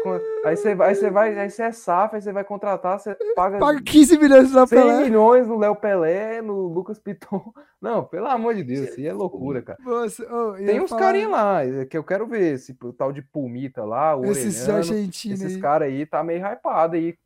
aí 0.45 0.55
você 0.55 0.75
vai, 0.75 0.89
aí 0.89 0.95
você 0.95 1.09
vai, 1.09 1.39
aí 1.39 1.49
você 1.49 1.63
é 1.63 1.71
SAF, 1.71 2.15
aí 2.15 2.21
você 2.21 2.31
vai 2.31 2.43
contratar, 2.43 2.99
você 2.99 3.15
paga, 3.35 3.57
Paga 3.57 3.81
15 3.81 4.19
milhões 4.19 4.51
pra 4.51 4.67
100 4.67 4.79
Pelé. 4.79 5.03
milhões 5.03 5.47
no 5.47 5.57
Léo 5.57 5.75
Pelé, 5.75 6.43
no 6.43 6.67
Lucas 6.67 6.99
Piton. 6.99 7.51
Não, 7.81 8.03
pelo 8.03 8.27
amor 8.27 8.53
de 8.53 8.63
Deus, 8.63 8.89
isso 8.89 8.99
aí 8.99 9.07
é 9.07 9.13
loucura, 9.13 9.63
cara. 9.63 9.79
Você, 9.83 10.21
eu 10.23 10.53
Tem 10.63 10.79
uns 10.79 10.91
falar 10.91 11.01
carinha 11.01 11.29
lá, 11.29 11.65
é 11.65 11.85
que 11.85 11.97
eu 11.97 12.03
quero 12.03 12.27
ver, 12.27 12.53
esse 12.53 12.77
o 12.83 12.93
tal 12.93 13.11
de 13.11 13.23
Pulmita 13.23 13.83
lá, 13.83 14.15
o 14.15 14.25
Esses 14.25 14.69
argentinos 14.69 15.41
esses 15.41 15.55
aí. 15.55 15.61
caras 15.61 15.87
aí 15.87 16.05
tá 16.05 16.23
meio 16.23 16.39
hypado 16.45 16.95
aí. 16.95 17.17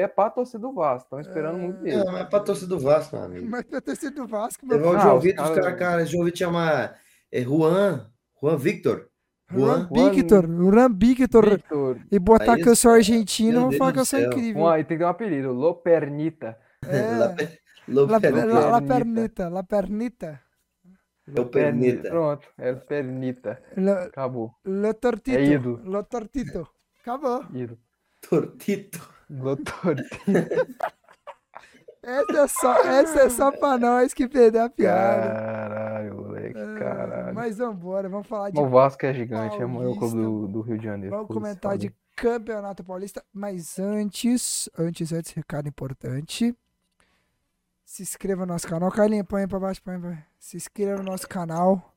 É 0.00 0.08
pra 0.08 0.30
torcida 0.30 0.58
do 0.58 0.72
Vasco, 0.72 1.04
estão 1.06 1.20
esperando 1.20 1.58
É. 1.58 1.62
muito 1.62 1.80
dele. 1.82 1.96
Não, 1.98 2.12
mas 2.12 2.20
é 2.20 2.24
pra 2.24 2.40
torcida 2.40 2.66
do 2.68 2.78
Vasco, 2.78 3.16
meu 3.16 3.24
amigo. 3.24 3.46
Mas 3.50 3.62
pra 3.64 3.80
ter 3.80 3.96
sido 3.96 4.14
do 4.16 4.26
Vasco, 4.26 4.66
meu 4.66 4.76
Levar 4.76 4.90
o 4.90 4.96
Ah, 4.96 5.00
João 5.00 5.16
os 5.18 5.22
Vitor, 5.24 5.44
os 5.44 5.50
caras- 5.54 5.78
cara, 5.78 6.06
João 6.06 6.24
Vitor 6.24 6.38
chama 6.38 6.94
é, 7.32 7.42
Juan, 7.42 8.10
Juan 8.42 8.56
Victor. 8.56 9.08
Juan 9.50 9.88
Juan. 9.94 10.10
Victor, 10.10 10.46
Juan 10.46 10.88
Victor. 10.92 11.50
Victor, 11.50 11.98
E 12.10 12.18
botar 12.18 12.54
Aí 12.54 12.62
que 12.62 12.68
eu 12.68 12.74
sou 12.76 12.90
argentino, 12.92 13.68
Deus 13.68 13.76
falar 13.76 13.92
que 13.92 14.00
eu 14.00 14.04
sou 14.04 14.18
incrível. 14.20 14.62
um 14.62 14.68
aí 14.68 14.82
tem 14.84 14.96
que 14.96 15.02
ter 15.02 15.06
um 15.06 15.10
apelido, 15.10 15.52
Lopernita. 15.52 16.58
É. 16.86 16.88
La, 17.88 18.02
La, 18.04 18.18
La, 18.18 18.44
la, 18.44 18.70
la 18.70 18.82
Pernita. 18.82 19.48
la 19.48 19.62
pernita. 19.62 20.40
Lopernita. 21.28 22.08
Pronto, 22.10 22.48
é 22.58 22.72
Pernita. 22.74 23.62
Acabou. 24.08 24.52
lo 24.64 24.92
tortito. 24.94 25.38
É 25.38 25.44
ido. 25.44 25.80
Lo 25.84 26.02
tortito. 26.04 26.68
Acabou. 27.00 27.44
Ido. 27.54 27.78
Tortito. 28.28 28.98
Lotortito. 29.30 30.16
Essa 32.02 32.38
é 32.38 32.46
só, 32.46 32.82
essa 32.84 33.20
é 33.22 33.28
só 33.28 33.50
pra 33.50 33.76
nós 33.76 34.14
que 34.14 34.28
perdeu 34.28 34.62
a 34.62 34.70
piada. 34.70 35.34
Caralho, 35.34 36.14
moleque, 36.14 36.56
Ah, 36.56 36.78
caralho. 36.78 37.34
Mas 37.34 37.58
vambora, 37.58 38.08
vamos 38.08 38.28
falar 38.28 38.50
de. 38.50 38.60
O 38.60 38.68
Vasco 38.68 39.04
é 39.04 39.12
gigante, 39.12 39.60
é 39.60 39.64
o 39.64 39.68
maior 39.68 39.98
clube 39.98 40.14
Paulista. 40.14 40.30
do, 40.30 40.46
do 40.46 40.60
Rio 40.60 40.78
de 40.78 40.84
Janeiro. 40.84 41.16
Vamos 41.16 41.34
comentar 41.34 41.76
de. 41.76 41.92
Campeonato 42.14 42.82
Paulista. 42.84 43.22
Mas 43.32 43.78
antes, 43.80 44.70
antes, 44.78 45.12
antes, 45.12 45.32
recado 45.32 45.68
importante. 45.68 46.56
Se 47.84 48.02
inscreva 48.02 48.46
no 48.46 48.52
nosso 48.52 48.68
canal. 48.68 48.90
Carlinha, 48.92 49.24
põe 49.24 49.42
aí 49.42 49.46
pra 49.48 49.58
baixo, 49.58 49.82
põe 49.82 49.94
aí 49.96 50.00
pra 50.00 50.10
baixo. 50.10 50.22
Se 50.38 50.56
inscreva 50.56 50.98
no 51.02 51.10
nosso 51.10 51.28
canal 51.28 51.92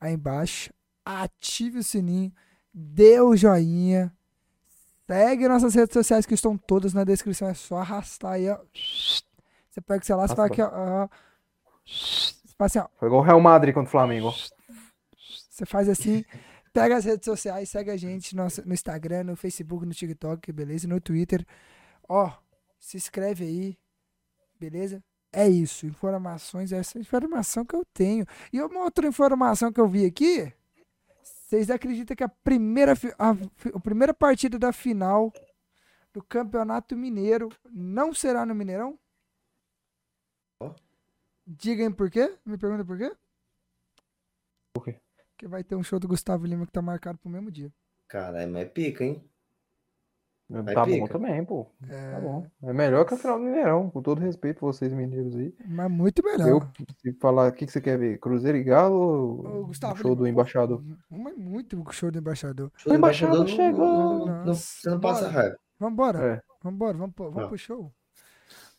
aí 0.00 0.12
embaixo. 0.12 0.72
Ative 1.04 1.78
o 1.78 1.82
sininho. 1.84 2.32
Dê 2.74 3.20
o 3.20 3.34
joinha. 3.36 4.12
Segue 5.12 5.46
nossas 5.46 5.74
redes 5.74 5.92
sociais 5.92 6.24
que 6.24 6.32
estão 6.32 6.56
todas 6.56 6.94
na 6.94 7.04
descrição. 7.04 7.46
É 7.46 7.52
só 7.52 7.76
arrastar 7.76 8.32
aí, 8.32 8.48
ó. 8.48 8.58
Você 8.72 9.80
pega 9.82 10.02
o 10.02 10.06
celular, 10.06 10.26
você 10.26 10.34
faz 10.34 10.50
aqui, 10.50 10.62
ó. 10.62 10.70
ó. 10.72 11.08
Você 11.84 12.54
faz 12.56 12.74
assim, 12.74 12.78
ó. 12.78 12.88
Foi 12.98 13.08
igual 13.08 13.20
o 13.20 13.24
Real 13.24 13.38
Madrid 13.38 13.74
contra 13.74 13.88
o 13.88 13.90
Flamengo. 13.90 14.32
Você 15.50 15.66
faz 15.66 15.86
assim, 15.90 16.24
pega 16.72 16.96
as 16.96 17.04
redes 17.04 17.26
sociais, 17.26 17.68
segue 17.68 17.90
a 17.90 17.96
gente 17.96 18.34
no, 18.34 18.46
no 18.64 18.72
Instagram, 18.72 19.24
no 19.24 19.36
Facebook, 19.36 19.84
no 19.84 19.92
TikTok, 19.92 20.50
beleza? 20.50 20.88
No 20.88 20.98
Twitter. 20.98 21.44
Ó, 22.08 22.32
se 22.80 22.96
inscreve 22.96 23.44
aí, 23.44 23.78
beleza? 24.58 25.04
É 25.30 25.46
isso, 25.46 25.86
informações, 25.86 26.72
essa 26.72 26.98
informação 26.98 27.66
que 27.66 27.76
eu 27.76 27.84
tenho. 27.92 28.24
E 28.50 28.62
uma 28.62 28.80
outra 28.80 29.06
informação 29.06 29.70
que 29.70 29.80
eu 29.80 29.86
vi 29.86 30.06
aqui, 30.06 30.50
vocês 31.52 31.68
acreditam 31.68 32.16
que 32.16 32.24
a 32.24 32.28
primeira, 32.30 32.94
a, 33.18 33.30
a 33.74 33.80
primeira 33.80 34.14
partida 34.14 34.58
da 34.58 34.72
final 34.72 35.30
do 36.10 36.22
Campeonato 36.22 36.96
Mineiro 36.96 37.50
não 37.70 38.14
será 38.14 38.46
no 38.46 38.54
Mineirão? 38.54 38.98
Ó. 40.58 40.74
Digam 41.46 41.92
por 41.92 42.10
quê? 42.10 42.38
Me 42.42 42.56
pergunta 42.56 42.86
por 42.86 42.96
quê? 42.96 43.14
Por 44.72 44.84
quê? 44.84 44.98
Porque 45.28 45.46
vai 45.46 45.62
ter 45.62 45.74
um 45.74 45.82
show 45.82 46.00
do 46.00 46.08
Gustavo 46.08 46.46
Lima 46.46 46.64
que 46.64 46.72
tá 46.72 46.80
marcado 46.80 47.18
pro 47.18 47.28
mesmo 47.28 47.50
dia. 47.50 47.70
Caralho, 48.08 48.50
mas 48.50 48.62
é 48.62 48.64
pica, 48.64 49.04
hein? 49.04 49.22
Aí 50.54 50.74
Tá 50.74 50.84
bom 50.84 50.92
pica. 50.92 51.08
também, 51.08 51.44
pô. 51.44 51.66
É, 51.88 52.10
Tá 52.12 52.20
bom. 52.20 52.46
É 52.62 52.72
melhor 52.72 53.04
que 53.04 53.14
a 53.14 53.16
final 53.16 53.38
do 53.38 53.44
Mineirão, 53.44 53.90
com 53.90 54.02
todo 54.02 54.20
respeito 54.20 54.60
vocês 54.60 54.92
mineiros 54.92 55.34
aí. 55.36 55.54
Mas 55.66 55.90
muito 55.90 56.22
melhor. 56.24 56.48
Eu, 56.48 56.60
se 56.98 57.12
falar, 57.14 57.48
o 57.50 57.52
que, 57.52 57.66
que 57.66 57.72
você 57.72 57.80
quer 57.80 57.98
ver? 57.98 58.18
Cruzeiro 58.18 58.58
e 58.58 58.62
Galo 58.64 58.94
ou 58.96 59.60
O 59.62 59.66
Gustavo 59.66 59.96
show 59.96 60.14
do 60.14 60.26
embaixador? 60.26 60.82
Mas 61.10 61.36
muito 61.36 61.80
o 61.80 61.92
show 61.92 62.10
do 62.10 62.18
embaixador. 62.18 62.70
Show 62.76 62.92
do 62.92 62.98
embaixador 62.98 63.38
não- 63.40 63.46
chegou. 63.46 63.86
não- 63.86 64.26
não- 64.26 64.44
Nossa, 64.46 64.60
Você 64.80 64.90
não 64.90 65.00
passa 65.00 65.28
raiva. 65.28 65.56
Vambora, 65.80 66.18
É. 66.18 66.40
vambora, 66.62 66.96
vamos, 66.96 67.14
vamos 67.16 67.36
Não. 67.36 67.48
pro 67.48 67.58
show. 67.58 67.92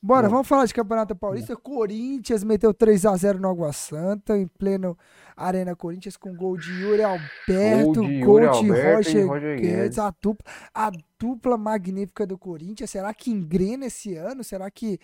Bora, 0.06 0.28
vamos 0.28 0.48
falar 0.50 0.66
de 0.66 0.74
Campeonato 0.74 1.16
Paulista. 1.16 1.56
Corinthians 1.56 2.44
meteu 2.44 2.74
3x0 2.74 3.40
no 3.40 3.48
Água 3.50 3.72
Santa, 3.72 4.38
em 4.38 4.46
pleno 4.48 4.98
Arena 5.36 5.76
Corinthians, 5.78 6.18
com 6.18 6.36
gol 6.36 6.58
de 6.58 6.70
Yuri 6.74 7.04
Alberto, 7.04 7.94
Gol 7.94 7.94
de 7.94 8.20
gol 8.24 8.40
Yuri 8.42 8.42
de 8.42 8.58
Alberto 8.70 8.96
Roger, 8.98 9.28
Roger 9.28 9.56
Guedes, 9.62 9.76
Guedes. 9.76 10.00
a 10.00 10.14
dupla, 10.22 10.46
a 10.74 10.92
dupla 11.18 11.58
magnífica 11.58 12.28
do 12.28 12.38
Corinthians. 12.38 12.90
Será 12.90 13.14
que 13.14 13.32
engrena 13.32 13.86
esse 13.86 14.14
ano? 14.16 14.44
Será 14.44 14.70
que 14.70 15.00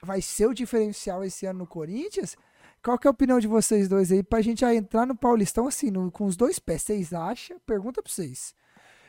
vai 0.00 0.22
ser 0.22 0.46
o 0.46 0.54
diferencial 0.54 1.24
esse 1.24 1.44
ano 1.44 1.58
no 1.60 1.66
Corinthians? 1.66 2.36
Qual 2.84 2.96
que 2.96 3.08
é 3.08 3.10
a 3.10 3.10
opinião 3.10 3.40
de 3.40 3.48
vocês 3.48 3.88
dois 3.88 4.12
aí 4.12 4.22
pra 4.22 4.40
gente 4.40 4.60
já 4.60 4.72
entrar 4.72 5.04
no 5.06 5.16
Paulistão 5.16 5.66
assim, 5.66 5.90
no- 5.90 6.08
com 6.12 6.24
os 6.24 6.36
dois 6.36 6.60
pés? 6.60 6.82
Vocês 6.82 7.12
acham? 7.12 7.58
Pergunta 7.66 8.00
pra 8.00 8.12
vocês. 8.12 8.54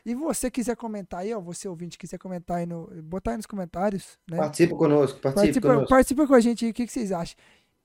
E 0.07 0.15
você 0.15 0.49
quiser 0.49 0.75
comentar 0.75 1.19
aí, 1.19 1.33
ó, 1.33 1.39
você 1.39 1.67
ouvinte 1.67 1.97
quiser 1.97 2.17
comentar 2.17 2.57
aí 2.57 2.65
no, 2.65 2.87
botar 3.03 3.31
aí 3.31 3.37
nos 3.37 3.45
comentários, 3.45 4.17
né? 4.27 4.37
Participa 4.37 4.75
conosco, 4.75 5.19
participa, 5.19 5.41
Participa, 5.41 5.67
conosco. 5.67 5.89
participa 5.89 6.27
com 6.27 6.33
a 6.33 6.39
gente 6.39 6.65
aí, 6.65 6.71
o 6.71 6.73
que, 6.73 6.85
que 6.87 6.91
vocês 6.93 7.11
acham? 7.11 7.35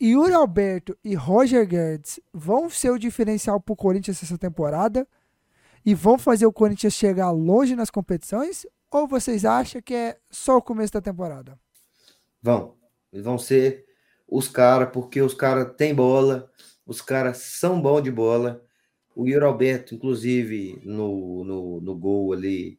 Yuri 0.00 0.32
Alberto 0.32 0.96
e 1.04 1.14
Roger 1.14 1.66
Guedes 1.66 2.20
vão 2.32 2.70
ser 2.70 2.90
o 2.90 2.98
diferencial 2.98 3.60
pro 3.60 3.76
Corinthians 3.76 4.22
essa 4.22 4.38
temporada? 4.38 5.06
e 5.84 5.94
vão 5.94 6.18
fazer 6.18 6.46
o 6.46 6.52
Corinthians 6.52 6.94
chegar 6.94 7.30
longe 7.30 7.74
nas 7.74 7.90
competições? 7.90 8.66
Ou 8.90 9.06
vocês 9.08 9.44
acham 9.44 9.82
que 9.82 9.94
é 9.94 10.18
só 10.30 10.56
o 10.56 10.62
começo 10.62 10.92
da 10.92 11.00
temporada? 11.00 11.58
Vão. 12.40 12.76
Eles 13.12 13.24
vão 13.24 13.38
ser 13.38 13.84
os 14.28 14.48
caras, 14.48 14.90
porque 14.92 15.20
os 15.20 15.34
caras 15.34 15.74
têm 15.76 15.94
bola, 15.94 16.50
os 16.86 17.00
caras 17.00 17.38
são 17.38 17.80
bons 17.80 18.02
de 18.02 18.10
bola. 18.10 18.62
O 19.14 19.26
Yuri 19.26 19.44
Alberto, 19.44 19.94
inclusive, 19.94 20.80
no, 20.84 21.44
no, 21.44 21.80
no 21.80 21.94
gol 21.94 22.32
ali 22.32 22.78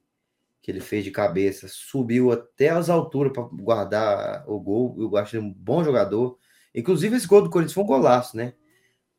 que 0.62 0.72
ele 0.72 0.80
fez 0.80 1.04
de 1.04 1.12
cabeça, 1.12 1.68
subiu 1.70 2.32
até 2.32 2.70
as 2.70 2.90
alturas 2.90 3.34
para 3.34 3.44
guardar 3.44 4.46
o 4.50 4.58
gol. 4.60 4.96
Eu 4.98 5.18
acho 5.18 5.36
ele 5.36 5.46
um 5.46 5.52
bom 5.52 5.84
jogador. 5.84 6.38
Inclusive, 6.74 7.18
esse 7.18 7.28
gol 7.28 7.42
do 7.42 7.50
Corinthians 7.50 7.74
foi 7.74 7.84
um 7.84 7.88
golaço, 7.88 8.38
né? 8.38 8.54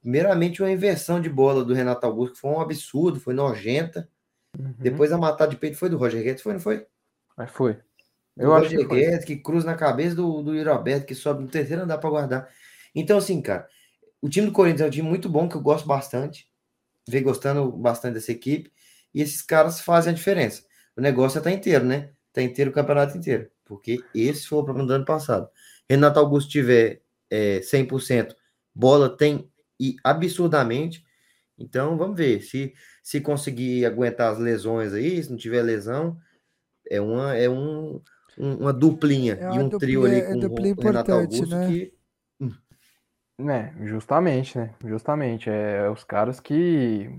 Primeiramente, 0.00 0.62
uma 0.62 0.70
inversão 0.70 1.20
de 1.20 1.28
bola 1.28 1.62
do 1.62 1.74
Renato 1.74 2.06
Augusto, 2.06 2.34
que 2.34 2.40
foi 2.40 2.50
um 2.50 2.60
absurdo, 2.60 3.20
foi 3.20 3.34
nojenta. 3.34 4.08
Uhum. 4.58 4.74
Depois 4.78 5.12
a 5.12 5.18
matar 5.18 5.46
de 5.46 5.56
peito 5.56 5.76
foi 5.76 5.90
do 5.90 5.98
Roger 5.98 6.22
Guedes, 6.22 6.42
foi, 6.42 6.54
não 6.54 6.60
foi? 6.60 6.86
Mas 7.36 7.50
foi. 7.50 7.78
Eu 8.36 8.48
do 8.48 8.54
acho 8.54 8.64
Roger 8.64 8.88
que 8.88 8.94
Guedes, 8.94 9.24
que 9.24 9.36
cruza 9.36 9.66
na 9.66 9.74
cabeça 9.74 10.16
do, 10.16 10.42
do 10.42 10.54
Yuri 10.54 10.68
Alberto, 10.70 11.06
que 11.06 11.14
sobe 11.14 11.42
no 11.42 11.48
terceiro 11.48 11.82
andar 11.82 11.98
para 11.98 12.10
guardar. 12.10 12.48
Então, 12.94 13.18
assim, 13.18 13.42
cara, 13.42 13.68
o 14.22 14.30
time 14.30 14.46
do 14.46 14.52
Corinthians 14.52 14.80
é 14.80 14.86
um 14.86 14.90
time 14.90 15.08
muito 15.08 15.28
bom, 15.28 15.46
que 15.46 15.56
eu 15.56 15.60
gosto 15.60 15.86
bastante. 15.86 16.48
Venho 17.06 17.24
gostando 17.24 17.70
bastante 17.70 18.14
dessa 18.14 18.32
equipe. 18.32 18.72
E 19.14 19.22
esses 19.22 19.42
caras 19.42 19.80
fazem 19.80 20.12
a 20.12 20.16
diferença. 20.16 20.62
O 20.96 21.00
negócio 21.00 21.38
é 21.38 21.42
tá 21.42 21.50
inteiro, 21.50 21.84
né? 21.84 22.10
Tá 22.32 22.42
inteiro 22.42 22.70
o 22.70 22.74
campeonato 22.74 23.16
inteiro. 23.16 23.48
Porque 23.64 24.00
esse 24.14 24.46
foi 24.46 24.58
o 24.58 24.64
problema 24.64 24.88
do 24.88 24.94
ano 24.94 25.04
passado. 25.04 25.48
Renato 25.88 26.18
Augusto 26.18 26.50
tiver 26.50 27.02
é, 27.30 27.60
100%, 27.60 28.34
bola 28.74 29.14
tem 29.16 29.50
e 29.78 29.96
absurdamente. 30.02 31.04
Então, 31.58 31.96
vamos 31.96 32.16
ver. 32.16 32.42
Se, 32.42 32.74
se 33.02 33.20
conseguir 33.20 33.86
aguentar 33.86 34.32
as 34.32 34.38
lesões 34.38 34.92
aí, 34.92 35.22
se 35.22 35.30
não 35.30 35.36
tiver 35.36 35.62
lesão, 35.62 36.18
é 36.90 37.00
uma, 37.00 37.36
é 37.36 37.48
um, 37.48 38.00
um 38.38 38.54
uma 38.56 38.72
duplinha 38.72 39.34
é 39.34 39.48
uma 39.48 39.56
e 39.56 39.58
um 39.64 39.78
trio 39.78 40.04
ali 40.04 40.16
é 40.16 40.22
com 40.22 40.36
o 40.36 40.82
Renato 40.82 41.12
Augusto 41.12 41.46
né? 41.46 41.68
que. 41.68 41.94
É, 43.38 43.72
justamente, 43.84 44.56
né? 44.56 44.74
Justamente. 44.84 45.50
É 45.50 45.88
os 45.90 46.04
caras 46.04 46.38
que, 46.38 47.10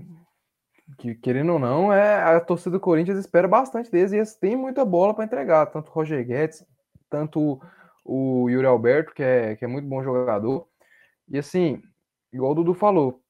que, 0.98 1.14
querendo 1.14 1.54
ou 1.54 1.58
não, 1.58 1.92
é 1.92 2.36
a 2.36 2.40
torcida 2.40 2.70
do 2.70 2.80
Corinthians 2.80 3.18
espera 3.18 3.46
bastante 3.46 3.90
deles 3.90 4.12
e 4.12 4.16
eles 4.16 4.34
têm 4.34 4.56
muita 4.56 4.84
bola 4.84 5.14
para 5.14 5.24
entregar. 5.24 5.66
Tanto 5.66 5.90
o 5.90 5.92
Roger 5.92 6.26
Guedes, 6.26 6.64
tanto 7.10 7.60
o 8.04 8.48
Yuri 8.48 8.66
Alberto, 8.66 9.12
que 9.12 9.22
é, 9.22 9.56
que 9.56 9.64
é 9.64 9.68
muito 9.68 9.86
bom 9.86 10.02
jogador. 10.02 10.66
E 11.28 11.38
assim, 11.38 11.82
igual 12.32 12.52
o 12.52 12.54
Dudu 12.54 12.72
falou, 12.72 13.20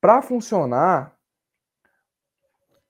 para 0.00 0.22
funcionar, 0.22 1.16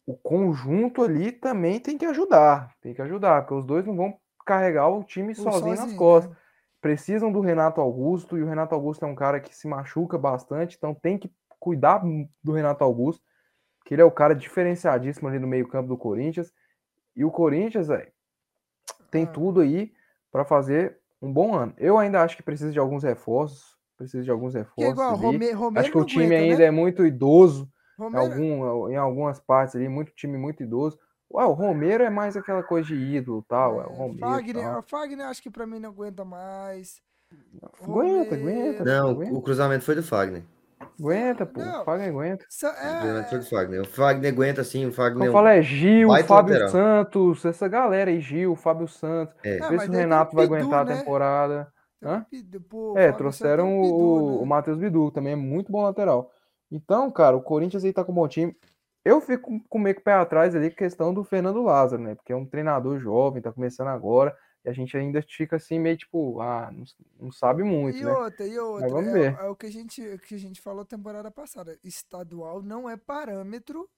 o 0.07 0.17
conjunto 0.17 1.03
ali 1.03 1.33
também 1.33 1.79
tem 1.79 1.97
que 1.97 2.05
ajudar. 2.05 2.75
Tem 2.81 2.93
que 2.93 3.01
ajudar, 3.03 3.43
porque 3.43 3.55
os 3.55 3.65
dois 3.65 3.87
não 3.87 3.97
vão 3.97 4.19
carregar 4.45 4.89
o 4.89 5.05
time 5.05 5.35
sozinho, 5.35 5.53
sozinho, 5.53 5.77
nas 5.77 5.95
costas. 5.95 6.33
Né? 6.33 6.42
Precisam 6.83 7.33
do 7.33 7.41
Renato 7.41 7.81
Augusto, 7.81 8.37
e 8.37 8.43
o 8.43 8.47
Renato 8.47 8.75
Augusto 8.75 9.05
é 9.05 9.09
um 9.09 9.15
cara 9.15 9.41
que 9.41 9.57
se 9.57 9.69
machuca 9.69 10.19
bastante, 10.19 10.77
então 10.77 10.93
tem 10.93 11.17
que 11.17 11.33
cuidar 11.61 12.03
do 12.43 12.53
Renato 12.53 12.83
Augusto, 12.83 13.23
que 13.87 13.95
ele 13.95 14.03
é 14.03 14.05
o 14.05 14.11
cara 14.11 14.35
diferenciadíssimo 14.35 15.29
ali 15.29 15.39
no 15.39 15.47
meio-campo 15.47 15.89
do 15.89 15.97
Corinthians. 15.97 16.53
E 17.15 17.25
o 17.25 17.31
Corinthians, 17.31 17.87
velho, 17.87 18.11
tem 19.13 19.25
ah. 19.25 19.29
tudo 19.29 19.61
aí 19.61 19.93
para 20.31 20.45
fazer 20.45 20.99
um 21.21 21.33
bom 21.33 21.55
ano. 21.55 21.73
Eu 21.79 21.99
ainda 21.99 22.21
acho 22.21 22.37
que 22.37 22.43
precisa 22.43 22.73
de 22.73 22.79
alguns 22.81 23.05
reforços, 23.05 23.77
precisa 23.97 24.25
de 24.25 24.31
alguns 24.31 24.55
reforços. 24.55 24.85
É 24.85 24.91
igual, 24.91 25.15
Rome, 25.15 25.79
acho 25.79 25.93
que 25.93 25.99
o 25.99 26.05
time 26.05 26.27
aguenta, 26.27 26.43
ainda 26.43 26.59
né? 26.59 26.65
é 26.65 26.71
muito 26.71 27.07
idoso 27.07 27.71
em, 27.97 28.17
algum, 28.17 28.89
em 28.91 28.97
algumas 28.97 29.39
partes 29.39 29.77
ali, 29.77 29.89
muito 29.89 30.13
time 30.13 30.37
muito 30.37 30.63
idoso. 30.65 30.99
Ué, 31.35 31.45
o 31.47 31.53
Romero 31.53 32.05
é 32.05 32.11
mais 32.11 32.37
aquela 32.37 32.63
coisa 32.63 32.89
de 32.89 32.95
ídolo 32.95 33.45
tal. 33.49 33.81
É, 33.81 33.87
o 33.87 33.93
Romero, 33.93 34.19
Fagner, 34.19 34.63
tal. 34.63 34.83
Fagner 34.83 35.27
acho 35.27 35.43
que 35.43 35.51
para 35.51 35.67
mim 35.67 35.79
não 35.79 35.91
aguenta 35.91 36.25
mais. 36.25 37.01
Aguenta, 37.83 38.35
aguenta. 38.35 38.85
Não, 38.85 39.11
aguenta. 39.11 39.35
o 39.35 39.41
cruzamento 39.41 39.85
foi 39.85 39.95
do 39.95 40.03
Fagner. 40.03 40.43
Aguenta, 41.01 41.47
pô. 41.47 41.61
Não, 41.61 41.83
o 41.83 41.85
Fagner 41.85 42.09
aguenta. 42.11 42.47
É... 42.63 43.37
O 43.37 43.43
Fagner. 43.43 43.81
O 43.81 43.87
Fagner 43.87 44.33
aguenta 44.33 44.63
sim. 44.63 44.87
O 44.87 44.93
Fagner. 44.93 45.29
Eu 45.29 45.33
falo 45.33 45.49
é 45.49 45.63
Gil, 45.63 46.11
Fábio 46.25 46.53
lateral. 46.55 46.69
Santos, 46.69 47.45
essa 47.47 47.67
galera 47.67 48.11
aí, 48.11 48.21
Gil, 48.21 48.55
Fábio 48.55 48.87
Santos. 48.87 49.35
É. 49.43 49.59
Vê 49.69 49.79
se 49.79 49.89
o 49.89 49.93
Renato 49.93 50.37
vai 50.37 50.45
aguentar 50.45 50.85
né? 50.85 50.93
a 50.93 50.97
temporada. 50.99 51.73
Hã? 52.03 52.27
Pô, 52.69 52.99
é, 52.99 53.13
trouxeram 53.13 53.79
o, 53.79 53.83
Bidu, 53.83 54.31
né? 54.33 54.43
o 54.43 54.47
Matheus 54.47 54.79
Bidu, 54.79 55.11
também 55.13 55.35
é 55.35 55.37
muito 55.37 55.71
bom 55.71 55.83
lateral. 55.83 56.31
Então, 56.71 57.11
cara, 57.11 57.37
o 57.37 57.43
Corinthians 57.43 57.85
aí 57.85 57.93
tá 57.93 58.03
com 58.05 58.11
um 58.13 58.17
bom 58.17 58.27
time. 58.27 58.57
Eu 59.05 59.21
fico 59.21 59.61
com 59.69 59.79
meio 59.79 59.97
que 59.97 60.03
pé 60.03 60.15
atrás 60.15 60.55
ali, 60.55 60.71
questão 60.71 61.13
do 61.13 61.25
Fernando 61.25 61.63
Lázaro, 61.63 62.03
né? 62.03 62.15
Porque 62.15 62.33
é 62.33 62.37
um 62.37 62.47
treinador 62.47 63.01
jovem, 63.01 63.43
tá 63.43 63.53
começando 63.53 63.89
agora. 63.89 64.37
E 64.65 64.69
a 64.69 64.73
gente 64.73 64.97
ainda 64.97 65.21
fica 65.23 65.57
assim, 65.57 65.79
meio 65.79 65.97
tipo, 65.97 66.41
ah, 66.41 66.71
não, 66.73 66.85
não 67.19 67.33
sabe 67.33 67.65
muito, 67.65 67.99
e 67.99 68.05
né? 68.05 68.13
Outra, 68.13 68.47
e 68.47 68.59
outra, 68.59 68.83
Mas 68.83 68.93
vamos 68.93 69.13
ver. 69.13 69.37
É, 69.37 69.45
é, 69.45 69.49
o 69.49 69.57
que 69.57 69.67
a, 69.67 69.71
gente, 69.71 70.19
que 70.19 70.37
a 70.37 70.39
gente 70.39 70.61
falou 70.61 70.85
temporada 70.85 71.33
passada. 71.33 71.77
Estadual 71.83 72.63
não 72.63 72.89
é 72.89 72.97
parâmetro 72.97 73.91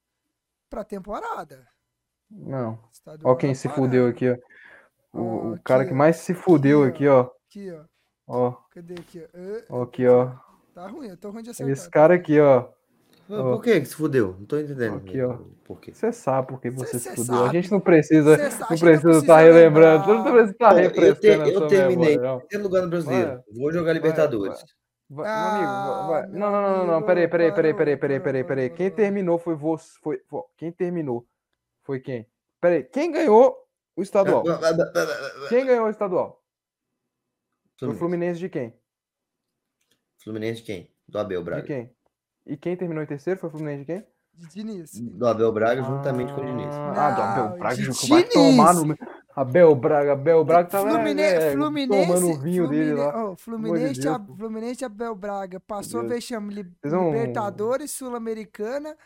pra 0.70 0.82
temporada. 0.82 1.68
Não. 2.31 2.78
Estadual 2.90 3.35
ó 3.35 3.36
quem 3.36 3.51
é 3.51 3.55
se 3.55 3.68
parâmetro. 3.68 3.90
fudeu 3.90 4.09
aqui, 4.09 4.31
ó. 4.31 4.39
O, 5.12 5.52
o 5.52 5.62
cara 5.62 5.85
que 5.86 5.93
mais 5.93 6.16
se 6.16 6.32
fudeu 6.32 6.82
aqui, 6.82 7.06
ó. 7.06 7.31
Aqui, 7.47 7.70
ó. 7.70 7.85
Ó. 8.26 8.52
Cadê 8.70 8.94
aqui, 8.94 9.22
ó? 9.68 9.82
Aqui, 9.82 10.09
ó. 10.09 10.32
Tá 10.74 10.89
ruim, 10.89 11.09
eu 11.09 11.16
tô 11.16 11.31
ruim 11.31 11.43
de 11.43 11.51
acertar. 11.51 11.72
Esse 11.72 11.90
cara 11.90 12.14
aqui, 12.14 12.40
ó. 12.40 12.68
Por 13.26 13.62
que 13.62 13.80
que 13.80 13.86
se 13.86 13.94
fudeu? 13.94 14.36
Não 14.38 14.46
tô 14.46 14.59
entendendo. 14.59 14.96
Aqui, 14.96 15.20
ó. 15.22 15.38
Por 15.64 15.80
quê? 15.80 15.94
Você 15.94 16.12
sabe 16.12 16.48
por 16.48 16.60
que 16.60 16.68
você 16.70 16.98
se 16.98 17.09
fudeu. 17.10 17.24
Sabe. 17.24 17.48
A 17.48 17.52
gente 17.52 17.70
não 17.70 17.80
precisa, 17.80 18.36
não 18.36 18.78
precisa 18.78 19.10
estar 19.10 19.26
tá 19.26 19.38
relembrando. 19.38 20.06
Não 20.06 20.24
precisa 20.24 20.52
estar 20.52 20.74
tá 20.74 20.80
refrescando. 20.80 21.48
Eu, 21.48 21.51
te, 21.51 21.55
eu 21.55 21.66
terminei 21.68 22.14
em 22.16 22.20
terceiro 22.20 22.64
lugar 22.64 22.82
no 22.82 22.90
Brasileiro. 22.90 23.28
Vai. 23.28 23.42
Vou 23.56 23.72
jogar 23.72 23.92
Libertadores. 23.94 24.59
Vai, 25.09 25.24
vai. 25.24 25.24
Vai, 25.24 25.64
amigo, 25.64 26.09
vai. 26.09 26.26
Não, 26.28 26.52
não, 26.52 26.62
não, 26.62 26.76
não, 26.78 26.86
não. 26.86 27.02
Peraí, 27.02 27.26
peraí, 27.26 27.52
peraí, 27.52 27.74
peraí, 27.74 27.96
peraí, 27.96 28.20
peraí, 28.20 28.44
peraí. 28.44 28.70
Quem 28.70 28.90
terminou 28.90 29.38
foi 29.38 29.55
você. 29.55 29.86
Foi, 30.02 30.20
foi, 30.28 30.42
quem 30.56 30.70
terminou 30.70 31.26
foi 31.82 32.01
quem? 32.01 32.26
Peraí, 32.60 32.84
quem 32.84 33.10
ganhou 33.10 33.56
o 33.96 34.02
estadual? 34.02 34.42
Quem 35.48 35.64
ganhou 35.64 35.86
o 35.86 35.90
estadual? 35.90 36.42
Foi 37.78 37.88
o 37.88 37.94
Fluminense 37.94 38.38
de 38.38 38.48
quem? 38.48 38.74
Fluminense 40.22 40.60
de 40.60 40.66
quem? 40.66 40.94
Do 41.09 41.18
Abel 41.18 41.42
Braga. 41.42 41.62
De 41.62 41.68
quem? 41.68 41.94
E 42.47 42.57
quem 42.57 42.77
terminou 42.77 43.03
em 43.03 43.07
terceiro 43.07 43.39
foi 43.39 43.49
o 43.49 43.53
Fluminense 43.53 43.81
de 43.81 43.87
quem? 43.87 44.05
De 44.35 44.49
Diniz. 44.49 45.01
Do 45.01 45.27
Abel 45.27 45.53
Braga, 45.53 45.83
juntamente 45.83 46.33
ah, 46.33 46.35
com 46.35 46.41
o 46.43 46.45
Diniz. 46.45 46.75
Ah, 46.75 47.11
do 47.11 47.23
Abel 47.23 47.59
Braga, 47.59 47.77
de 47.77 48.09
vai 48.09 48.25
tomar 48.25 48.75
no... 48.75 48.97
Abel 49.37 49.75
Braga, 49.75 50.12
Abel 50.12 50.45
Braga 50.45 50.69
tá 50.69 50.81
Fluminense, 50.81 51.35
é, 51.35 51.53
Fluminense, 51.53 52.07
tomando 52.07 52.31
o 52.31 52.41
vinho 52.41 52.65
Fluminense, 52.65 52.91
dele 52.91 52.95
lá. 52.95 53.25
Oh, 53.25 53.37
Fluminense, 53.37 54.01
de 54.01 54.09
a, 54.09 54.21
Fluminense 54.21 54.85
Abel 54.85 55.15
Braga 55.15 55.61
passou 55.61 56.01
a 56.01 56.05
vexame 56.05 56.55
li, 56.55 56.73
Libertadores, 56.85 57.91
Sul-Americana 57.93 58.97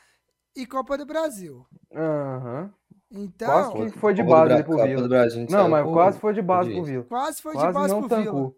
e 0.54 0.66
Copa 0.66 0.98
do 0.98 1.06
Brasil. 1.06 1.66
Aham. 1.94 2.62
Uhum. 2.62 2.70
Então, 3.10 3.72
quase 3.72 3.92
que 3.92 3.98
foi 3.98 4.12
de 4.12 4.22
base 4.22 4.62
pro 4.64 4.76
Vila. 4.84 5.08
Não, 5.48 5.68
mas 5.70 5.86
quase 5.86 6.18
foi 6.18 6.34
de 6.34 6.42
base 6.42 6.70
pro 6.70 6.84
Vila. 6.84 7.04
Quase 7.04 7.40
foi 7.40 7.56
de 7.56 7.72
base 7.72 7.94
pro 7.94 8.08
Vila. 8.08 8.52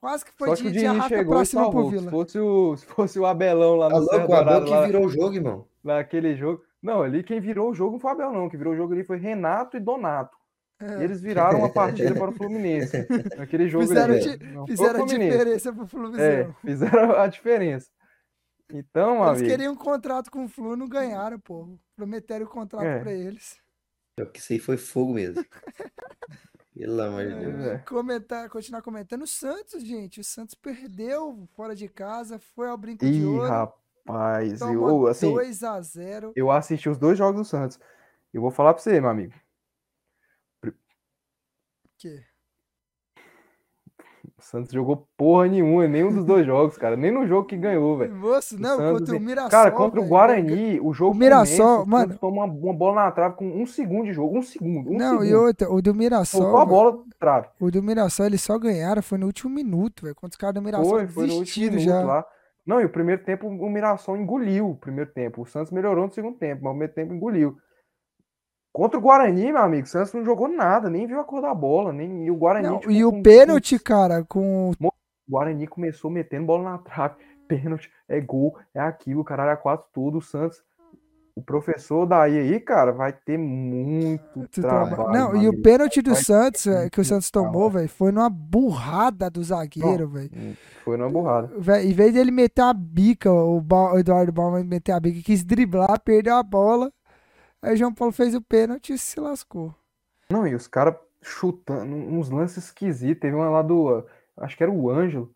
Quase 0.00 0.24
que 0.24 0.32
foi 0.32 0.48
Só 0.48 0.54
de, 0.54 0.62
que 0.62 0.68
o 0.68 0.72
Diniz 0.72 1.04
chegou 1.06 1.34
pra. 1.34 1.44
Se 1.44 2.10
fosse, 2.10 2.38
o, 2.38 2.76
se 2.76 2.86
fosse 2.86 3.18
o 3.18 3.26
Abelão 3.26 3.76
lá 3.76 3.88
no 3.88 3.96
Alô, 3.96 4.26
o 4.28 4.34
Abel 4.34 4.64
que 4.64 4.86
virou 4.86 5.06
o 5.06 5.08
jogo, 5.08 5.34
irmão. 5.34 5.68
Naquele 5.82 6.36
jogo. 6.36 6.62
Não, 6.82 7.02
ali 7.02 7.22
quem 7.22 7.40
virou 7.40 7.70
o 7.70 7.74
jogo 7.74 7.92
não 7.92 7.98
foi 7.98 8.10
o 8.10 8.14
Abel, 8.14 8.32
não. 8.32 8.48
Quem 8.48 8.58
virou 8.58 8.74
o 8.74 8.76
jogo 8.76 8.92
ali 8.92 9.02
foi 9.02 9.18
Renato 9.18 9.76
e 9.76 9.80
Donato. 9.80 10.36
É. 10.80 11.00
E 11.00 11.04
eles 11.04 11.22
viraram 11.22 11.64
a 11.64 11.70
partida 11.70 12.14
para 12.14 12.30
o 12.30 12.34
Fluminense. 12.34 13.06
Naquele 13.36 13.68
jogo 13.68 13.86
fizeram 13.86 14.14
ali. 14.14 14.66
fizeram 14.66 15.02
a 15.02 15.06
diferença 15.06 15.72
pro 15.72 15.86
Fluminense. 15.86 16.22
É, 16.22 16.52
fizeram 16.60 17.12
a 17.12 17.26
diferença. 17.26 17.90
Então, 18.70 19.24
Eles 19.26 19.38
amigo, 19.38 19.48
queriam 19.48 19.72
um 19.72 19.76
contrato 19.76 20.30
com 20.30 20.44
o 20.44 20.48
Flu, 20.48 20.76
não 20.76 20.88
ganharam, 20.88 21.38
pô. 21.38 21.78
Prometeram 21.94 22.46
o 22.46 22.48
contrato 22.48 22.84
é. 22.84 22.98
para 22.98 23.12
eles. 23.12 23.58
É 24.18 24.24
que 24.24 24.38
isso 24.38 24.52
aí 24.52 24.58
foi 24.58 24.76
fogo 24.76 25.14
mesmo. 25.14 25.44
Pelo 26.76 27.02
amor 27.02 27.26
de 27.26 27.32
é, 27.32 27.38
Deus. 27.38 27.66
É. 27.66 27.78
Comentar, 27.78 28.50
continuar 28.50 28.82
comentando. 28.82 29.22
O 29.22 29.26
Santos, 29.26 29.82
gente. 29.82 30.20
O 30.20 30.24
Santos 30.24 30.54
perdeu 30.54 31.48
fora 31.56 31.74
de 31.74 31.88
casa, 31.88 32.38
foi 32.38 32.68
ao 32.68 32.76
brinco 32.76 33.04
Ih, 33.04 33.12
de 33.12 33.24
ouro. 33.24 33.48
rapaz. 33.48 34.60
Eu, 34.60 35.06
assim, 35.06 35.32
2 35.32 35.62
a 35.62 35.80
0 35.80 36.32
Eu 36.36 36.50
assisti 36.50 36.88
os 36.88 36.98
dois 36.98 37.16
jogos 37.16 37.40
do 37.40 37.44
Santos. 37.44 37.80
Eu 38.32 38.42
vou 38.42 38.50
falar 38.50 38.74
pra 38.74 38.82
você, 38.82 39.00
meu 39.00 39.08
amigo. 39.08 39.32
Que? 41.96 42.22
O 44.38 44.42
Santos 44.42 44.70
jogou 44.70 45.08
porra 45.16 45.48
nenhuma, 45.48 45.88
nenhum 45.88 46.12
dos 46.12 46.24
dois 46.24 46.44
jogos, 46.46 46.76
cara. 46.76 46.94
Nem 46.94 47.10
no 47.10 47.26
jogo 47.26 47.48
que 47.48 47.56
ganhou, 47.56 47.96
velho. 47.96 48.14
Moço, 48.14 48.60
não, 48.60 48.76
Santos, 48.76 48.98
contra 49.00 49.16
o 49.16 49.20
Mirassol. 49.20 49.50
Cara, 49.50 49.70
contra 49.70 50.00
o 50.00 50.06
Guarani, 50.06 50.78
o 50.80 50.92
jogo. 50.92 51.12
O 51.12 51.18
Mirassol, 51.18 51.84
começa, 51.84 51.86
mano. 51.86 52.18
Tomou 52.18 52.44
uma, 52.44 52.52
uma, 52.52 52.74
bola 52.74 53.04
na 53.04 53.10
trave 53.10 53.36
com 53.36 53.46
um 53.46 53.64
segundo 53.64 54.04
de 54.04 54.12
jogo. 54.12 54.36
Um 54.36 54.42
segundo. 54.42 54.90
Um 54.90 54.98
não, 54.98 55.20
segundo. 55.20 55.24
e 55.24 55.34
outra, 55.34 55.72
o 55.72 55.80
do 55.80 55.94
Mirassol. 55.94 56.42
Soltou 56.42 56.60
a 56.60 56.66
bola 56.66 57.02
trave. 57.18 57.48
O 57.58 57.70
do 57.70 57.82
Mirassol, 57.82 58.26
eles 58.26 58.42
só 58.42 58.58
ganharam, 58.58 59.02
foi 59.02 59.16
no 59.16 59.24
último 59.24 59.54
minuto, 59.54 60.02
velho. 60.02 60.14
Quando 60.14 60.32
os 60.32 60.36
caras 60.36 60.54
do 60.54 60.62
Mirassol 60.62 60.90
foi, 60.90 61.06
foi 61.06 61.26
no 61.28 61.34
último 61.36 61.64
minuto 61.64 61.82
já. 61.82 62.02
lá. 62.02 62.26
Não, 62.66 62.80
e 62.80 62.84
o 62.84 62.90
primeiro 62.90 63.24
tempo 63.24 63.46
o 63.46 63.70
Mirassol 63.70 64.18
engoliu 64.18 64.70
o 64.70 64.76
primeiro 64.76 65.10
tempo. 65.12 65.42
O 65.42 65.46
Santos 65.46 65.72
melhorou 65.72 66.04
no 66.04 66.12
segundo 66.12 66.36
tempo, 66.36 66.62
mas 66.64 66.70
o 66.70 66.74
primeiro 66.74 66.92
tempo 66.92 67.14
engoliu. 67.14 67.56
Contra 68.76 68.98
o 68.98 69.00
Guarani, 69.02 69.52
meu 69.52 69.62
amigo, 69.62 69.86
o 69.86 69.88
Santos 69.88 70.12
não 70.12 70.22
jogou 70.22 70.48
nada, 70.48 70.90
nem 70.90 71.06
viu 71.06 71.18
a 71.18 71.24
cor 71.24 71.40
da 71.40 71.54
bola, 71.54 71.94
nem 71.94 72.26
e 72.26 72.30
o 72.30 72.36
Guarani. 72.36 72.68
Não, 72.68 72.78
tipo, 72.78 72.92
e 72.92 73.02
o 73.06 73.10
com- 73.10 73.22
pênalti, 73.22 73.78
cara, 73.78 74.22
com. 74.28 74.72
O 74.78 74.92
Guarani 75.26 75.66
começou 75.66 76.10
metendo 76.10 76.44
bola 76.44 76.72
na 76.72 76.78
trave, 76.78 77.14
pênalti, 77.48 77.90
é 78.06 78.20
gol, 78.20 78.54
é 78.74 78.80
aquilo, 78.80 79.24
caralho, 79.24 79.52
é 79.52 79.56
quatro 79.56 79.86
tudo. 79.94 80.18
O 80.18 80.20
Santos, 80.20 80.62
o 81.34 81.40
professor 81.42 82.04
daí 82.04 82.36
aí, 82.38 82.60
cara, 82.60 82.92
vai 82.92 83.14
ter 83.14 83.38
muito 83.38 84.46
trabalho. 84.60 84.94
traba- 84.94 85.10
Não, 85.12 85.34
e 85.42 85.48
o 85.48 85.62
pênalti 85.62 86.02
do 86.02 86.12
Vai 86.12 86.22
Santos, 86.22 86.66
muito 86.66 86.90
que 86.90 87.00
o 87.00 87.04
Santos 87.04 87.30
tomou, 87.30 87.70
velho, 87.70 87.88
foi 87.88 88.12
numa 88.12 88.28
burrada 88.28 89.30
do 89.30 89.42
zagueiro, 89.42 90.06
velho. 90.08 90.30
Foi 90.84 90.98
numa 90.98 91.08
burrada. 91.08 91.50
Véi, 91.58 91.88
Em 91.88 91.92
vez 91.94 92.12
dele 92.12 92.30
meter 92.30 92.60
a 92.60 92.74
bica, 92.74 93.32
o, 93.32 93.58
Ba- 93.58 93.94
o 93.94 93.98
Eduardo 93.98 94.32
Bauman 94.32 94.64
meter 94.64 94.92
a 94.92 95.00
bica, 95.00 95.22
quis 95.24 95.42
driblar, 95.42 95.98
perdeu 96.00 96.36
a 96.36 96.42
bola. 96.42 96.92
Aí 97.66 97.76
João 97.76 97.92
Paulo 97.92 98.12
fez 98.12 98.32
o 98.32 98.40
pênalti 98.40 98.92
e 98.92 98.98
se 98.98 99.18
lascou. 99.18 99.74
Não, 100.30 100.46
e 100.46 100.54
os 100.54 100.68
caras 100.68 100.94
chutando 101.20 101.96
uns 101.96 102.30
lances 102.30 102.66
esquisitos. 102.66 103.20
Teve 103.20 103.34
uma 103.34 103.50
lá 103.50 103.60
do. 103.60 104.06
Acho 104.36 104.56
que 104.56 104.62
era 104.62 104.70
o 104.70 104.88
Ângelo. 104.88 105.34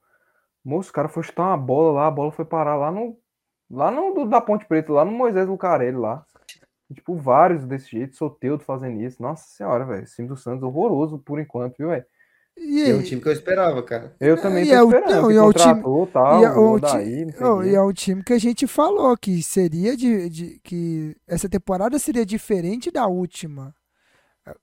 Moço, 0.65 0.91
o 0.91 0.93
cara 0.93 1.09
foi 1.09 1.25
chutar 1.25 1.43
uma 1.43 1.57
bola 1.57 1.93
lá, 1.93 2.07
a 2.07 2.11
bola 2.11 2.31
foi 2.31 2.45
parar 2.45 2.77
lá 2.77 2.93
no. 2.93 3.19
Lá 3.69 3.91
no 3.91 4.25
da 4.27 4.41
Ponte 4.41 4.65
Preta, 4.65 4.93
lá 4.93 5.05
no 5.05 5.11
Moisés 5.11 5.49
Lucarelli 5.49 5.97
lá. 5.97 6.25
Tipo, 6.95 7.17
vários 7.17 7.65
desse 7.67 7.91
jeito, 7.91 8.15
Soteudo 8.15 8.63
fazendo 8.63 9.01
isso. 9.01 9.21
Nossa 9.21 9.49
senhora, 9.49 9.85
velho. 9.85 10.07
Time 10.07 10.29
do 10.29 10.37
Santos 10.37 10.63
horroroso 10.63 11.19
por 11.19 11.41
enquanto, 11.41 11.79
viu, 11.79 11.89
velho? 11.89 12.05
E 12.63 12.91
É 12.91 12.95
um 12.95 13.03
time 13.03 13.21
que 13.21 13.29
eu 13.29 13.33
esperava, 13.33 13.83
cara. 13.83 14.15
Eu 14.21 14.41
também 14.41 14.65
e 14.65 14.69
tô 14.69 14.75
é 14.75 14.83
o- 14.83 14.87
esperando. 14.91 15.11
não, 15.23 15.29
que 15.29 15.33
e 15.35 15.37
é 15.37 15.43
o 15.43 15.53
time- 15.53 15.83
tal, 16.13 16.41
e 16.41 16.45
é 16.45 16.51
o 16.51 16.59
o 16.61 16.73
Odaí, 16.75 17.25
não 17.41 17.57
o 17.59 17.65
e 17.65 17.75
é 17.75 17.83
um 17.83 17.93
time 17.93 18.23
que 18.23 18.33
a 18.33 18.39
gente 18.39 18.67
falou 18.67 19.17
que 19.17 19.43
seria 19.43 19.97
de, 19.97 20.29
de- 20.29 20.61
que 20.63 21.17
essa 21.27 21.49
temporada 21.49 21.99
seria 21.99 22.25
diferente 22.25 22.91
da 22.91 23.07
última. 23.07 23.75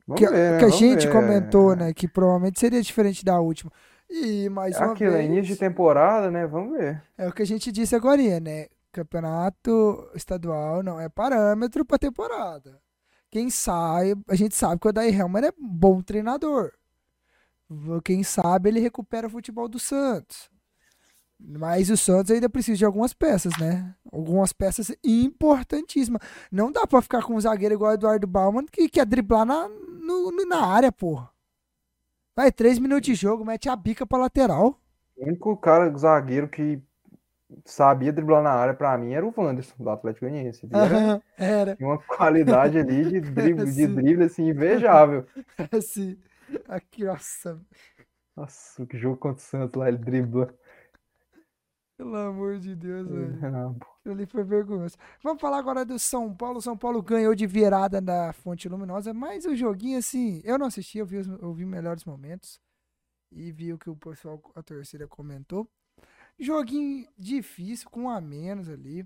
Vamos 0.08 0.20
Que, 0.22 0.28
ver, 0.30 0.60
que 0.60 0.66
a 0.66 0.70
gente 0.70 1.08
ver. 1.08 1.14
comentou, 1.14 1.76
né? 1.76 1.94
Que 1.94 2.08
provavelmente 2.08 2.60
seria 2.60 2.82
diferente 2.82 3.24
da 3.26 3.40
última. 3.40 3.72
E 4.10 4.48
mais 4.50 4.76
É 4.76 4.84
uma 4.84 4.94
aquilo, 4.94 5.12
é 5.14 5.18
vez, 5.18 5.26
início 5.30 5.54
de 5.54 5.60
temporada, 5.60 6.30
né? 6.32 6.46
Vamos 6.48 6.78
ver. 6.78 7.02
é 7.18 7.28
o 7.28 7.32
que 7.34 7.42
a 7.42 7.46
gente 7.46 7.72
disse 7.72 7.96
agora, 7.96 8.40
né? 8.40 8.68
Campeonato 8.92 10.10
estadual 10.16 10.82
não 10.84 11.00
é 11.00 11.10
parâmetro 11.10 11.84
para 11.86 11.98
temporada. 11.98 12.80
Quem 13.30 13.50
sabe, 13.50 14.16
a 14.30 14.36
gente 14.36 14.56
sabe 14.56 14.80
que 14.80 14.88
o 14.88 14.90
Odair 14.90 15.18
Helmer 15.20 15.44
é 15.46 15.52
bom 15.60 16.02
treinador. 16.02 16.72
Quem 18.04 18.24
sabe 18.24 18.70
ele 18.70 18.80
recupera 18.80 19.28
o 19.28 19.30
futebol 19.30 19.68
do 19.68 19.80
Santos. 19.80 20.50
Mas 21.40 21.90
o 21.92 21.98
Santos 21.98 22.32
ainda 22.32 22.50
precisa 22.50 22.78
de 22.78 22.86
algumas 22.86 23.14
peças, 23.14 23.54
né? 23.60 23.94
Algumas 24.12 24.52
peças 24.52 24.92
importantíssimas. 25.04 26.22
Não 26.52 26.72
dá 26.72 26.88
pra 26.88 27.02
ficar 27.02 27.22
com 27.24 27.36
um 27.36 27.40
zagueiro 27.42 27.76
igual 27.76 27.92
o 27.92 27.94
Eduardo 27.94 28.26
Bauman 28.26 28.66
que 28.66 28.90
quer 28.90 29.06
driblar 29.06 29.46
na, 29.46 29.68
no- 29.70 30.32
na 30.48 30.66
área, 30.66 30.92
porra. 30.92 31.30
Vai, 32.36 32.52
três 32.52 32.80
minutos 32.80 33.06
de 33.06 33.16
jogo, 33.16 33.46
mete 33.46 33.70
a 33.70 33.76
bica 33.76 34.06
pra 34.06 34.18
lateral. 34.18 34.80
O 35.16 35.26
único 35.26 35.56
cara 35.58 35.96
zagueiro 35.96 36.48
que 36.48 36.82
sabia 37.66 38.12
driblar 38.12 38.42
na 38.44 38.52
área 38.52 38.74
pra 38.74 38.98
mim 38.98 39.14
era 39.14 39.26
o 39.26 39.34
Wanderson, 39.36 39.76
do 39.80 39.90
Atlético 39.90 40.26
Goianiense. 40.28 40.68
Era- 40.72 41.22
Era, 41.38 41.76
Tinha 41.76 41.88
uma 41.90 41.98
qualidade 42.00 42.80
ali 42.80 43.06
de 43.10 43.22
drible, 43.32 43.66
de 43.66 43.72
Sim. 43.74 43.94
drible 43.96 44.24
assim, 44.24 44.48
invejável. 44.50 45.26
assim. 45.72 46.18
Aqui, 46.68 47.04
nossa. 47.04 47.60
Nossa, 48.36 48.86
que 48.86 48.98
jogo 48.98 49.18
contra 49.18 49.38
o 49.38 49.46
Santos 49.46 49.76
lá, 49.76 49.88
ele 49.88 49.98
dribla. 49.98 50.54
Pelo 51.98 52.16
amor 52.16 52.60
de 52.60 52.76
Deus, 52.76 53.08
velho. 53.10 53.40
Ah, 53.44 53.70
Aquilo 54.00 54.14
ali 54.14 54.26
foi 54.28 54.44
vergonhoso. 54.44 54.96
Vamos 55.24 55.42
falar 55.42 55.58
agora 55.58 55.84
do 55.84 55.98
São 55.98 56.34
Paulo. 56.36 56.60
O 56.60 56.62
São 56.62 56.78
Paulo 56.78 57.02
ganhou 57.02 57.34
de 57.34 57.48
virada 57.48 58.00
da 58.00 58.32
Fonte 58.34 58.70
Luminosa, 58.70 59.14
mas 59.14 59.46
o 59.46 59.56
joguinho, 59.56 59.98
assim, 59.98 60.40
eu 60.44 60.60
não 60.60 60.68
assisti, 60.68 61.00
eu 61.00 61.06
vi, 61.06 61.18
os- 61.18 61.28
eu 61.28 61.54
vi 61.54 61.66
melhores 61.66 62.06
momentos. 62.06 62.60
E 63.32 63.52
vi 63.52 63.74
o 63.74 63.78
que 63.80 63.90
o 63.90 63.96
pessoal, 63.96 64.40
a 64.56 64.62
torcida 64.62 65.08
comentou. 65.08 65.68
Joguinho 66.40 67.08
difícil, 67.18 67.90
com 67.90 68.02
um 68.04 68.10
a 68.10 68.22
menos 68.22 68.70
ali. 68.70 69.04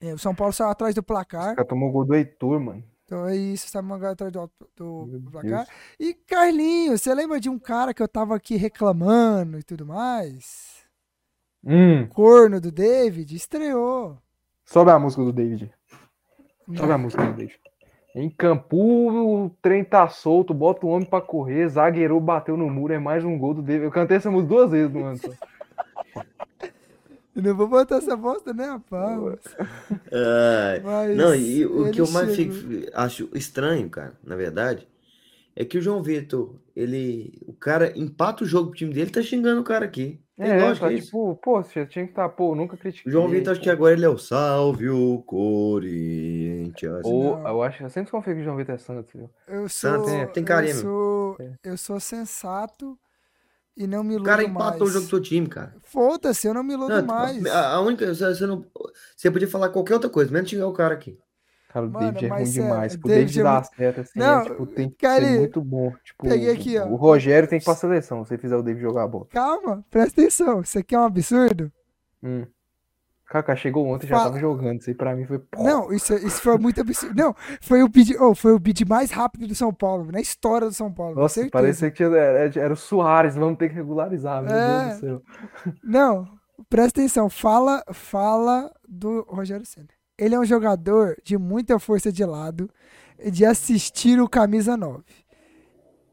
É, 0.00 0.12
o 0.12 0.18
São 0.18 0.34
Paulo 0.34 0.52
saiu 0.52 0.70
atrás 0.70 0.94
do 0.94 0.98
O 1.00 1.04
placar. 1.04 1.54
cara 1.54 1.66
tomou 1.68 1.90
gol 1.92 2.04
do 2.04 2.14
Heitor, 2.14 2.58
mano. 2.60 2.84
Então 3.04 3.26
é 3.26 3.36
isso, 3.36 3.66
está 3.66 3.82
mangando 3.82 4.12
atrás 4.12 4.32
do, 4.32 4.50
do 4.76 5.30
placar. 5.30 5.66
E 6.00 6.14
Carlinhos, 6.14 7.02
você 7.02 7.14
lembra 7.14 7.38
de 7.38 7.50
um 7.50 7.58
cara 7.58 7.92
que 7.92 8.02
eu 8.02 8.08
tava 8.08 8.34
aqui 8.34 8.56
reclamando 8.56 9.58
e 9.58 9.62
tudo 9.62 9.84
mais? 9.84 10.84
Hum, 11.62 12.06
Corno 12.08 12.60
do 12.60 12.72
David? 12.72 13.34
Estreou. 13.34 14.18
sobe 14.64 14.90
a 14.90 14.98
música 14.98 15.22
do 15.22 15.32
David. 15.32 15.70
Sobe 16.76 16.92
a 16.92 16.98
música 16.98 17.24
do 17.26 17.32
David. 17.32 17.60
Em 18.14 18.30
Campu, 18.30 19.44
o 19.44 19.50
trem 19.60 19.84
tá 19.84 20.08
solto, 20.08 20.54
bota 20.54 20.86
o 20.86 20.88
homem 20.88 21.08
pra 21.08 21.20
correr, 21.20 21.68
zagueirou, 21.68 22.20
bateu 22.20 22.56
no 22.56 22.70
muro, 22.70 22.92
é 22.92 22.98
mais 22.98 23.24
um 23.24 23.36
gol 23.36 23.54
do 23.54 23.60
David. 23.62 23.84
Eu 23.84 23.90
cantei 23.90 24.16
essa 24.16 24.30
música 24.30 24.54
duas 24.54 24.70
vezes 24.70 24.92
no 24.92 25.04
ano. 25.04 25.18
Eu 27.34 27.42
não 27.42 27.54
vou 27.56 27.66
botar 27.68 27.96
essa 27.96 28.16
bosta, 28.16 28.52
né, 28.54 28.64
rapaz? 28.66 29.18
Ai, 30.12 30.80
Mas 30.80 31.16
não, 31.16 31.34
e 31.34 31.66
o 31.66 31.90
que 31.90 32.00
eu 32.00 32.08
mais 32.10 32.34
fico- 32.34 32.54
acho 32.94 33.28
estranho, 33.34 33.88
cara, 33.90 34.14
na 34.22 34.36
verdade, 34.36 34.86
é 35.56 35.64
que 35.64 35.78
o 35.78 35.82
João 35.82 36.02
Vitor, 36.02 36.54
ele. 36.74 37.38
O 37.46 37.52
cara 37.52 37.92
empata 37.98 38.44
o 38.44 38.46
jogo 38.46 38.70
pro 38.70 38.78
time 38.78 38.92
dele, 38.94 39.10
tá 39.10 39.22
xingando 39.22 39.60
o 39.60 39.64
cara 39.64 39.84
aqui. 39.84 40.20
Tem 40.36 40.50
É, 40.50 40.60
lógica 40.64 40.86
tá 40.88 40.92
isso. 40.92 41.06
tipo, 41.06 41.36
pô, 41.36 41.62
você 41.62 41.86
tinha 41.86 42.04
que 42.04 42.10
estar, 42.10 42.28
pô, 42.28 42.56
nunca 42.56 42.76
critiquei. 42.76 43.08
O 43.08 43.12
João 43.12 43.28
Vitor, 43.28 43.52
acho 43.52 43.60
que 43.60 43.70
agora 43.70 43.94
ele 43.94 44.04
é 44.04 44.08
o 44.08 44.18
salve 44.18 44.88
o 44.88 45.22
Corinthians. 45.22 47.02
Ou, 47.04 47.36
Não. 47.38 47.48
eu 47.48 47.62
acho, 47.62 47.82
eu 47.84 47.90
sempre 47.90 48.10
confio 48.10 48.34
que 48.34 48.40
o 48.40 48.44
João 48.44 48.56
Vitor 48.56 48.74
é 48.74 48.78
Santos, 48.78 49.12
viu? 49.12 49.30
Eu 49.46 49.68
sou, 49.68 49.90
Santos, 49.90 50.08
é, 50.12 50.26
tem 50.26 50.42
carinha 50.44 50.72
eu 50.74 50.80
sou, 50.80 51.36
É. 51.40 51.52
eu 51.64 51.76
sou 51.76 52.00
sensato 52.00 52.98
e 53.76 53.86
não 53.86 54.02
me 54.04 54.10
O 54.10 54.16
iludo 54.16 54.24
cara 54.24 54.42
empatou 54.44 54.76
o 54.76 54.80
mais. 54.80 54.92
jogo 54.92 55.04
do 55.06 55.10
seu 55.10 55.20
time, 55.20 55.46
cara. 55.48 55.74
Foda-se, 55.82 56.46
eu 56.46 56.54
não 56.54 56.62
me 56.62 56.74
iludo 56.74 56.94
Não, 56.94 57.06
mais. 57.06 57.44
a, 57.46 57.74
a 57.74 57.80
única. 57.80 58.06
Você, 58.14 58.24
você 58.34 58.46
não, 58.46 58.64
você 59.16 59.30
podia 59.30 59.48
falar 59.48 59.68
qualquer 59.70 59.94
outra 59.94 60.08
coisa, 60.10 60.30
menos 60.32 60.48
xingar 60.48 60.66
o 60.68 60.72
cara 60.72 60.94
aqui. 60.94 61.18
Cara, 61.68 61.86
o 61.86 61.90
Mano, 61.90 62.12
David 62.12 62.26
é 62.26 62.28
ruim 62.28 62.46
sério, 62.46 62.68
demais. 62.68 62.96
Pro 62.96 63.08
David 63.08 63.34
David 63.42 63.48
é 63.58 63.76
certo, 63.76 64.00
assim, 64.02 64.18
Não, 64.18 64.40
é, 64.40 64.44
tipo, 64.44 64.66
tem 64.66 64.88
que 64.90 64.96
cara, 64.96 65.24
ser 65.24 65.38
muito 65.40 65.60
bom. 65.60 65.92
Tipo, 66.04 66.28
peguei 66.28 66.50
aqui, 66.52 66.78
ó. 66.78 66.86
o 66.86 66.94
Rogério 66.94 67.48
tem 67.48 67.58
que 67.58 67.64
pra 67.64 67.74
seleção 67.74 68.24
se 68.24 68.38
fizer 68.38 68.56
o 68.56 68.62
David 68.62 68.80
jogar 68.80 69.02
a 69.02 69.08
bola. 69.08 69.26
Calma, 69.30 69.84
presta 69.90 70.20
atenção. 70.20 70.60
Isso 70.60 70.78
aqui 70.78 70.94
é 70.94 71.00
um 71.00 71.04
absurdo? 71.04 71.72
Hum. 72.22 72.46
Kaká 73.34 73.56
chegou 73.56 73.88
ontem 73.88 74.06
e 74.06 74.08
já 74.08 74.16
tava 74.16 74.38
jogando. 74.38 74.78
Isso 74.80 74.90
aí 74.90 74.94
pra 74.94 75.16
mim 75.16 75.24
foi. 75.24 75.42
Não, 75.58 75.92
isso, 75.92 76.14
isso 76.14 76.40
foi 76.40 76.56
muito 76.56 76.80
absurdo. 76.80 77.20
Não, 77.20 77.34
foi 77.60 77.82
o 77.82 77.88
bid, 77.88 78.16
oh, 78.20 78.32
foi 78.32 78.52
o 78.52 78.60
bid 78.60 78.84
mais 78.84 79.10
rápido 79.10 79.48
do 79.48 79.56
São 79.56 79.74
Paulo, 79.74 80.12
na 80.12 80.20
história 80.20 80.68
do 80.68 80.72
São 80.72 80.92
Paulo. 80.92 81.16
Nossa, 81.16 81.48
parecia 81.50 81.90
que 81.90 81.96
tinha, 81.96 82.08
era, 82.16 82.60
era 82.60 82.72
o 82.72 82.76
Soares, 82.76 83.34
vamos 83.34 83.58
ter 83.58 83.70
que 83.70 83.74
regularizar, 83.74 84.40
meu 84.40 84.54
É. 84.54 84.84
Deus 84.84 84.94
do 84.94 85.00
céu. 85.00 85.22
Não, 85.82 86.28
presta 86.70 87.00
atenção. 87.00 87.28
Fala, 87.28 87.82
fala 87.92 88.72
do 88.88 89.26
Rogério 89.28 89.66
Senna. 89.66 89.88
Ele 90.16 90.36
é 90.36 90.38
um 90.38 90.44
jogador 90.44 91.16
de 91.24 91.36
muita 91.36 91.76
força 91.80 92.12
de 92.12 92.24
lado, 92.24 92.70
de 93.32 93.44
assistir 93.44 94.20
o 94.20 94.28
camisa 94.28 94.76
9. 94.76 95.02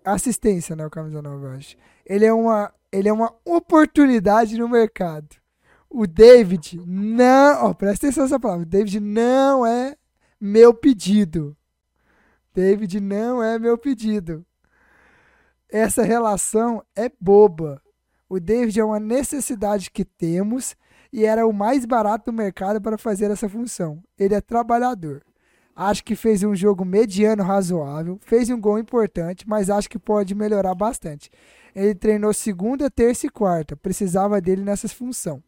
Assistência, 0.04 0.76
né, 0.76 0.84
o 0.88 0.90
camisa 0.90 1.22
9, 1.22 1.46
eu 1.46 1.52
acho. 1.52 1.76
Ele 2.04 2.26
é 2.26 2.34
uma, 2.34 2.74
ele 2.92 3.08
é 3.08 3.14
uma 3.14 3.32
oportunidade 3.46 4.58
no 4.58 4.68
mercado. 4.68 5.28
O 5.94 6.08
David 6.08 6.82
não, 6.88 7.66
ó, 7.66 7.74
presta 7.74 8.08
atenção 8.08 8.24
nessa 8.24 8.40
palavra. 8.40 8.64
O 8.64 8.70
David 8.70 9.02
não 9.02 9.66
é 9.66 9.98
meu 10.40 10.74
pedido. 10.74 11.56
David 12.54 13.02
não 13.02 13.44
é 13.44 13.60
meu 13.60 13.78
pedido. 13.78 14.46
Essa 15.70 16.02
relação 16.02 16.82
é 16.96 17.12
boba. 17.20 17.82
O 18.30 18.40
David 18.40 18.80
é 18.80 18.86
uma 18.86 19.02
necessidade 19.02 19.92
que 19.92 20.06
temos 20.06 20.78
e 21.12 21.26
era 21.26 21.46
o 21.46 21.52
mais 21.52 21.86
barato 21.86 22.32
do 22.32 22.38
mercado 22.38 22.82
para 22.82 22.98
fazer 22.98 23.30
essa 23.30 23.50
função. 23.50 24.02
Ele 24.18 24.34
é 24.34 24.40
trabalhador. 24.40 25.22
Acho 25.76 26.06
que 26.06 26.16
fez 26.16 26.42
um 26.42 26.56
jogo 26.56 26.86
mediano 26.86 27.44
razoável, 27.44 28.18
fez 28.22 28.50
um 28.50 28.60
gol 28.60 28.80
importante, 28.80 29.48
mas 29.48 29.70
acho 29.70 29.90
que 29.90 30.00
pode 30.00 30.34
melhorar 30.34 30.74
bastante. 30.74 31.30
Ele 31.76 31.96
treinou 31.96 32.34
segunda, 32.34 32.90
terça 32.90 33.28
e 33.28 33.30
quarta, 33.30 33.76
precisava 33.76 34.40
dele 34.40 34.64
nessa 34.64 34.88
função. 34.88 35.44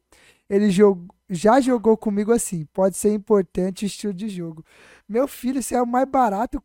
Ele 0.49 0.70
jog... 0.70 1.07
já 1.30 1.60
jogou 1.61 1.95
comigo 1.98 2.32
assim, 2.32 2.65
pode 2.74 2.98
ser 2.98 3.14
importante 3.14 3.86
o 3.86 3.88
estilo 3.88 4.14
de 4.14 4.28
jogo. 4.30 4.64
Meu 5.07 5.28
filho, 5.28 5.61
você 5.61 5.76
é 5.76 5.82
o 5.82 5.88
mais 5.88 6.07
barato 6.07 6.61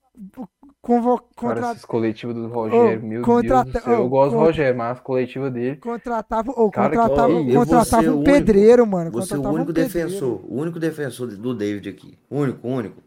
convo... 0.81 1.19
Cara, 1.19 1.55
contra... 1.55 1.73
esses 1.73 1.85
coletivos 1.85 2.35
do 2.35 2.49
Rogério, 2.49 3.03
meu 3.03 3.23
contrata- 3.23 3.71
Deus 3.73 3.85
do 3.85 3.91
céu. 3.91 3.99
ô, 3.99 4.03
Eu 4.05 4.09
gosto 4.09 4.33
do 4.33 4.39
Rogério, 4.39 4.79
mas 4.79 4.97
as 4.99 5.03
coletivas 5.03 5.53
dele. 5.53 5.77
contratava 5.77 6.53
ou 6.55 6.71
Cara, 6.71 6.91
que- 6.91 6.97
contratava, 6.97 7.33
contratava 7.55 8.03
um 8.09 8.17
único- 8.17 8.25
pedreiro, 8.25 8.87
mano. 8.87 9.11
Você 9.11 9.35
é 9.35 9.37
o 9.37 9.43
contratava 9.43 9.49
um 9.49 9.55
único 9.57 9.73
pedreiro. 9.73 10.09
defensor, 10.09 10.41
o 10.45 10.55
único 10.61 10.79
defensor 10.79 11.27
do 11.29 11.55
David 11.55 11.89
aqui. 11.89 12.19
Único, 12.31 12.67
único. 12.69 13.03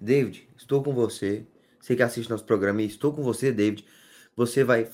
David, 0.00 0.48
estou 0.56 0.82
com 0.82 0.92
você. 0.92 1.46
Você 1.80 1.94
que 1.96 2.02
assiste 2.02 2.28
nosso 2.28 2.44
programa 2.44 2.82
estou 2.82 3.12
com 3.12 3.22
você, 3.22 3.52
David. 3.52 3.84
Você 4.36 4.64
vai. 4.64 4.88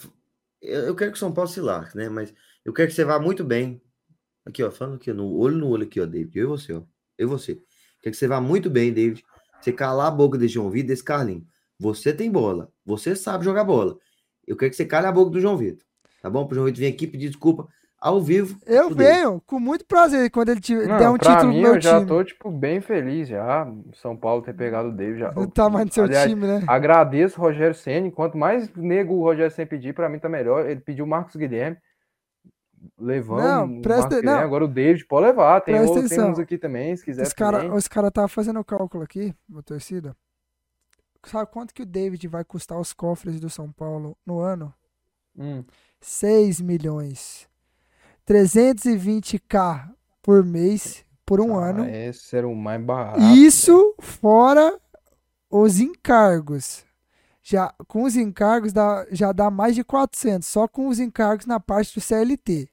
Eu 0.60 0.82
eu 0.88 0.94
quero 0.94 1.10
que 1.10 1.16
o 1.16 1.20
São 1.20 1.32
Paulo 1.32 1.48
se 1.50 1.60
lasque, 1.60 1.96
né? 1.96 2.08
Mas 2.08 2.32
eu 2.64 2.72
quero 2.72 2.88
que 2.88 2.94
você 2.94 3.04
vá 3.04 3.18
muito 3.18 3.42
bem. 3.42 3.80
Aqui, 4.44 4.62
ó, 4.62 4.70
falando 4.70 4.96
aqui, 4.96 5.12
no 5.12 5.32
olho 5.36 5.56
no 5.56 5.68
olho 5.68 5.84
aqui, 5.84 6.00
ó, 6.00 6.06
David. 6.06 6.36
Eu 6.38 6.44
e 6.44 6.46
você, 6.46 6.72
ó. 6.72 6.82
Eu 7.16 7.26
e 7.28 7.30
você. 7.30 7.58
Quer 8.02 8.10
que 8.10 8.16
você 8.16 8.26
vá 8.26 8.40
muito 8.40 8.68
bem, 8.68 8.92
David. 8.92 9.22
Você 9.60 9.72
calar 9.72 10.08
a 10.08 10.10
boca 10.10 10.36
desse 10.36 10.54
João 10.54 10.70
Vitor, 10.70 10.88
desse 10.88 11.04
Carlinho. 11.04 11.44
Você 11.78 12.12
tem 12.12 12.30
bola. 12.30 12.68
Você 12.84 13.14
sabe 13.14 13.44
jogar 13.44 13.64
bola. 13.64 13.96
Eu 14.46 14.56
quero 14.56 14.70
que 14.70 14.76
você 14.76 14.84
cale 14.84 15.06
a 15.06 15.12
boca 15.12 15.30
do 15.30 15.40
João 15.40 15.56
Vitor. 15.56 15.84
Tá 16.20 16.28
bom? 16.28 16.46
Pro 16.46 16.54
João 16.56 16.66
Vitor 16.66 16.80
vir 16.80 16.88
aqui 16.88 17.06
pedir 17.06 17.28
desculpa 17.28 17.68
ao 18.00 18.20
vivo. 18.20 18.58
Eu 18.66 18.90
venho 18.90 19.40
com 19.46 19.60
muito 19.60 19.86
prazer 19.86 20.28
quando 20.30 20.48
ele 20.48 20.60
te, 20.60 20.74
Não, 20.74 20.98
der 20.98 21.08
um 21.08 21.16
título 21.16 21.50
mim, 21.50 21.56
no 21.56 21.62
meu 21.62 21.74
eu 21.76 21.80
já 21.80 21.98
time. 21.98 22.06
tô, 22.08 22.24
tipo, 22.24 22.50
bem 22.50 22.80
feliz 22.80 23.28
já. 23.28 23.72
São 23.94 24.16
Paulo 24.16 24.42
ter 24.42 24.52
pegado 24.54 24.88
o 24.88 24.92
David 24.92 25.20
já. 25.20 25.30
Do 25.30 25.46
tamanho 25.46 25.86
do 25.86 25.94
seu 25.94 26.04
Aliás, 26.04 26.28
time, 26.28 26.44
né? 26.44 26.64
Agradeço 26.66 27.38
o 27.38 27.42
Rogério 27.44 27.74
Senna. 27.76 28.10
Quanto 28.10 28.36
mais 28.36 28.68
nego 28.74 29.14
o 29.14 29.22
Rogério 29.22 29.52
Senna 29.52 29.68
pedir, 29.68 29.94
pra 29.94 30.08
mim 30.08 30.18
tá 30.18 30.28
melhor. 30.28 30.68
Ele 30.68 30.80
pediu 30.80 31.04
o 31.04 31.08
Marcos 31.08 31.36
Guilherme. 31.36 31.76
Levamos 32.98 33.44
Não, 33.44 33.78
o 33.78 33.82
presta-. 33.82 34.38
Agora 34.40 34.64
o 34.64 34.68
David 34.68 35.06
pode 35.06 35.26
levar. 35.26 35.60
Tem, 35.60 35.74
Presta 35.74 35.92
outro, 35.92 36.08
tem 36.08 36.20
uns 36.24 36.38
aqui 36.38 36.58
também, 36.58 36.96
se 36.96 37.04
quiser. 37.04 37.22
Os 37.22 37.32
caras 37.32 37.72
os 37.72 37.88
cara 37.88 38.10
tá 38.10 38.26
fazendo 38.28 38.60
o 38.60 38.64
cálculo 38.64 39.04
aqui, 39.04 39.34
a 39.56 39.62
torcida. 39.62 40.16
Sabe 41.24 41.50
quanto 41.52 41.72
que 41.72 41.82
o 41.82 41.86
David 41.86 42.26
vai 42.26 42.44
custar 42.44 42.78
os 42.78 42.92
cofres 42.92 43.38
do 43.38 43.48
São 43.48 43.70
Paulo 43.70 44.16
no 44.26 44.40
ano? 44.40 44.74
Hum. 45.38 45.64
6 46.00 46.60
milhões. 46.60 47.48
320k 48.26 49.90
por 50.20 50.44
mês 50.44 51.04
por 51.24 51.40
um 51.40 51.58
Ah, 51.58 51.68
ano. 51.68 51.88
Esse 51.88 52.36
era 52.36 52.48
o 52.48 52.54
mais 52.54 52.82
barato. 52.82 53.20
Isso 53.20 53.94
fora 54.00 54.78
os 55.50 55.78
encargos. 55.80 56.84
Já 57.42 57.74
com 57.88 58.04
os 58.04 58.16
encargos 58.16 58.72
dá, 58.72 59.06
já 59.10 59.32
dá 59.32 59.50
mais 59.50 59.74
de 59.74 59.82
400, 59.82 60.46
só 60.46 60.68
com 60.68 60.88
os 60.88 61.00
encargos 61.00 61.46
na 61.46 61.58
parte 61.58 61.94
do 61.94 62.00
CLT. 62.00 62.68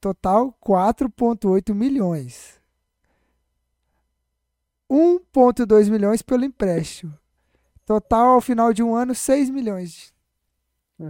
Total 0.00 0.54
4.8 0.64 1.74
milhões. 1.74 2.60
1.2 4.90 5.90
milhões 5.90 6.22
pelo 6.22 6.44
empréstimo. 6.44 7.12
Total 7.84 8.28
ao 8.28 8.40
final 8.40 8.72
de 8.72 8.82
um 8.82 8.94
ano 8.94 9.14
6 9.14 9.50
milhões. 9.50 10.14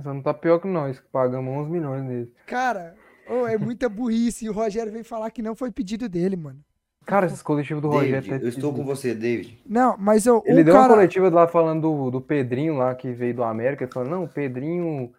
Só 0.03 0.13
não 0.13 0.23
tá 0.23 0.35
pior 0.35 0.59
que 0.59 0.67
nós, 0.67 0.99
que 0.99 1.09
pagamos 1.09 1.53
11 1.53 1.71
milhões 1.71 2.05
nele. 2.05 2.33
Cara, 2.47 2.97
ô, 3.29 3.47
é 3.47 3.57
muita 3.57 3.89
burrice 3.89 4.45
e 4.45 4.49
o 4.49 4.53
Rogério 4.53 4.93
veio 4.93 5.05
falar 5.05 5.31
que 5.31 5.43
não 5.43 5.55
foi 5.55 5.71
pedido 5.71 6.09
dele, 6.09 6.37
mano. 6.37 6.61
Cara, 7.07 7.27
esses 7.27 7.41
coletivos 7.41 7.81
do 7.81 7.89
David, 7.89 8.15
Rogério. 8.17 8.41
tá 8.41 8.45
eu 8.45 8.49
estou 8.49 8.75
com 8.75 8.85
você, 8.85 9.15
David. 9.15 9.63
Não, 9.65 9.97
mas 9.97 10.27
eu, 10.27 10.43
Ele 10.45 10.63
o 10.63 10.65
deu 10.65 10.75
uma 10.75 10.83
cara 10.83 10.95
coletiva 10.95 11.31
lá 11.31 11.47
falando 11.47 11.83
do, 11.83 12.11
do 12.11 12.21
Pedrinho 12.21 12.77
lá, 12.77 12.97
que 12.97 13.13
veio 13.13 13.33
do 13.33 13.45
América, 13.45 13.85
ele 13.85 13.93
falou, 13.93 14.11
não, 14.11 14.25
o 14.25 14.29
Pedrinho 14.29 15.13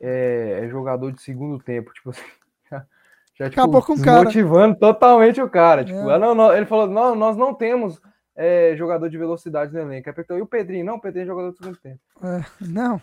é, 0.00 0.60
é 0.62 0.68
jogador 0.68 1.12
de 1.12 1.20
segundo 1.20 1.62
tempo, 1.62 1.92
tipo 1.92 2.10
assim, 2.10 2.22
já, 3.34 3.48
tipo, 3.50 3.60
Acabou 3.60 3.82
com 3.82 3.94
o 3.94 4.00
cara. 4.02 4.18
desmotivando 4.24 4.76
totalmente 4.78 5.40
o 5.42 5.48
cara, 5.50 5.84
tipo, 5.84 6.08
É. 6.10 6.14
ah, 6.14 6.18
não, 6.18 6.34
não, 6.34 6.52
ele 6.56 6.66
falou, 6.66 6.86
não, 6.88 7.14
nós 7.14 7.36
não 7.36 7.52
temos 7.54 8.00
é, 8.36 8.74
jogador 8.76 9.08
de 9.08 9.16
velocidade 9.18 9.72
no 9.72 9.80
elenco, 9.80 10.08
aí 10.08 10.14
perguntou, 10.14 10.38
e 10.38 10.42
o 10.42 10.46
Pedrinho? 10.46 10.84
Não, 10.84 10.94
o 10.96 11.00
Pedrinho 11.00 11.24
é 11.24 11.26
jogador 11.26 11.50
de 11.52 11.56
segundo 11.58 11.76
tempo. 11.78 12.00
É, 12.22 12.44
não. 12.60 13.00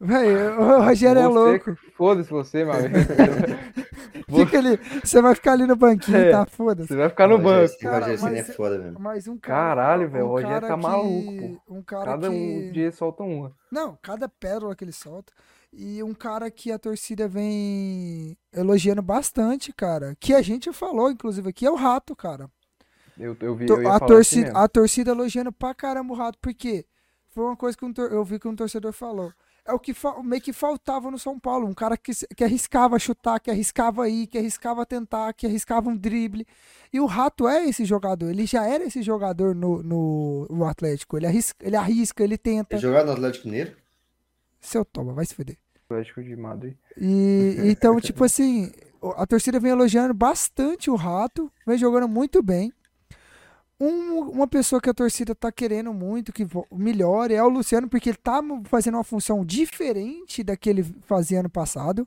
Véi, 0.00 0.34
o 0.48 0.82
Rogério 0.84 1.20
é 1.20 1.28
Você- 1.28 1.38
louco. 1.38 1.76
Foda-se 1.96 2.30
você, 2.30 2.64
meu 2.64 2.72
amigo. 2.74 2.94
Fica 4.34 4.58
ali, 4.58 4.78
você 5.04 5.20
vai 5.22 5.34
ficar 5.34 5.52
ali 5.52 5.66
no 5.66 5.76
banquinho, 5.76 6.16
É. 6.16 6.30
tá? 6.30 6.46
Foda-se. 6.46 6.88
Você 6.88 6.96
vai 6.96 7.08
ficar 7.08 7.28
no 7.28 7.36
Rogério- 7.36 7.68
banco. 7.68 7.78
Cara, 7.80 7.94
Rogério 7.98 8.18
Senna 8.18 8.38
é 8.38 8.42
mas- 8.42 8.56
foda 8.56 8.78
mesmo. 8.78 8.98
Mas 9.00 9.28
um 9.28 9.38
cara. 9.38 9.58
Caralho, 9.76 10.08
velho, 10.08 10.24
um 10.24 10.28
o 10.28 10.30
Rogério 10.32 10.66
tá 10.68 10.74
que- 10.76 10.82
maluco, 10.82 11.62
Um 11.68 11.82
cara 11.82 12.04
Cada 12.06 12.28
que. 12.30 12.34
um 12.34 12.72
dia 12.72 12.90
solta 12.92 13.22
uma. 13.22 13.52
Não, 13.70 13.96
cada 14.02 14.28
pérola 14.28 14.74
que 14.74 14.84
ele 14.84 14.92
solta. 14.92 15.32
E 15.72 16.02
um 16.02 16.12
cara 16.12 16.50
que 16.50 16.70
a 16.70 16.78
torcida 16.78 17.26
vem 17.26 18.36
elogiando 18.52 19.00
bastante, 19.00 19.72
cara. 19.72 20.14
Que 20.20 20.34
a 20.34 20.42
gente 20.42 20.70
falou, 20.72 21.10
inclusive, 21.10 21.48
aqui, 21.48 21.64
é 21.64 21.70
o 21.70 21.74
Rato, 21.74 22.14
cara. 22.14 22.50
Eu, 23.18 23.36
eu 23.40 23.54
vi, 23.54 23.68
eu 23.68 23.82
ia 23.82 23.94
a, 23.94 24.00
torcida, 24.00 24.46
mesmo. 24.46 24.58
a 24.58 24.68
torcida 24.68 25.10
elogiando 25.10 25.52
pra 25.52 25.74
caramba 25.74 26.12
o 26.12 26.16
Rato, 26.16 26.38
porque 26.40 26.84
foi 27.28 27.44
uma 27.44 27.56
coisa 27.56 27.76
que 27.76 27.84
um 27.84 27.92
eu 28.10 28.24
vi 28.24 28.38
que 28.38 28.48
um 28.48 28.56
torcedor 28.56 28.92
falou. 28.92 29.32
É 29.64 29.72
o 29.72 29.78
que 29.78 29.94
meio 30.24 30.42
que 30.42 30.52
faltava 30.52 31.10
no 31.10 31.18
São 31.18 31.38
Paulo. 31.38 31.68
Um 31.68 31.74
cara 31.74 31.96
que, 31.96 32.12
que 32.34 32.42
arriscava 32.42 32.98
chutar, 32.98 33.38
que 33.38 33.50
arriscava 33.50 34.08
ir, 34.08 34.26
que 34.26 34.36
arriscava 34.36 34.84
tentar, 34.84 35.32
que 35.32 35.46
arriscava 35.46 35.88
um 35.88 35.96
drible. 35.96 36.46
E 36.92 36.98
o 36.98 37.06
Rato 37.06 37.46
é 37.46 37.64
esse 37.64 37.84
jogador. 37.84 38.28
Ele 38.28 38.44
já 38.44 38.66
era 38.66 38.84
esse 38.84 39.02
jogador 39.02 39.54
no, 39.54 39.80
no, 39.82 40.48
no 40.50 40.64
Atlético. 40.64 41.16
Ele 41.16 41.26
arrisca, 41.26 41.64
ele 41.64 41.76
arrisca, 41.76 42.24
ele 42.24 42.36
tenta. 42.36 42.74
Ele 42.74 42.82
jogava 42.82 43.06
no 43.06 43.12
Atlético 43.12 43.46
Mineiro? 43.46 43.76
Seu 44.60 44.84
toma, 44.84 45.12
vai 45.12 45.24
se 45.26 45.34
fuder. 45.34 45.56
Atlético 45.92 46.22
de 46.22 46.36
Madrid. 46.36 46.74
E 46.96 47.56
então, 47.70 48.00
tipo 48.00 48.24
assim, 48.24 48.70
a 49.16 49.26
torcida 49.26 49.58
vem 49.60 49.72
elogiando 49.72 50.14
bastante 50.14 50.90
o 50.90 50.94
Rato, 50.96 51.50
vem 51.66 51.76
jogando 51.78 52.08
muito 52.08 52.42
bem. 52.42 52.72
Um- 53.80 54.30
uma 54.30 54.46
pessoa 54.46 54.80
que 54.80 54.88
a 54.88 54.94
torcida 54.94 55.34
tá 55.34 55.50
querendo 55.50 55.92
muito 55.92 56.32
que 56.32 56.46
melhore 56.70 57.34
é 57.34 57.42
o 57.42 57.48
Luciano, 57.48 57.88
porque 57.88 58.10
ele 58.10 58.18
tá 58.22 58.40
fazendo 58.64 58.94
uma 58.94 59.02
função 59.04 59.44
diferente 59.44 60.44
da 60.44 60.56
que 60.56 60.70
ele 60.70 60.84
fazia 61.02 61.40
ano 61.40 61.50
passado, 61.50 62.06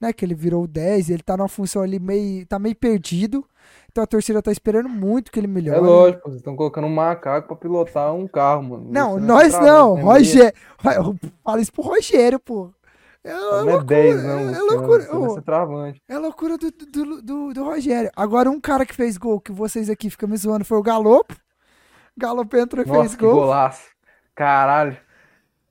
né? 0.00 0.14
Que 0.14 0.24
ele 0.24 0.34
virou 0.34 0.64
o 0.64 0.66
10, 0.66 1.10
ele 1.10 1.22
tá 1.22 1.36
numa 1.36 1.48
função 1.48 1.82
ali 1.82 1.98
meio. 1.98 2.46
tá 2.46 2.58
meio 2.58 2.74
perdido. 2.74 3.44
Então 3.92 4.02
a 4.02 4.06
torcida 4.06 4.40
tá 4.40 4.50
esperando 4.50 4.88
muito 4.88 5.30
que 5.30 5.38
ele 5.38 5.46
melhore. 5.46 5.78
É 5.78 5.82
lógico, 5.82 6.22
vocês 6.30 6.36
estão 6.40 6.56
colocando 6.56 6.86
um 6.86 6.94
macaco 6.94 7.48
pra 7.48 7.56
pilotar 7.56 8.14
um 8.14 8.26
carro, 8.26 8.62
mano. 8.62 8.86
Não, 8.88 9.10
Luciano 9.16 9.26
nós 9.26 9.52
não, 9.60 9.96
né? 9.96 10.02
Rogério. 10.02 10.54
Fala 11.44 11.60
isso 11.60 11.72
pro 11.72 11.82
Rogério, 11.82 12.40
pô. 12.40 12.70
É, 13.22 13.30
é 13.30 13.34
loucura, 13.34 13.84
10, 13.84 14.22
não. 14.24 14.30
é 14.30 14.44
Luciano, 14.44 14.66
loucura. 14.66 15.12
Luciano 15.12 15.76
Ô, 15.76 15.86
é. 15.86 15.94
É 16.08 16.18
loucura 16.18 16.56
do, 16.58 16.70
do, 16.70 17.22
do, 17.22 17.52
do 17.52 17.64
Rogério. 17.64 18.10
Agora, 18.16 18.50
um 18.50 18.60
cara 18.60 18.86
que 18.86 18.94
fez 18.94 19.16
gol, 19.18 19.40
que 19.40 19.52
vocês 19.52 19.90
aqui 19.90 20.08
ficam 20.08 20.28
me 20.28 20.36
zoando, 20.36 20.64
foi 20.64 20.78
o 20.78 20.82
Galopo. 20.82 21.36
Galopo 22.16 22.56
entrou 22.56 22.84
e 22.84 22.88
Nossa, 22.88 23.00
fez 23.00 23.14
que 23.14 23.24
gol. 23.24 23.34
golaço. 23.34 23.88
Caralho. 24.34 24.96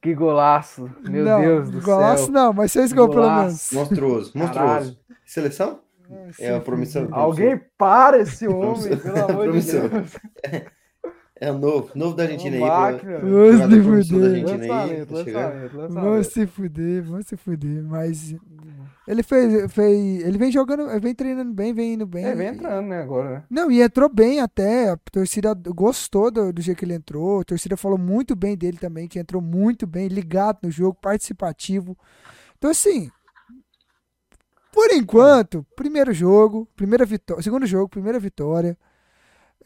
Que 0.02 0.14
golaço. 0.14 0.90
Meu 1.02 1.26
não, 1.26 1.42
Deus 1.42 1.70
do 1.72 1.82
golaço 1.82 2.26
céu. 2.26 2.32
não, 2.34 2.54
mas 2.54 2.72
fez 2.72 2.94
gol 2.94 3.10
pelo 3.10 3.22
Golaço. 3.24 3.76
menos. 3.76 3.90
Monstruoso, 3.90 4.34
Caralho. 4.34 4.56
monstruoso. 4.86 5.00
Seleção? 5.26 5.82
É 6.40 6.56
a 6.56 6.60
promissão. 6.62 7.08
Alguém 7.12 7.60
para 7.78 8.20
esse 8.20 8.48
homem, 8.50 8.98
pelo 8.98 9.26
amor 9.26 9.52
de. 9.52 9.72
Deus. 9.72 10.18
É 11.42 11.52
novo, 11.52 11.92
novo 11.96 12.16
da 12.16 12.24
Argentina 12.24 12.58
aí. 12.58 12.62
Uma 12.62 12.70
pô. 12.70 12.82
máquina. 12.82 13.20
Vamos 13.20 13.52
Jogador 13.52 13.76
se 13.76 13.82
promissor 13.82 14.20
da 14.20 14.28
fuder. 14.28 14.44
Argentina 14.44 14.64
aí. 14.64 14.70
Lançamento, 14.70 15.08
tá 15.08 15.16
lançamento, 15.16 15.72
Vamos 15.72 15.94
lançamento. 15.94 16.24
se 16.26 16.48
fuder, 16.48 17.04
vamos 17.04 17.28
se 17.28 17.38
fuder. 17.38 17.84
Mas 17.84 18.36
ele 19.08 19.24
fez, 19.24 19.72
fez. 19.72 20.24
Ele 20.24 20.38
vem 20.38 20.52
jogando, 20.52 20.90
ele 20.90 21.00
vem 21.00 21.16
treinando 21.16 21.54
bem, 21.54 21.74
vem 21.74 21.94
indo 21.94 22.06
bem. 22.06 22.26
É, 22.26 22.36
vem 22.36 22.50
entrando, 22.50 22.88
né, 22.88 23.02
agora, 23.02 23.30
né? 23.30 23.44
Não, 23.50 23.72
e 23.72 23.82
entrou 23.82 24.10
bem 24.14 24.40
até. 24.42 24.90
A 24.90 24.98
torcida 24.98 25.54
gostou 25.54 26.30
do, 26.30 26.52
do 26.52 26.62
jeito 26.62 26.78
que 26.78 26.86
ele 26.86 26.94
entrou. 26.94 27.40
A 27.40 27.44
torcida 27.46 27.78
falou 27.78 27.98
muito 27.98 28.36
bem 28.36 28.58
dele 28.58 28.78
também, 28.78 29.08
que 29.08 29.18
entrou 29.18 29.42
muito 29.42 29.88
bem, 29.88 30.10
ligado 30.10 30.60
no 30.64 30.70
jogo, 30.70 30.98
participativo. 31.02 31.98
Então, 32.58 32.70
assim. 32.70 33.10
Por 34.72 34.92
enquanto, 34.92 35.66
primeiro 35.76 36.14
jogo, 36.14 36.68
primeira 36.76 37.04
vitória. 37.06 37.42
Segundo 37.42 37.66
jogo, 37.66 37.90
primeira 37.90 38.20
vitória. 38.20 38.78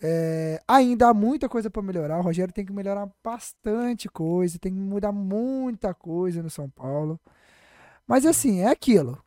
É, 0.05 0.61
ainda 0.67 1.07
há 1.07 1.13
muita 1.13 1.47
coisa 1.47 1.69
para 1.69 1.81
melhorar. 1.81 2.19
O 2.19 2.21
Rogério 2.21 2.53
tem 2.53 2.65
que 2.65 2.73
melhorar 2.73 3.09
bastante 3.23 4.09
coisa, 4.09 4.59
tem 4.59 4.73
que 4.73 4.79
mudar 4.79 5.13
muita 5.13 5.93
coisa 5.93 6.43
no 6.43 6.49
São 6.49 6.69
Paulo. 6.69 7.17
Mas 8.05 8.25
assim, 8.25 8.59
é 8.59 8.67
aquilo. 8.67 9.17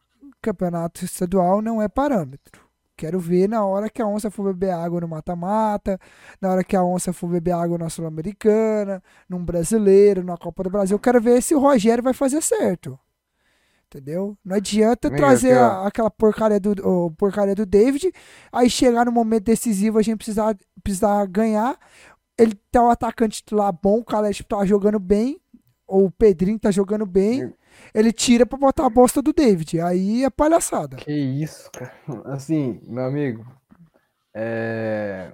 Campeonato 0.43 1.03
estadual 1.05 1.62
não 1.62 1.81
é 1.81 1.89
parâmetro. 1.89 2.66
Quero 2.94 3.19
ver 3.19 3.48
na 3.48 3.65
hora 3.65 3.90
que 3.90 4.03
a 4.03 4.07
onça 4.07 4.31
for 4.31 4.44
beber 4.44 4.70
água 4.73 5.01
no 5.01 5.09
mata-mata, 5.09 5.98
na 6.40 6.51
hora 6.51 6.65
que 6.65 6.77
a 6.77 6.82
onça 6.85 7.12
for 7.12 7.28
beber 7.28 7.53
água 7.53 7.78
na 7.78 7.90
Sul-Americana, 7.90 9.03
num 9.28 9.43
brasileiro, 9.44 10.23
na 10.24 10.36
Copa 10.36 10.62
do 10.62 10.70
Brasil. 10.70 10.98
Quero 10.98 11.20
ver 11.20 11.43
se 11.43 11.55
o 11.55 11.59
Rogério 11.59 12.05
vai 12.05 12.15
fazer 12.15 12.43
certo. 12.43 12.98
Entendeu? 13.89 14.37
Não 14.45 14.57
adianta 14.57 15.09
Amigo, 15.09 15.23
trazer 15.23 15.53
aqui, 15.53 15.61
ó. 15.61 15.65
a- 15.65 15.87
aquela 15.87 16.11
porcaria 16.11 16.59
do, 16.59 16.73
o 16.87 17.11
porcaria 17.13 17.55
do 17.55 17.65
David, 17.65 18.13
aí 18.53 18.69
chegar 18.69 19.05
no 19.07 19.13
momento 19.13 19.45
decisivo 19.45 19.99
a 19.99 20.03
gente 20.03 20.19
precisar, 20.19 20.57
precisar 20.83 21.25
ganhar. 21.27 21.79
Ele 22.37 22.55
tá 22.71 22.83
o 22.83 22.91
atacante 22.91 23.39
titular 23.39 23.73
bom, 23.73 23.99
o 24.01 24.05
Caleb 24.05 24.43
tá 24.45 24.65
jogando 24.67 24.99
bem, 24.99 25.41
ou 25.87 26.07
o 26.07 26.11
Pedrinho 26.11 26.59
tá 26.59 26.71
jogando 26.71 27.07
bem. 27.07 27.55
Ele 27.95 28.13
tira 28.13 28.45
pra 28.45 28.59
botar 28.59 28.87
a 28.87 28.91
bosta 28.91 29.23
do 29.23 29.33
David. 29.33 29.81
Aí 29.81 30.25
é 30.25 30.31
palhaçada. 30.31 30.97
Que 30.97 31.13
isso, 31.13 31.71
cara. 31.71 31.93
Assim, 32.25 32.81
meu 32.85 33.05
amigo. 33.05 33.47
É... 34.35 35.33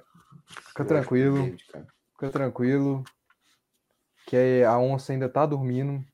Fica 0.68 0.84
tranquilo. 0.84 1.36
David. 1.36 1.64
Fica 2.12 2.30
tranquilo. 2.30 3.02
Que 4.26 4.62
a 4.64 4.78
onça 4.78 5.12
ainda 5.12 5.28
tá 5.28 5.46
dormindo. 5.46 6.04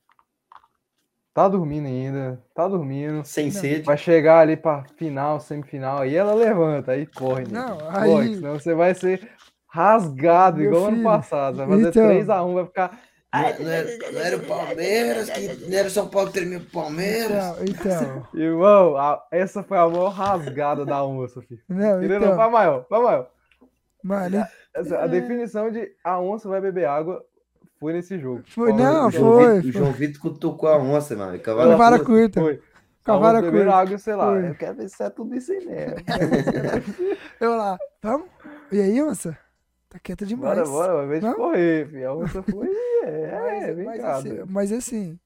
Tá 1.39 1.47
dormindo 1.47 1.85
ainda. 1.85 2.43
Tá 2.53 2.67
dormindo. 2.67 3.23
Sem 3.23 3.49
sede. 3.49 3.83
Vai 3.83 3.95
chegar 3.97 4.39
ali 4.39 4.57
pra 4.57 4.83
final, 4.97 5.39
semifinal. 5.39 5.99
Aí 5.99 6.13
ela 6.13 6.33
levanta, 6.33 6.91
aí 6.91 7.05
corre. 7.05 7.43
né? 7.43 7.51
Não, 7.61 7.77
Corre, 7.77 8.27
aí- 8.27 8.35
senão 8.35 8.59
você 8.59 8.73
vai 8.73 8.93
ser 8.93 9.25
rasgado, 9.65 10.57
Meu 10.57 10.65
igual 10.67 10.83
ano 10.87 10.91
filho, 10.97 11.03
passado. 11.05 11.55
Vai 11.55 11.67
fazer 11.67 11.87
então- 11.87 12.07
3x1, 12.09 12.53
vai 12.55 12.65
ficar 12.65 12.99
Não, 13.33 13.41
não 13.65 13.71
era, 13.71 14.11
não 14.11 14.19
era 14.21 14.35
o 14.35 14.45
Palmeiras, 14.45 15.29
que 15.29 15.69
não 15.69 15.77
era 15.77 15.87
o 15.87 15.91
São 15.91 16.09
Paulo 16.09 16.27
que 16.27 16.33
terminou 16.33 16.61
o 16.61 16.71
Palmeiras. 16.71 17.55
Então, 17.61 17.91
então. 17.93 18.27
Irmão, 18.33 18.97
a- 18.97 19.23
essa 19.31 19.63
foi 19.63 19.77
a 19.77 19.87
maior 19.87 20.09
rasgada 20.09 20.83
da 20.85 21.05
onça, 21.05 21.41
filho. 21.43 21.61
Não, 21.69 21.99
Entendeu? 21.99 22.17
então. 22.17 22.35
Vai, 22.35 22.49
maior, 22.49 22.85
vai, 22.89 23.01
maior. 23.01 23.29
Mano, 24.03 24.45
Essa- 24.75 24.99
a 24.99 25.07
definição 25.07 25.71
de 25.71 25.89
a 26.03 26.19
onça 26.19 26.49
vai 26.49 26.59
beber 26.59 26.83
água 26.85 27.23
foi 27.79 27.93
nesse 27.93 28.19
jogo. 28.19 28.43
Foi, 28.47 28.73
não, 28.73 29.07
o 29.07 29.11
foi, 29.11 29.61
Vitor, 29.61 29.69
o 29.69 29.71
João 29.71 29.91
Vitor 29.93 30.21
cutucou 30.21 30.69
a 30.69 30.77
onça, 30.77 31.15
mano. 31.15 31.39
Cavalo 31.39 31.77
vara 31.77 31.97
curto. 31.97 32.39
curta. 32.39 32.41
Foi. 32.41 32.61
Com 33.05 33.11
a 33.11 33.15
A 33.15 33.19
vara 33.19 33.37
onça 33.39 33.45
bebendo 33.51 33.63
curta. 33.65 33.79
água, 33.79 33.97
sei 33.97 34.15
lá. 34.15 34.25
Foi. 34.31 34.49
Eu 34.49 34.55
quero 34.55 34.75
ver 34.75 34.89
se 34.89 35.03
é 35.03 35.09
tudo 35.09 35.35
isso 35.35 35.51
aí 35.51 35.65
mesmo. 35.65 35.95
Eu 37.39 37.55
lá, 37.55 37.77
vamos? 38.01 38.27
E 38.71 38.81
aí, 38.81 39.01
onça? 39.01 39.37
Tá 39.89 39.97
quieta 39.97 40.25
demais. 40.25 40.57
Bora, 40.69 40.69
bora, 40.69 40.93
vai 40.97 41.07
ver 41.07 41.21
de 41.27 41.35
correr, 41.35 41.87
filho. 41.89 42.09
A 42.09 42.15
onça 42.15 42.43
foi. 42.43 42.69
É, 43.03 43.73
Mas, 43.73 43.75
vem 43.75 43.85
mas 43.85 44.03
assim, 44.03 44.43
mas 44.47 44.71
assim, 44.71 45.19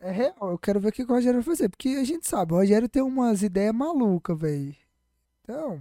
é 0.00 0.10
real. 0.10 0.34
Eu 0.50 0.58
quero 0.58 0.80
ver 0.80 0.88
o 0.88 0.92
que 0.92 1.02
o 1.02 1.06
Rogério 1.06 1.40
vai 1.40 1.54
fazer. 1.54 1.68
Porque 1.68 1.90
a 1.90 2.04
gente 2.04 2.26
sabe, 2.28 2.52
o 2.52 2.56
Rogério 2.56 2.88
tem 2.88 3.02
umas 3.02 3.42
ideias 3.42 3.74
malucas, 3.74 4.36
velho. 4.38 4.74
Então, 5.42 5.80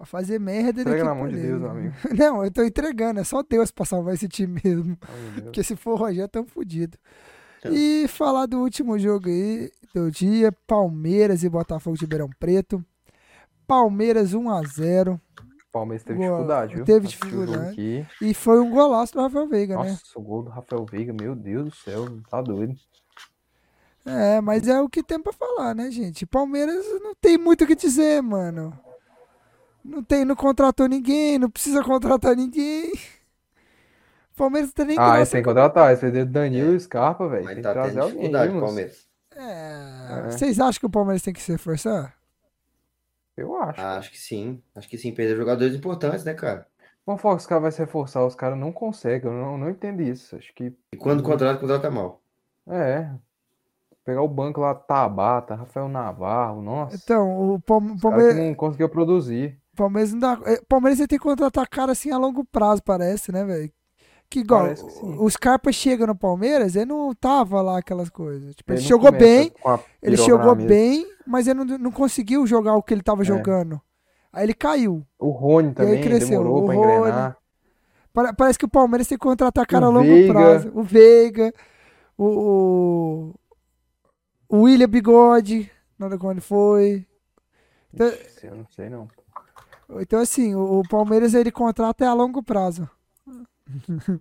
pra 0.00 0.06
fazer 0.06 0.40
merda, 0.40 0.80
ele 0.80 0.88
Entrega 0.88 1.04
na 1.04 1.14
mão 1.14 1.28
de. 1.28 1.36
Deus, 1.36 1.60
meu 1.60 1.70
amigo. 1.70 1.94
Não, 2.16 2.42
eu 2.42 2.50
tô 2.50 2.62
entregando. 2.62 3.20
É 3.20 3.24
só 3.24 3.42
Deus 3.42 3.70
pra 3.70 3.84
salvar 3.84 4.14
esse 4.14 4.28
time 4.28 4.58
mesmo. 4.64 4.96
Porque 5.42 5.62
se 5.62 5.76
for 5.76 5.98
Rogério, 5.98 6.26
tamo 6.26 6.48
fudido. 6.48 6.96
Então. 7.58 7.72
E 7.74 8.08
falar 8.08 8.46
do 8.46 8.58
último 8.60 8.98
jogo 8.98 9.28
aí 9.28 9.70
do 9.94 10.10
dia: 10.10 10.50
Palmeiras 10.66 11.44
e 11.44 11.48
Botafogo 11.50 11.96
de 11.96 12.04
Ribeirão 12.04 12.30
Preto. 12.38 12.82
Palmeiras 13.66 14.32
1x0. 14.34 15.16
O 15.16 15.20
Palmeiras 15.70 16.02
teve 16.02 16.18
Boa, 16.18 16.30
dificuldade, 16.30 16.74
viu? 16.74 16.84
teve 16.84 17.06
dificuldade. 17.06 18.08
E 18.22 18.34
foi 18.34 18.58
um 18.58 18.70
golaço 18.70 19.12
do 19.12 19.20
Rafael 19.20 19.46
Veiga, 19.46 19.76
né? 19.76 19.90
Nossa, 19.90 20.18
o 20.18 20.22
gol 20.22 20.42
do 20.42 20.50
Rafael 20.50 20.84
Veiga, 20.86 21.12
meu 21.12 21.36
Deus 21.36 21.64
do 21.66 21.74
céu, 21.76 22.08
tá 22.28 22.40
doido. 22.40 22.74
É, 24.04 24.40
mas 24.40 24.66
é 24.66 24.80
o 24.80 24.88
que 24.88 25.02
tem 25.02 25.20
pra 25.20 25.32
falar, 25.32 25.74
né, 25.74 25.90
gente? 25.90 26.24
Palmeiras 26.26 26.84
não 27.02 27.14
tem 27.14 27.36
muito 27.36 27.64
o 27.64 27.66
que 27.66 27.76
dizer, 27.76 28.22
mano. 28.22 28.76
Não 29.84 30.02
tem, 30.02 30.24
não 30.24 30.36
contratou 30.36 30.88
ninguém, 30.88 31.38
não 31.38 31.50
precisa 31.50 31.82
contratar 31.82 32.36
ninguém. 32.36 32.92
Palmeiras 34.36 34.70
não 34.70 34.74
tem 34.74 34.86
nem 34.86 34.98
Ah, 34.98 35.24
tem 35.26 35.42
que 35.42 35.48
contratar, 35.48 35.92
esse 35.92 36.06
é 36.06 36.24
Danilo 36.24 36.74
e 36.74 36.80
Scarpa, 36.80 37.28
velho. 37.28 37.44
Mas 37.44 37.54
Tem 37.54 37.62
que 37.62 37.68
tá 37.68 37.72
trazer 37.74 37.90
tendo 37.90 38.02
alguém, 38.02 38.16
dificuldade 38.16 38.56
o? 38.56 38.60
Palmeiras. 38.60 39.08
É, 39.36 40.28
É. 40.28 40.30
Vocês 40.30 40.58
acham 40.58 40.80
que 40.80 40.86
o 40.86 40.90
Palmeiras 40.90 41.22
tem 41.22 41.34
que 41.34 41.42
se 41.42 41.52
reforçar? 41.52 42.14
Eu 43.36 43.54
acho. 43.56 43.80
Ah, 43.80 43.98
acho 43.98 44.10
que 44.10 44.18
sim. 44.18 44.62
Acho 44.74 44.88
que 44.88 44.98
sim. 44.98 45.12
Perdeu 45.12 45.36
jogadores 45.36 45.74
importantes, 45.74 46.24
né, 46.24 46.34
cara? 46.34 46.66
Como 47.04 47.18
for 47.18 47.36
que 47.36 47.42
os 47.42 47.46
caras 47.46 47.62
vão 47.62 47.70
se 47.70 47.78
reforçar, 47.80 48.24
os 48.24 48.34
caras 48.34 48.58
não 48.58 48.72
conseguem, 48.72 49.30
eu 49.30 49.36
não, 49.36 49.58
não 49.58 49.70
entendo 49.70 50.02
isso. 50.02 50.36
Acho 50.36 50.52
que 50.54 50.72
E 50.92 50.96
quando 50.96 51.22
contrata, 51.22 51.58
contrata 51.60 51.90
mal. 51.90 52.22
é. 52.68 53.10
Pegar 54.04 54.22
o 54.22 54.28
banco 54.28 54.60
lá, 54.60 54.74
Tabata, 54.74 55.54
Rafael 55.54 55.88
Navarro, 55.88 56.62
nossa. 56.62 56.96
Então, 56.96 57.54
o 57.54 57.60
Palmeiras, 57.60 58.34
que 58.34 58.40
não 58.40 58.54
conseguiu 58.54 58.88
produzir. 58.88 59.59
Palmeiras 59.84 60.12
dá. 60.14 60.38
é, 60.44 60.60
Palmeiras 60.68 60.98
ele 61.00 61.08
tem 61.08 61.18
que 61.18 61.24
contratar 61.24 61.66
cara 61.68 61.92
assim 61.92 62.10
a 62.10 62.18
longo 62.18 62.44
prazo, 62.44 62.82
parece, 62.82 63.32
né, 63.32 63.44
velho? 63.44 63.72
Que 64.28 64.40
igual, 64.40 64.72
que 64.74 64.82
o 65.04 65.28
Scarpa 65.28 65.72
chega 65.72 66.06
no 66.06 66.14
Palmeiras, 66.14 66.76
ele 66.76 66.84
não 66.86 67.12
tava 67.14 67.60
lá 67.62 67.78
aquelas 67.78 68.08
coisas. 68.08 68.54
Tipo, 68.54 68.72
ele 68.72 68.80
jogou 68.80 69.06
começa 69.10 69.24
bem, 69.24 69.52
a 69.66 69.80
ele 70.02 70.16
mesa. 70.54 70.68
bem, 70.68 71.06
mas 71.26 71.48
ele 71.48 71.64
não, 71.64 71.78
não 71.78 71.90
conseguiu 71.90 72.46
jogar 72.46 72.74
o 72.76 72.82
que 72.82 72.94
ele 72.94 73.02
tava 73.02 73.22
É. 73.22 73.24
jogando. 73.24 73.80
Aí 74.32 74.44
ele 74.44 74.54
caiu. 74.54 75.04
O 75.18 75.30
Rony 75.30 75.72
também 75.74 76.00
cresceu, 76.00 76.38
demorou 76.44 76.62
o 76.62 76.66
pra 76.66 76.74
Rony. 76.76 76.98
engrenar. 77.00 77.36
Pare- 78.12 78.32
Parece 78.36 78.58
que 78.58 78.64
o 78.64 78.68
Palmeiras 78.68 79.08
tem 79.08 79.18
que 79.18 79.22
contratar 79.24 79.66
cara 79.66 79.86
a 79.86 79.88
O 79.88 79.92
longo 79.92 80.06
Veiga. 80.06 80.32
prazo. 80.32 80.70
O 80.74 80.82
Veiga, 80.84 81.52
o, 82.16 83.34
o, 84.50 84.56
o 84.56 84.62
William 84.62 84.88
Bigode, 84.88 85.68
nada 85.98 86.16
como 86.16 86.30
ele 86.32 86.40
foi. 86.40 87.04
Então, 87.92 88.06
Ixi, 88.06 88.46
Eu 88.46 88.54
não 88.54 88.66
sei 88.76 88.88
não. 88.88 89.08
Então, 89.98 90.20
assim, 90.20 90.54
o, 90.54 90.80
o 90.80 90.88
Palmeiras 90.88 91.34
ele 91.34 91.50
contrata 91.50 92.04
é 92.04 92.08
a 92.08 92.14
longo 92.14 92.42
prazo. 92.42 92.88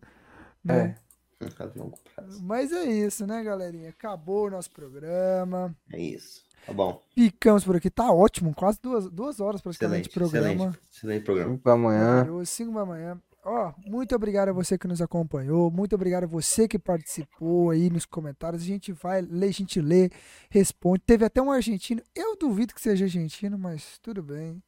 Né? 0.62 0.98
É. 1.42 1.46
A 1.58 1.80
longo 1.80 1.98
prazo. 2.14 2.44
Mas 2.44 2.74
é 2.74 2.84
isso, 2.84 3.26
né, 3.26 3.42
galerinha? 3.42 3.90
Acabou 3.90 4.48
o 4.48 4.50
nosso 4.50 4.70
programa. 4.70 5.74
É 5.90 5.98
isso. 5.98 6.44
Tá 6.66 6.74
bom. 6.74 7.02
Ficamos 7.16 7.64
por 7.64 7.78
aqui. 7.78 7.90
Tá 7.90 8.12
ótimo. 8.12 8.54
Quase 8.54 8.78
duas, 8.82 9.10
duas 9.10 9.40
horas 9.40 9.62
praticamente 9.62 10.10
Excelente. 10.10 10.30
de 10.30 10.32
programa. 10.32 10.54
Excelente. 10.54 10.80
Excelente 10.92 11.24
programa. 11.24 11.52
Cinco 11.54 11.64
da 11.64 11.78
manhã. 11.78 12.46
5 12.46 12.74
da 12.74 12.86
manhã. 12.86 13.22
Ó, 13.44 13.74
muito 13.86 14.14
obrigado 14.14 14.50
a 14.50 14.54
você 14.54 14.78
que 14.78 14.88
nos 14.88 15.02
acompanhou. 15.02 15.72
Muito 15.72 15.96
obrigado 15.96 16.26
a 16.26 16.28
você 16.28 16.68
que 16.68 16.78
participou 16.78 17.70
aí 17.70 17.90
nos 17.90 18.06
comentários. 18.06 18.62
A 18.62 18.66
gente 18.66 18.92
vai 18.92 19.22
ler, 19.22 19.48
a 19.48 19.52
gente 19.52 19.80
lê, 19.80 20.10
responde. 20.50 21.02
Teve 21.06 21.26
até 21.26 21.42
um 21.42 21.52
argentino. 21.52 22.02
Eu 22.14 22.36
duvido 22.36 22.74
que 22.74 22.82
seja 22.82 23.06
argentino, 23.06 23.58
mas 23.58 23.98
tudo 24.00 24.22
bem. 24.22 24.62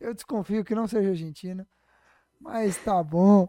Eu 0.00 0.14
desconfio 0.14 0.64
que 0.64 0.74
não 0.74 0.86
seja 0.86 1.10
argentino. 1.10 1.66
Mas 2.40 2.76
tá 2.78 3.02
bom. 3.02 3.48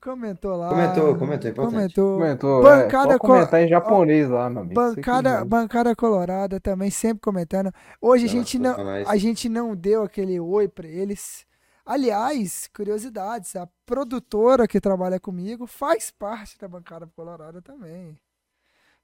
Comentou 0.00 0.56
lá. 0.56 0.68
Comentou, 0.68 1.16
comentou, 1.16 1.48
é 1.48 1.50
importante. 1.52 1.72
Comentou. 1.74 2.18
Comentou. 2.18 2.62
Bancada 2.62 3.14
é, 3.14 3.18
comentar 3.18 3.62
em 3.62 3.68
japonês 3.68 4.28
lá, 4.28 4.50
meu 4.50 4.62
amigo. 4.62 4.74
Bancada, 4.74 5.44
bancada 5.44 5.94
colorada 5.94 6.58
também 6.58 6.90
sempre 6.90 7.20
comentando. 7.20 7.72
Hoje 8.00 8.24
a 8.24 8.28
gente 8.28 8.58
não, 8.58 8.74
a 9.06 9.16
gente 9.16 9.48
não 9.48 9.76
deu 9.76 10.02
aquele 10.02 10.40
oi 10.40 10.66
pra 10.66 10.88
eles. 10.88 11.46
Aliás, 11.86 12.68
curiosidades, 12.74 13.54
a 13.54 13.68
produtora 13.86 14.66
que 14.66 14.80
trabalha 14.80 15.20
comigo 15.20 15.66
faz 15.68 16.10
parte 16.10 16.58
da 16.58 16.66
bancada 16.66 17.08
colorada 17.14 17.62
também. 17.62 18.18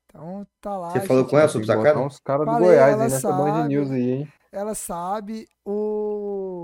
Então 0.07 0.45
tá 0.61 0.77
lá. 0.77 0.91
Você 0.91 1.01
falou 1.03 1.23
gente- 1.23 1.31
com 1.31 1.39
ela 1.39 1.49
sobre 1.49 1.67
sacada? 1.67 1.99
uns 2.01 2.19
caras 2.19 2.47
do 2.47 2.53
Falei, 2.53 2.69
Goiás 2.71 2.93
ela 2.95 3.03
aí 3.05 3.11
nessa 3.11 3.33
Band 3.33 3.55
sabe. 3.55 3.69
News 3.69 3.91
aí, 3.91 4.11
hein? 4.11 4.33
ela 4.51 4.75
sabe. 4.75 5.47
O 5.65 6.58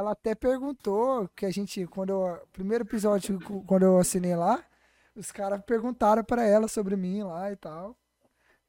ela 0.00 0.12
até 0.12 0.34
perguntou 0.34 1.28
que 1.36 1.46
a 1.46 1.50
gente 1.50 1.86
quando 1.86 2.10
eu, 2.10 2.38
primeiro 2.52 2.84
episódio 2.84 3.38
quando 3.66 3.82
eu 3.84 3.98
assinei 3.98 4.34
lá, 4.34 4.62
os 5.14 5.30
caras 5.30 5.60
perguntaram 5.64 6.24
pra 6.24 6.44
ela 6.44 6.66
sobre 6.68 6.96
mim 6.96 7.22
lá 7.22 7.50
e 7.52 7.56
tal. 7.56 7.94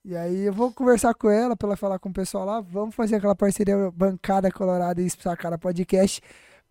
E 0.04 0.16
aí 0.16 0.42
eu 0.48 0.54
vou 0.54 0.72
conversar 0.72 1.14
com 1.14 1.30
ela 1.30 1.56
pra 1.56 1.68
ela 1.70 1.78
falar 1.78 2.00
com 2.00 2.10
o 2.10 2.14
pessoal 2.14 2.44
lá, 2.46 2.60
vamos 2.60 2.96
fazer 2.96 3.16
aquela 3.18 3.36
parceria 3.36 3.92
bancada 3.92 4.52
colorada 4.52 5.02
e 5.02 5.10
Sacara 5.10 5.58
podcast 5.58 6.22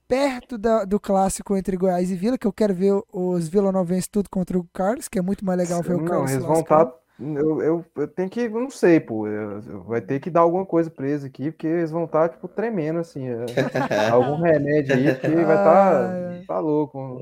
perto 0.09 0.59
da- 0.59 0.85
do 0.85 0.99
clássico 0.99 1.57
entre 1.57 1.77
Goiás 1.77 2.11
e 2.11 2.17
Vila, 2.17 2.37
que 2.37 2.47
eu 2.47 2.53
quero 2.53 2.75
ver 2.75 3.01
os 3.13 3.47
vilanovenses 3.49 4.09
tudo 4.09 4.29
contra 4.29 4.59
o 4.59 4.65
Carlos, 4.73 5.07
que 5.07 5.19
é 5.19 5.23
muito 5.23 5.45
mais 5.45 5.57
legal 5.57 5.81
ver 5.83 5.95
o 5.95 5.99
Não, 5.99 6.05
Carlos. 6.07 6.31
eles 6.33 6.43
se 6.43 6.49
vão 6.49 6.61
estar. 6.61 6.93
Eu, 7.21 7.61
eu, 7.63 7.85
eu 7.97 8.09
tenho 8.09 8.31
que. 8.31 8.49
Não 8.49 8.71
sei, 8.71 8.99
pô. 8.99 9.27
eu- 9.27 9.61
eu- 9.61 9.83
vai 9.85 10.01
ter 10.01 10.19
que 10.21 10.31
dar 10.31 10.41
alguma 10.41 10.65
coisa 10.65 10.91
pra 10.91 11.07
eles 11.09 11.23
aqui, 11.25 11.51
porque 11.51 11.67
eles 11.67 11.91
vão 11.91 12.05
estar, 12.05 12.29
tipo, 12.31 12.49
tremendo, 12.49 12.99
assim. 12.99 13.27
é, 13.29 13.45
algum 14.11 14.41
remédio 14.41 14.95
aí, 14.95 15.15
porque 15.15 15.29
vai 15.29 15.57
estar. 15.57 16.45
tá 16.47 16.59
louco. 16.59 17.21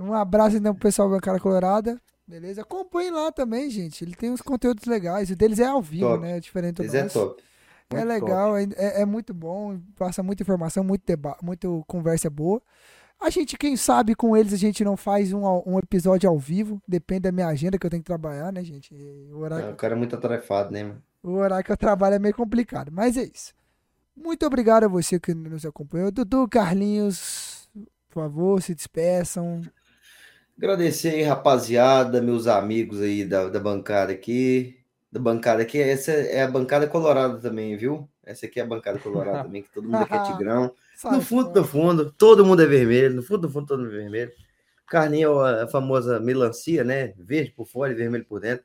Um 0.00 0.14
abraço 0.14 0.56
então 0.56 0.74
pro 0.74 0.82
pessoal 0.82 1.10
da 1.10 1.20
Cara 1.20 1.38
Colorada. 1.40 2.00
Beleza? 2.26 2.62
Acompanhe 2.62 3.10
lá 3.10 3.30
também, 3.30 3.70
gente. 3.70 4.02
Ele 4.04 4.14
tem 4.14 4.30
uns 4.30 4.40
conteúdos 4.42 4.84
legais. 4.86 5.30
O 5.30 5.36
deles 5.36 5.58
é 5.60 5.66
ao 5.66 5.80
vivo, 5.80 6.08
Top. 6.08 6.22
né? 6.22 6.40
Diferente 6.40 6.76
do 6.76 6.82
Eles 6.82 6.94
é 6.94 7.02
nosso. 7.04 7.28
top. 7.28 7.42
É 7.94 8.04
legal, 8.04 8.56
é, 8.56 8.64
é- 8.76 9.02
é 9.02 9.04
muito 9.04 9.32
bom, 9.32 9.78
passa 9.96 10.20
muita 10.20 10.42
informação, 10.42 10.82
muito 10.82 11.04
debate, 11.06 11.44
muito 11.44 11.84
conversa 11.86 12.28
boa. 12.28 12.60
A 13.20 13.30
gente, 13.30 13.56
quem 13.56 13.76
sabe, 13.76 14.14
com 14.14 14.36
eles 14.36 14.52
a 14.52 14.56
gente 14.56 14.84
não 14.84 14.96
faz 14.96 15.32
um, 15.32 15.42
um 15.66 15.78
episódio 15.78 16.28
ao 16.28 16.38
vivo, 16.38 16.80
depende 16.86 17.20
da 17.22 17.32
minha 17.32 17.48
agenda 17.48 17.78
que 17.78 17.86
eu 17.86 17.90
tenho 17.90 18.02
que 18.02 18.06
trabalhar, 18.06 18.52
né, 18.52 18.62
gente? 18.62 18.94
O 19.32 19.38
É, 19.54 19.68
horário, 19.68 19.70
O 19.70 19.76
cara 19.76 19.94
é 19.94 19.96
muito 19.96 20.14
atarefado, 20.16 20.70
né, 20.72 20.84
mano? 20.84 21.02
o 21.22 21.32
horário 21.32 21.64
que 21.64 21.72
eu 21.72 21.76
trabalho 21.76 22.14
é 22.16 22.18
meio 22.18 22.34
complicado, 22.34 22.90
mas 22.92 23.16
é 23.16 23.24
isso. 23.24 23.54
Muito 24.16 24.46
obrigado 24.46 24.84
a 24.84 24.88
você 24.88 25.20
que 25.20 25.34
nos 25.34 25.66
acompanhou. 25.66 26.12
Dudu, 26.12 26.48
Carlinhos, 26.48 27.68
por 28.10 28.22
favor, 28.24 28.62
se 28.62 28.74
despeçam. 28.74 29.62
Agradecer 30.58 31.10
aí, 31.10 31.22
rapaziada, 31.22 32.22
meus 32.22 32.46
amigos 32.46 33.00
aí 33.02 33.24
da, 33.24 33.48
da 33.48 33.60
bancada 33.60 34.12
aqui. 34.12 34.82
Da 35.12 35.20
bancada 35.20 35.62
aqui. 35.62 35.78
Essa 35.78 36.12
é 36.12 36.42
a 36.42 36.50
bancada 36.50 36.88
colorada 36.88 37.38
também, 37.40 37.76
viu? 37.76 38.08
Essa 38.24 38.46
aqui 38.46 38.58
é 38.60 38.62
a 38.62 38.66
bancada 38.66 38.98
colorada 38.98 39.40
também, 39.42 39.62
que 39.62 39.70
todo 39.70 39.88
mundo 39.88 40.02
aqui 40.02 40.16
é 40.16 40.18
tigrão. 40.20 40.74
Sai 40.96 41.12
No 41.12 41.20
fundo, 41.20 41.48
fora. 41.48 41.60
no 41.60 41.64
fundo, 41.66 42.12
todo 42.12 42.44
mundo 42.44 42.62
é 42.62 42.66
vermelho. 42.66 43.14
No 43.14 43.22
fundo, 43.22 43.46
no 43.46 43.52
fundo, 43.52 43.66
todo 43.66 43.80
mundo 43.82 43.94
é 43.94 43.98
vermelho. 43.98 44.32
Carninho 44.88 45.44
é 45.44 45.62
a 45.64 45.68
famosa 45.68 46.18
melancia, 46.18 46.82
né? 46.82 47.12
Verde 47.18 47.52
por 47.52 47.66
fora 47.66 47.92
e 47.92 47.94
vermelho 47.94 48.24
por 48.24 48.40
dentro. 48.40 48.64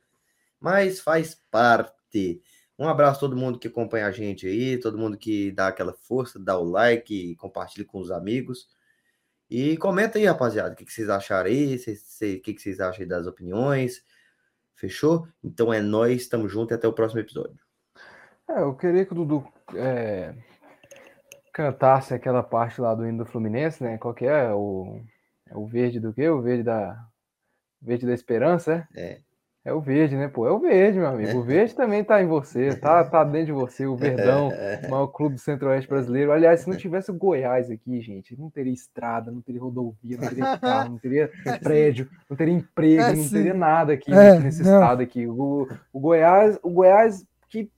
Mas 0.60 0.99
faz 0.99 1.36
parte. 1.52 2.41
Um 2.80 2.88
abraço 2.88 3.18
a 3.18 3.20
todo 3.20 3.36
mundo 3.36 3.60
que 3.60 3.68
acompanha 3.68 4.08
a 4.08 4.12
gente 4.12 4.48
aí, 4.48 4.80
todo 4.80 4.98
mundo 4.98 5.18
que 5.18 5.52
dá 5.52 5.68
aquela 5.68 5.94
força, 5.94 6.40
dá 6.40 6.58
o 6.58 6.64
like, 6.64 7.36
compartilha 7.36 7.86
com 7.86 7.99
os 7.99 8.10
amigos. 8.12 8.68
E 9.49 9.76
comenta 9.78 10.18
aí, 10.18 10.26
rapaziada, 10.26 10.74
o 10.74 10.76
que, 10.78 10.86
que 10.86 10.94
vocês 10.94 11.10
acharam 11.10 11.49
aí, 11.49 11.76
o 11.76 12.41
que, 12.41 12.53
que 12.53 12.62
vocês 12.62 12.80
acham 12.80 13.02
aí 13.02 13.08
das 13.08 13.28
opiniões. 13.28 14.03
Fechou? 14.74 15.28
Então 15.44 15.74
é 15.74 15.82
nóis, 15.82 16.28
tamo 16.28 16.48
junto 16.48 16.74
e 16.74 16.76
até 16.76 16.88
o 16.88 16.94
próximo 16.94 17.20
episódio. 17.20 17.60
É, 18.49 18.62
eu 18.62 18.74
queria 18.76 19.06
que 19.06 19.12
o 19.12 19.16
Dudu 19.16 19.45
é, 19.76 20.34
cantasse 21.61 22.13
aquela 22.13 22.41
parte 22.41 22.81
lá 22.81 22.95
do 22.95 23.07
hino 23.07 23.19
do 23.19 23.25
Fluminense, 23.25 23.83
né? 23.83 23.97
Qual 23.97 24.13
que 24.13 24.25
é? 24.25 24.51
O, 24.51 24.99
é 25.47 25.55
o 25.55 25.65
verde 25.67 25.99
do 25.99 26.11
quê? 26.11 26.27
O 26.27 26.41
verde 26.41 26.63
da. 26.63 26.97
Verde 27.81 28.05
da 28.05 28.13
esperança, 28.13 28.88
é? 28.95 29.01
É. 29.01 29.17
É 29.63 29.71
o 29.71 29.79
verde, 29.79 30.15
né, 30.15 30.27
pô? 30.27 30.47
É 30.47 30.51
o 30.51 30.57
verde, 30.57 30.97
meu 30.97 31.07
amigo. 31.07 31.38
O 31.38 31.43
verde 31.43 31.75
também 31.75 32.03
tá 32.03 32.19
em 32.19 32.25
você, 32.25 32.75
tá, 32.75 33.03
tá 33.03 33.23
dentro 33.23 33.45
de 33.45 33.51
você. 33.51 33.85
O 33.85 33.95
Verdão, 33.95 34.49
o 34.49 34.49
maior 34.89 35.05
clube 35.05 35.35
do 35.35 35.41
Centro-Oeste 35.41 35.88
brasileiro. 35.88 36.31
Aliás, 36.31 36.61
se 36.61 36.69
não 36.69 36.75
tivesse 36.75 37.11
o 37.11 37.13
Goiás 37.13 37.69
aqui, 37.69 38.01
gente, 38.01 38.35
não 38.35 38.49
teria 38.49 38.73
estrada, 38.73 39.29
não 39.29 39.39
teria 39.39 39.61
rodovia, 39.61 40.17
não 40.17 40.27
teria 40.27 40.57
carro, 40.57 40.89
não 40.89 40.97
teria 40.97 41.29
prédio, 41.61 42.09
não 42.27 42.35
teria 42.35 42.55
emprego, 42.55 43.03
é, 43.03 43.15
não 43.15 43.29
teria 43.29 43.53
nada 43.53 43.93
aqui 43.93 44.11
é, 44.11 44.39
nesse 44.39 44.63
não. 44.63 44.73
estado 44.73 45.03
aqui. 45.03 45.27
O, 45.27 45.67
o 45.93 45.99
Goiás, 45.99 46.57
o 46.63 46.71
Goiás 46.71 47.23
que 47.47 47.69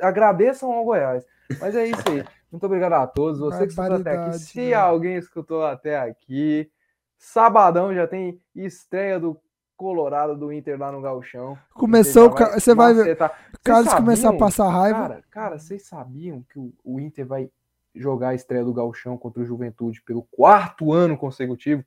agradeçam 0.00 0.72
ao 0.72 0.86
Goiás. 0.86 1.22
Mas 1.60 1.76
é 1.76 1.84
isso 1.84 2.02
aí. 2.08 2.24
Muito 2.50 2.64
obrigado 2.66 2.92
a 2.94 3.06
todos. 3.06 3.38
Você 3.38 3.66
que 3.66 3.72
escutou 3.72 3.96
até 3.96 4.16
aqui. 4.16 4.38
Se 4.38 4.60
né? 4.60 4.74
alguém 4.74 5.16
escutou 5.16 5.64
até 5.64 5.98
aqui, 5.98 6.70
sabadão 7.18 7.94
já 7.94 8.06
tem 8.06 8.40
estreia 8.54 9.18
do 9.18 9.40
Colorado 9.76 10.36
do 10.36 10.52
Inter 10.52 10.78
lá 10.78 10.90
no 10.90 11.02
Galchão. 11.02 11.58
Começou, 11.74 12.30
você 12.30 12.74
vai 12.74 12.94
ver. 12.94 13.16
Carlos 13.62 13.92
começar 13.92 14.30
a 14.30 14.36
passar 14.36 14.68
raiva. 14.68 15.00
Cara, 15.00 15.24
cara, 15.30 15.58
vocês 15.58 15.86
sabiam 15.86 16.42
que 16.50 16.58
o, 16.58 16.72
o 16.82 16.98
Inter 16.98 17.26
vai 17.26 17.50
jogar 17.94 18.30
a 18.30 18.34
estreia 18.34 18.64
do 18.64 18.72
Galchão 18.72 19.18
contra 19.18 19.42
o 19.42 19.44
Juventude 19.44 20.02
pelo 20.02 20.22
quarto 20.22 20.92
ano 20.92 21.16
consecutivo? 21.16 21.84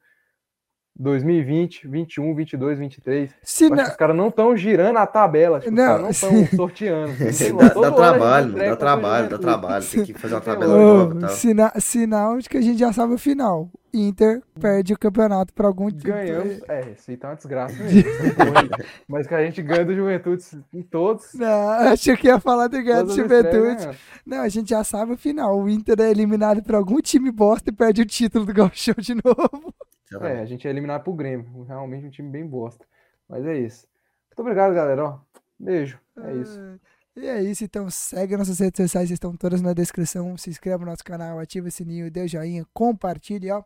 2020, 0.99 1.88
21, 1.88 2.35
22, 2.35 2.77
23. 2.77 3.31
Se 3.41 3.69
não... 3.69 3.84
Os 3.84 3.95
caras 3.95 4.15
não 4.17 4.27
estão 4.27 4.55
girando 4.57 4.97
a 4.97 5.07
tabela, 5.07 5.61
tipo, 5.61 5.71
não, 5.71 6.01
não 6.01 6.09
estão 6.09 6.30
se... 6.30 6.53
sorteando. 6.57 7.13
dá, 7.57 7.67
dá 7.69 7.91
trabalho, 7.91 8.51
dá 8.51 8.76
trabalho, 8.76 9.30
dá 9.30 9.38
trabalho. 9.38 9.85
Tem 9.85 10.03
que 10.03 10.13
fazer 10.13 10.35
uma 10.35 10.41
tabela 10.41 10.76
oh, 10.76 11.13
nova. 11.13 11.30
Sina, 11.30 11.71
sinal 11.80 12.38
de 12.38 12.49
que 12.49 12.57
a 12.57 12.61
gente 12.61 12.77
já 12.77 12.91
sabe 12.91 13.13
o 13.13 13.17
final. 13.17 13.71
Inter 13.93 14.43
perde 14.59 14.93
o 14.93 14.99
campeonato 14.99 15.53
para 15.53 15.65
algum 15.65 15.89
time. 15.89 16.03
Ganhamos. 16.03 16.61
É, 16.67 16.91
isso 16.91 17.09
aí 17.09 17.17
tá 17.17 17.30
uma 17.30 17.35
desgraça 17.35 17.81
mesmo. 17.81 18.03
Mas 19.07 19.26
que 19.26 19.34
a 19.34 19.43
gente 19.43 19.63
ganha 19.63 19.85
do 19.85 19.95
Juventude 19.95 20.43
em 20.73 20.84
todos. 20.84 21.34
Não, 21.34 21.69
achei 21.69 22.15
que 22.15 22.27
ia 22.27 22.39
falar 22.39 22.67
de 22.67 22.84
ganhar 22.84 23.03
do 23.03 23.15
Juventude. 23.15 23.97
Não, 24.26 24.41
a 24.41 24.49
gente 24.49 24.69
já 24.69 24.84
sabe 24.84 25.13
o 25.13 25.17
final. 25.17 25.59
O 25.59 25.69
Inter 25.69 26.01
é 26.01 26.11
eliminado 26.11 26.61
por 26.61 26.76
algum 26.76 26.99
time 26.99 27.31
bosta 27.31 27.69
e 27.69 27.73
perde 27.73 28.01
o 28.01 28.05
título 28.05 28.45
do 28.45 28.53
Gauchão 28.53 28.95
de 28.99 29.15
novo. 29.15 29.73
É, 30.22 30.40
a 30.40 30.45
gente 30.45 30.68
é 30.68 30.72
eliminado 30.72 31.03
pro 31.03 31.14
Grêmio. 31.14 31.64
Realmente 31.64 32.07
um 32.07 32.10
time 32.10 32.30
bem 32.30 32.48
bosta. 32.48 32.86
Mas 33.27 33.45
é 33.45 33.57
isso. 33.57 33.88
Muito 34.30 34.40
obrigado, 34.40 34.73
galera. 34.73 35.06
Ó, 35.06 35.19
beijo. 35.60 35.99
É 36.18 36.34
isso. 36.34 36.80
E 37.15 37.27
é 37.27 37.44
isso, 37.44 37.65
então 37.65 37.90
segue 37.90 38.38
nossas 38.38 38.60
redes 38.60 38.81
sociais, 38.81 39.11
estão 39.11 39.36
todas 39.36 39.61
na 39.61 39.73
descrição. 39.73 40.38
Se 40.38 40.49
inscreva 40.49 40.86
no 40.86 40.91
nosso 40.91 41.03
canal, 41.03 41.38
ativa 41.38 41.68
o 41.68 41.72
sininho, 41.72 42.10
dê 42.10 42.23
o 42.23 42.27
joinha, 42.27 42.65
compartilhe, 42.73 43.52
ó. 43.52 43.64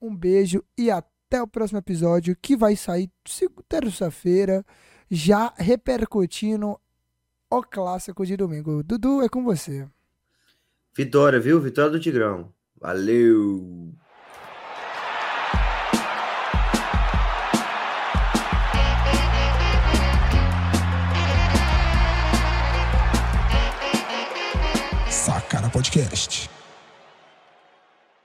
Um 0.00 0.14
beijo 0.14 0.62
e 0.76 0.90
até 0.90 1.40
o 1.42 1.46
próximo 1.46 1.78
episódio 1.78 2.36
que 2.36 2.56
vai 2.56 2.76
sair 2.76 3.10
terça-feira, 3.68 4.64
já 5.10 5.52
repercutindo 5.56 6.78
o 7.50 7.62
clássico 7.62 8.26
de 8.26 8.36
domingo. 8.36 8.82
Dudu, 8.82 9.22
é 9.22 9.28
com 9.28 9.42
você. 9.42 9.88
Vitória, 10.94 11.40
viu? 11.40 11.60
Vitória 11.60 11.90
do 11.90 12.00
Tigrão. 12.00 12.52
Valeu! 12.78 13.94
Podcast. 25.68 26.57